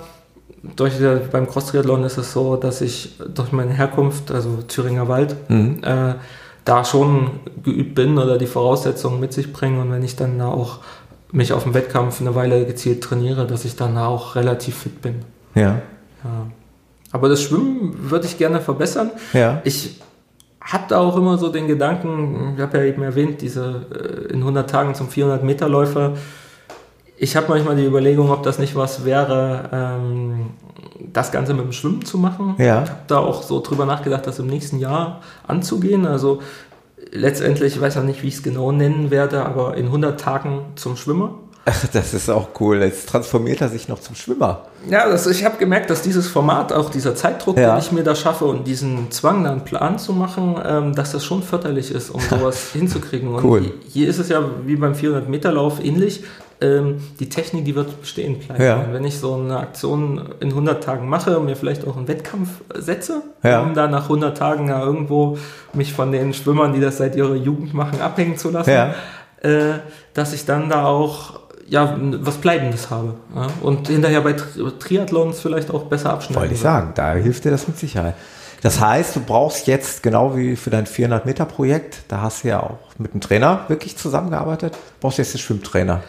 durch, 0.76 0.94
beim 1.32 1.48
Cross-Triathlon 1.48 2.04
ist 2.06 2.18
es 2.18 2.34
so, 2.34 2.56
dass 2.56 2.82
ich 2.82 3.20
durch 3.20 3.52
meine 3.52 3.72
Herkunft, 3.72 4.32
also 4.32 4.64
Thüringer 4.68 5.08
Wald, 5.08 5.36
mhm. 5.48 5.82
äh, 5.84 6.16
da 6.64 6.84
schon 6.84 7.40
geübt 7.64 7.94
bin 7.94 8.18
oder 8.18 8.40
die 8.40 8.48
Voraussetzungen 8.48 9.20
mit 9.20 9.32
sich 9.32 9.54
bringen 9.54 9.80
und 9.80 9.92
wenn 9.92 10.04
ich 10.04 10.16
dann 10.16 10.42
auch 10.42 10.80
mich 11.32 11.54
auf 11.54 11.64
dem 11.64 11.76
Wettkampf 11.76 12.20
eine 12.20 12.34
Weile 12.34 12.66
gezielt 12.66 13.04
trainiere, 13.04 13.46
dass 13.46 13.64
ich 13.64 13.76
dann 13.76 13.96
auch 14.00 14.34
relativ 14.34 14.76
fit 14.76 15.04
bin. 15.04 15.24
Ja. 15.54 15.82
ja. 16.24 16.48
Aber 17.16 17.30
das 17.30 17.42
Schwimmen 17.42 17.96
würde 18.12 18.26
ich 18.26 18.38
gerne 18.38 18.60
verbessern. 18.60 19.10
Ja. 19.32 19.62
Ich 19.64 20.02
habe 20.60 20.84
da 20.90 21.00
auch 21.00 21.16
immer 21.16 21.38
so 21.38 21.48
den 21.48 21.66
Gedanken, 21.66 22.56
ich 22.58 22.62
habe 22.62 22.80
ja 22.80 22.84
eben 22.84 23.04
erwähnt, 23.04 23.40
diese 23.40 23.86
äh, 23.90 24.34
in 24.34 24.40
100 24.40 24.70
Tagen 24.70 24.96
zum 24.96 25.08
400 25.08 25.42
Meter 25.42 25.70
Läufer, 25.70 26.16
ich 27.16 27.38
habe 27.38 27.48
manchmal 27.48 27.78
die 27.78 27.86
Überlegung, 27.86 28.32
ob 28.32 28.44
das 28.44 28.60
nicht 28.60 28.76
was 28.76 29.06
wäre, 29.06 29.70
ähm, 29.72 30.48
das 31.14 31.32
Ganze 31.32 31.54
mit 31.54 31.64
dem 31.64 31.72
Schwimmen 31.72 32.04
zu 32.04 32.18
machen. 32.18 32.56
Ja. 32.58 32.84
Ich 32.84 32.90
habe 32.90 33.00
da 33.08 33.20
auch 33.20 33.44
so 33.44 33.62
drüber 33.62 33.86
nachgedacht, 33.86 34.28
das 34.28 34.40
im 34.40 34.48
nächsten 34.48 34.80
Jahr 34.80 35.22
anzugehen. 35.48 36.06
Also 36.06 36.42
letztendlich, 37.14 37.76
ich 37.76 37.82
weiß 37.82 37.96
noch 37.96 38.04
nicht, 38.04 38.24
wie 38.24 38.28
ich 38.28 38.36
es 38.36 38.44
genau 38.44 38.74
nennen 38.74 39.10
werde, 39.10 39.46
aber 39.46 39.78
in 39.78 39.86
100 39.86 40.20
Tagen 40.20 40.66
zum 40.76 40.98
Schwimmer. 40.98 41.36
Ach, 41.68 41.88
das 41.92 42.14
ist 42.14 42.30
auch 42.30 42.50
cool. 42.60 42.82
Jetzt 42.84 43.10
transformiert 43.10 43.60
er 43.60 43.70
sich 43.70 43.88
noch 43.88 44.00
zum 44.00 44.16
Schwimmer. 44.16 44.68
Ja, 44.88 45.10
das, 45.10 45.26
ich 45.26 45.44
habe 45.44 45.58
gemerkt, 45.58 45.90
dass 45.90 46.04
dieses 46.04 46.28
Format, 46.28 46.72
auch 46.72 46.92
dieser 46.92 47.16
Zeitdruck, 47.16 47.58
ja. 47.58 47.72
den 47.72 47.80
ich 47.80 47.92
mir 47.92 48.04
da 48.04 48.14
schaffe 48.14 48.46
und 48.46 48.68
diesen 48.68 49.10
Zwang, 49.10 49.44
da 49.44 49.52
einen 49.52 49.66
Plan 49.66 49.98
zu 49.98 50.14
machen, 50.14 50.62
ähm, 50.64 50.94
dass 50.94 51.12
das 51.12 51.26
schon 51.26 51.42
förderlich 51.42 51.90
ist, 51.92 52.12
um 52.12 52.22
sowas 52.30 52.72
hinzukriegen. 52.72 53.34
Und 53.34 53.44
cool. 53.44 53.74
hier 53.90 54.08
ist 54.08 54.20
es 54.20 54.30
ja 54.30 54.44
wie 54.66 54.76
beim 54.76 54.94
400-Meter-Lauf 54.94 55.84
ähnlich 55.84 56.24
ähm, 56.62 56.98
die 57.20 57.30
Technik, 57.30 57.66
die 57.66 57.76
wird 57.76 58.00
bestehen 58.00 58.40
bleiben. 58.40 58.64
Ja. 58.64 58.86
Wenn 58.92 59.04
ich 59.04 59.20
so 59.20 59.34
eine 59.34 59.58
Aktion 59.58 60.36
in 60.40 60.50
100 60.50 60.84
Tagen 60.84 61.10
mache 61.10 61.38
und 61.40 61.46
mir 61.46 61.56
vielleicht 61.56 61.86
auch 61.88 61.98
einen 61.98 62.08
Wettkampf 62.08 62.50
setze, 62.76 63.24
ja. 63.44 63.62
um 63.62 63.74
da 63.74 63.88
nach 63.88 64.04
100 64.04 64.38
Tagen 64.38 64.70
ja 64.70 64.82
irgendwo 64.82 65.38
mich 65.74 65.94
von 65.94 66.12
den 66.12 66.34
Schwimmern, 66.34 66.74
die 66.74 66.80
das 66.80 66.98
seit 66.98 67.16
ihrer 67.16 67.36
Jugend 67.36 67.74
machen, 67.74 68.00
abhängen 68.02 68.38
zu 68.38 68.52
lassen, 68.52 68.94
äh, 69.42 69.80
dass 70.14 70.34
ich 70.34 70.46
dann 70.46 70.70
da 70.70 70.86
auch 70.86 71.45
ja, 71.68 71.98
was 72.00 72.38
Bleibendes 72.38 72.90
habe. 72.90 73.16
Ja? 73.36 73.48
Und 73.62 73.88
hinterher 73.88 74.22
bei 74.22 74.34
Triathlons 74.34 75.40
vielleicht 75.40 75.72
auch 75.72 75.84
besser 75.84 76.12
abschneiden. 76.12 76.42
Wollte 76.42 76.54
ich 76.54 76.60
sagen, 76.60 76.92
da 76.96 77.14
hilft 77.14 77.46
dir 77.46 77.52
das 77.52 77.68
mit 77.68 77.78
Sicherheit. 77.78 78.16
Das 78.62 78.80
heißt, 78.80 79.16
du 79.16 79.20
brauchst 79.20 79.68
jetzt, 79.68 80.02
genau 80.02 80.36
wie 80.36 80.56
für 80.56 80.70
dein 80.70 80.86
400-Meter-Projekt, 80.88 82.04
da 82.08 82.22
hast 82.22 82.44
du 82.44 82.48
ja 82.48 82.62
auch 82.62 82.80
mit 82.98 83.12
einem 83.12 83.22
Trainer 83.22 83.66
wirklich 83.68 83.98
zusammengearbeitet, 83.98 84.76
brauchst 85.00 85.18
du 85.18 85.22
jetzt 85.22 85.36
einen 85.36 85.42
Schwimmtrainer. 85.42 86.02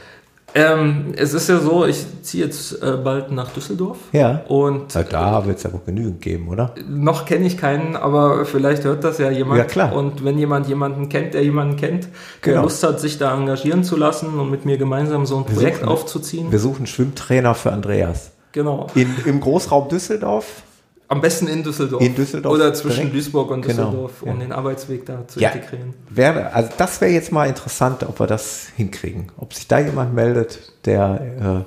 Ähm, 0.56 1.12
es 1.16 1.34
ist 1.34 1.50
ja 1.50 1.58
so, 1.58 1.84
ich 1.84 2.06
ziehe 2.22 2.46
jetzt 2.46 2.82
äh, 2.82 2.92
bald 2.92 3.30
nach 3.30 3.52
Düsseldorf. 3.52 3.98
Ja. 4.12 4.40
Und 4.48 4.94
Na, 4.94 5.02
da 5.02 5.44
wird 5.44 5.58
es 5.58 5.64
ja 5.64 5.72
wohl 5.72 5.82
genügend 5.84 6.22
geben, 6.22 6.48
oder? 6.48 6.74
Noch 6.88 7.26
kenne 7.26 7.46
ich 7.46 7.58
keinen, 7.58 7.94
aber 7.94 8.46
vielleicht 8.46 8.84
hört 8.84 9.04
das 9.04 9.18
ja 9.18 9.30
jemand. 9.30 9.58
Ja, 9.58 9.64
klar. 9.64 9.94
Und 9.94 10.24
wenn 10.24 10.38
jemand 10.38 10.66
jemanden 10.66 11.10
kennt, 11.10 11.34
der 11.34 11.44
jemanden 11.44 11.76
kennt, 11.76 12.04
der 12.04 12.54
genau. 12.54 12.62
Lust 12.62 12.82
hat, 12.82 13.00
sich 13.00 13.18
da 13.18 13.36
engagieren 13.36 13.84
zu 13.84 13.96
lassen 13.96 14.40
und 14.40 14.50
mit 14.50 14.64
mir 14.64 14.78
gemeinsam 14.78 15.26
so 15.26 15.36
ein 15.36 15.44
Projekt 15.44 15.80
suchen, 15.80 15.88
aufzuziehen. 15.90 16.50
Wir 16.50 16.58
suchen 16.58 16.86
Schwimmtrainer 16.86 17.54
für 17.54 17.72
Andreas. 17.72 18.30
Genau. 18.52 18.86
In, 18.94 19.14
Im 19.26 19.40
Großraum 19.40 19.90
Düsseldorf 19.90 20.62
am 21.08 21.20
besten 21.20 21.46
in 21.46 21.62
Düsseldorf. 21.62 22.02
In 22.02 22.14
Düsseldorf. 22.14 22.54
Oder 22.54 22.74
zwischen 22.74 22.96
direkt. 22.96 23.14
Duisburg 23.14 23.50
und 23.50 23.62
genau, 23.62 23.84
Düsseldorf, 23.84 24.20
genau, 24.20 24.32
um 24.32 24.40
ja. 24.40 24.46
den 24.46 24.52
Arbeitsweg 24.52 25.06
da 25.06 25.26
zu 25.28 25.40
ja, 25.40 25.50
integrieren. 25.50 25.94
Wäre, 26.10 26.52
also 26.52 26.70
das 26.76 27.00
wäre 27.00 27.12
jetzt 27.12 27.32
mal 27.32 27.46
interessant, 27.46 28.02
ob 28.02 28.18
wir 28.18 28.26
das 28.26 28.68
hinkriegen. 28.76 29.30
Ob 29.36 29.54
sich 29.54 29.68
da 29.68 29.78
jemand 29.78 30.14
meldet, 30.14 30.72
der 30.84 31.64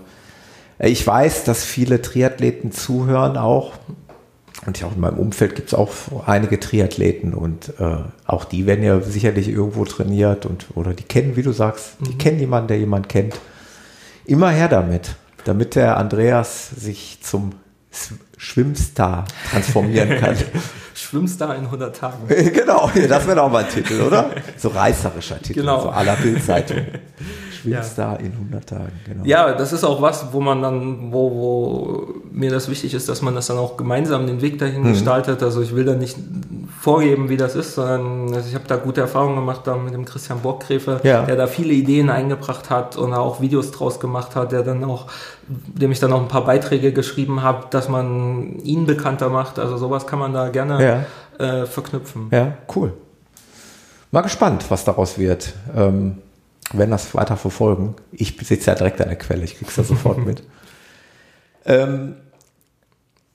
äh, 0.79 0.89
ich 0.91 1.05
weiß, 1.05 1.43
dass 1.43 1.63
viele 1.63 2.01
Triathleten 2.01 2.71
zuhören 2.71 3.37
auch. 3.37 3.73
Und 4.65 4.83
auch 4.83 4.93
in 4.93 4.99
meinem 4.99 5.17
Umfeld 5.17 5.55
gibt 5.55 5.69
es 5.69 5.73
auch 5.73 5.89
einige 6.25 6.59
Triathleten 6.59 7.33
und 7.33 7.73
äh, 7.79 7.95
auch 8.25 8.43
die 8.43 8.65
werden 8.65 8.83
ja 8.83 8.99
sicherlich 8.99 9.47
irgendwo 9.47 9.85
trainiert 9.85 10.45
und 10.45 10.65
oder 10.75 10.93
die 10.93 11.03
kennen, 11.03 11.37
wie 11.37 11.43
du 11.43 11.53
sagst, 11.53 11.93
die 12.01 12.13
mhm. 12.13 12.17
kennen 12.17 12.39
jemanden, 12.39 12.67
der 12.67 12.77
jemanden 12.77 13.07
kennt. 13.07 13.39
Immer 14.25 14.49
her 14.49 14.67
damit, 14.67 15.15
damit 15.45 15.75
der 15.75 15.95
Andreas 15.95 16.69
sich 16.71 17.19
zum 17.21 17.53
Schwimmstar 18.39 19.25
transformieren 19.51 20.17
kann. 20.17 20.37
Schwimmstar 20.95 21.57
in 21.57 21.65
100 21.65 21.95
Tagen. 21.95 22.27
genau, 22.27 22.89
das 23.07 23.27
wäre 23.27 23.41
auch 23.43 23.51
mal 23.51 23.65
ein 23.65 23.69
Titel, 23.69 24.01
oder? 24.01 24.31
So 24.57 24.69
reißerischer 24.69 25.41
Titel, 25.41 25.59
genau. 25.59 25.81
so 25.81 25.89
aller 25.89 26.15
Bildzeitung. 26.15 26.77
Schwimmstar 27.59 28.19
ja. 28.19 28.25
in 28.25 28.31
100 28.33 28.67
Tagen, 28.67 28.91
genau. 29.05 29.25
Ja, 29.25 29.53
das 29.53 29.73
ist 29.73 29.83
auch 29.83 30.01
was, 30.01 30.31
wo 30.31 30.39
man 30.39 30.61
dann, 30.61 31.11
wo, 31.11 31.31
wo 31.31 32.13
mir 32.31 32.49
das 32.49 32.69
wichtig 32.69 32.93
ist, 32.93 33.09
dass 33.09 33.21
man 33.21 33.35
das 33.35 33.47
dann 33.47 33.57
auch 33.57 33.77
gemeinsam 33.77 34.27
den 34.27 34.41
Weg 34.41 34.59
dahin 34.59 34.83
mhm. 34.83 34.93
gestaltet. 34.93 35.43
Also 35.43 35.61
ich 35.61 35.75
will 35.75 35.85
da 35.85 35.95
nicht 35.95 36.17
vorgeben, 36.79 37.29
wie 37.29 37.37
das 37.37 37.55
ist, 37.55 37.75
sondern 37.75 38.33
also 38.33 38.47
ich 38.47 38.55
habe 38.55 38.65
da 38.67 38.77
gute 38.77 39.01
Erfahrungen 39.01 39.35
gemacht 39.35 39.61
da 39.65 39.75
mit 39.75 39.93
dem 39.93 40.05
Christian 40.05 40.39
Borggräfe, 40.39 41.01
ja. 41.03 41.23
der 41.23 41.35
da 41.35 41.47
viele 41.47 41.73
Ideen 41.73 42.09
eingebracht 42.09 42.69
hat 42.69 42.95
und 42.95 43.13
auch 43.13 43.41
Videos 43.41 43.71
draus 43.71 43.99
gemacht 43.99 44.35
hat, 44.35 44.51
der 44.51 44.63
dann 44.63 44.83
auch, 44.85 45.07
dem 45.47 45.91
ich 45.91 45.99
dann 45.99 46.13
auch 46.13 46.21
ein 46.21 46.29
paar 46.29 46.45
Beiträge 46.45 46.93
geschrieben 46.93 47.43
habe, 47.43 47.65
dass 47.69 47.89
man 47.89 48.59
ihn 48.59 48.85
bekannter 48.85 49.29
macht. 49.29 49.59
Also 49.59 49.77
sowas 49.77 50.07
kann 50.07 50.19
man 50.19 50.33
da 50.33 50.49
gerne 50.49 51.05
ja. 51.39 51.45
äh, 51.45 51.65
verknüpfen. 51.65 52.29
Ja, 52.31 52.53
cool. 52.75 52.93
Mal 54.11 54.21
gespannt, 54.21 54.65
was 54.69 54.85
daraus 54.85 55.19
wird. 55.19 55.53
Ähm, 55.75 56.17
wenn 56.73 56.91
das 56.91 57.13
weiter 57.15 57.37
verfolgen. 57.37 57.95
Ich 58.11 58.37
sitze 58.41 58.71
ja 58.71 58.75
direkt 58.75 59.01
an 59.01 59.07
der 59.07 59.17
Quelle, 59.17 59.43
ich 59.43 59.57
krieg's 59.57 59.75
ja 59.75 59.83
sofort 59.83 60.25
mit. 60.25 60.43
Ähm, 61.65 62.15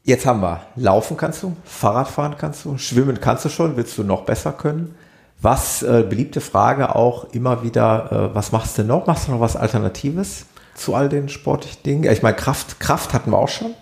Jetzt 0.06 0.26
haben 0.26 0.42
wir, 0.42 0.60
laufen 0.76 1.16
kannst 1.16 1.42
du, 1.42 1.56
Fahrradfahren 1.64 2.36
kannst 2.36 2.66
du, 2.66 2.76
schwimmen 2.76 3.22
kannst 3.22 3.46
du 3.46 3.48
schon, 3.48 3.78
willst 3.78 3.96
du 3.96 4.04
noch 4.04 4.26
besser 4.26 4.52
können? 4.52 4.94
Was, 5.40 5.82
äh, 5.82 6.04
beliebte 6.06 6.42
Frage 6.42 6.94
auch 6.94 7.32
immer 7.32 7.62
wieder, 7.62 8.12
äh, 8.12 8.34
was 8.34 8.52
machst 8.52 8.76
du 8.76 8.84
noch? 8.84 9.06
Machst 9.06 9.28
du 9.28 9.32
noch 9.32 9.40
was 9.40 9.56
Alternatives 9.56 10.44
zu 10.74 10.94
all 10.94 11.08
den 11.08 11.30
sportlichen 11.30 11.82
Dingen? 11.84 12.12
Ich 12.12 12.22
meine, 12.22 12.36
Kraft, 12.36 12.80
Kraft 12.80 13.14
hatten 13.14 13.30
wir 13.30 13.38
auch 13.38 13.48
schon. 13.48 13.72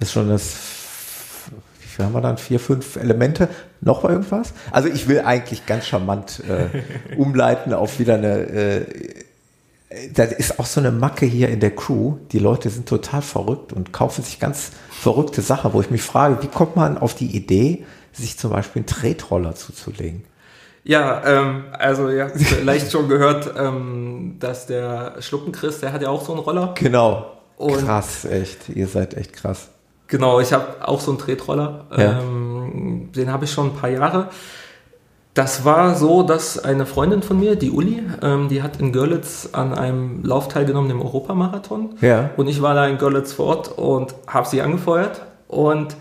Das 0.00 0.08
ist 0.08 0.12
schon 0.12 0.28
das, 0.28 0.56
viel 1.94 2.04
haben 2.04 2.14
wir 2.14 2.20
dann? 2.20 2.38
Vier, 2.38 2.60
fünf 2.60 2.96
Elemente. 2.96 3.48
Noch 3.80 4.02
mal 4.02 4.12
irgendwas? 4.12 4.52
Also 4.70 4.88
ich 4.88 5.08
will 5.08 5.20
eigentlich 5.20 5.66
ganz 5.66 5.86
charmant 5.86 6.42
äh, 6.48 7.16
umleiten 7.16 7.72
auf 7.72 7.98
wieder 7.98 8.14
eine, 8.14 8.38
äh, 8.48 8.86
das 10.12 10.32
ist 10.32 10.58
auch 10.58 10.66
so 10.66 10.80
eine 10.80 10.90
Macke 10.90 11.26
hier 11.26 11.48
in 11.48 11.60
der 11.60 11.74
Crew. 11.74 12.16
Die 12.32 12.38
Leute 12.38 12.70
sind 12.70 12.88
total 12.88 13.22
verrückt 13.22 13.72
und 13.72 13.92
kaufen 13.92 14.24
sich 14.24 14.40
ganz 14.40 14.72
verrückte 14.90 15.42
Sachen, 15.42 15.72
wo 15.72 15.80
ich 15.80 15.90
mich 15.90 16.02
frage, 16.02 16.42
wie 16.42 16.48
kommt 16.48 16.76
man 16.76 16.98
auf 16.98 17.14
die 17.14 17.36
Idee, 17.36 17.84
sich 18.12 18.38
zum 18.38 18.50
Beispiel 18.50 18.80
einen 18.80 18.86
Tretroller 18.86 19.54
zuzulegen? 19.54 20.24
Ja, 20.84 21.22
ähm, 21.24 21.64
also 21.72 22.10
ihr 22.10 22.24
habt 22.24 22.38
vielleicht 22.38 22.92
schon 22.92 23.08
gehört, 23.08 23.54
ähm, 23.56 24.36
dass 24.38 24.66
der 24.66 25.16
Schluckenchris, 25.20 25.80
der 25.80 25.92
hat 25.92 26.02
ja 26.02 26.10
auch 26.10 26.24
so 26.24 26.32
einen 26.32 26.42
Roller. 26.42 26.74
Genau. 26.76 27.30
Und 27.56 27.84
krass, 27.84 28.24
echt. 28.24 28.68
Ihr 28.68 28.86
seid 28.86 29.14
echt 29.14 29.32
krass. 29.32 29.68
Genau, 30.14 30.38
ich 30.38 30.52
habe 30.52 30.76
auch 30.86 31.00
so 31.00 31.10
einen 31.10 31.18
Tretroller. 31.18 31.86
Ja. 31.90 32.20
Ähm, 32.20 33.10
den 33.16 33.32
habe 33.32 33.46
ich 33.46 33.50
schon 33.50 33.70
ein 33.70 33.74
paar 33.74 33.90
Jahre. 33.90 34.28
Das 35.34 35.64
war 35.64 35.96
so, 35.96 36.22
dass 36.22 36.56
eine 36.56 36.86
Freundin 36.86 37.20
von 37.20 37.40
mir, 37.40 37.56
die 37.56 37.72
Uli, 37.72 38.00
ähm, 38.22 38.48
die 38.48 38.62
hat 38.62 38.78
in 38.78 38.92
Görlitz 38.92 39.48
an 39.50 39.74
einem 39.74 40.24
Lauf 40.24 40.46
teilgenommen, 40.46 40.88
dem 40.88 41.02
Europamarathon. 41.02 41.96
Ja. 42.00 42.30
Und 42.36 42.46
ich 42.46 42.62
war 42.62 42.74
da 42.76 42.86
in 42.86 42.98
Görlitz 42.98 43.32
vor 43.32 43.46
Ort 43.46 43.76
und 43.76 44.14
habe 44.28 44.46
sie 44.46 44.62
angefeuert. 44.62 45.22
Und 45.48 45.96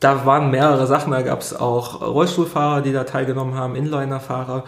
da 0.00 0.26
waren 0.26 0.50
mehrere 0.50 0.88
Sachen. 0.88 1.12
Da 1.12 1.22
gab 1.22 1.40
es 1.40 1.54
auch 1.54 2.02
Rollstuhlfahrer, 2.02 2.82
die 2.82 2.92
da 2.92 3.04
teilgenommen 3.04 3.54
haben, 3.54 3.76
Inlinerfahrer. 3.76 4.64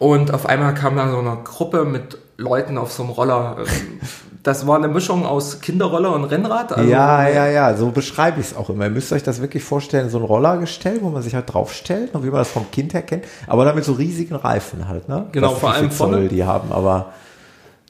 Und 0.00 0.34
auf 0.34 0.46
einmal 0.46 0.74
kam 0.74 0.96
da 0.96 1.08
so 1.12 1.18
eine 1.18 1.38
Gruppe 1.44 1.84
mit 1.84 2.18
Leuten 2.38 2.76
auf 2.76 2.90
so 2.90 3.04
einem 3.04 3.12
Roller. 3.12 3.58
Das 4.46 4.64
war 4.64 4.76
eine 4.76 4.86
Mischung 4.86 5.26
aus 5.26 5.60
Kinderroller 5.60 6.14
und 6.14 6.22
Rennrad. 6.22 6.72
Also 6.72 6.88
ja, 6.88 7.28
ja, 7.28 7.48
ja, 7.48 7.76
so 7.76 7.90
beschreibe 7.90 8.38
ich 8.38 8.46
es 8.46 8.56
auch 8.56 8.70
immer. 8.70 8.84
Ihr 8.84 8.90
müsst 8.90 9.12
euch 9.12 9.24
das 9.24 9.42
wirklich 9.42 9.64
vorstellen, 9.64 10.08
so 10.08 10.18
ein 10.18 10.22
Rollergestell, 10.22 11.02
wo 11.02 11.08
man 11.08 11.20
sich 11.20 11.34
halt 11.34 11.52
draufstellt, 11.52 12.10
wie 12.14 12.30
man 12.30 12.38
das 12.38 12.50
vom 12.50 12.70
Kind 12.70 12.94
her 12.94 13.02
kennt, 13.02 13.24
aber 13.48 13.64
dann 13.64 13.74
mit 13.74 13.84
so 13.84 13.94
riesigen 13.94 14.36
Reifen 14.36 14.86
halt, 14.86 15.08
ne? 15.08 15.26
Genau, 15.32 15.50
Was 15.50 15.58
vor 15.58 15.72
allem 15.72 15.90
vorne. 15.90 16.28
die 16.28 16.44
haben, 16.44 16.70
aber 16.70 17.12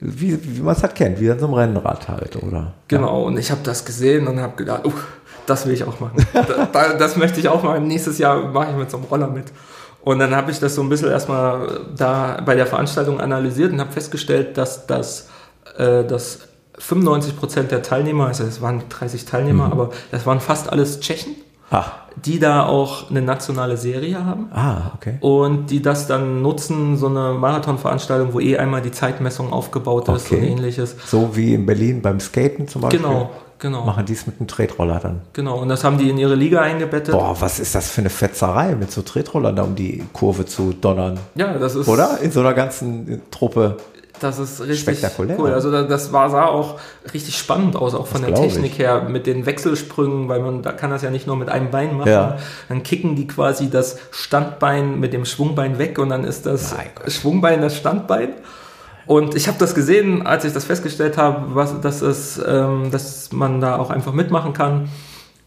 wie, 0.01 0.39
wie 0.57 0.63
man 0.63 0.75
es 0.75 0.83
halt 0.83 0.95
kennt, 0.95 1.21
wie 1.21 1.31
an 1.31 1.39
so 1.39 1.45
einem 1.45 1.57
Rennrad 1.57 2.09
halt, 2.09 2.43
oder? 2.43 2.73
Genau, 2.89 3.21
ja. 3.21 3.27
und 3.27 3.39
ich 3.39 3.51
habe 3.51 3.61
das 3.63 3.85
gesehen 3.85 4.27
und 4.27 4.41
habe 4.41 4.57
gedacht, 4.57 4.87
uh, 4.87 4.93
das 5.45 5.67
will 5.67 5.75
ich 5.75 5.85
auch 5.85 6.01
machen. 6.01 6.27
das, 6.73 6.97
das 6.97 7.17
möchte 7.19 7.39
ich 7.39 7.51
auch 7.51 7.63
machen. 7.65 7.87
Nächstes 7.87 8.17
Jahr 8.17 8.49
mache 8.49 8.71
ich 8.71 8.77
mit 8.79 8.91
so 8.91 8.97
einem 8.97 9.05
Roller 9.05 9.29
mit. 9.29 9.53
Und 10.03 10.21
dann 10.21 10.35
habe 10.35 10.51
ich 10.51 10.59
das 10.59 10.75
so 10.75 10.81
ein 10.81 10.89
bisschen 10.89 11.11
erstmal 11.11 11.81
da 11.95 12.41
bei 12.47 12.55
der 12.55 12.67
Veranstaltung 12.67 13.21
analysiert 13.21 13.75
und 13.75 13.81
habe 13.81 13.93
festgestellt, 13.93 14.57
dass 14.57 14.87
das 14.87 15.29
äh, 15.79 16.05
dass 16.05 16.46
95 16.79 17.37
Prozent 17.37 17.71
der 17.71 17.83
Teilnehmer, 17.83 18.27
also 18.27 18.45
es 18.45 18.61
waren 18.61 18.83
30 18.89 19.25
Teilnehmer, 19.25 19.67
mhm. 19.67 19.73
aber 19.73 19.91
das 20.11 20.27
waren 20.27 20.41
fast 20.41 20.71
alles 20.71 21.01
Tschechen, 21.01 21.35
Ach. 21.71 21.93
die 22.25 22.39
da 22.39 22.67
auch 22.67 23.11
eine 23.11 23.23
nationale 23.23 23.77
Serie 23.77 24.25
haben. 24.25 24.49
Ah, 24.53 24.93
okay. 24.95 25.17
Und 25.21 25.71
die 25.71 25.83
das 25.83 26.07
dann 26.07 26.43
nutzen, 26.43 26.97
so 26.97 27.09
eine 27.09 27.33
Marathonveranstaltung, 27.33 28.35
wo 28.35 28.41
eh 28.41 28.59
einmal 28.59 28.83
die 28.83 28.93
Zeitmessung 28.93 29.53
aufgebaut 29.53 30.09
ist 30.09 30.27
okay. 30.27 30.37
und 30.37 30.45
ähnliches. 30.45 30.97
So 31.07 31.35
wie 31.35 31.55
in 31.55 31.67
Berlin 31.67 32.03
beim 32.03 32.21
Skaten 32.21 32.69
zum 32.69 32.83
Beispiel. 32.83 33.01
Genau, 33.01 33.31
genau. 33.59 33.85
Machen 33.85 34.05
die 34.05 34.13
es 34.13 34.27
mit 34.27 34.39
einem 34.39 34.49
Tretroller 34.49 35.01
dann. 35.01 35.23
Genau, 35.33 35.59
und 35.59 35.69
das 35.69 35.83
haben 35.83 35.99
die 35.99 36.11
in 36.11 36.19
ihre 36.19 36.35
Liga 36.35 36.61
eingebettet. 36.61 37.13
Boah, 37.13 37.37
was 37.41 37.59
ist 37.59 37.75
das 37.75 37.91
für 37.91 38.03
eine 38.03 38.11
Fetzerei, 38.11 38.75
mit 38.75 38.93
so 38.93 39.01
Tretrollern 39.03 39.57
da 39.57 39.63
um 39.63 39.75
die 39.75 40.05
Kurve 40.13 40.45
zu 40.45 40.73
donnern? 40.73 41.19
Ja, 41.35 41.55
das 41.55 41.75
ist. 41.75 41.89
Oder? 41.89 42.21
In 42.21 42.31
so 42.31 42.41
einer 42.41 42.55
ganzen 42.55 43.23
Truppe. 43.31 43.79
Das 44.21 44.39
ist 44.39 44.61
richtig 44.61 44.81
Spektakulär. 44.81 45.39
cool. 45.39 45.53
Also 45.53 45.71
das 45.71 46.13
war, 46.13 46.31
sah 46.31 46.47
auch 46.47 46.79
richtig 47.13 47.37
spannend 47.37 47.77
aus, 47.77 47.95
auch 47.95 48.07
von 48.07 48.23
das 48.23 48.33
der 48.33 48.41
Technik 48.41 48.73
ich. 48.73 48.79
her, 48.79 49.07
mit 49.09 49.27
den 49.27 49.47
Wechselsprüngen, 49.47 50.29
weil 50.29 50.41
man 50.41 50.63
da 50.63 50.73
kann 50.73 50.91
das 50.91 51.03
ja 51.03 51.11
nicht 51.11 51.27
nur 51.27 51.37
mit 51.37 51.49
einem 51.49 51.71
Bein 51.71 51.97
machen. 51.97 52.11
Ja. 52.11 52.39
Dann 52.69 52.83
kicken 52.83 53.17
die 53.17 53.27
quasi 53.27 53.71
das 53.71 53.99
Standbein 54.11 54.99
mit 55.01 55.13
dem 55.13 55.25
Schwungbein 55.25 55.79
weg 55.79 55.99
und 55.99 56.09
dann 56.09 56.25
ist 56.25 56.47
das 56.47 56.75
Schwungbein 57.09 57.61
das 57.61 57.77
Standbein. 57.77 58.31
Und 59.07 59.37
ich 59.37 59.47
habe 59.47 59.59
das 59.59 59.75
gesehen, 59.75 60.27
als 60.27 60.45
ich 60.45 60.53
das 60.53 60.65
festgestellt 60.65 61.17
habe, 61.17 61.55
was, 61.55 61.81
dass, 61.81 62.03
es, 62.03 62.41
ähm, 62.45 62.91
dass 62.91 63.31
man 63.33 63.61
da 63.61 63.77
auch 63.77 63.91
einfach 63.91 64.13
mitmachen 64.13 64.53
kann 64.53 64.89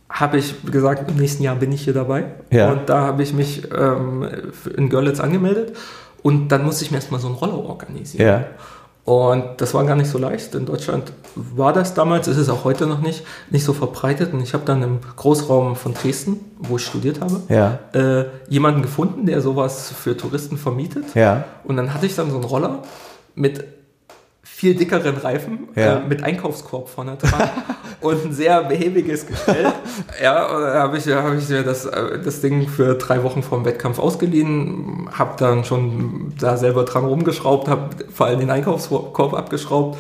habe 0.10 0.40
ich 0.40 0.56
gesagt, 0.64 1.10
im 1.10 1.18
nächsten 1.18 1.44
Jahr 1.44 1.56
bin 1.56 1.72
ich 1.72 1.84
hier 1.84 1.94
dabei. 1.94 2.26
Ja. 2.50 2.72
Und 2.72 2.90
da 2.90 3.02
habe 3.02 3.22
ich 3.22 3.34
mich 3.34 3.68
ähm, 3.72 4.28
in 4.76 4.90
Görlitz 4.90 5.20
angemeldet 5.20 5.78
und 6.24 6.50
dann 6.50 6.64
musste 6.64 6.84
ich 6.84 6.92
mir 6.92 6.98
erstmal 6.98 7.20
so 7.20 7.28
einen 7.28 7.36
Roller 7.36 7.58
organisieren. 7.58 8.28
Ja. 8.28 8.46
Und 9.06 9.60
das 9.60 9.74
war 9.74 9.86
gar 9.86 9.96
nicht 9.96 10.10
so 10.10 10.20
leicht. 10.20 10.54
In 10.54 10.68
Deutschland 10.68 11.12
war 11.34 11.74
das 11.74 11.96
damals, 11.96 12.28
ist 12.28 12.38
es 12.38 12.48
auch 12.48 12.64
heute 12.64 12.86
noch 12.86 13.02
nicht, 13.02 13.24
nicht 13.50 13.64
so 13.64 13.74
verbreitet. 13.74 14.34
Und 14.34 14.42
ich 14.42 14.54
habe 14.54 14.66
dann 14.66 14.84
im 14.84 15.00
Großraum 15.16 15.76
von 15.76 15.96
Dresden, 15.96 16.40
wo 16.60 16.76
ich 16.76 16.86
studiert 16.86 17.20
habe, 17.20 17.42
ja. 17.50 17.80
äh, 17.94 18.26
jemanden 18.50 18.84
gefunden, 18.84 19.26
der 19.26 19.42
sowas 19.42 19.92
für 19.92 20.16
Touristen 20.16 20.58
vermietet. 20.58 21.16
Ja. 21.16 21.46
Und 21.64 21.78
dann 21.78 21.94
hatte 21.94 22.06
ich 22.06 22.16
dann 22.16 22.30
so 22.30 22.36
einen 22.36 22.46
Roller 22.46 22.84
mit 23.34 23.79
viel 24.60 24.76
dickeren 24.76 25.16
Reifen 25.16 25.70
ja. 25.74 26.00
äh, 26.00 26.00
mit 26.06 26.22
Einkaufskorb 26.22 26.90
vorne 26.90 27.16
dran 27.16 27.50
und 28.02 28.26
ein 28.26 28.34
sehr 28.34 28.62
behäbiges 28.66 29.26
Gestell. 29.26 29.72
ja, 30.22 30.34
da 30.50 30.82
habe 30.82 30.98
ich, 30.98 31.08
hab 31.08 31.34
ich 31.34 31.48
mir 31.48 31.64
das, 31.64 31.86
äh, 31.86 32.20
das 32.22 32.42
Ding 32.42 32.68
für 32.68 32.96
drei 32.96 33.24
Wochen 33.24 33.42
vor 33.42 33.60
dem 33.60 33.64
Wettkampf 33.64 34.00
ausgeliehen, 34.00 35.10
habe 35.18 35.36
dann 35.38 35.64
schon 35.64 36.34
da 36.38 36.58
selber 36.58 36.84
dran 36.84 37.06
rumgeschraubt, 37.06 37.70
habe 37.70 37.92
vor 38.14 38.26
allem 38.26 38.42
den 38.42 38.50
Einkaufskorb 38.50 39.34
abgeschraubt 39.34 39.98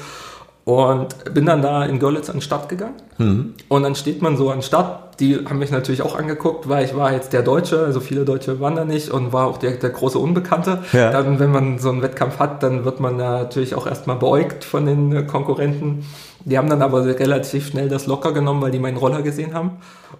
und 0.65 1.33
bin 1.33 1.45
dann 1.45 1.61
da 1.61 1.85
in 1.85 1.99
Görlitz 1.99 2.29
an 2.29 2.35
den 2.35 2.41
Start 2.41 2.69
gegangen. 2.69 2.95
Mhm. 3.17 3.53
Und 3.67 3.83
dann 3.83 3.95
steht 3.95 4.21
man 4.21 4.37
so 4.37 4.49
an 4.49 4.57
den 4.57 4.63
Start. 4.63 5.19
Die 5.19 5.35
haben 5.35 5.59
mich 5.59 5.71
natürlich 5.71 6.01
auch 6.01 6.17
angeguckt, 6.17 6.69
weil 6.69 6.85
ich 6.85 6.95
war 6.95 7.11
jetzt 7.11 7.33
der 7.33 7.41
Deutsche, 7.41 7.83
also 7.83 7.99
viele 7.99 8.23
Deutsche 8.23 8.59
waren 8.59 8.75
da 8.75 8.85
nicht 8.85 9.09
und 9.09 9.33
war 9.33 9.47
auch 9.47 9.57
der, 9.57 9.71
der 9.71 9.89
große 9.89 10.17
Unbekannte. 10.17 10.83
Ja. 10.93 11.11
Dann, 11.11 11.39
wenn 11.39 11.51
man 11.51 11.79
so 11.79 11.89
einen 11.89 12.01
Wettkampf 12.01 12.39
hat, 12.39 12.63
dann 12.63 12.85
wird 12.85 12.99
man 12.99 13.17
natürlich 13.17 13.75
auch 13.75 13.87
erstmal 13.87 14.17
beäugt 14.17 14.63
von 14.63 14.85
den 14.85 15.11
äh, 15.13 15.23
Konkurrenten. 15.23 16.05
Die 16.45 16.57
haben 16.57 16.69
dann 16.69 16.81
aber 16.81 17.05
relativ 17.05 17.67
schnell 17.67 17.89
das 17.89 18.07
locker 18.07 18.31
genommen, 18.31 18.61
weil 18.61 18.71
die 18.71 18.79
meinen 18.79 18.95
Roller 18.95 19.21
gesehen 19.21 19.53
haben. 19.53 19.71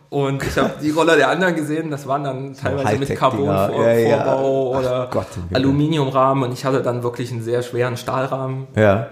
Und 0.10 0.44
ich 0.44 0.58
habe 0.58 0.72
die 0.82 0.90
Roller 0.90 1.16
der 1.16 1.30
anderen 1.30 1.56
gesehen, 1.56 1.92
das 1.92 2.08
waren 2.08 2.24
dann 2.24 2.54
teilweise 2.54 2.98
mit 2.98 3.16
Carbon-Vorbau 3.16 3.84
ja, 3.84 3.94
ja. 3.94 4.40
oder 4.42 5.08
Gott, 5.12 5.28
Aluminiumrahmen 5.54 6.44
und 6.44 6.52
ich 6.52 6.66
hatte 6.66 6.82
dann 6.82 7.04
wirklich 7.04 7.32
einen 7.32 7.42
sehr 7.42 7.62
schweren 7.62 7.96
Stahlrahmen. 7.96 8.68
Ja. 8.76 9.08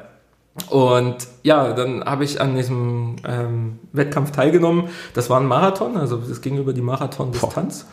Und 0.70 1.28
ja, 1.44 1.74
dann 1.74 2.04
habe 2.04 2.24
ich 2.24 2.42
an 2.42 2.56
diesem 2.56 3.18
ähm, 3.26 3.80
Wettkampf 3.94 4.32
teilgenommen. 4.32 4.90
Das 5.14 5.30
war 5.30 5.40
ein 5.40 5.46
Marathon, 5.46 5.98
also 5.98 6.18
es 6.18 6.42
ging 6.42 6.58
über 6.58 6.74
die 6.74 6.82
Marathon-Distanz. 6.82 7.86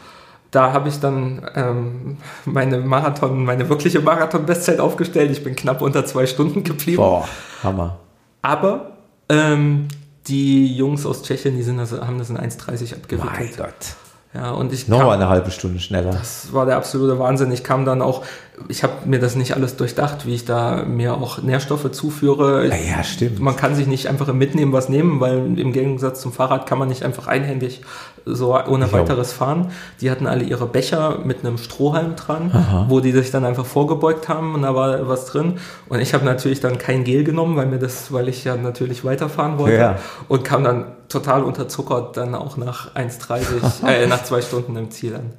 Da 0.51 0.73
habe 0.73 0.89
ich 0.89 1.01
dann 1.01 1.47
ähm, 1.55 2.17
meine 2.45 2.79
Marathon, 2.79 3.45
meine 3.45 3.69
wirkliche 3.69 4.01
Marathon-Bestzeit 4.01 4.81
aufgestellt. 4.81 5.31
Ich 5.31 5.43
bin 5.43 5.57
knapp 5.57 5.83
unter 5.83 6.05
zwei 6.07 6.27
Stunden 6.27 6.65
geblieben. 6.65 6.99
Boah, 6.99 7.29
Hammer. 7.63 7.99
Aber 8.41 8.93
ähm, 9.29 9.89
die 10.27 10.75
Jungs 10.75 11.07
aus 11.07 11.23
Tschechien, 11.23 11.57
die 11.57 11.63
sind 11.63 11.79
das, 11.79 11.93
haben 11.93 12.19
das 12.19 12.31
in 12.31 12.39
1,30 12.39 12.95
abgewickelt. 12.95 13.33
Mein 13.39 13.57
Gott. 13.57 13.97
Ja, 14.35 14.51
und 14.51 14.73
ich 14.73 14.89
Noch 14.89 14.99
kam, 14.99 15.09
eine 15.11 15.29
halbe 15.29 15.53
Stunde 15.53 15.79
schneller. 15.79 16.11
Das 16.11 16.53
war 16.53 16.67
der 16.67 16.77
absolute 16.77 17.19
Wahnsinn. 17.21 17.53
Ich 17.53 17.63
kam 17.63 17.85
dann 17.85 18.03
auch 18.03 18.25
ich 18.69 18.83
habe 18.83 18.93
mir 19.05 19.19
das 19.19 19.35
nicht 19.35 19.55
alles 19.55 19.77
durchdacht, 19.77 20.27
wie 20.27 20.35
ich 20.35 20.45
da 20.45 20.85
mir 20.85 21.15
auch 21.15 21.43
Nährstoffe 21.43 21.91
zuführe. 21.91 22.69
Ja, 22.69 22.77
ja, 22.77 23.05
stimmt. 23.05 23.41
Man 23.41 23.57
kann 23.57 23.75
sich 23.75 23.87
nicht 23.87 24.09
einfach 24.09 24.29
im 24.29 24.39
Mitnehmen 24.39 24.73
was 24.73 24.89
nehmen, 24.89 25.21
weil 25.21 25.59
im 25.59 25.73
Gegensatz 25.73 26.21
zum 26.21 26.33
Fahrrad 26.33 26.67
kann 26.67 26.79
man 26.79 26.89
nicht 26.89 27.03
einfach 27.03 27.27
einhändig 27.27 27.83
so 28.27 28.59
ohne 28.59 28.91
weiteres 28.93 29.33
fahren. 29.33 29.71
Die 30.01 30.11
hatten 30.11 30.27
alle 30.27 30.45
ihre 30.45 30.67
Becher 30.67 31.19
mit 31.25 31.41
einem 31.41 31.59
Strohhalm 31.59 32.17
dran, 32.17 32.51
Aha. 32.53 32.87
wo 32.89 33.01
die 33.01 33.13
sich 33.13 33.31
dann 33.31 33.45
einfach 33.45 33.67
vorgebeugt 33.67 34.29
haben 34.29 34.55
und 34.55 34.63
da 34.63 34.75
war 34.75 35.09
was 35.09 35.27
drin. 35.27 35.59
Und 35.89 36.01
ich 36.01 36.15
habe 36.15 36.25
natürlich 36.25 36.61
dann 36.61 36.79
kein 36.79 37.05
Gel 37.05 37.25
genommen, 37.25 37.57
weil 37.57 37.67
mir 37.67 37.79
das, 37.79 38.13
weil 38.13 38.29
ich 38.29 38.45
ja 38.45 38.57
natürlich 38.57 39.05
weiterfahren 39.05 39.59
wollte 39.59 39.77
ja. 39.77 39.99
und 40.29 40.45
kam 40.45 40.65
dann 40.65 40.87
total 41.09 41.43
unterzuckert 41.45 42.17
dann 42.17 42.35
auch 42.35 42.57
nach 42.57 42.95
1,30, 42.95 43.87
äh, 43.87 44.07
nach 44.07 44.25
zwei 44.25 44.41
Stunden 44.41 44.77
im 44.77 44.91
Ziel 44.91 45.15
an. 45.17 45.33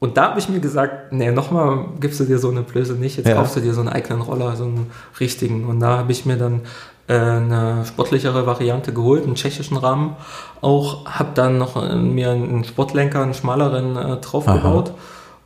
Und 0.00 0.16
da 0.16 0.30
habe 0.30 0.38
ich 0.38 0.48
mir 0.48 0.60
gesagt, 0.60 1.12
nee, 1.12 1.30
nochmal 1.32 1.86
gibst 1.98 2.20
du 2.20 2.24
dir 2.24 2.38
so 2.38 2.50
eine 2.50 2.62
Blöße 2.62 2.92
nicht, 2.92 3.16
jetzt 3.16 3.28
ja. 3.28 3.34
kaufst 3.34 3.56
du 3.56 3.60
dir 3.60 3.74
so 3.74 3.80
einen 3.80 3.88
eigenen 3.88 4.22
Roller, 4.22 4.54
so 4.54 4.64
einen 4.64 4.90
richtigen. 5.18 5.66
Und 5.66 5.80
da 5.80 5.98
habe 5.98 6.12
ich 6.12 6.24
mir 6.24 6.36
dann 6.36 6.62
eine 7.14 7.84
sportlichere 7.86 8.46
Variante 8.46 8.92
geholt, 8.92 9.24
einen 9.24 9.34
tschechischen 9.34 9.76
Rahmen 9.76 10.16
auch, 10.60 11.06
habe 11.06 11.30
dann 11.34 11.58
noch 11.58 11.82
äh, 11.82 11.96
mir 11.96 12.30
einen 12.30 12.64
Sportlenker, 12.64 13.22
einen 13.22 13.34
schmaleren 13.34 13.96
äh, 13.96 14.16
draufgebaut. 14.16 14.92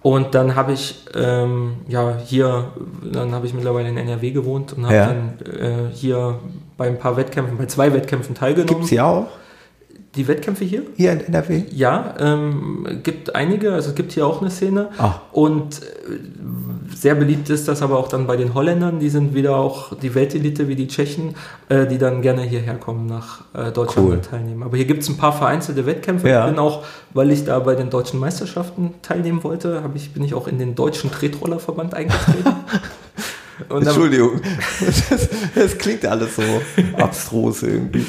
Und 0.03 0.35
dann 0.35 0.57
habe 0.57 0.73
ich 0.73 1.05
ähm, 1.15 1.75
ja 1.87 2.17
hier, 2.27 2.73
dann 3.05 3.33
habe 3.33 3.47
ich 3.47 3.55
mittlerweile 3.55 3.89
in 3.89 3.97
NRW 3.97 4.33
gewohnt 4.33 4.73
und 4.73 4.87
habe 4.87 4.95
ja. 4.95 5.07
dann 5.07 5.39
äh, 5.47 5.95
hier 5.95 6.41
bei 6.77 6.89
ein 6.89 6.99
paar 6.99 7.17
Wettkämpfen, 7.17 7.57
bei 7.57 7.67
zwei 7.67 7.93
Wettkämpfen 7.93 8.35
teilgenommen. 8.35 8.81
Gibt 8.81 8.89
sie 8.89 9.01
auch? 9.01 9.29
Die 10.15 10.29
Wettkämpfe 10.29 10.65
hier? 10.65 10.83
Hier 10.95 11.13
in 11.13 11.21
NRW? 11.21 11.63
Ja, 11.71 12.15
ähm, 12.19 13.01
gibt 13.03 13.35
einige, 13.35 13.73
also 13.73 13.91
es 13.91 13.95
gibt 13.95 14.13
hier 14.13 14.27
auch 14.27 14.43
eine 14.43 14.51
Szene. 14.51 14.91
Ah. 14.99 15.23
Und 15.33 15.81
äh, 15.81 16.95
sehr 16.95 17.15
beliebt 17.15 17.49
ist 17.49 17.67
das 17.67 17.81
aber 17.81 17.99
auch 17.99 18.09
dann 18.09 18.27
bei 18.27 18.37
den 18.37 18.53
Holländern, 18.53 19.01
die 19.01 19.09
sind 19.09 19.35
wieder 19.35 19.57
auch 19.57 19.97
die 19.97 20.15
Weltelite 20.15 20.69
wie 20.69 20.77
die 20.77 20.87
Tschechen, 20.87 21.35
äh, 21.71 21.87
die 21.87 21.97
dann 21.97 22.21
gerne 22.21 22.43
hierher 22.43 22.75
kommen 22.75 23.07
nach 23.07 23.45
äh, 23.55 23.73
Deutschland 23.73 24.09
cool. 24.09 24.21
teilnehmen. 24.21 24.63
Aber 24.63 24.77
hier 24.77 24.85
gibt 24.85 25.03
es 25.03 25.09
ein 25.09 25.17
paar 25.17 25.33
vereinzelte 25.33 25.87
Wettkämpfe. 25.87 26.29
Ja. 26.29 26.45
Ich 26.45 26.51
bin 26.51 26.59
auch, 26.59 26.85
weil 27.15 27.31
ich 27.31 27.45
da 27.45 27.59
bei 27.61 27.75
den 27.75 27.89
deutschen 27.89 28.21
Meisterschaften 28.21 28.93
teilnehmen 29.01 29.43
wollte, 29.43 29.83
ich, 29.95 30.13
bin 30.13 30.25
ich 30.25 30.35
auch 30.35 30.47
in 30.47 30.59
den 30.59 30.75
deutschen 30.75 31.11
Tretrollerverband 31.11 31.95
eingetreten. 31.95 32.55
Entschuldigung, 33.71 34.43
das, 35.09 35.29
das 35.55 35.79
klingt 35.79 36.05
alles 36.05 36.37
so 36.37 36.43
abstrus 36.99 37.63
irgendwie. 37.63 38.05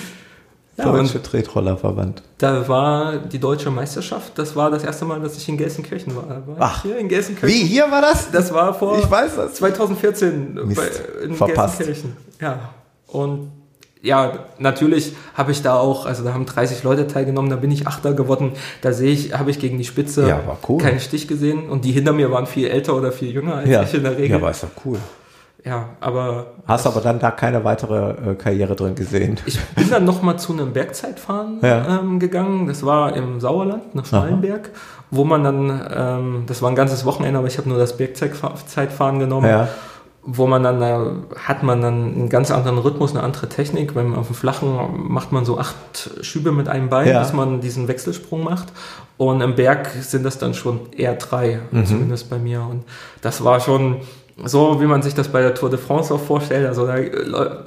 Ja, 0.76 0.86
Deutsche 0.86 1.22
Tretrollerverband. 1.22 2.24
Da 2.40 2.68
war 2.68 3.18
die 3.18 3.38
deutsche 3.38 3.70
Meisterschaft. 3.70 4.32
Das 4.40 4.56
war 4.56 4.72
das 4.72 4.84
erste 4.84 5.06
Mal, 5.06 5.20
dass 5.20 5.38
ich 5.38 5.48
in 5.48 5.56
Gelsenkirchen 5.56 6.16
war. 6.16 6.28
war 6.48 6.56
Ach, 6.58 6.82
hier 6.82 6.98
in 6.98 7.08
Gelsenkirchen. 7.08 7.56
Wie, 7.56 7.64
hier 7.64 7.92
war 7.92 8.02
das? 8.02 8.32
Das 8.32 8.52
war 8.52 8.74
vor 8.74 8.98
ich 8.98 9.10
weiß 9.10 9.36
das. 9.36 9.54
2014 9.56 10.56
Mist, 10.66 10.76
bei, 10.76 11.26
in 11.26 11.36
verpasst. 11.36 11.78
Gelsenkirchen. 11.78 12.18
Ja, 12.42 12.70
und 13.06 13.52
ja, 14.02 14.48
natürlich 14.58 15.14
habe 15.36 15.52
ich 15.52 15.62
da 15.62 15.76
auch, 15.76 16.06
also 16.06 16.24
da 16.24 16.34
haben 16.34 16.46
30 16.46 16.84
Leute 16.84 17.08
teilgenommen, 17.08 17.50
da 17.50 17.56
bin 17.56 17.72
ich 17.72 17.88
Achter 17.88 18.14
geworden. 18.14 18.52
Da 18.82 18.92
sehe 18.92 19.12
ich, 19.12 19.38
habe 19.38 19.52
ich 19.52 19.60
gegen 19.60 19.78
die 19.78 19.86
Spitze 19.86 20.28
ja, 20.28 20.58
cool. 20.68 20.80
keinen 20.80 21.00
Stich 21.00 21.28
gesehen. 21.28 21.70
Und 21.70 21.86
die 21.86 21.92
hinter 21.92 22.14
mir 22.14 22.32
waren 22.32 22.48
viel 22.48 22.68
älter 22.68 22.98
oder 22.98 23.12
viel 23.12 23.32
jünger 23.32 23.56
als 23.56 23.70
ja. 23.70 23.84
ich 23.84 23.94
in 23.94 24.04
der 24.04 24.18
Regel. 24.18 24.32
Ja, 24.32 24.42
war 24.42 24.52
ist 24.52 24.64
doch 24.64 24.86
cool. 24.86 24.98
Ja, 25.66 25.90
aber. 26.02 26.48
Hast 26.68 26.86
aber 26.86 27.00
dann 27.00 27.20
da 27.20 27.32
keine 27.32 27.64
weitere 27.64 28.32
äh, 28.32 28.36
Karriere 28.36 28.76
drin 28.76 28.96
gesehen? 28.96 29.40
Ich 29.46 29.60
bin 29.76 29.90
dann 29.90 30.04
nochmal 30.04 30.38
zu 30.38 30.54
einem 30.54 30.74
Bergzeitfahren 30.74 31.60
ja. 31.62 32.00
ähm, 32.00 32.20
gegangen. 32.20 32.68
Das 32.68 32.86
war 32.86 33.16
im 33.16 33.40
Sauerland, 33.40 33.96
nach 33.96 34.06
Schmalenberg, 34.06 34.70
Aha. 34.74 35.04
wo 35.12 35.24
man 35.24 35.44
dann, 35.44 35.88
ähm, 35.96 36.44
das 36.48 36.62
war 36.62 36.70
ein 36.70 36.76
ganzes 36.76 37.06
Wochenende, 37.06 37.40
aber 37.40 37.48
ich 37.48 37.58
habe 37.58 37.70
nur 37.70 37.78
das 37.78 37.96
Bergzeitfahren 37.96 39.20
genommen. 39.20 39.50
Ja. 39.50 39.70
Wo 40.26 40.48
man 40.48 40.64
dann, 40.64 40.80
da 40.80 41.16
hat 41.36 41.64
man 41.64 41.82
dann 41.82 42.14
einen 42.14 42.30
ganz 42.30 42.50
anderen 42.50 42.78
Rhythmus, 42.78 43.12
eine 43.12 43.24
andere 43.24 43.50
Technik. 43.50 43.94
Beim, 43.94 44.16
auf 44.16 44.28
dem 44.28 44.36
Flachen 44.36 45.10
macht 45.10 45.34
man 45.34 45.44
so 45.44 45.60
acht 45.60 45.76
Schübe 46.22 46.54
mit 46.54 46.70
einem 46.70 46.88
Bein, 46.88 47.10
ja. 47.10 47.20
bis 47.20 47.34
man 47.34 47.60
diesen 47.60 47.90
Wechselsprung 47.90 48.42
macht. 48.42 48.68
Und 49.18 49.42
im 49.42 49.56
Berg 49.56 49.90
sind 50.00 50.24
das 50.24 50.38
dann 50.38 50.54
schon 50.54 50.80
eher 50.96 51.16
drei, 51.16 51.60
mhm. 51.72 51.86
zumindest 51.86 52.30
bei 52.30 52.38
mir. 52.38 52.62
Und 52.62 52.86
das 53.22 53.44
war 53.44 53.60
schon, 53.60 53.98
so 54.44 54.82
wie 54.82 54.86
man 54.86 55.02
sich 55.02 55.14
das 55.14 55.28
bei 55.28 55.42
der 55.42 55.54
Tour 55.54 55.70
de 55.70 55.80
France 55.80 56.14
auch 56.14 56.20
vorstellt. 56.20 56.68
Also 56.68 56.88
da 56.88 57.00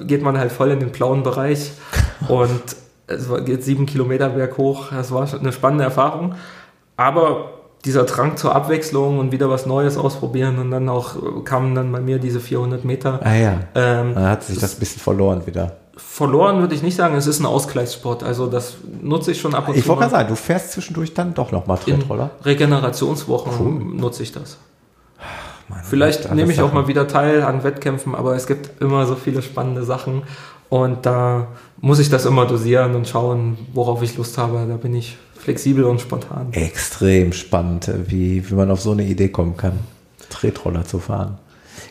geht 0.01 0.21
man 0.21 0.37
halt 0.37 0.51
voll 0.51 0.71
in 0.71 0.79
den 0.79 0.91
blauen 0.91 1.23
Bereich 1.23 1.71
und 2.27 2.61
es 3.07 3.29
geht 3.45 3.63
sieben 3.63 3.85
Kilometer 3.85 4.29
berg 4.29 4.57
hoch. 4.57 4.91
Das 4.91 5.11
war 5.11 5.27
eine 5.33 5.51
spannende 5.51 5.85
Erfahrung. 5.85 6.35
Aber 6.97 7.51
dieser 7.85 8.03
Drang 8.03 8.35
zur 8.37 8.53
Abwechslung 8.55 9.19
und 9.19 9.31
wieder 9.31 9.49
was 9.49 9.65
Neues 9.65 9.97
ausprobieren 9.97 10.59
und 10.59 10.71
dann 10.71 10.89
auch 10.89 11.15
kamen 11.45 11.73
dann 11.75 11.91
bei 11.91 12.01
mir 12.01 12.19
diese 12.19 12.39
400 12.39 12.83
Meter. 12.83 13.19
Ah 13.23 13.35
ja. 13.35 13.59
Ähm, 13.75 14.13
dann 14.13 14.25
hat 14.25 14.43
sich 14.43 14.59
das 14.59 14.75
ein 14.75 14.79
bisschen 14.79 15.01
verloren 15.01 15.45
wieder. 15.45 15.77
Verloren 15.95 16.59
würde 16.59 16.75
ich 16.75 16.83
nicht 16.83 16.95
sagen, 16.95 17.15
es 17.15 17.27
ist 17.27 17.39
ein 17.39 17.45
Ausgleichssport. 17.45 18.23
Also 18.23 18.47
das 18.47 18.75
nutze 19.01 19.31
ich 19.31 19.39
schon 19.39 19.55
ab 19.55 19.67
und 19.67 19.75
ich 19.75 19.81
zu. 19.81 19.85
Ich 19.85 19.87
wollte 19.87 20.01
gerade 20.01 20.11
sagen, 20.11 20.29
du 20.29 20.35
fährst 20.35 20.73
zwischendurch 20.73 21.13
dann 21.13 21.33
doch 21.33 21.51
nochmal 21.51 21.77
Tretroller. 21.77 22.31
Regenerationswochen 22.43 23.51
cool. 23.59 23.99
nutze 23.99 24.23
ich 24.23 24.31
das. 24.31 24.57
Mann, 25.69 25.79
Vielleicht 25.83 26.33
nehme 26.33 26.51
ich 26.53 26.61
auch 26.61 26.73
mal 26.73 26.87
wieder 26.87 27.07
teil 27.07 27.43
an 27.43 27.63
Wettkämpfen, 27.63 28.15
aber 28.15 28.35
es 28.35 28.47
gibt 28.47 28.81
immer 28.81 29.05
so 29.05 29.15
viele 29.15 29.41
spannende 29.41 29.83
Sachen 29.83 30.23
und 30.69 31.05
da 31.05 31.47
muss 31.79 31.99
ich 31.99 32.09
das 32.09 32.25
immer 32.25 32.45
dosieren 32.45 32.95
und 32.95 33.07
schauen, 33.07 33.57
worauf 33.73 34.01
ich 34.01 34.17
Lust 34.17 34.37
habe. 34.37 34.65
Da 34.67 34.77
bin 34.77 34.93
ich 34.95 35.17
flexibel 35.37 35.85
und 35.85 36.01
spontan. 36.01 36.47
Extrem 36.51 37.31
spannend, 37.33 37.89
wie, 38.07 38.49
wie 38.49 38.53
man 38.53 38.71
auf 38.71 38.81
so 38.81 38.91
eine 38.91 39.03
Idee 39.03 39.29
kommen 39.29 39.55
kann, 39.55 39.79
Tretroller 40.29 40.83
zu 40.83 40.99
fahren. 40.99 41.37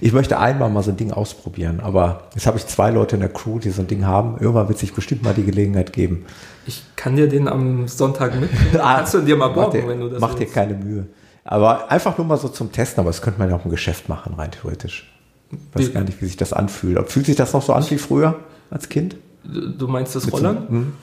Ich 0.01 0.13
möchte 0.13 0.39
einmal 0.39 0.69
mal 0.69 0.83
so 0.83 0.91
ein 0.91 0.97
Ding 0.97 1.11
ausprobieren, 1.13 1.81
aber 1.81 2.25
jetzt 2.35 2.47
habe 2.47 2.59
ich 2.59 2.67
zwei 2.67 2.91
Leute 2.91 3.17
in 3.17 3.21
der 3.21 3.31
Crew, 3.31 3.59
die 3.59 3.71
so 3.71 3.83
ein 3.83 3.87
Ding 3.87 4.05
haben. 4.05 4.37
Irgendwann 4.39 4.69
wird 4.69 4.79
sich 4.79 4.93
bestimmt 4.93 5.23
mal 5.23 5.33
die 5.33 5.45
Gelegenheit 5.45 5.93
geben. 5.93 6.27
Ich 6.67 6.83
kann 6.97 7.17
dir 7.17 7.29
den 7.29 7.49
am 7.49 7.89
Sonntag 7.89 8.39
mitnehmen. 8.39 8.79
ah, 8.79 8.97
Kannst 8.97 9.15
du 9.15 9.21
dir 9.21 9.37
mal 9.37 9.49
borgen, 9.49 9.85
wenn 9.87 10.01
du 10.01 10.09
das 10.11 10.21
Mach 10.21 10.31
willst. 10.39 10.43
dir 10.43 10.47
keine 10.53 10.75
Mühe. 10.75 11.07
Aber 11.49 11.91
einfach 11.93 12.19
nur 12.19 12.27
mal 12.27 12.37
so 12.37 12.49
zum 12.49 12.73
Testen, 12.73 13.01
aber 13.01 13.11
das 13.11 13.23
könnte 13.23 13.39
man 13.39 13.49
ja 13.49 13.57
auch 13.57 13.65
im 13.65 13.71
Geschäft 13.71 14.09
machen, 14.09 14.35
rein 14.35 14.51
theoretisch. 14.51 15.13
Ich 15.53 15.59
weiß 15.75 15.93
gar 15.93 16.03
nicht, 16.03 16.21
wie 16.21 16.27
sich 16.27 16.37
das 16.37 16.53
anfühlt. 16.53 17.09
Fühlt 17.09 17.27
sich 17.27 17.37
das 17.37 17.53
noch 17.53 17.63
so 17.63 17.73
an 17.73 17.89
wie 17.89 17.99
früher 17.99 18.41
als 18.69 18.89
Kind? 18.89 19.17
Du 19.45 19.87
meinst 19.87 20.17
das 20.17 20.31
Rollern? 20.33 20.95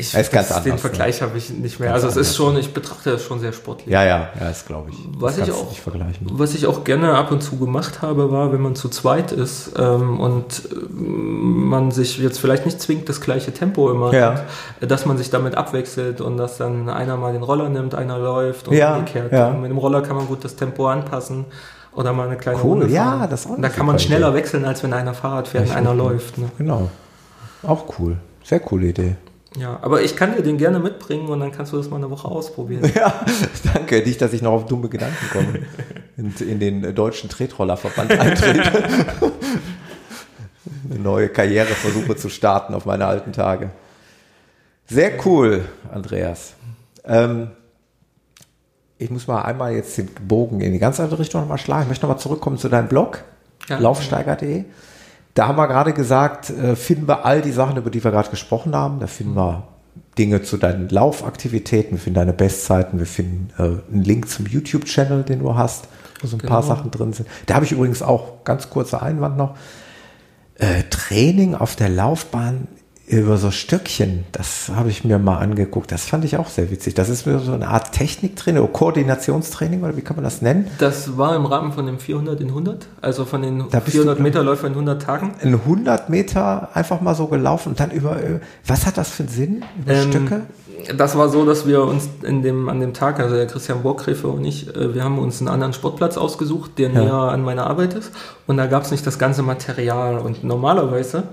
Ich, 0.00 0.14
ist 0.14 0.30
ganz 0.30 0.52
anders, 0.52 0.62
den 0.62 0.78
Vergleich 0.78 1.20
ne? 1.20 1.26
habe 1.26 1.36
ich 1.36 1.50
nicht 1.50 1.80
mehr. 1.80 1.90
Ganz 1.90 2.04
also 2.04 2.20
es 2.20 2.28
ist 2.28 2.36
schon, 2.36 2.56
ich 2.56 2.72
betrachte 2.72 3.10
das 3.10 3.24
schon 3.24 3.40
sehr 3.40 3.52
sportlich. 3.52 3.88
Ja, 3.88 4.04
ja, 4.04 4.28
ja, 4.38 4.46
das 4.46 4.64
glaube 4.64 4.90
ich. 4.90 4.96
Was 5.18 5.38
ich, 5.38 5.50
auch, 5.50 5.66
was 6.20 6.54
ich 6.54 6.68
auch 6.68 6.84
gerne 6.84 7.14
ab 7.14 7.32
und 7.32 7.42
zu 7.42 7.56
gemacht 7.56 8.00
habe, 8.00 8.30
war, 8.30 8.52
wenn 8.52 8.60
man 8.60 8.76
zu 8.76 8.88
zweit 8.90 9.32
ist 9.32 9.72
ähm, 9.76 10.20
und 10.20 10.68
äh, 10.70 10.88
man 10.88 11.90
sich 11.90 12.16
jetzt 12.18 12.38
vielleicht 12.38 12.64
nicht 12.64 12.80
zwingt, 12.80 13.08
das 13.08 13.20
gleiche 13.20 13.52
Tempo 13.52 13.90
immer 13.90 14.14
ja. 14.14 14.34
hat, 14.34 14.44
dass 14.88 15.04
man 15.04 15.18
sich 15.18 15.30
damit 15.30 15.56
abwechselt 15.56 16.20
und 16.20 16.36
dass 16.36 16.58
dann 16.58 16.88
einer 16.88 17.16
mal 17.16 17.32
den 17.32 17.42
Roller 17.42 17.68
nimmt, 17.68 17.96
einer 17.96 18.18
läuft 18.18 18.68
und 18.68 18.76
ja, 18.76 18.94
umgekehrt. 18.94 19.32
Ja. 19.32 19.48
Und 19.48 19.62
mit 19.62 19.70
dem 19.72 19.78
Roller 19.78 20.02
kann 20.02 20.14
man 20.14 20.28
gut 20.28 20.44
das 20.44 20.54
Tempo 20.54 20.86
anpassen 20.86 21.44
oder 21.92 22.12
mal 22.12 22.28
eine 22.28 22.36
kleine 22.36 22.58
cool, 22.58 22.70
Runde 22.70 22.88
fahren. 22.88 22.94
Ja, 22.94 23.26
das 23.26 23.48
auch 23.48 23.56
und 23.56 23.62
da 23.62 23.68
kann 23.68 23.84
man 23.84 23.98
schneller 23.98 24.32
wechseln, 24.32 24.64
als 24.64 24.84
wenn 24.84 24.92
einer 24.92 25.14
Fahrrad 25.14 25.48
fährt 25.48 25.68
und 25.70 25.74
einer 25.74 25.92
läuft. 25.92 26.38
Ne? 26.38 26.50
Genau. 26.56 26.88
Auch 27.64 27.98
cool. 27.98 28.16
Sehr 28.44 28.60
coole 28.60 28.86
Idee. 28.86 29.16
Ja, 29.56 29.78
aber 29.82 30.02
ich 30.02 30.14
kann 30.14 30.36
dir 30.36 30.42
den 30.42 30.58
gerne 30.58 30.78
mitbringen 30.78 31.28
und 31.28 31.40
dann 31.40 31.52
kannst 31.52 31.72
du 31.72 31.78
das 31.78 31.88
mal 31.88 31.96
eine 31.96 32.10
Woche 32.10 32.28
ausprobieren. 32.28 32.90
Ja, 32.94 33.24
danke. 33.72 34.02
Nicht, 34.02 34.20
dass 34.20 34.32
ich 34.32 34.42
noch 34.42 34.52
auf 34.52 34.66
dumme 34.66 34.88
Gedanken 34.88 35.26
komme 35.32 35.60
und 36.16 36.40
in 36.40 36.60
den 36.60 36.94
deutschen 36.94 37.30
Tretrollerverband 37.30 38.12
eintrete. 38.12 38.84
eine 40.90 40.98
neue 40.98 41.28
Karriere 41.28 41.66
versuche 41.66 42.16
zu 42.16 42.28
starten 42.28 42.74
auf 42.74 42.84
meine 42.84 43.06
alten 43.06 43.32
Tage. 43.32 43.70
Sehr 44.86 45.12
cool, 45.26 45.64
Andreas. 45.92 46.54
Ähm, 47.04 47.50
ich 48.98 49.10
muss 49.10 49.26
mal 49.26 49.42
einmal 49.42 49.72
jetzt 49.74 49.96
den 49.96 50.08
Bogen 50.26 50.60
in 50.60 50.72
die 50.72 50.78
ganz 50.78 50.98
andere 50.98 51.20
Richtung 51.20 51.42
nochmal 51.42 51.58
schlagen. 51.58 51.82
Ich 51.82 51.88
möchte 51.88 52.06
nochmal 52.06 52.20
zurückkommen 52.20 52.58
zu 52.58 52.68
deinem 52.68 52.88
Blog, 52.88 53.22
ja. 53.68 53.78
laufsteiger.de. 53.78 54.64
Da 55.38 55.46
haben 55.46 55.56
wir 55.56 55.68
gerade 55.68 55.92
gesagt, 55.92 56.50
äh, 56.50 56.74
finden 56.74 57.06
wir 57.06 57.24
all 57.24 57.42
die 57.42 57.52
Sachen, 57.52 57.76
über 57.76 57.90
die 57.90 58.02
wir 58.02 58.10
gerade 58.10 58.28
gesprochen 58.28 58.74
haben. 58.74 58.98
Da 58.98 59.06
finden 59.06 59.36
wir 59.36 59.68
Dinge 60.18 60.42
zu 60.42 60.56
deinen 60.56 60.88
Laufaktivitäten, 60.88 61.92
wir 61.92 61.98
finden 62.00 62.16
deine 62.16 62.32
Bestzeiten, 62.32 62.98
wir 62.98 63.06
finden 63.06 63.50
äh, 63.56 63.92
einen 63.92 64.02
Link 64.02 64.28
zum 64.28 64.46
YouTube-Channel, 64.46 65.22
den 65.22 65.38
du 65.38 65.54
hast, 65.54 65.86
wo 66.20 66.26
so 66.26 66.34
ein 66.34 66.40
genau. 66.40 66.54
paar 66.54 66.64
Sachen 66.64 66.90
drin 66.90 67.12
sind. 67.12 67.28
Da 67.46 67.54
habe 67.54 67.64
ich 67.64 67.70
übrigens 67.70 68.02
auch 68.02 68.42
ganz 68.42 68.68
kurzer 68.68 69.00
Einwand 69.00 69.36
noch. 69.36 69.56
Äh, 70.56 70.82
Training 70.90 71.54
auf 71.54 71.76
der 71.76 71.88
Laufbahn 71.88 72.66
über 73.08 73.38
so 73.38 73.50
Stöckchen, 73.50 74.24
das 74.32 74.70
habe 74.74 74.90
ich 74.90 75.04
mir 75.04 75.18
mal 75.18 75.38
angeguckt. 75.38 75.90
Das 75.90 76.04
fand 76.04 76.24
ich 76.24 76.36
auch 76.36 76.48
sehr 76.48 76.70
witzig. 76.70 76.94
Das 76.94 77.08
ist 77.08 77.24
so 77.24 77.52
eine 77.52 77.68
Art 77.68 77.92
Techniktraining 77.92 78.62
oder 78.62 78.72
Koordinationstraining 78.72 79.82
oder 79.82 79.96
wie 79.96 80.02
kann 80.02 80.16
man 80.16 80.24
das 80.24 80.42
nennen? 80.42 80.70
Das 80.78 81.16
war 81.16 81.34
im 81.34 81.46
Rahmen 81.46 81.72
von 81.72 81.86
dem 81.86 81.98
400 81.98 82.40
in 82.40 82.48
100, 82.48 82.86
also 83.00 83.24
von 83.24 83.42
den 83.42 83.64
400 83.70 84.20
Meter 84.20 84.42
Läufer 84.42 84.66
in 84.66 84.74
100 84.74 85.02
Tagen. 85.02 85.34
In 85.42 85.54
100 85.54 86.10
Meter 86.10 86.68
einfach 86.74 87.00
mal 87.00 87.14
so 87.14 87.26
gelaufen 87.28 87.70
und 87.70 87.80
dann 87.80 87.90
über, 87.90 88.16
was 88.66 88.86
hat 88.86 88.98
das 88.98 89.10
für 89.10 89.22
einen 89.22 89.32
Sinn? 89.32 89.64
Über 89.82 89.92
ähm, 89.92 90.10
Stöcke? 90.10 90.42
Das 90.96 91.16
war 91.16 91.28
so, 91.28 91.44
dass 91.44 91.66
wir 91.66 91.82
uns 91.82 92.08
in 92.22 92.42
dem, 92.42 92.68
an 92.68 92.80
dem 92.80 92.94
Tag, 92.94 93.20
also 93.20 93.34
der 93.34 93.46
Christian 93.46 93.82
Burggräfe 93.82 94.28
und 94.28 94.44
ich, 94.44 94.74
äh, 94.74 94.94
wir 94.94 95.02
haben 95.02 95.18
uns 95.18 95.40
einen 95.40 95.48
anderen 95.48 95.72
Sportplatz 95.72 96.16
ausgesucht, 96.16 96.72
der 96.78 96.90
ja. 96.90 97.00
näher 97.00 97.14
an 97.14 97.42
meiner 97.42 97.66
Arbeit 97.66 97.94
ist. 97.94 98.12
Und 98.46 98.58
da 98.58 98.66
gab 98.66 98.84
es 98.84 98.90
nicht 98.90 99.06
das 99.06 99.18
ganze 99.18 99.42
Material. 99.42 100.18
Und 100.18 100.44
normalerweise 100.44 101.24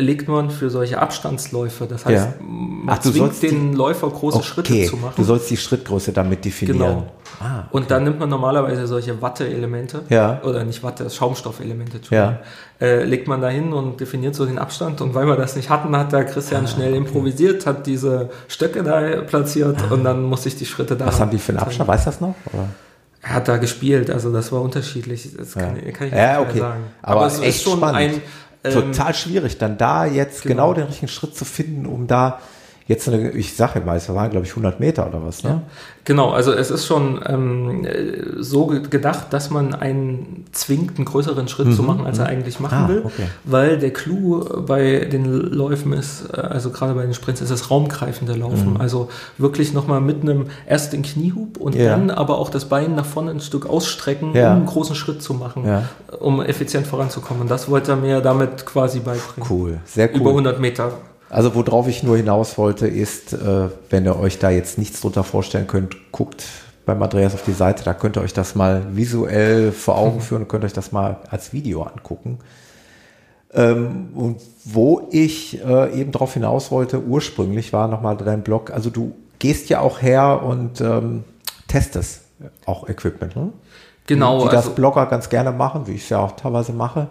legt 0.00 0.28
man 0.28 0.50
für 0.50 0.70
solche 0.70 0.98
Abstandsläufe. 0.98 1.86
Das 1.86 2.06
heißt, 2.06 2.26
ja. 2.26 2.44
man 2.44 2.96
Ach, 2.96 3.00
zwingt 3.00 3.42
den 3.42 3.72
die, 3.72 3.76
Läufer 3.76 4.08
große 4.08 4.38
okay. 4.38 4.46
Schritte 4.46 4.84
zu 4.86 4.96
machen. 4.96 5.14
Du 5.16 5.24
sollst 5.24 5.50
die 5.50 5.56
Schrittgröße 5.56 6.12
damit 6.12 6.44
definieren. 6.44 6.78
Genau. 6.78 7.06
Ah, 7.38 7.60
okay. 7.60 7.68
Und 7.70 7.90
dann 7.90 8.04
nimmt 8.04 8.18
man 8.18 8.28
normalerweise 8.28 8.86
solche 8.86 9.20
Watte-Elemente, 9.22 10.02
ja. 10.08 10.40
oder 10.42 10.64
nicht 10.64 10.82
Watte, 10.82 11.08
Schaumstoffelemente, 11.08 12.00
ja. 12.10 12.40
äh, 12.80 13.04
legt 13.04 13.28
man 13.28 13.40
da 13.40 13.48
hin 13.48 13.72
und 13.72 14.00
definiert 14.00 14.34
so 14.34 14.44
den 14.44 14.58
Abstand. 14.58 15.00
Und 15.00 15.14
weil 15.14 15.26
wir 15.26 15.36
das 15.36 15.56
nicht 15.56 15.70
hatten, 15.70 15.96
hat 15.96 16.12
der 16.12 16.24
Christian 16.24 16.64
ah, 16.64 16.68
schnell 16.68 16.90
okay. 16.90 16.98
improvisiert, 16.98 17.66
hat 17.66 17.86
diese 17.86 18.30
Stöcke 18.48 18.82
da 18.82 19.22
platziert 19.22 19.78
ah. 19.88 19.94
und 19.94 20.04
dann 20.04 20.22
musste 20.22 20.48
ich 20.48 20.56
die 20.56 20.66
Schritte 20.66 20.96
da. 20.96 21.06
Was 21.06 21.20
haben 21.20 21.30
die 21.30 21.38
für 21.38 21.52
einen 21.52 21.58
Abstand? 21.60 21.88
Weißt 21.88 22.06
du 22.06 22.10
das 22.10 22.20
noch? 22.20 22.34
Oder? 22.52 22.68
Er 23.22 23.34
hat 23.34 23.48
da 23.48 23.58
gespielt, 23.58 24.10
also 24.10 24.32
das 24.32 24.50
war 24.50 24.62
unterschiedlich. 24.62 25.28
Das 25.36 25.52
kann, 25.52 25.76
ja. 25.76 25.92
kann 25.92 26.06
ich 26.06 26.12
nicht 26.12 26.22
ja, 26.22 26.40
okay. 26.40 26.58
sagen. 26.58 26.84
Aber, 27.02 27.20
Aber 27.20 27.26
es 27.26 27.38
ist 27.38 27.62
schon 27.62 27.76
spannend. 27.76 27.96
ein 27.96 28.22
ähm, 28.64 28.72
total 28.72 29.14
schwierig, 29.14 29.58
dann 29.58 29.78
da 29.78 30.04
jetzt 30.04 30.42
genau. 30.42 30.72
genau 30.72 30.74
den 30.74 30.84
richtigen 30.84 31.08
Schritt 31.08 31.36
zu 31.36 31.44
finden, 31.44 31.86
um 31.86 32.06
da 32.06 32.40
jetzt 32.86 33.08
eine, 33.08 33.30
ich 33.30 33.54
sage 33.54 33.80
mal, 33.80 33.96
es 33.96 34.08
waren 34.08 34.30
glaube 34.30 34.46
ich 34.46 34.52
100 34.52 34.80
Meter 34.80 35.06
oder 35.06 35.24
was, 35.24 35.44
ne? 35.44 35.50
Ja, 35.50 35.62
genau, 36.04 36.30
also 36.30 36.52
es 36.52 36.70
ist 36.70 36.86
schon 36.86 37.20
ähm, 37.26 37.86
so 38.38 38.66
gedacht, 38.66 39.32
dass 39.32 39.50
man 39.50 39.74
einen 39.74 40.46
zwingt, 40.52 40.96
einen 40.96 41.04
größeren 41.04 41.46
Schritt 41.46 41.68
mhm. 41.68 41.74
zu 41.74 41.82
machen, 41.82 42.04
als 42.04 42.18
er 42.18 42.24
mhm. 42.24 42.30
eigentlich 42.30 42.58
machen 42.58 42.78
ah, 42.84 42.88
will, 42.88 43.02
okay. 43.04 43.26
weil 43.44 43.78
der 43.78 43.92
Clou 43.92 44.44
bei 44.66 45.04
den 45.04 45.24
Läufen 45.24 45.92
ist, 45.92 46.30
äh, 46.32 46.40
also 46.40 46.70
gerade 46.70 46.94
bei 46.94 47.02
den 47.02 47.14
Sprints, 47.14 47.40
ist 47.40 47.50
das 47.50 47.70
raumgreifende 47.70 48.34
Laufen, 48.34 48.74
mhm. 48.74 48.80
also 48.80 49.08
wirklich 49.38 49.72
nochmal 49.72 50.00
mit 50.00 50.22
einem, 50.22 50.46
erst 50.66 50.92
den 50.92 51.02
Kniehub 51.02 51.58
und 51.58 51.76
ja. 51.76 51.90
dann 51.90 52.10
aber 52.10 52.38
auch 52.38 52.50
das 52.50 52.64
Bein 52.64 52.96
nach 52.96 53.06
vorne 53.06 53.30
ein 53.30 53.40
Stück 53.40 53.66
ausstrecken, 53.66 54.34
ja. 54.34 54.50
um 54.50 54.56
einen 54.56 54.66
großen 54.66 54.96
Schritt 54.96 55.22
zu 55.22 55.34
machen, 55.34 55.64
um 56.18 56.42
effizient 56.42 56.86
voranzukommen 56.86 57.42
und 57.42 57.50
das 57.50 57.68
wollte 57.68 57.92
er 57.92 57.96
mir 57.96 58.20
damit 58.20 58.66
quasi 58.66 58.98
beibringen. 58.98 59.48
Cool, 59.48 59.78
sehr 59.84 60.10
cool. 60.12 60.20
Über 60.20 60.30
100 60.30 60.60
Meter. 60.60 60.92
Also 61.30 61.54
worauf 61.54 61.86
ich 61.86 62.02
nur 62.02 62.16
hinaus 62.16 62.58
wollte, 62.58 62.88
ist, 62.88 63.32
äh, 63.32 63.68
wenn 63.88 64.04
ihr 64.04 64.18
euch 64.18 64.40
da 64.40 64.50
jetzt 64.50 64.78
nichts 64.78 65.00
drunter 65.00 65.22
vorstellen 65.22 65.68
könnt, 65.68 65.96
guckt 66.10 66.44
beim 66.84 67.00
Andreas 67.02 67.34
auf 67.34 67.44
die 67.44 67.52
Seite, 67.52 67.84
da 67.84 67.94
könnt 67.94 68.16
ihr 68.16 68.22
euch 68.22 68.32
das 68.32 68.56
mal 68.56 68.84
visuell 68.90 69.70
vor 69.70 69.96
Augen 69.96 70.20
führen 70.20 70.42
und 70.42 70.48
könnt 70.48 70.64
euch 70.64 70.72
das 70.72 70.90
mal 70.90 71.18
als 71.30 71.52
Video 71.52 71.84
angucken. 71.84 72.38
Ähm, 73.52 74.08
und 74.14 74.40
wo 74.64 75.08
ich 75.10 75.64
äh, 75.64 76.00
eben 76.00 76.10
darauf 76.10 76.34
hinaus 76.34 76.72
wollte, 76.72 77.00
ursprünglich 77.00 77.72
war 77.72 77.86
nochmal 77.86 78.16
dein 78.16 78.42
Blog, 78.42 78.70
also 78.70 78.90
du 78.90 79.14
gehst 79.38 79.68
ja 79.68 79.80
auch 79.80 80.02
her 80.02 80.42
und 80.42 80.80
ähm, 80.80 81.24
testest 81.68 82.22
auch 82.66 82.88
Equipment. 82.88 83.36
Ne? 83.36 83.52
Genau. 84.06 84.38
Die, 84.38 84.50
die 84.50 84.56
also, 84.56 84.68
das 84.68 84.74
Blogger 84.74 85.06
ganz 85.06 85.28
gerne 85.28 85.52
machen, 85.52 85.86
wie 85.86 85.92
ich 85.92 86.02
es 86.02 86.08
ja 86.08 86.18
auch 86.18 86.32
teilweise 86.32 86.72
mache. 86.72 87.06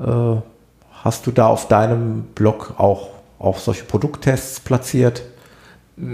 Äh, 0.00 0.36
hast 1.02 1.26
du 1.26 1.30
da 1.30 1.46
auf 1.46 1.68
deinem 1.68 2.24
Blog 2.34 2.74
auch 2.76 3.08
auch 3.42 3.58
solche 3.58 3.84
Produkttests 3.84 4.60
platziert? 4.60 5.22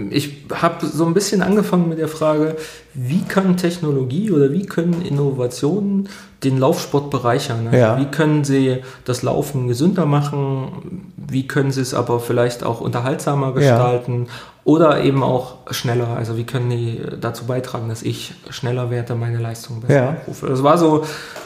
Ich 0.09 0.45
habe 0.53 0.85
so 0.85 1.05
ein 1.05 1.13
bisschen 1.13 1.41
angefangen 1.41 1.87
mit 1.87 1.99
der 1.99 2.09
Frage, 2.09 2.57
wie 2.93 3.21
kann 3.21 3.55
Technologie 3.55 4.29
oder 4.29 4.51
wie 4.51 4.65
können 4.65 5.01
Innovationen 5.01 6.09
den 6.43 6.57
Laufsport 6.57 7.09
bereichern? 7.09 7.67
Also 7.67 7.77
ja. 7.77 7.97
Wie 7.97 8.05
können 8.05 8.43
sie 8.43 8.79
das 9.05 9.23
Laufen 9.23 9.67
gesünder 9.67 10.05
machen? 10.05 11.11
Wie 11.15 11.47
können 11.47 11.71
sie 11.71 11.81
es 11.81 11.93
aber 11.93 12.19
vielleicht 12.19 12.63
auch 12.63 12.81
unterhaltsamer 12.81 13.53
gestalten? 13.53 14.25
Ja. 14.25 14.31
Oder 14.69 15.03
eben 15.03 15.23
auch 15.23 15.55
schneller. 15.71 16.09
Also 16.15 16.37
wie 16.37 16.43
können 16.43 16.69
die 16.69 17.01
dazu 17.19 17.45
beitragen, 17.45 17.89
dass 17.89 18.03
ich 18.03 18.35
schneller 18.51 18.91
werde, 18.91 19.15
meine 19.15 19.39
Leistung 19.39 19.81
besser 19.81 19.95
ja. 19.95 20.17
rufe. 20.27 20.45
Das 20.45 20.61
war 20.61 20.77
so, 20.77 21.05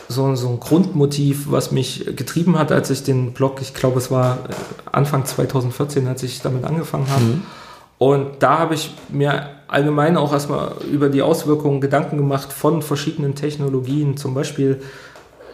so, 0.09 0.35
so 0.35 0.49
ein 0.49 0.59
Grundmotiv, 0.59 1.49
was 1.49 1.71
mich 1.71 2.17
getrieben 2.17 2.59
hat, 2.59 2.73
als 2.73 2.89
ich 2.89 3.03
den 3.03 3.31
Blog, 3.31 3.61
ich 3.61 3.73
glaube 3.73 3.99
es 3.99 4.11
war 4.11 4.39
äh, 4.49 4.53
Anfang 4.91 5.23
2014, 5.23 6.05
als 6.05 6.21
ich 6.23 6.41
damit 6.41 6.65
angefangen 6.65 7.09
habe. 7.09 7.23
Mhm. 7.23 7.43
Und 7.97 8.27
da 8.39 8.59
habe 8.59 8.73
ich 8.73 8.93
mir 9.07 9.51
allgemein 9.69 10.17
auch 10.17 10.33
erstmal 10.33 10.73
über 10.91 11.07
die 11.07 11.21
Auswirkungen 11.21 11.79
Gedanken 11.79 12.17
gemacht 12.17 12.51
von 12.51 12.81
verschiedenen 12.81 13.35
Technologien, 13.35 14.17
zum 14.17 14.33
Beispiel 14.33 14.81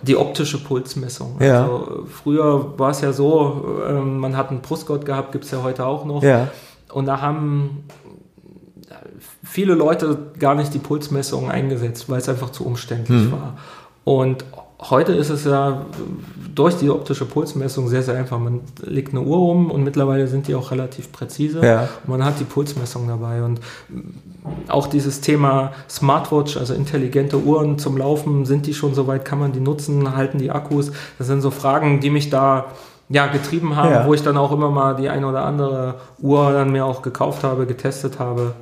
die 0.02 0.16
optische 0.16 0.58
Pulsmessung. 0.64 1.36
Ja. 1.40 1.66
Also 1.66 2.08
früher 2.24 2.80
war 2.80 2.90
es 2.90 3.02
ja 3.02 3.14
so, 3.14 3.84
ähm, 3.88 4.18
man 4.18 4.36
hat 4.36 4.50
einen 4.50 4.62
Brustgurt 4.62 5.06
gehabt, 5.06 5.34
gibt 5.34 5.46
es 5.46 5.52
ja 5.52 5.62
heute 5.62 5.86
auch 5.86 6.04
noch. 6.06 6.24
Ja. 6.24 6.48
Und 6.92 7.06
da 7.06 7.22
haben 7.22 7.84
viele 9.44 9.74
Leute 9.74 10.18
gar 10.40 10.56
nicht 10.56 10.74
die 10.74 10.80
Pulsmessung 10.80 11.50
eingesetzt, 11.50 12.10
weil 12.10 12.20
es 12.20 12.30
einfach 12.30 12.52
zu 12.52 12.66
umständlich 12.66 13.26
mhm. 13.26 13.32
war. 13.32 13.58
Und 14.04 14.46
heute 14.82 15.14
ist 15.14 15.30
es 15.30 15.44
ja 15.44 15.86
durch 16.56 16.76
die 16.76 16.90
optische 16.90 17.26
Pulsmessung 17.26 17.90
sehr, 17.90 18.02
sehr 18.02 18.16
einfach. 18.16 18.40
Man 18.40 18.62
legt 18.82 19.14
eine 19.14 19.22
Uhr 19.22 19.40
um 19.40 19.72
und 19.72 19.84
mittlerweile 19.84 20.28
sind 20.28 20.48
die 20.48 20.56
auch 20.56 20.72
relativ 20.72 21.12
präzise. 21.12 21.64
Ja. 21.66 21.90
Und 22.06 22.10
man 22.10 22.24
hat 22.24 22.40
die 22.40 22.46
Pulsmessung 22.46 23.08
dabei. 23.08 23.44
Und 23.44 23.60
auch 24.68 24.88
dieses 24.88 25.22
Thema 25.22 25.74
Smartwatch, 25.90 26.58
also 26.58 26.74
intelligente 26.74 27.38
Uhren 27.38 27.78
zum 27.78 27.98
Laufen, 27.98 28.46
sind 28.46 28.68
die 28.68 28.74
schon 28.74 28.94
soweit? 28.94 29.26
Kann 29.26 29.40
man 29.40 29.52
die 29.52 29.60
nutzen? 29.60 30.16
Halten 30.16 30.38
die 30.38 30.52
Akkus? 30.52 30.92
Das 31.18 31.28
sind 31.28 31.42
so 31.42 31.52
Fragen, 31.52 32.00
die 32.00 32.10
mich 32.10 32.30
da 32.30 32.68
ja, 33.10 33.28
getrieben 33.28 33.76
haben, 33.76 33.92
ja. 33.92 34.06
wo 34.06 34.14
ich 34.14 34.22
dann 34.22 34.38
auch 34.38 34.52
immer 34.52 34.70
mal 34.70 34.96
die 34.96 35.10
eine 35.10 35.28
oder 35.28 35.44
andere 35.44 35.96
Uhr 36.20 36.54
dann 36.54 36.72
mir 36.72 36.86
auch 36.86 37.02
gekauft 37.02 37.44
habe, 37.44 37.66
getestet 37.66 38.20
habe. 38.20 38.54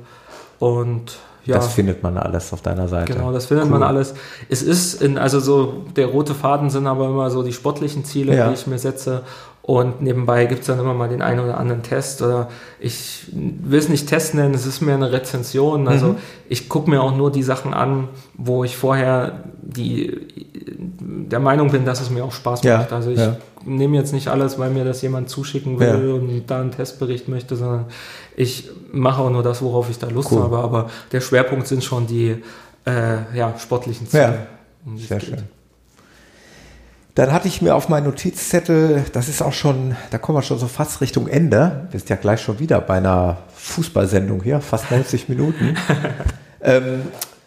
Und 0.58 1.18
ja. 1.44 1.54
Das 1.54 1.72
findet 1.72 2.02
man 2.02 2.18
alles 2.18 2.52
auf 2.52 2.60
deiner 2.60 2.88
Seite. 2.88 3.14
Genau, 3.14 3.32
das 3.32 3.46
findet 3.46 3.66
cool. 3.66 3.72
man 3.72 3.82
alles. 3.82 4.14
Es 4.50 4.60
ist 4.60 5.00
in, 5.00 5.16
also 5.16 5.40
so, 5.40 5.84
der 5.96 6.06
rote 6.06 6.34
Faden 6.34 6.68
sind 6.68 6.86
aber 6.86 7.06
immer 7.06 7.30
so 7.30 7.42
die 7.42 7.54
sportlichen 7.54 8.04
Ziele, 8.04 8.36
ja. 8.36 8.48
die 8.48 8.54
ich 8.54 8.66
mir 8.66 8.78
setze. 8.78 9.22
Und 9.62 10.02
nebenbei 10.02 10.44
gibt 10.44 10.62
es 10.62 10.66
dann 10.66 10.78
immer 10.78 10.92
mal 10.92 11.08
den 11.08 11.22
einen 11.22 11.40
oder 11.40 11.58
anderen 11.58 11.82
Test. 11.82 12.20
Oder 12.20 12.48
ich 12.80 13.26
will 13.32 13.78
es 13.78 13.88
nicht 13.88 14.08
Test 14.08 14.34
nennen, 14.34 14.54
es 14.54 14.66
ist 14.66 14.82
mehr 14.82 14.94
eine 14.94 15.10
Rezension. 15.10 15.88
Also 15.88 16.08
mhm. 16.08 16.16
ich 16.50 16.68
gucke 16.68 16.90
mir 16.90 17.02
auch 17.02 17.16
nur 17.16 17.32
die 17.32 17.42
Sachen 17.42 17.72
an, 17.72 18.08
wo 18.34 18.64
ich 18.64 18.76
vorher 18.76 19.44
die, 19.62 20.26
der 21.00 21.40
Meinung 21.40 21.70
bin, 21.70 21.86
dass 21.86 22.00
es 22.00 22.10
mir 22.10 22.24
auch 22.24 22.32
Spaß 22.32 22.62
macht. 22.64 22.90
Ja, 22.90 22.96
also 22.96 23.10
ich 23.10 23.18
ja. 23.18 23.36
Nehme 23.68 23.96
jetzt 23.96 24.12
nicht 24.12 24.28
alles, 24.28 24.58
weil 24.58 24.70
mir 24.70 24.84
das 24.84 25.02
jemand 25.02 25.28
zuschicken 25.28 25.78
will 25.78 26.08
ja. 26.08 26.14
und 26.14 26.46
da 26.46 26.60
einen 26.60 26.70
Testbericht 26.70 27.28
möchte, 27.28 27.56
sondern 27.56 27.86
ich 28.36 28.70
mache 28.92 29.22
auch 29.22 29.30
nur 29.30 29.42
das, 29.42 29.62
worauf 29.62 29.90
ich 29.90 29.98
da 29.98 30.08
Lust 30.08 30.32
cool. 30.32 30.42
habe. 30.42 30.58
Aber 30.58 30.90
der 31.12 31.20
Schwerpunkt 31.20 31.66
sind 31.66 31.84
schon 31.84 32.06
die 32.06 32.42
äh, 32.86 33.36
ja, 33.36 33.54
sportlichen 33.58 34.08
Ziele. 34.08 34.22
Ja. 34.22 34.46
Um 34.86 34.98
Sehr 34.98 35.20
schön. 35.20 35.42
Dann 37.14 37.32
hatte 37.32 37.48
ich 37.48 37.60
mir 37.62 37.74
auf 37.74 37.88
meinen 37.88 38.04
Notizzettel, 38.04 39.04
das 39.12 39.28
ist 39.28 39.42
auch 39.42 39.52
schon, 39.52 39.96
da 40.10 40.18
kommen 40.18 40.38
wir 40.38 40.42
schon 40.42 40.58
so 40.58 40.68
fast 40.68 41.00
Richtung 41.00 41.26
Ende. 41.26 41.88
Wir 41.90 41.98
sind 41.98 42.10
ja 42.10 42.16
gleich 42.16 42.40
schon 42.40 42.60
wieder 42.60 42.80
bei 42.80 42.98
einer 42.98 43.38
Fußballsendung 43.56 44.42
hier, 44.44 44.60
fast 44.60 44.90
90 44.92 45.28
Minuten. 45.28 45.76
ähm, 46.60 47.02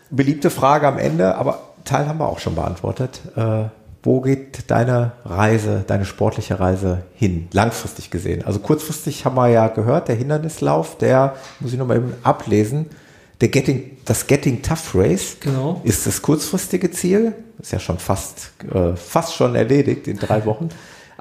beliebte 0.10 0.50
Frage 0.50 0.88
am 0.88 0.98
Ende, 0.98 1.36
aber 1.36 1.60
Teil 1.86 2.08
haben 2.08 2.20
wir 2.20 2.28
auch 2.28 2.40
schon 2.40 2.56
beantwortet. 2.56 3.22
Äh, 3.38 3.66
wo 4.04 4.22
geht 4.22 4.72
deine 4.72 5.12
Reise, 5.26 5.84
deine 5.86 6.06
sportliche 6.06 6.60
Reise 6.60 7.04
hin, 7.14 7.48
langfristig 7.52 8.10
gesehen? 8.10 8.44
Also 8.46 8.60
kurzfristig 8.60 9.26
haben 9.26 9.36
wir 9.36 9.50
ja 9.50 9.68
gehört, 9.68 10.08
der 10.08 10.16
Hindernislauf, 10.16 10.98
der 10.98 11.36
muss 11.60 11.74
ich 11.74 11.80
nochmal 11.80 11.98
eben 11.98 12.14
ablesen, 12.24 12.88
der 13.42 13.50
Getting, 13.50 13.98
das 14.06 14.28
Getting 14.28 14.62
Tough 14.62 14.94
Race 14.94 15.38
genau. 15.40 15.82
ist 15.84 16.06
das 16.06 16.22
kurzfristige 16.22 16.92
Ziel. 16.92 17.34
Ist 17.60 17.72
ja 17.72 17.80
schon 17.80 17.98
fast, 17.98 18.52
äh, 18.72 18.96
fast 18.96 19.36
schon 19.36 19.56
erledigt 19.56 20.08
in 20.08 20.18
drei 20.18 20.46
Wochen. 20.46 20.70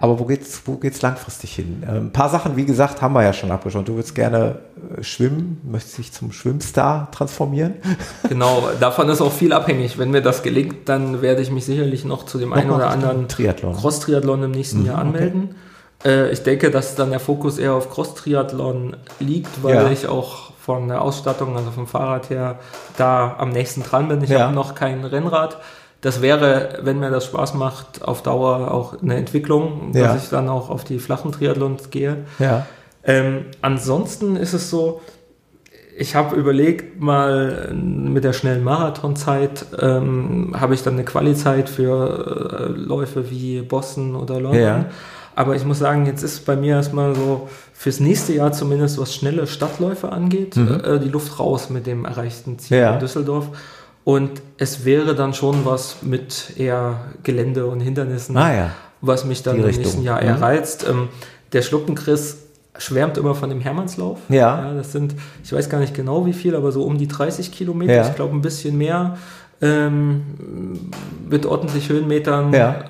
Aber 0.03 0.19
wo 0.19 0.25
geht's, 0.25 0.63
wo 0.65 0.77
geht's 0.77 1.03
langfristig 1.03 1.55
hin? 1.55 1.83
Äh, 1.87 1.99
ein 1.99 2.11
paar 2.11 2.31
Sachen, 2.31 2.57
wie 2.57 2.65
gesagt, 2.65 3.03
haben 3.03 3.13
wir 3.13 3.23
ja 3.23 3.35
schon 3.35 3.51
abgeschaut. 3.51 3.87
Du 3.87 3.95
würdest 3.95 4.15
gerne 4.15 4.61
äh, 4.97 5.03
schwimmen, 5.03 5.61
möchtest 5.63 5.99
dich 5.99 6.13
zum 6.13 6.33
Schwimmstar 6.33 7.11
transformieren. 7.13 7.75
Genau, 8.29 8.69
davon 8.79 9.09
ist 9.09 9.21
auch 9.21 9.33
viel 9.33 9.53
abhängig. 9.53 9.99
Wenn 9.99 10.11
mir 10.11 10.23
das 10.23 10.43
gelingt, 10.43 10.89
dann 10.89 11.21
werde 11.21 11.43
ich 11.43 11.51
mich 11.51 11.65
sicherlich 11.65 12.05
noch 12.05 12.25
zu 12.25 12.39
dem 12.39 12.51
noch 12.51 12.57
einen 12.57 12.71
oder 12.71 12.89
anderen 12.89 13.27
Cross-Triathlon 13.29 14.45
im 14.45 14.51
nächsten 14.53 14.81
mhm, 14.81 14.87
Jahr 14.87 14.99
anmelden. 14.99 15.57
Okay. 16.01 16.11
Äh, 16.11 16.31
ich 16.31 16.43
denke, 16.43 16.71
dass 16.71 16.95
dann 16.95 17.11
der 17.11 17.21
Fokus 17.21 17.59
eher 17.59 17.75
auf 17.75 17.91
Cross-Triathlon 17.91 18.97
liegt, 19.19 19.63
weil 19.63 19.75
ja. 19.75 19.91
ich 19.91 20.07
auch 20.07 20.53
von 20.61 20.89
der 20.89 21.03
Ausstattung, 21.03 21.57
also 21.57 21.71
vom 21.73 21.87
Fahrrad 21.87 22.31
her, 22.31 22.59
da 22.97 23.35
am 23.39 23.51
nächsten 23.51 23.83
dran 23.83 24.09
bin. 24.09 24.23
Ich 24.23 24.31
ja. 24.31 24.41
habe 24.41 24.55
noch 24.55 24.75
kein 24.75 25.05
Rennrad. 25.05 25.59
Das 26.01 26.23
wäre, 26.23 26.79
wenn 26.83 26.99
mir 26.99 27.11
das 27.11 27.27
Spaß 27.27 27.55
macht, 27.55 28.03
auf 28.03 28.23
Dauer 28.23 28.71
auch 28.73 29.03
eine 29.03 29.17
Entwicklung, 29.17 29.93
ja. 29.95 30.15
dass 30.15 30.25
ich 30.25 30.31
dann 30.31 30.49
auch 30.49 30.71
auf 30.71 30.85
die 30.85 30.99
flachen 30.99 31.33
Triathlons 31.33 31.91
gehe. 31.91 32.25
Ja. 32.39 32.67
Ähm, 33.05 33.47
ansonsten 33.61 34.37
ist 34.37 34.55
es 34.55 34.71
so, 34.71 35.01
ich 35.97 36.15
habe 36.15 36.37
überlegt, 36.37 37.01
mal 37.01 37.75
mit 37.75 38.25
der 38.25 38.33
schnellen 38.33 38.65
Marathonzeit 38.65 39.67
ähm, 39.79 40.55
habe 40.59 40.73
ich 40.73 40.83
dann 40.83 40.95
eine 40.95 41.05
Quali-Zeit 41.05 41.69
für 41.69 42.59
äh, 42.59 42.73
Läufe 42.73 43.31
wie 43.31 43.61
Boston 43.61 44.17
oder 44.17 44.41
London. 44.41 44.63
Ja. 44.63 44.87
Aber 45.35 45.57
ich 45.57 45.65
muss 45.65 45.79
sagen, 45.79 46.07
jetzt 46.07 46.23
ist 46.23 46.47
bei 46.47 46.57
mir 46.57 46.77
erstmal 46.77 47.15
so 47.15 47.49
fürs 47.75 48.01
nächste 48.01 48.33
Jahr 48.33 48.53
zumindest, 48.53 48.99
was 48.99 49.15
schnelle 49.15 49.47
Stadtläufe 49.47 50.11
angeht, 50.11 50.57
mhm. 50.57 50.81
äh, 50.85 50.99
die 50.99 51.09
Luft 51.09 51.39
raus 51.39 51.71
mit 51.71 51.87
dem 51.87 52.05
erreichten 52.05 52.59
Ziel 52.59 52.79
in 52.79 52.99
Düsseldorf. 52.99 53.49
Und 54.05 54.43
es 54.57 54.85
wäre 54.85 55.15
dann 55.15 55.35
schon 55.35 55.65
was 55.65 56.03
mit 56.03 56.55
eher 56.57 57.01
Gelände 57.23 57.67
und 57.67 57.81
Hindernissen, 57.81 58.37
ah, 58.37 58.55
ja. 58.55 58.71
was 59.01 59.25
mich 59.25 59.43
dann 59.43 59.57
im 59.57 59.67
nächsten 59.67 60.03
Jahr 60.03 60.23
eher 60.23 60.37
mhm. 60.37 60.43
reizt. 60.43 60.87
Ähm, 60.89 61.09
der 61.53 61.63
Schluckenchris 61.63 62.39
schwärmt 62.79 63.19
immer 63.19 63.35
von 63.35 63.51
dem 63.51 63.61
Hermannslauf. 63.61 64.19
Ja. 64.29 64.69
ja. 64.69 64.75
Das 64.75 64.93
sind, 64.93 65.15
ich 65.45 65.53
weiß 65.53 65.69
gar 65.69 65.81
nicht 65.81 65.95
genau 65.95 66.25
wie 66.27 66.33
viel, 66.33 66.57
aber 66.57 66.73
so 66.73 66.85
um 66.85 66.99
die 66.99 67.09
30 67.09 67.53
Kilometer, 67.53 67.95
ja. 67.95 68.09
ich 68.09 68.15
glaube 68.15 68.35
ein 68.35 68.43
bisschen 68.43 68.79
mehr. 68.79 69.19
Ähm, 69.63 70.23
mit 71.29 71.45
ordentlich 71.45 71.91
Höhenmetern. 71.91 72.55
Ja. 72.55 72.71
Äh, 72.71 72.85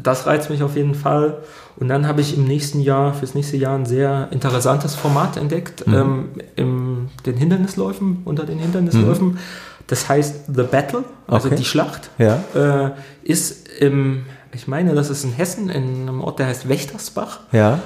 das 0.00 0.26
reizt 0.26 0.50
mich 0.50 0.62
auf 0.62 0.76
jeden 0.76 0.94
Fall. 0.94 1.38
Und 1.76 1.88
dann 1.88 2.06
habe 2.06 2.20
ich 2.20 2.36
im 2.36 2.44
nächsten 2.44 2.80
Jahr, 2.80 3.12
fürs 3.12 3.34
nächste 3.34 3.56
Jahr 3.56 3.74
ein 3.76 3.86
sehr 3.86 4.28
interessantes 4.30 4.94
Format 4.94 5.36
entdeckt, 5.36 5.84
mhm. 5.86 5.94
ähm, 5.94 6.28
in 6.54 7.08
den 7.26 7.36
Hindernisläufen, 7.36 8.22
unter 8.24 8.44
den 8.44 8.58
Hindernisläufen. 8.58 9.28
Mhm. 9.28 9.38
Das 9.86 10.08
heißt 10.08 10.46
The 10.54 10.62
Battle, 10.62 11.04
also 11.26 11.48
okay. 11.48 11.56
die 11.56 11.64
Schlacht, 11.64 12.10
ja. 12.18 12.42
äh, 12.54 12.90
ist 13.22 13.68
im, 13.80 14.24
ich 14.52 14.68
meine, 14.68 14.94
das 14.94 15.10
ist 15.10 15.24
in 15.24 15.32
Hessen, 15.32 15.68
in 15.68 16.08
einem 16.08 16.20
Ort, 16.20 16.38
der 16.38 16.46
heißt 16.46 16.68
Wächtersbach. 16.68 17.40
Ja. 17.52 17.80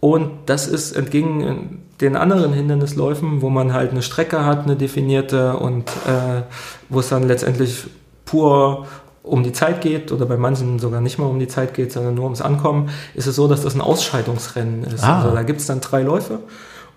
Und 0.00 0.30
das 0.46 0.66
ist 0.66 0.92
entgegen 0.92 1.82
den 2.00 2.16
anderen 2.16 2.52
Hindernisläufen, 2.52 3.42
wo 3.42 3.50
man 3.50 3.72
halt 3.72 3.92
eine 3.92 4.02
Strecke 4.02 4.44
hat, 4.44 4.64
eine 4.64 4.74
definierte 4.74 5.56
und 5.56 5.88
äh, 5.88 6.42
wo 6.88 7.00
es 7.00 7.08
dann 7.08 7.28
letztendlich 7.28 7.84
pur 8.24 8.86
um 9.22 9.44
die 9.44 9.52
Zeit 9.52 9.80
geht 9.80 10.10
oder 10.10 10.26
bei 10.26 10.36
manchen 10.36 10.80
sogar 10.80 11.00
nicht 11.00 11.18
mal 11.18 11.26
um 11.26 11.38
die 11.38 11.46
Zeit 11.46 11.74
geht, 11.74 11.92
sondern 11.92 12.14
nur 12.14 12.24
ums 12.24 12.40
Ankommen, 12.40 12.90
ist 13.14 13.28
es 13.28 13.36
so, 13.36 13.46
dass 13.46 13.62
das 13.62 13.74
ein 13.74 13.80
Ausscheidungsrennen 13.80 14.82
ist. 14.84 15.04
Ah. 15.04 15.22
Also 15.22 15.34
da 15.34 15.44
gibt 15.44 15.60
es 15.60 15.66
dann 15.66 15.80
drei 15.80 16.02
Läufe 16.02 16.40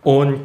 und 0.01 0.39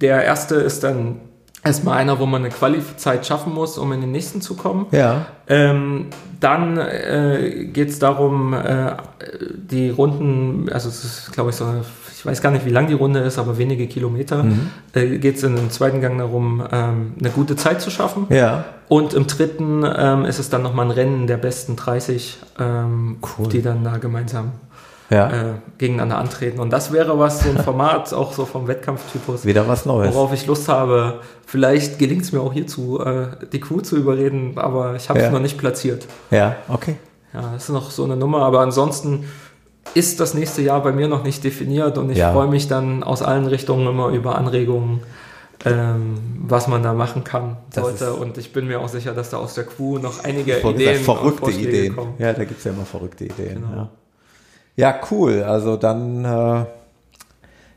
der 0.00 0.24
erste 0.24 0.54
ist 0.54 0.84
dann 0.84 1.20
erstmal 1.64 1.98
einer, 1.98 2.18
wo 2.18 2.26
man 2.26 2.42
eine 2.42 2.50
Qualifizeit 2.52 3.26
schaffen 3.26 3.52
muss, 3.52 3.78
um 3.78 3.92
in 3.92 4.00
den 4.00 4.12
nächsten 4.12 4.40
zu 4.40 4.54
kommen. 4.54 4.86
Ja. 4.90 5.26
Ähm, 5.48 6.06
dann 6.40 6.78
äh, 6.78 7.68
geht 7.72 7.88
es 7.88 7.98
darum, 7.98 8.54
äh, 8.54 8.92
die 9.56 9.90
Runden, 9.90 10.68
also 10.72 10.88
es 10.88 11.04
ist, 11.04 11.32
glaube 11.32 11.50
ich, 11.50 11.56
so, 11.56 11.66
ich 12.12 12.24
weiß 12.24 12.42
gar 12.42 12.50
nicht, 12.50 12.64
wie 12.64 12.70
lang 12.70 12.86
die 12.86 12.94
Runde 12.94 13.20
ist, 13.20 13.38
aber 13.38 13.58
wenige 13.58 13.86
Kilometer, 13.86 14.44
mhm. 14.44 14.70
äh, 14.92 15.18
geht 15.18 15.36
es 15.36 15.42
in 15.42 15.56
dem 15.56 15.70
zweiten 15.70 16.00
Gang 16.00 16.18
darum, 16.18 16.62
ähm, 16.70 17.14
eine 17.18 17.30
gute 17.30 17.56
Zeit 17.56 17.80
zu 17.80 17.90
schaffen. 17.90 18.26
Ja. 18.30 18.64
Und 18.88 19.14
im 19.14 19.26
dritten 19.26 19.84
ähm, 19.84 20.24
ist 20.24 20.38
es 20.38 20.50
dann 20.50 20.62
nochmal 20.62 20.86
ein 20.86 20.92
Rennen 20.92 21.26
der 21.26 21.36
besten 21.36 21.76
30, 21.76 22.38
ähm, 22.58 23.18
cool. 23.38 23.48
die 23.48 23.62
dann 23.62 23.84
da 23.84 23.98
gemeinsam 23.98 24.52
ja. 25.10 25.30
äh, 25.30 25.54
gegeneinander 25.78 26.18
antreten. 26.18 26.60
Und 26.60 26.70
das 26.70 26.92
wäre 26.92 27.18
was, 27.18 27.42
so 27.42 27.50
ein 27.50 27.58
Format, 27.64 28.12
auch 28.12 28.32
so 28.32 28.44
vom 28.44 28.68
Wettkampftypus. 28.68 29.44
Wieder 29.44 29.66
was 29.68 29.86
Neues. 29.86 30.14
Worauf 30.14 30.32
ich 30.32 30.46
Lust 30.46 30.68
habe. 30.68 31.20
Vielleicht 31.46 31.98
gelingt 31.98 32.22
es 32.22 32.32
mir 32.32 32.40
auch 32.40 32.52
hierzu, 32.52 33.00
äh, 33.00 33.28
die 33.52 33.60
Crew 33.60 33.80
zu 33.80 33.96
überreden, 33.96 34.54
aber 34.56 34.96
ich 34.96 35.08
habe 35.08 35.18
es 35.18 35.26
ja. 35.26 35.30
noch 35.30 35.40
nicht 35.40 35.58
platziert. 35.58 36.06
Ja, 36.30 36.56
okay. 36.68 36.96
Ja, 37.32 37.52
das 37.52 37.64
ist 37.64 37.70
noch 37.70 37.90
so 37.90 38.04
eine 38.04 38.16
Nummer, 38.16 38.42
aber 38.42 38.60
ansonsten 38.60 39.24
ist 39.94 40.20
das 40.20 40.34
nächste 40.34 40.60
Jahr 40.62 40.82
bei 40.82 40.92
mir 40.92 41.08
noch 41.08 41.24
nicht 41.24 41.42
definiert 41.44 41.96
und 41.96 42.10
ich 42.10 42.18
ja. 42.18 42.32
freue 42.32 42.48
mich 42.48 42.68
dann 42.68 43.02
aus 43.02 43.22
allen 43.22 43.46
Richtungen 43.46 43.86
immer 43.86 44.08
über 44.08 44.36
Anregungen. 44.36 45.00
Ähm, 45.64 46.14
was 46.46 46.68
man 46.68 46.84
da 46.84 46.92
machen 46.92 47.24
kann 47.24 47.56
sollte. 47.74 48.12
Und 48.14 48.38
ich 48.38 48.52
bin 48.52 48.68
mir 48.68 48.80
auch 48.80 48.88
sicher, 48.88 49.12
dass 49.12 49.30
da 49.30 49.38
aus 49.38 49.54
der 49.54 49.64
Crew 49.64 49.98
noch 49.98 50.22
einige 50.22 50.56
Ideen 50.56 50.76
gesagt, 50.76 50.98
verrückte 50.98 51.50
Ideen 51.50 51.96
kommen. 51.96 52.14
Ja, 52.18 52.32
da 52.32 52.44
gibt 52.44 52.58
es 52.58 52.64
ja 52.64 52.70
immer 52.70 52.84
verrückte 52.84 53.24
Ideen. 53.24 53.54
Genau. 53.62 53.76
Ja. 53.76 53.90
Ja, 54.78 55.00
cool. 55.10 55.42
Also 55.42 55.76
dann 55.76 56.24
äh, 56.24 56.64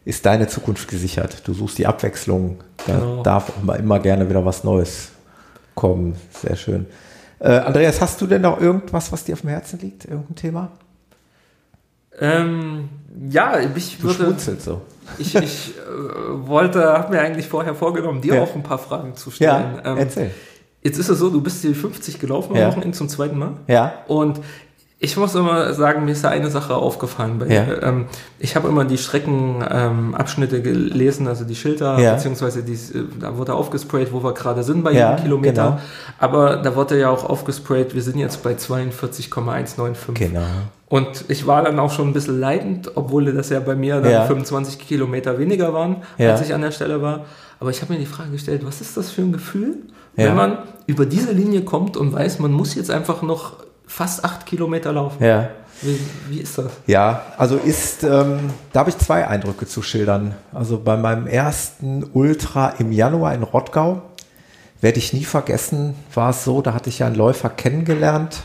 ist 0.05 0.23
deine 0.23 0.47
Zukunft 0.47 0.87
gesichert. 0.87 1.41
Du 1.45 1.53
suchst 1.55 1.79
die 1.79 1.87
Abwechslung. 1.87 2.59
Da 2.85 2.93
genau. 2.93 3.23
darf 3.23 3.51
immer, 3.59 3.75
immer 3.77 3.99
gerne 3.99 4.29
wieder 4.29 4.45
was 4.45 4.63
Neues 4.63 5.09
kommen. 5.73 6.15
Sehr 6.29 6.55
schön. 6.55 6.85
Äh, 7.39 7.53
Andreas, 7.53 7.99
hast 8.01 8.21
du 8.21 8.27
denn 8.27 8.43
noch 8.43 8.61
irgendwas, 8.61 9.11
was 9.11 9.23
dir 9.23 9.33
auf 9.33 9.41
dem 9.41 9.49
Herzen 9.49 9.79
liegt? 9.79 10.05
Irgendein 10.05 10.35
Thema? 10.35 10.71
Ähm, 12.19 12.89
ja, 13.31 13.59
ich 13.59 13.97
du 13.97 14.03
würde. 14.03 14.35
so. 14.59 14.81
Ich, 15.17 15.33
ich 15.33 15.69
äh, 15.69 16.47
wollte, 16.47 16.83
habe 16.83 17.15
mir 17.15 17.21
eigentlich 17.21 17.47
vorher 17.47 17.73
vorgenommen, 17.73 18.21
dir 18.21 18.35
ja. 18.35 18.43
auch 18.43 18.53
ein 18.53 18.61
paar 18.61 18.77
Fragen 18.77 19.15
zu 19.15 19.31
stellen. 19.31 19.79
Ja, 19.83 19.91
ähm, 19.93 19.97
erzähl. 19.97 20.29
Jetzt 20.83 20.99
ist 20.99 21.09
es 21.09 21.17
so, 21.17 21.31
du 21.31 21.41
bist 21.41 21.63
die 21.63 21.73
50 21.73 22.19
gelaufen 22.19 22.51
am 22.51 22.59
ja. 22.59 22.67
Wochenende 22.67 22.95
zum 22.95 23.09
zweiten 23.09 23.39
Mal. 23.39 23.53
Ja. 23.67 24.03
Und 24.07 24.39
ich 25.03 25.17
muss 25.17 25.33
immer 25.33 25.73
sagen, 25.73 26.05
mir 26.05 26.11
ist 26.11 26.23
da 26.23 26.29
eine 26.29 26.51
Sache 26.51 26.75
aufgefallen. 26.75 27.39
Bei, 27.39 27.47
ja. 27.47 27.81
ähm, 27.81 28.05
ich 28.37 28.55
habe 28.55 28.67
immer 28.67 28.85
die 28.85 28.99
Streckenabschnitte 28.99 30.57
ähm, 30.57 30.63
gelesen, 30.63 31.27
also 31.27 31.43
die 31.43 31.55
Schilder, 31.55 31.97
ja. 31.97 32.13
beziehungsweise 32.13 32.61
die, 32.61 32.77
da 33.19 33.35
wurde 33.35 33.55
aufgesprayt, 33.55 34.13
wo 34.13 34.23
wir 34.23 34.35
gerade 34.35 34.61
sind 34.61 34.83
bei 34.83 34.91
ja, 34.91 35.09
jedem 35.09 35.23
Kilometer. 35.23 35.63
Genau. 35.63 35.79
Aber 36.19 36.57
da 36.57 36.75
wurde 36.75 36.99
ja 36.99 37.09
auch 37.09 37.27
aufgesprayt, 37.27 37.95
wir 37.95 38.03
sind 38.03 38.19
jetzt 38.19 38.43
bei 38.43 38.53
42,195. 38.53 40.13
Genau. 40.13 40.45
Und 40.87 41.25
ich 41.29 41.47
war 41.47 41.63
dann 41.63 41.79
auch 41.79 41.91
schon 41.91 42.09
ein 42.09 42.13
bisschen 42.13 42.39
leidend, 42.39 42.91
obwohl 42.93 43.33
das 43.33 43.49
ja 43.49 43.59
bei 43.59 43.75
mir 43.75 44.01
dann 44.01 44.27
25 44.27 44.77
Kilometer 44.77 45.39
weniger 45.39 45.73
waren, 45.73 46.03
als 46.19 46.41
ich 46.41 46.53
an 46.53 46.61
der 46.61 46.71
Stelle 46.71 47.01
war. 47.01 47.25
Aber 47.59 47.71
ich 47.71 47.81
habe 47.81 47.93
mir 47.93 47.99
die 47.99 48.05
Frage 48.05 48.29
gestellt, 48.29 48.61
was 48.65 48.81
ist 48.81 48.95
das 48.97 49.09
für 49.09 49.23
ein 49.23 49.31
Gefühl, 49.31 49.77
wenn 50.15 50.35
man 50.35 50.59
über 50.85 51.07
diese 51.07 51.31
Linie 51.31 51.63
kommt 51.63 51.97
und 51.97 52.13
weiß, 52.13 52.37
man 52.37 52.51
muss 52.51 52.75
jetzt 52.75 52.91
einfach 52.91 53.23
noch 53.23 53.53
fast 53.91 54.23
acht 54.23 54.45
Kilometer 54.45 54.93
laufen. 54.93 55.23
Ja. 55.23 55.49
Wie, 55.81 55.99
wie 56.29 56.39
ist 56.39 56.57
das? 56.57 56.71
Ja, 56.87 57.23
also 57.37 57.57
ist, 57.57 58.03
ähm, 58.03 58.51
da 58.71 58.81
habe 58.81 58.89
ich 58.89 58.97
zwei 58.97 59.27
Eindrücke 59.27 59.67
zu 59.67 59.81
schildern. 59.81 60.35
Also 60.53 60.79
bei 60.79 60.95
meinem 60.95 61.27
ersten 61.27 62.05
Ultra 62.13 62.69
im 62.79 62.91
Januar 62.91 63.33
in 63.33 63.43
Rottgau, 63.43 64.03
werde 64.79 64.97
ich 64.97 65.13
nie 65.13 65.25
vergessen, 65.25 65.95
war 66.13 66.29
es 66.29 66.43
so, 66.43 66.61
da 66.61 66.73
hatte 66.73 66.89
ich 66.89 66.99
ja 66.99 67.07
einen 67.07 67.15
Läufer 67.15 67.49
kennengelernt, 67.49 68.43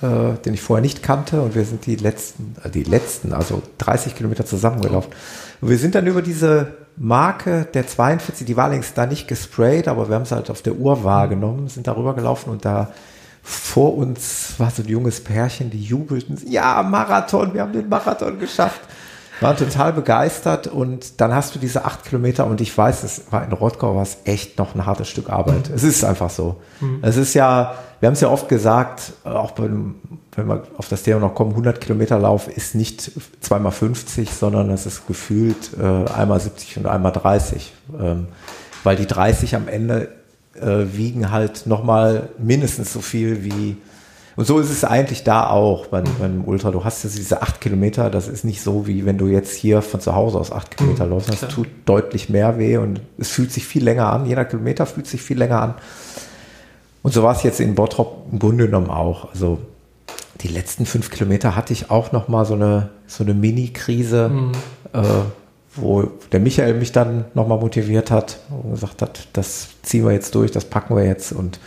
äh, 0.00 0.38
den 0.44 0.54
ich 0.54 0.62
vorher 0.62 0.82
nicht 0.82 1.02
kannte 1.02 1.42
und 1.42 1.54
wir 1.54 1.64
sind 1.64 1.86
die 1.86 1.96
letzten, 1.96 2.54
äh, 2.62 2.70
die 2.70 2.84
letzten, 2.84 3.32
also 3.32 3.62
30 3.78 4.14
Kilometer 4.14 4.46
zusammengelaufen. 4.46 5.12
Und 5.60 5.70
wir 5.70 5.78
sind 5.78 5.94
dann 5.94 6.06
über 6.06 6.22
diese 6.22 6.74
Marke 6.96 7.66
der 7.74 7.86
42, 7.86 8.46
die 8.46 8.56
war 8.56 8.68
längst 8.68 8.96
da 8.96 9.06
nicht 9.06 9.26
gesprayt, 9.26 9.88
aber 9.88 10.08
wir 10.08 10.14
haben 10.14 10.22
es 10.22 10.32
halt 10.32 10.50
auf 10.50 10.62
der 10.62 10.76
Uhr 10.76 11.02
wahrgenommen, 11.04 11.68
sind 11.68 11.86
darüber 11.86 12.14
gelaufen 12.14 12.50
und 12.50 12.64
da 12.64 12.92
vor 13.46 13.94
uns 13.98 14.54
war 14.56 14.70
so 14.70 14.82
ein 14.82 14.88
junges 14.88 15.22
Pärchen, 15.22 15.70
die 15.70 15.82
jubelten, 15.82 16.40
ja, 16.48 16.82
Marathon, 16.82 17.52
wir 17.52 17.60
haben 17.60 17.74
den 17.74 17.88
Marathon 17.90 18.38
geschafft. 18.38 18.80
Waren 19.40 19.56
total 19.56 19.92
begeistert 19.92 20.68
und 20.68 21.20
dann 21.20 21.34
hast 21.34 21.54
du 21.54 21.58
diese 21.58 21.84
acht 21.84 22.04
Kilometer 22.04 22.46
und 22.46 22.60
ich 22.60 22.76
weiß, 22.76 23.02
es 23.02 23.24
war 23.30 23.44
in 23.44 23.52
Rottgau 23.52 23.96
war 23.96 24.02
es 24.02 24.18
echt 24.24 24.58
noch 24.58 24.74
ein 24.74 24.86
hartes 24.86 25.08
Stück 25.08 25.28
Arbeit. 25.28 25.68
Mhm. 25.68 25.74
Es 25.74 25.82
ist 25.82 26.04
einfach 26.04 26.30
so. 26.30 26.56
Mhm. 26.80 27.00
Es 27.02 27.16
ist 27.16 27.34
ja, 27.34 27.74
wir 28.00 28.06
haben 28.06 28.14
es 28.14 28.20
ja 28.20 28.28
oft 28.28 28.48
gesagt, 28.48 29.12
auch 29.24 29.50
bei 29.50 29.64
dem, 29.64 29.96
wenn 30.36 30.46
wir 30.46 30.62
auf 30.78 30.88
das 30.88 31.02
Thema 31.02 31.20
noch 31.20 31.34
kommen, 31.34 31.50
100 31.50 31.80
Kilometer 31.80 32.18
Lauf 32.18 32.48
ist 32.48 32.76
nicht 32.76 33.10
zweimal 33.40 33.72
50, 33.72 34.30
sondern 34.30 34.70
es 34.70 34.86
ist 34.86 35.06
gefühlt 35.06 35.72
äh, 35.78 36.10
einmal 36.12 36.38
70 36.38 36.78
und 36.78 36.86
einmal 36.86 37.12
30. 37.12 37.74
Ähm, 38.00 38.28
weil 38.84 38.96
die 38.96 39.06
30 39.06 39.56
am 39.56 39.66
Ende 39.66 40.08
äh, 40.60 40.96
wiegen 40.96 41.30
halt 41.30 41.66
nochmal 41.66 42.28
mindestens 42.38 42.92
so 42.92 43.00
viel 43.00 43.44
wie. 43.44 43.76
Und 44.36 44.46
so 44.46 44.58
ist 44.58 44.70
es 44.70 44.82
eigentlich 44.82 45.22
da 45.22 45.48
auch 45.48 45.86
beim, 45.86 46.04
mhm. 46.04 46.18
beim 46.18 46.44
Ultra. 46.44 46.70
Du 46.70 46.84
hast 46.84 47.04
jetzt 47.04 47.16
diese 47.16 47.42
acht 47.42 47.60
Kilometer, 47.60 48.10
das 48.10 48.26
ist 48.26 48.44
nicht 48.44 48.62
so, 48.62 48.86
wie 48.86 49.06
wenn 49.06 49.16
du 49.16 49.28
jetzt 49.28 49.54
hier 49.54 49.80
von 49.80 50.00
zu 50.00 50.14
Hause 50.14 50.38
aus 50.38 50.50
acht 50.50 50.76
Kilometer 50.76 51.04
mhm, 51.04 51.10
läufst. 51.10 51.30
Das 51.30 51.48
tut 51.48 51.68
deutlich 51.84 52.28
mehr 52.28 52.58
weh 52.58 52.76
und 52.76 53.00
es 53.18 53.30
fühlt 53.30 53.52
sich 53.52 53.64
viel 53.64 53.84
länger 53.84 54.12
an. 54.12 54.26
Jeder 54.26 54.44
Kilometer 54.44 54.86
fühlt 54.86 55.06
sich 55.06 55.22
viel 55.22 55.38
länger 55.38 55.60
an. 55.60 55.74
Und 57.02 57.12
so 57.12 57.22
war 57.22 57.36
es 57.36 57.42
jetzt 57.42 57.60
in 57.60 57.74
Bottrop 57.74 58.26
im 58.32 58.38
Grunde 58.38 58.66
genommen 58.66 58.90
auch. 58.90 59.30
Also 59.30 59.58
die 60.40 60.48
letzten 60.48 60.84
fünf 60.86 61.10
Kilometer 61.10 61.54
hatte 61.54 61.72
ich 61.72 61.90
auch 61.90 62.12
nochmal 62.12 62.44
so 62.44 62.54
eine, 62.54 62.90
so 63.06 63.22
eine 63.22 63.34
Mini-Krise. 63.34 64.30
Mhm. 64.30 64.52
Äh, 64.92 65.00
wo 65.76 66.10
der 66.32 66.40
Michael 66.40 66.74
mich 66.74 66.92
dann 66.92 67.24
nochmal 67.34 67.58
motiviert 67.58 68.10
hat 68.10 68.38
und 68.50 68.72
gesagt 68.72 69.02
hat, 69.02 69.28
das 69.32 69.68
ziehen 69.82 70.04
wir 70.04 70.12
jetzt 70.12 70.34
durch, 70.34 70.50
das 70.50 70.64
packen 70.64 70.96
wir 70.96 71.04
jetzt. 71.04 71.32
Und 71.32 71.58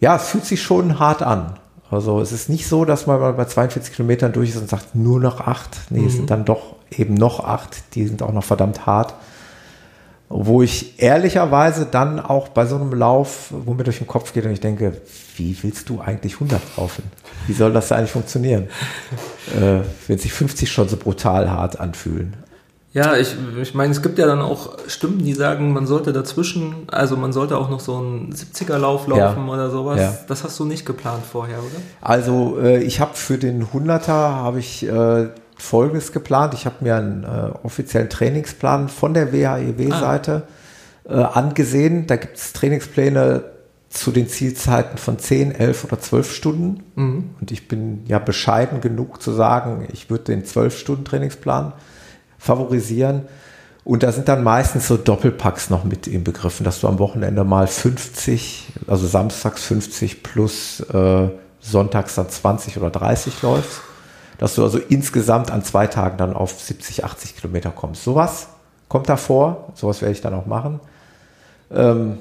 ja, 0.00 0.16
es 0.16 0.28
fühlt 0.28 0.44
sich 0.44 0.62
schon 0.62 0.98
hart 0.98 1.22
an. 1.22 1.54
Also 1.90 2.20
es 2.20 2.32
ist 2.32 2.48
nicht 2.48 2.68
so, 2.68 2.84
dass 2.84 3.06
man 3.06 3.36
bei 3.36 3.44
42 3.44 3.94
Kilometern 3.94 4.32
durch 4.32 4.50
ist 4.50 4.56
und 4.56 4.68
sagt, 4.68 4.94
nur 4.94 5.20
noch 5.20 5.40
acht. 5.40 5.78
Nee, 5.90 6.00
mhm. 6.00 6.06
es 6.06 6.14
sind 6.14 6.30
dann 6.30 6.44
doch 6.44 6.76
eben 6.90 7.14
noch 7.14 7.42
acht. 7.42 7.94
Die 7.94 8.06
sind 8.06 8.22
auch 8.22 8.32
noch 8.32 8.44
verdammt 8.44 8.84
hart. 8.86 9.14
Wo 10.30 10.60
ich 10.60 11.00
ehrlicherweise 11.00 11.86
dann 11.86 12.20
auch 12.20 12.48
bei 12.48 12.66
so 12.66 12.76
einem 12.76 12.92
Lauf, 12.92 13.46
wo 13.50 13.72
mir 13.72 13.84
durch 13.84 13.96
den 13.96 14.06
Kopf 14.06 14.34
geht 14.34 14.44
und 14.44 14.52
ich 14.52 14.60
denke, 14.60 15.00
wie 15.36 15.56
willst 15.62 15.88
du 15.88 16.02
eigentlich 16.02 16.34
100 16.34 16.60
laufen? 16.76 17.04
Wie 17.46 17.54
soll 17.54 17.72
das 17.72 17.90
eigentlich 17.92 18.10
funktionieren? 18.10 18.68
äh, 19.58 19.80
wenn 20.06 20.18
sich 20.18 20.34
50 20.34 20.70
schon 20.70 20.90
so 20.90 20.98
brutal 20.98 21.50
hart 21.50 21.80
anfühlen. 21.80 22.36
Ja, 22.98 23.16
ich, 23.16 23.36
ich 23.62 23.74
meine, 23.74 23.92
es 23.92 24.02
gibt 24.02 24.18
ja 24.18 24.26
dann 24.26 24.40
auch 24.40 24.76
Stimmen, 24.88 25.18
die 25.18 25.32
sagen, 25.32 25.72
man 25.72 25.86
sollte 25.86 26.12
dazwischen, 26.12 26.88
also 26.88 27.16
man 27.16 27.32
sollte 27.32 27.56
auch 27.56 27.70
noch 27.70 27.78
so 27.78 27.96
einen 27.96 28.32
70er-Lauf 28.32 29.06
laufen 29.06 29.46
ja. 29.46 29.52
oder 29.52 29.70
sowas. 29.70 30.00
Ja. 30.00 30.18
Das 30.26 30.42
hast 30.42 30.58
du 30.58 30.64
nicht 30.64 30.84
geplant 30.84 31.22
vorher, 31.24 31.58
oder? 31.58 31.80
Also 32.00 32.58
äh, 32.60 32.82
ich 32.82 32.98
habe 32.98 33.14
für 33.14 33.38
den 33.38 33.66
100er 33.66 34.08
habe 34.08 34.58
ich 34.58 34.84
äh, 34.84 35.28
Folgendes 35.56 36.10
geplant. 36.12 36.54
Ich 36.54 36.66
habe 36.66 36.76
mir 36.80 36.96
einen 36.96 37.22
äh, 37.22 37.50
offiziellen 37.62 38.10
Trainingsplan 38.10 38.88
von 38.88 39.14
der 39.14 39.32
WHEW-Seite 39.32 40.42
ah. 41.08 41.10
Äh, 41.10 41.22
angesehen. 41.22 42.08
Da 42.08 42.16
gibt 42.16 42.36
es 42.36 42.52
Trainingspläne 42.52 43.44
zu 43.90 44.10
den 44.10 44.28
Zielzeiten 44.28 44.98
von 44.98 45.20
10, 45.20 45.54
11 45.54 45.84
oder 45.84 46.00
12 46.00 46.34
Stunden. 46.34 46.82
Mhm. 46.96 47.30
Und 47.40 47.52
ich 47.52 47.68
bin 47.68 48.02
ja 48.08 48.18
bescheiden 48.18 48.80
genug 48.80 49.22
zu 49.22 49.30
sagen, 49.30 49.86
ich 49.92 50.10
würde 50.10 50.24
den 50.24 50.42
12-Stunden-Trainingsplan 50.42 51.74
favorisieren. 52.38 53.22
Und 53.84 54.02
da 54.02 54.12
sind 54.12 54.28
dann 54.28 54.44
meistens 54.44 54.86
so 54.86 54.96
Doppelpacks 54.96 55.70
noch 55.70 55.84
mit 55.84 56.06
im 56.06 56.22
Begriffen, 56.22 56.64
dass 56.64 56.80
du 56.80 56.88
am 56.88 56.98
Wochenende 56.98 57.42
mal 57.44 57.66
50, 57.66 58.66
also 58.86 59.06
samstags 59.06 59.64
50 59.64 60.22
plus 60.22 60.80
äh, 60.80 61.28
sonntags 61.60 62.14
dann 62.14 62.28
20 62.28 62.76
oder 62.76 62.90
30 62.90 63.40
läufst. 63.42 63.80
Dass 64.36 64.54
du 64.54 64.62
also 64.62 64.78
insgesamt 64.78 65.50
an 65.50 65.64
zwei 65.64 65.86
Tagen 65.86 66.18
dann 66.18 66.34
auf 66.34 66.60
70, 66.60 67.04
80 67.04 67.36
Kilometer 67.36 67.70
kommst. 67.70 68.04
Sowas 68.04 68.48
kommt 68.88 69.08
da 69.08 69.16
vor. 69.16 69.72
Sowas 69.74 70.00
werde 70.00 70.12
ich 70.12 70.20
dann 70.20 70.34
auch 70.34 70.46
machen. 70.46 70.80
Ähm, 71.70 72.18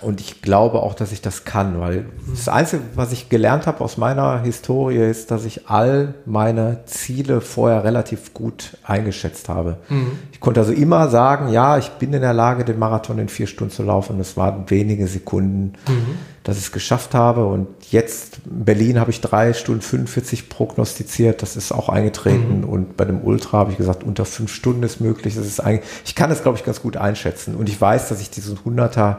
und 0.00 0.20
ich 0.20 0.40
glaube 0.40 0.80
auch, 0.80 0.94
dass 0.94 1.12
ich 1.12 1.20
das 1.20 1.44
kann, 1.44 1.78
weil 1.80 2.06
das 2.30 2.48
Einzige, 2.48 2.82
was 2.94 3.12
ich 3.12 3.28
gelernt 3.28 3.66
habe 3.66 3.82
aus 3.82 3.98
meiner 3.98 4.40
Historie, 4.40 4.96
ist, 4.96 5.30
dass 5.30 5.44
ich 5.44 5.68
all 5.68 6.14
meine 6.24 6.84
Ziele 6.86 7.40
vorher 7.40 7.84
relativ 7.84 8.32
gut 8.32 8.78
eingeschätzt 8.84 9.48
habe. 9.48 9.76
Mhm. 9.88 10.12
Ich 10.32 10.40
konnte 10.40 10.60
also 10.60 10.72
immer 10.72 11.08
sagen, 11.08 11.52
ja, 11.52 11.76
ich 11.76 11.90
bin 11.90 12.12
in 12.14 12.22
der 12.22 12.32
Lage, 12.32 12.64
den 12.64 12.78
Marathon 12.78 13.18
in 13.18 13.28
vier 13.28 13.46
Stunden 13.46 13.74
zu 13.74 13.82
laufen. 13.82 14.18
Es 14.20 14.36
waren 14.36 14.70
wenige 14.70 15.06
Sekunden, 15.06 15.74
mhm. 15.86 16.18
dass 16.44 16.56
ich 16.56 16.64
es 16.64 16.72
geschafft 16.72 17.14
habe. 17.14 17.44
Und 17.44 17.66
jetzt 17.90 18.38
in 18.46 18.64
Berlin 18.64 19.00
habe 19.00 19.10
ich 19.10 19.20
drei 19.20 19.52
Stunden 19.52 19.82
45 19.82 20.48
prognostiziert. 20.48 21.42
Das 21.42 21.56
ist 21.56 21.72
auch 21.72 21.90
eingetreten. 21.90 22.60
Mhm. 22.60 22.68
Und 22.68 22.96
bei 22.96 23.04
dem 23.04 23.22
Ultra 23.22 23.58
habe 23.58 23.72
ich 23.72 23.76
gesagt, 23.76 24.02
unter 24.02 24.24
fünf 24.24 24.54
Stunden 24.54 24.82
ist 24.82 25.00
möglich. 25.00 25.34
Das 25.34 25.46
ist 25.46 25.60
eigentlich, 25.60 25.86
ich 26.06 26.14
kann 26.14 26.30
es, 26.30 26.42
glaube 26.42 26.56
ich, 26.56 26.64
ganz 26.64 26.80
gut 26.80 26.96
einschätzen. 26.96 27.54
Und 27.54 27.68
ich 27.68 27.78
weiß, 27.78 28.08
dass 28.08 28.22
ich 28.22 28.30
diesen 28.30 28.56
100er 28.56 29.16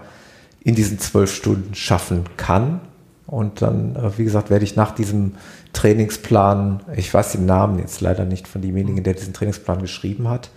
in 0.63 0.75
diesen 0.75 0.99
zwölf 0.99 1.33
Stunden 1.33 1.73
schaffen 1.75 2.23
kann. 2.37 2.81
Und 3.27 3.61
dann, 3.61 3.95
äh, 3.95 4.17
wie 4.17 4.23
gesagt, 4.23 4.49
werde 4.49 4.65
ich 4.65 4.75
nach 4.75 4.91
diesem 4.91 5.33
Trainingsplan, 5.73 6.81
ich 6.95 7.13
weiß 7.13 7.33
den 7.33 7.45
Namen 7.45 7.79
jetzt 7.79 8.01
leider 8.01 8.25
nicht 8.25 8.47
von 8.47 8.61
demjenigen, 8.61 9.03
der 9.03 9.13
diesen 9.13 9.33
Trainingsplan 9.33 9.81
geschrieben 9.81 10.27
hat, 10.27 10.49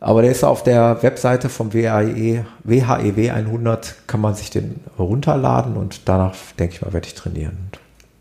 aber 0.00 0.22
der 0.22 0.32
ist 0.32 0.44
auf 0.44 0.62
der 0.62 1.02
Webseite 1.02 1.48
vom 1.48 1.72
WHEW 1.72 2.44
WHEW 2.64 3.30
100, 3.30 3.94
kann 4.06 4.20
man 4.20 4.34
sich 4.34 4.50
den 4.50 4.80
runterladen 4.98 5.76
und 5.76 6.02
danach, 6.06 6.34
denke 6.58 6.74
ich 6.74 6.82
mal, 6.82 6.92
werde 6.92 7.06
ich 7.06 7.14
trainieren. 7.14 7.56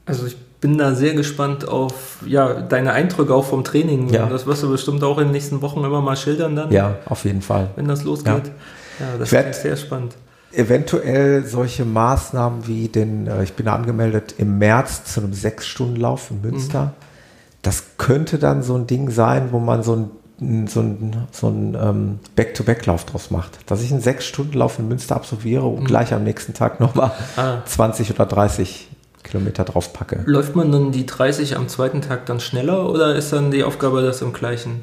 Also 0.05 0.27
ich 0.27 0.37
bin 0.61 0.77
da 0.77 0.93
sehr 0.93 1.15
gespannt 1.15 1.67
auf 1.67 2.19
ja, 2.25 2.61
deine 2.61 2.93
Eindrücke 2.93 3.33
auch 3.33 3.45
vom 3.45 3.63
Training. 3.63 4.09
Ja. 4.09 4.27
Das 4.27 4.45
wirst 4.45 4.63
du 4.63 4.69
bestimmt 4.69 5.03
auch 5.03 5.17
in 5.17 5.25
den 5.25 5.31
nächsten 5.33 5.61
Wochen 5.61 5.83
immer 5.83 6.01
mal 6.01 6.15
schildern 6.15 6.55
dann. 6.55 6.71
Ja, 6.71 6.97
auf 7.07 7.25
jeden 7.25 7.41
Fall. 7.41 7.71
Wenn 7.75 7.87
das 7.87 8.03
losgeht. 8.03 8.51
Ja, 8.99 9.05
ja 9.05 9.17
das 9.17 9.33
ist 9.33 9.61
sehr 9.63 9.75
spannend 9.75 10.15
eventuell 10.57 11.45
solche 11.45 11.85
Maßnahmen 11.85 12.67
wie 12.67 12.87
den, 12.87 13.27
äh, 13.27 13.43
ich 13.43 13.53
bin 13.53 13.67
angemeldet 13.67 14.35
im 14.37 14.57
März 14.57 15.05
zu 15.05 15.21
einem 15.21 15.33
Sechs-Stunden-Lauf 15.33 16.31
in 16.31 16.41
Münster. 16.41 16.85
Mhm. 16.85 16.91
Das 17.61 17.83
könnte 17.97 18.37
dann 18.37 18.63
so 18.63 18.75
ein 18.75 18.87
Ding 18.87 19.09
sein, 19.09 19.49
wo 19.51 19.59
man 19.59 19.83
so 19.83 19.95
ein, 19.95 20.67
so 20.67 20.81
ein, 20.81 21.27
so 21.31 21.47
ein 21.47 21.77
ähm, 21.79 22.19
Back-to-Back-Lauf 22.35 23.05
draus 23.05 23.31
macht. 23.31 23.59
Dass 23.69 23.81
ich 23.81 23.91
einen 23.91 24.01
Sechs-Stunden-Lauf 24.01 24.79
in 24.79 24.87
Münster 24.87 25.15
absolviere 25.15 25.65
und 25.65 25.81
mhm. 25.81 25.85
gleich 25.85 26.13
am 26.13 26.23
nächsten 26.23 26.53
Tag 26.53 26.79
nochmal 26.79 27.11
ah. 27.37 27.57
20 27.65 28.11
oder 28.11 28.25
30 28.25 28.89
Kilometer 29.23 29.63
drauf 29.63 29.91
packe. 29.91 30.21
Läuft 30.25 30.55
man 30.55 30.71
dann 30.71 30.91
die 30.91 31.05
30 31.05 31.57
am 31.57 31.67
zweiten 31.67 32.01
Tag 32.01 32.25
dann 32.27 32.39
schneller 32.39 32.89
oder 32.89 33.15
ist 33.15 33.33
dann 33.33 33.51
die 33.51 33.63
Aufgabe, 33.63 34.01
das 34.01 34.21
im 34.21 34.33
gleichen 34.33 34.81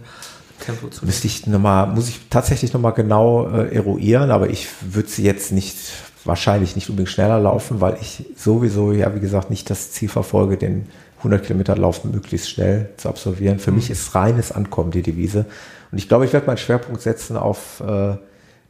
Tempo 0.62 0.89
zu 0.89 1.05
Müsste 1.05 1.26
ich 1.26 1.47
noch 1.47 1.59
mal, 1.59 1.86
muss 1.86 2.09
ich 2.09 2.20
tatsächlich 2.30 2.72
nochmal 2.72 2.93
genau 2.93 3.48
äh, 3.48 3.74
eruieren, 3.74 4.30
aber 4.30 4.51
ich 4.51 4.68
würde 4.80 5.09
sie 5.09 5.24
jetzt 5.24 5.52
nicht, 5.52 5.76
wahrscheinlich 6.24 6.76
nicht 6.76 6.89
unbedingt 6.89 7.10
schneller 7.10 7.40
laufen, 7.40 7.80
weil 7.80 7.98
ich 8.01 8.24
sowieso, 8.36 8.93
ja, 8.93 9.14
wie 9.14 9.20
gesagt, 9.20 9.51
nicht 9.51 9.68
das 9.70 9.93
Ziel 9.93 10.09
verfolge, 10.09 10.56
den 10.56 10.86
100 11.18 11.44
Kilometer 11.44 11.76
Lauf 11.76 12.05
möglichst 12.05 12.51
schnell 12.51 12.90
zu 12.97 13.09
absolvieren. 13.09 13.59
Für 13.59 13.70
mhm. 13.70 13.76
mich 13.76 13.90
ist 13.90 14.14
reines 14.14 14.51
Ankommen 14.52 14.90
die 14.90 15.02
Devise. 15.02 15.47
Und 15.90 15.98
ich 15.98 16.09
glaube, 16.09 16.24
ich 16.24 16.32
werde 16.32 16.47
meinen 16.47 16.56
Schwerpunkt 16.59 17.01
setzen 17.01 17.36
auf 17.36 17.82
äh, 17.86 18.16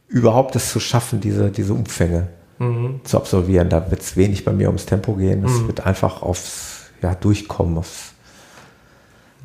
überhaupt 0.07 0.55
es 0.55 0.71
zu 0.71 0.79
schaffen, 0.79 1.19
diese, 1.19 1.49
diese 1.49 1.73
Umfänge 1.73 2.27
mhm. 2.59 3.01
zu 3.03 3.17
absolvieren. 3.17 3.69
Da 3.69 3.89
wird 3.89 4.01
es 4.01 4.15
wenig 4.15 4.45
bei 4.45 4.53
mir 4.53 4.67
ums 4.67 4.85
Tempo 4.85 5.13
gehen. 5.13 5.43
Es 5.43 5.53
mhm. 5.53 5.67
wird 5.67 5.85
einfach 5.85 6.21
aufs 6.21 6.91
ja, 7.01 7.15
Durchkommen, 7.15 7.77
aufs 7.77 8.13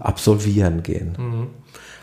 Absolvieren 0.00 0.82
gehen. 0.84 1.48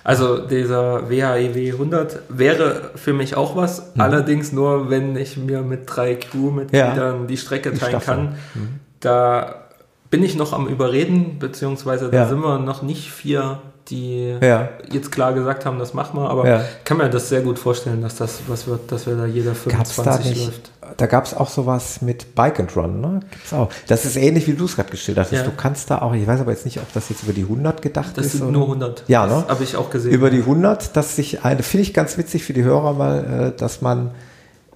Also 0.06 0.38
dieser 0.38 1.10
WHEW 1.10 1.74
100 1.74 2.14
e 2.14 2.18
wäre 2.30 2.92
für 2.94 3.12
mich 3.12 3.36
auch 3.36 3.56
was, 3.56 3.96
mhm. 3.96 4.02
allerdings 4.02 4.52
nur, 4.52 4.92
wenn 4.92 5.16
ich 5.16 5.36
mir 5.36 5.64
mit 5.64 5.82
drei 5.88 6.14
Crewmitgliedern 6.14 7.22
ja. 7.22 7.26
die 7.28 7.38
Strecke 7.38 7.74
teilen 7.74 8.00
kann. 8.00 8.36
Mhm. 8.54 8.80
Da 9.00 9.64
bin 10.12 10.24
ich 10.24 10.36
noch 10.36 10.54
am 10.54 10.68
Überreden, 10.68 11.40
beziehungsweise 11.40 12.12
da 12.12 12.18
ja. 12.18 12.28
sind 12.28 12.40
wir 12.40 12.60
noch 12.60 12.84
nicht 12.84 13.10
vier 13.10 13.58
die 13.90 14.36
ja. 14.42 14.70
jetzt 14.92 15.12
klar 15.12 15.34
gesagt 15.34 15.66
haben, 15.66 15.78
das 15.78 15.94
machen 15.94 16.20
wir, 16.20 16.30
aber 16.30 16.48
ja. 16.48 16.64
kann 16.84 16.98
mir 16.98 17.10
das 17.10 17.30
sehr 17.30 17.42
gut 17.42 17.60
vorstellen, 17.60 18.02
dass 18.02 18.16
das 18.16 18.40
was 18.48 18.66
wird, 18.68 18.92
dass 18.92 19.06
wir 19.06 19.16
da 19.16 19.26
jeder 19.26 19.54
25 19.54 20.04
da 20.04 20.18
nicht, 20.18 20.46
läuft. 20.46 20.72
Da 20.98 21.06
gab 21.06 21.26
es 21.26 21.34
auch 21.34 21.50
sowas 21.50 22.02
mit 22.02 22.34
Bike 22.36 22.60
and 22.60 22.76
Run, 22.76 23.02
ne? 23.02 23.20
Gibt's 23.30 23.54
auch. 23.54 23.70
Das 23.88 24.06
ist 24.06 24.16
ähnlich, 24.16 24.48
wie 24.48 24.54
du 24.54 24.66
es 24.66 24.76
gerade 24.76 24.90
geschildert 24.90 25.26
hast. 25.26 25.34
Ja. 25.34 25.44
Du 25.44 25.52
kannst 25.56 25.92
da 25.92 26.00
auch, 26.00 26.14
ich 26.14 26.26
weiß 26.26 26.40
aber 26.42 26.52
jetzt 26.52 26.66
nicht, 26.66 26.80
ob 26.80 26.92
das 26.94 27.10
jetzt 27.10 27.24
über 27.24 27.34
die 27.34 27.44
100 27.44 27.82
gedacht 27.82 28.18
das 28.18 28.26
ist. 28.26 28.34
Das 28.36 28.42
sind 28.42 28.52
nur 28.52 28.64
100. 28.64 29.04
Ja, 29.08 29.28
ne? 29.28 29.46
Habe 29.48 29.64
ich 29.64 29.76
auch 29.76 29.90
gesehen. 29.90 30.12
Über 30.12 30.30
die 30.30 30.40
100, 30.40 30.96
dass 30.96 31.16
sich 31.16 31.44
eine, 31.44 31.62
finde 31.62 31.84
ich 31.84 31.94
ganz 31.94 32.18
witzig 32.18 32.44
für 32.44 32.54
die 32.54 32.64
Hörer 32.64 32.94
mal, 32.94 33.52
äh, 33.54 33.58
dass 33.58 33.82
man 33.82 34.12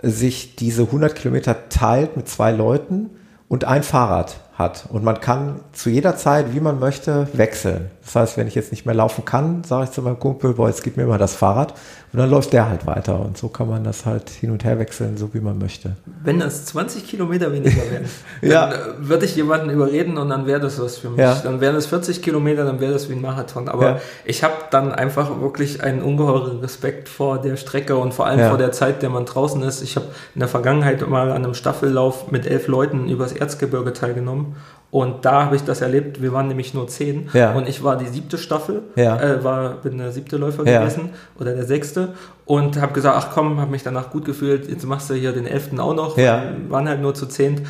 sich 0.02 0.56
diese 0.56 0.84
100 0.84 1.15
Kilometer 1.15 1.69
teilt 1.69 2.15
mit 2.15 2.30
zwei 2.30 2.52
Leuten 2.52 3.10
und 3.48 3.65
ein 3.65 3.84
Fahrrad 3.84 4.38
hat. 4.60 4.86
Und 4.90 5.03
man 5.03 5.19
kann 5.22 5.61
zu 5.72 5.90
jeder 5.90 6.18
Zeit, 6.18 6.53
wie 6.53 6.60
man 6.60 6.80
möchte, 6.80 7.27
wechseln. 7.34 7.90
Das 8.03 8.15
heißt, 8.15 8.38
wenn 8.38 8.48
ich 8.48 8.56
jetzt 8.56 8.72
nicht 8.72 8.86
mehr 8.86 8.95
laufen 8.95 9.23
kann, 9.23 9.64
sage 9.64 9.86
ich 9.86 9.91
zu 9.91 10.02
meinem 10.02 10.19
Kumpel, 10.19 10.53
boah, 10.53 10.68
jetzt 10.68 10.84
gib 10.84 10.98
mir 10.98 11.06
mal 11.06 11.18
das 11.18 11.36
Fahrrad. 11.36 11.73
Und 12.11 12.18
dann 12.18 12.30
läuft 12.30 12.53
der 12.53 12.68
halt 12.68 12.88
weiter. 12.88 13.19
Und 13.19 13.38
so 13.38 13.49
kann 13.49 13.69
man 13.69 13.84
das 13.84 14.07
halt 14.07 14.31
hin 14.31 14.49
und 14.49 14.64
her 14.64 14.80
wechseln, 14.80 15.15
so 15.15 15.31
wie 15.36 15.40
man 15.40 15.60
möchte. 15.60 15.95
Wenn 16.23 16.40
das 16.40 16.65
20 16.65 17.07
Kilometer 17.07 17.53
weniger 17.53 17.84
wären, 17.91 18.06
ja. 18.41 18.68
dann 18.68 18.80
äh, 18.80 19.07
würde 19.07 19.26
ich 19.26 19.36
jemanden 19.36 19.69
überreden 19.69 20.18
und 20.18 20.30
dann 20.30 20.48
wäre 20.48 20.60
das 20.60 20.81
was 20.81 20.98
für 20.98 21.11
mich. 21.11 21.19
Ja. 21.19 21.36
Dann 21.36 21.61
wären 21.61 21.76
es 21.76 21.86
40 21.86 22.23
Kilometer, 22.23 22.65
dann 22.65 22.80
wäre 22.80 22.91
das 22.91 23.10
wie 23.10 23.14
ein 23.14 23.22
Marathon. 23.22 23.69
Aber 23.69 23.86
ja. 23.86 23.99
ich 24.26 24.44
habe 24.44 24.56
dann 24.72 24.91
einfach 24.91 25.40
wirklich 25.40 25.84
einen 25.84 26.02
ungeheuren 26.02 26.60
Respekt 26.60 27.10
vor 27.10 27.40
der 27.40 27.57
Strecke 27.57 27.95
und 27.95 28.14
vor 28.14 28.26
allem 28.26 28.49
vor 28.49 28.57
der 28.57 28.72
Zeit, 28.72 29.03
der 29.03 29.11
man 29.11 29.26
draußen 29.26 29.61
ist. 29.61 29.84
Ich 29.84 29.95
habe 29.95 30.07
in 30.34 30.40
der 30.40 30.49
Vergangenheit 30.49 31.07
mal 31.07 31.30
an 31.30 31.45
einem 31.45 31.53
Staffellauf 31.53 32.31
mit 32.31 32.48
elf 32.48 32.68
Leuten 32.68 33.07
übers 33.07 33.34
Erzgebirge 33.34 33.94
teilgenommen 33.94 34.49
und 34.92 35.24
da 35.24 35.46
habe 35.46 35.56
ich 35.56 35.64
das 35.64 35.82
erlebt, 35.82 36.22
wir 36.22 36.34
waren 36.34 36.48
nämlich 36.48 36.74
nur 36.74 36.88
zehn 36.88 37.30
ja. 37.34 37.52
und 37.52 37.70
ich 37.70 37.84
war 37.84 37.96
die 37.96 38.08
siebte 38.08 38.40
Staffel, 38.40 38.82
ja. 38.96 39.20
äh, 39.22 39.44
war, 39.44 39.74
bin 39.76 40.00
der 40.00 40.12
siebte 40.12 40.38
Läufer 40.38 40.66
ja. 40.66 40.80
gewesen 40.80 41.12
oder 41.40 41.54
der 41.54 41.66
sechste 41.66 42.14
und 42.46 42.82
habe 42.82 42.94
gesagt, 42.94 43.16
ach 43.16 43.30
komm, 43.34 43.60
habe 43.60 43.70
mich 43.70 43.84
danach 43.84 44.10
gut 44.10 44.26
gefühlt, 44.26 44.68
jetzt 44.68 44.86
machst 44.86 45.10
du 45.12 45.14
hier 45.14 45.32
den 45.32 45.46
elften 45.46 45.80
auch 45.80 45.94
noch, 45.94 46.18
ja. 46.18 46.42
waren 46.70 46.90
halt 46.90 47.02
nur 47.02 47.14
zu 47.14 47.28
zehnt 47.28 47.62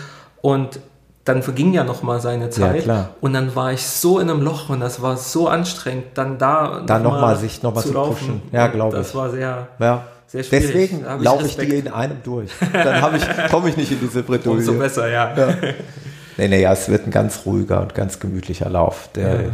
und 0.41 0.79
dann 1.25 1.43
verging 1.43 1.73
ja 1.73 1.83
noch 1.83 2.03
mal 2.03 2.21
seine 2.21 2.49
Zeit 2.49 2.85
ja, 2.85 3.09
und 3.19 3.33
dann 3.33 3.53
war 3.53 3.73
ich 3.73 3.85
so 3.85 4.19
in 4.19 4.29
einem 4.29 4.41
Loch 4.41 4.69
und 4.69 4.79
das 4.79 5.01
war 5.01 5.17
so 5.17 5.49
anstrengend, 5.49 6.05
dann 6.13 6.37
da 6.37 6.81
dann 6.85 7.03
noch, 7.03 7.15
noch 7.15 7.21
mal 7.21 7.35
sich 7.35 7.61
noch 7.61 7.75
mal 7.75 7.81
zu, 7.81 7.89
zu 7.89 8.01
pushen. 8.01 8.41
Ja, 8.53 8.67
glaube 8.67 8.95
ich. 8.95 9.03
Das 9.03 9.13
war 9.13 9.29
sehr 9.29 9.67
ja. 9.77 10.05
Sehr 10.25 10.43
schwierig. 10.43 10.67
Deswegen 10.67 11.23
laufe 11.23 11.47
ich 11.47 11.57
die 11.57 11.79
in 11.79 11.87
einem 11.87 12.17
durch. 12.23 12.51
Dann 12.71 13.15
ich, 13.15 13.51
komme 13.51 13.69
ich 13.69 13.77
nicht 13.77 13.91
in 13.91 13.99
diese 13.99 14.21
Bredouille. 14.23 14.59
Umso 14.59 14.73
besser, 14.73 15.09
ja. 15.09 15.35
ja. 15.35 15.47
Nee, 16.39 16.47
nee, 16.47 16.61
ja, 16.61 16.71
es 16.71 16.87
wird 16.87 17.05
ein 17.05 17.11
ganz 17.11 17.41
ruhiger 17.45 17.81
und 17.81 17.93
ganz 17.93 18.21
gemütlicher 18.21 18.69
Lauf. 18.69 19.09
Der 19.13 19.41
ja. 19.41 19.49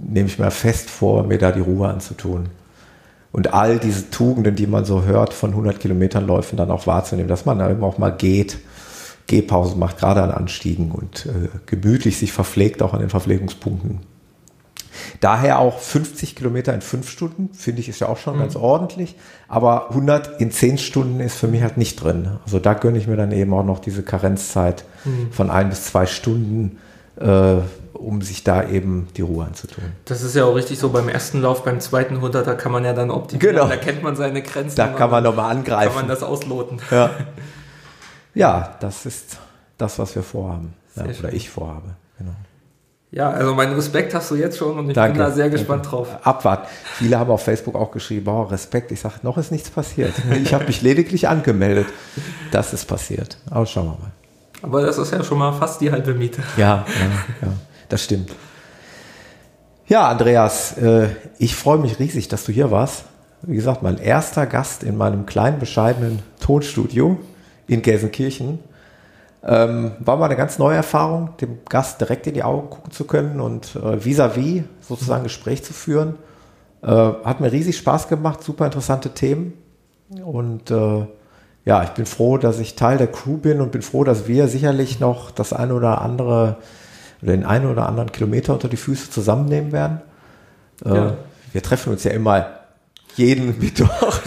nehme 0.00 0.26
ich 0.26 0.38
mir 0.38 0.50
fest 0.50 0.88
vor, 0.88 1.24
mir 1.24 1.36
da 1.36 1.52
die 1.52 1.60
Ruhe 1.60 1.86
anzutun. 1.86 2.48
Und 3.30 3.52
all 3.52 3.78
diese 3.78 4.08
Tugenden, 4.08 4.56
die 4.56 4.66
man 4.66 4.86
so 4.86 5.04
hört 5.04 5.34
von 5.34 5.50
100 5.50 5.78
Kilometern 5.80 6.26
Läufen, 6.26 6.56
dann 6.56 6.70
auch 6.70 6.86
wahrzunehmen, 6.86 7.28
dass 7.28 7.44
man 7.44 7.58
da 7.58 7.70
eben 7.70 7.84
auch 7.84 7.98
mal 7.98 8.08
geht, 8.08 8.56
Gehpausen 9.26 9.78
macht, 9.78 9.98
gerade 9.98 10.22
an 10.22 10.30
Anstiegen 10.30 10.92
und 10.92 11.26
äh, 11.26 11.48
gemütlich 11.66 12.16
sich 12.16 12.32
verpflegt 12.32 12.80
auch 12.80 12.94
an 12.94 13.00
den 13.00 13.10
Verpflegungspunkten. 13.10 14.00
Daher 15.20 15.58
auch 15.58 15.78
50 15.78 16.36
Kilometer 16.36 16.74
in 16.74 16.80
fünf 16.80 17.10
Stunden, 17.10 17.50
finde 17.54 17.80
ich, 17.80 17.88
ist 17.88 18.00
ja 18.00 18.08
auch 18.08 18.18
schon 18.18 18.36
mhm. 18.36 18.40
ganz 18.40 18.56
ordentlich. 18.56 19.16
Aber 19.48 19.90
100 19.90 20.40
in 20.40 20.50
zehn 20.50 20.78
Stunden 20.78 21.20
ist 21.20 21.36
für 21.36 21.48
mich 21.48 21.62
halt 21.62 21.76
nicht 21.76 22.02
drin. 22.02 22.38
Also 22.44 22.58
da 22.58 22.74
gönne 22.74 22.98
ich 22.98 23.06
mir 23.06 23.16
dann 23.16 23.32
eben 23.32 23.52
auch 23.54 23.64
noch 23.64 23.78
diese 23.78 24.02
Karenzzeit 24.02 24.84
mhm. 25.04 25.32
von 25.32 25.50
ein 25.50 25.68
bis 25.68 25.84
zwei 25.84 26.06
Stunden, 26.06 26.78
äh, 27.16 27.56
um 27.92 28.22
sich 28.22 28.44
da 28.44 28.68
eben 28.68 29.08
die 29.16 29.22
Ruhe 29.22 29.44
anzutun. 29.44 29.84
Das 30.04 30.22
ist 30.22 30.34
ja 30.34 30.44
auch 30.44 30.54
richtig 30.54 30.78
so 30.78 30.90
beim 30.90 31.08
ersten 31.08 31.40
Lauf, 31.40 31.64
beim 31.64 31.80
zweiten 31.80 32.16
100, 32.16 32.46
da 32.46 32.54
kann 32.54 32.72
man 32.72 32.84
ja 32.84 32.92
dann 32.92 33.10
optimieren, 33.10 33.56
genau. 33.56 33.68
da 33.68 33.76
kennt 33.76 34.02
man 34.02 34.16
seine 34.16 34.42
Grenzen. 34.42 34.76
Da 34.76 34.88
kann 34.88 35.10
man 35.10 35.22
nochmal 35.22 35.50
angreifen. 35.50 35.94
Kann 35.94 36.02
man 36.02 36.08
das 36.08 36.22
ausloten. 36.22 36.80
Ja, 36.90 37.10
ja 38.34 38.76
das 38.80 39.06
ist 39.06 39.38
das, 39.78 39.98
was 39.98 40.14
wir 40.14 40.22
vorhaben. 40.22 40.74
Ja, 40.96 41.04
oder 41.18 41.32
ich 41.32 41.48
vorhabe. 41.48 41.90
Genau. 42.18 42.34
Ja, 43.14 43.28
also 43.28 43.54
meinen 43.54 43.74
Respekt 43.74 44.14
hast 44.14 44.30
du 44.30 44.36
jetzt 44.36 44.56
schon 44.56 44.78
und 44.78 44.88
ich 44.88 44.94
Danke. 44.94 45.18
bin 45.18 45.20
da 45.20 45.30
sehr 45.30 45.50
gespannt 45.50 45.84
Danke. 45.84 45.96
drauf. 45.96 46.26
Abwarten. 46.26 46.66
Viele 46.94 47.18
haben 47.18 47.30
auf 47.30 47.44
Facebook 47.44 47.74
auch 47.74 47.90
geschrieben, 47.90 48.26
oh, 48.28 48.44
Respekt. 48.44 48.90
Ich 48.90 49.00
sage, 49.00 49.16
noch 49.22 49.36
ist 49.36 49.52
nichts 49.52 49.68
passiert. 49.68 50.14
Ich 50.42 50.54
habe 50.54 50.64
mich 50.64 50.80
lediglich 50.80 51.28
angemeldet. 51.28 51.86
Das 52.52 52.72
ist 52.72 52.86
passiert. 52.86 53.36
Aber 53.50 53.66
schauen 53.66 53.84
wir 53.84 53.98
mal. 53.98 54.12
Aber 54.62 54.80
das 54.80 54.96
ist 54.96 55.12
ja 55.12 55.22
schon 55.22 55.38
mal 55.38 55.52
fast 55.52 55.82
die 55.82 55.92
halbe 55.92 56.14
Miete. 56.14 56.42
Ja, 56.56 56.86
ja, 56.86 57.46
ja 57.46 57.52
das 57.90 58.02
stimmt. 58.02 58.30
Ja, 59.86 60.08
Andreas, 60.08 60.78
äh, 60.78 61.08
ich 61.36 61.54
freue 61.54 61.76
mich 61.76 61.98
riesig, 61.98 62.28
dass 62.28 62.44
du 62.44 62.52
hier 62.52 62.70
warst. 62.70 63.04
Wie 63.42 63.56
gesagt, 63.56 63.82
mein 63.82 63.98
erster 63.98 64.46
Gast 64.46 64.84
in 64.84 64.96
meinem 64.96 65.26
kleinen, 65.26 65.58
bescheidenen 65.58 66.20
Tonstudio 66.40 67.18
in 67.66 67.82
Gelsenkirchen. 67.82 68.60
Ähm, 69.44 69.92
war 69.98 70.16
mal 70.16 70.26
eine 70.26 70.36
ganz 70.36 70.58
neue 70.58 70.76
Erfahrung, 70.76 71.36
dem 71.40 71.58
Gast 71.68 72.00
direkt 72.00 72.26
in 72.28 72.34
die 72.34 72.44
Augen 72.44 72.70
gucken 72.70 72.92
zu 72.92 73.04
können 73.04 73.40
und 73.40 73.74
äh, 73.74 74.04
vis-à-vis 74.04 74.62
-vis 74.62 74.64
sozusagen 74.80 75.24
Gespräch 75.24 75.64
zu 75.64 75.72
führen. 75.72 76.16
Äh, 76.82 76.88
hat 76.88 77.40
mir 77.40 77.50
riesig 77.50 77.76
Spaß 77.76 78.08
gemacht, 78.08 78.42
super 78.42 78.66
interessante 78.66 79.10
Themen. 79.10 79.54
Und 80.24 80.70
äh, 80.70 81.06
ja, 81.64 81.82
ich 81.82 81.90
bin 81.90 82.06
froh, 82.06 82.38
dass 82.38 82.58
ich 82.58 82.76
Teil 82.76 82.98
der 82.98 83.06
Crew 83.06 83.36
bin 83.36 83.60
und 83.60 83.72
bin 83.72 83.82
froh, 83.82 84.04
dass 84.04 84.28
wir 84.28 84.48
sicherlich 84.48 85.00
noch 85.00 85.30
das 85.30 85.52
eine 85.52 85.74
oder 85.74 86.02
andere 86.02 86.56
oder 87.22 87.32
den 87.32 87.44
einen 87.44 87.70
oder 87.70 87.86
anderen 87.86 88.10
Kilometer 88.12 88.52
unter 88.52 88.68
die 88.68 88.76
Füße 88.76 89.10
zusammennehmen 89.10 89.72
werden. 89.72 90.02
Äh, 90.84 90.94
ja. 90.94 91.14
Wir 91.52 91.62
treffen 91.62 91.92
uns 91.92 92.04
ja 92.04 92.10
immer 92.10 92.46
jeden 93.16 93.58
Mittwoch, 93.60 94.20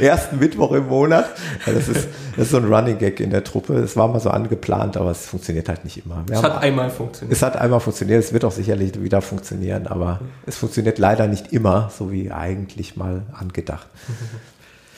ersten 0.00 0.38
Mittwoch 0.38 0.72
im 0.72 0.88
Monat. 0.88 1.26
Das 1.64 1.88
ist, 1.88 2.08
das 2.36 2.46
ist 2.46 2.50
so 2.50 2.56
ein 2.58 2.72
Running 2.72 2.98
Gag 2.98 3.20
in 3.20 3.30
der 3.30 3.44
Truppe. 3.44 3.74
Es 3.74 3.96
war 3.96 4.08
mal 4.08 4.20
so 4.20 4.30
angeplant, 4.30 4.96
aber 4.96 5.10
es 5.10 5.26
funktioniert 5.26 5.68
halt 5.68 5.84
nicht 5.84 6.04
immer. 6.04 6.24
Wir 6.26 6.36
es 6.36 6.42
hat 6.42 6.62
einmal 6.62 6.90
funktioniert. 6.90 7.36
Es 7.36 7.42
hat 7.42 7.56
einmal 7.56 7.80
funktioniert. 7.80 8.22
Es 8.22 8.32
wird 8.32 8.44
auch 8.44 8.52
sicherlich 8.52 9.00
wieder 9.02 9.22
funktionieren, 9.22 9.86
aber 9.86 10.20
es 10.46 10.56
funktioniert 10.56 10.98
leider 10.98 11.26
nicht 11.26 11.52
immer, 11.52 11.90
so 11.96 12.10
wie 12.12 12.30
eigentlich 12.30 12.96
mal 12.96 13.22
angedacht. 13.32 13.86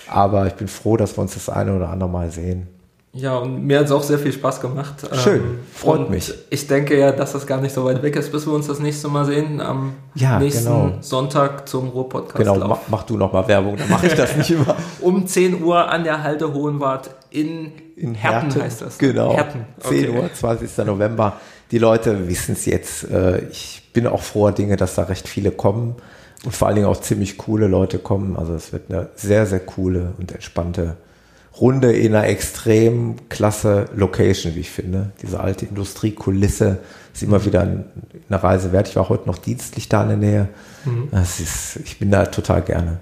Aber 0.08 0.48
ich 0.48 0.54
bin 0.54 0.66
froh, 0.66 0.96
dass 0.96 1.16
wir 1.16 1.22
uns 1.22 1.34
das 1.34 1.48
eine 1.48 1.76
oder 1.76 1.88
andere 1.88 2.10
Mal 2.10 2.32
sehen. 2.32 2.66
Ja, 3.12 3.38
und 3.38 3.66
mir 3.66 3.80
hat 3.80 3.86
es 3.86 3.90
auch 3.90 4.04
sehr 4.04 4.20
viel 4.20 4.32
Spaß 4.32 4.60
gemacht. 4.60 4.94
Schön, 5.14 5.40
ähm, 5.40 5.58
freut 5.74 6.08
mich. 6.10 6.32
Ich 6.48 6.68
denke 6.68 6.96
ja, 6.96 7.10
dass 7.10 7.32
das 7.32 7.44
gar 7.44 7.60
nicht 7.60 7.74
so 7.74 7.84
weit 7.84 8.04
weg 8.04 8.14
ist, 8.14 8.30
bis 8.30 8.46
wir 8.46 8.52
uns 8.52 8.68
das 8.68 8.78
nächste 8.78 9.08
Mal 9.08 9.24
sehen. 9.24 9.60
Am 9.60 9.94
ja, 10.14 10.38
nächsten 10.38 10.66
genau. 10.66 10.92
Sonntag 11.00 11.68
zum 11.68 11.88
Ruhr-Podcast. 11.88 12.36
Genau, 12.36 12.56
mach, 12.68 12.78
mach, 12.88 13.02
du 13.02 13.16
nochmal 13.16 13.48
Werbung, 13.48 13.76
dann 13.76 13.90
mache 13.90 14.06
ich 14.06 14.14
das 14.14 14.36
nicht 14.36 14.50
immer. 14.52 14.76
um 15.00 15.26
10 15.26 15.60
Uhr 15.60 15.88
an 15.88 16.04
der 16.04 16.22
Halte 16.22 16.54
Hohenwart 16.54 17.10
in, 17.30 17.72
in 17.96 18.14
Herten, 18.14 18.50
Herten 18.50 18.62
heißt 18.62 18.82
das. 18.82 18.98
Genau, 18.98 19.34
Herten. 19.34 19.64
Okay. 19.82 20.06
10 20.06 20.16
Uhr, 20.16 20.30
20. 20.32 20.86
November. 20.86 21.32
Die 21.72 21.78
Leute 21.78 22.28
wissen 22.28 22.52
es 22.52 22.64
jetzt. 22.64 23.10
Äh, 23.10 23.40
ich 23.50 23.90
bin 23.92 24.06
auch 24.06 24.22
froher 24.22 24.52
Dinge, 24.52 24.76
dass 24.76 24.94
da 24.94 25.02
recht 25.02 25.28
viele 25.28 25.50
kommen 25.50 25.96
und 26.44 26.54
vor 26.54 26.68
allen 26.68 26.76
Dingen 26.76 26.88
auch 26.88 27.00
ziemlich 27.00 27.38
coole 27.38 27.66
Leute 27.66 27.98
kommen. 27.98 28.36
Also 28.36 28.54
es 28.54 28.72
wird 28.72 28.88
eine 28.88 29.08
sehr, 29.16 29.46
sehr 29.46 29.60
coole 29.60 30.12
und 30.18 30.30
entspannte 30.30 30.96
Runde 31.60 31.92
in 31.92 32.14
einer 32.14 32.26
extrem 32.26 33.28
klasse 33.28 33.86
Location, 33.94 34.54
wie 34.54 34.60
ich 34.60 34.70
finde. 34.70 35.12
Diese 35.20 35.40
alte 35.40 35.66
Industriekulisse 35.66 36.78
ist 37.12 37.22
immer 37.22 37.44
wieder 37.44 37.60
eine 37.60 38.42
Reise 38.42 38.72
wert. 38.72 38.88
Ich 38.88 38.96
war 38.96 39.08
heute 39.08 39.26
noch 39.26 39.38
dienstlich 39.38 39.88
da 39.88 40.02
in 40.02 40.08
der 40.08 40.16
Nähe. 40.16 40.48
Mhm. 40.84 41.08
Das 41.10 41.38
ist, 41.38 41.76
ich 41.84 41.98
bin 41.98 42.10
da 42.10 42.26
total 42.26 42.62
gerne. 42.62 43.00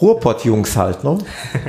Ruhrpott-Jungs 0.00 0.76
halt, 0.76 1.04
ne? 1.04 1.18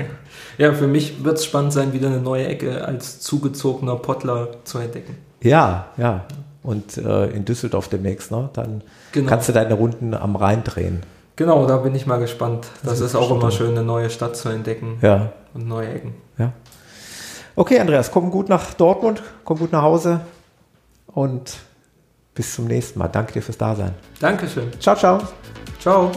ja, 0.57 0.73
für 0.73 0.87
mich 0.87 1.23
wird 1.23 1.37
es 1.37 1.45
spannend 1.45 1.73
sein, 1.73 1.93
wieder 1.93 2.07
eine 2.07 2.19
neue 2.19 2.47
Ecke 2.47 2.85
als 2.85 3.19
zugezogener 3.19 3.95
Pottler 3.95 4.63
zu 4.63 4.79
entdecken. 4.79 5.17
Ja, 5.41 5.87
ja. 5.97 6.25
Und 6.63 6.97
äh, 6.97 7.27
in 7.27 7.45
Düsseldorf 7.45 7.87
demnächst, 7.87 8.31
ne? 8.31 8.49
Dann 8.53 8.83
genau. 9.11 9.29
kannst 9.29 9.49
du 9.49 9.53
deine 9.53 9.75
Runden 9.75 10.13
am 10.13 10.35
Rhein 10.35 10.63
drehen. 10.63 11.01
Genau, 11.35 11.65
da 11.65 11.77
bin 11.77 11.95
ich 11.95 12.05
mal 12.05 12.19
gespannt. 12.19 12.67
Das, 12.83 12.99
das 12.99 13.01
ist 13.01 13.15
auch 13.15 13.31
immer 13.31 13.49
schön, 13.49 13.69
eine 13.69 13.83
neue 13.83 14.09
Stadt 14.09 14.35
zu 14.35 14.49
entdecken. 14.49 14.97
Ja. 15.01 15.31
Und 15.53 15.67
neue 15.67 15.89
Ecken. 15.89 16.13
Ja. 16.37 16.53
Okay, 17.55 17.79
Andreas, 17.79 18.11
komm 18.11 18.31
gut 18.31 18.47
nach 18.49 18.73
Dortmund, 18.73 19.21
komm 19.43 19.59
gut 19.59 19.71
nach 19.71 19.81
Hause 19.81 20.21
und 21.07 21.57
bis 22.33 22.55
zum 22.55 22.65
nächsten 22.65 22.99
Mal. 22.99 23.09
Danke 23.09 23.33
dir 23.33 23.41
fürs 23.41 23.57
Dasein. 23.57 23.93
Dankeschön. 24.19 24.71
Ciao, 24.79 24.95
ciao. 24.95 25.19
Ciao. 25.79 26.11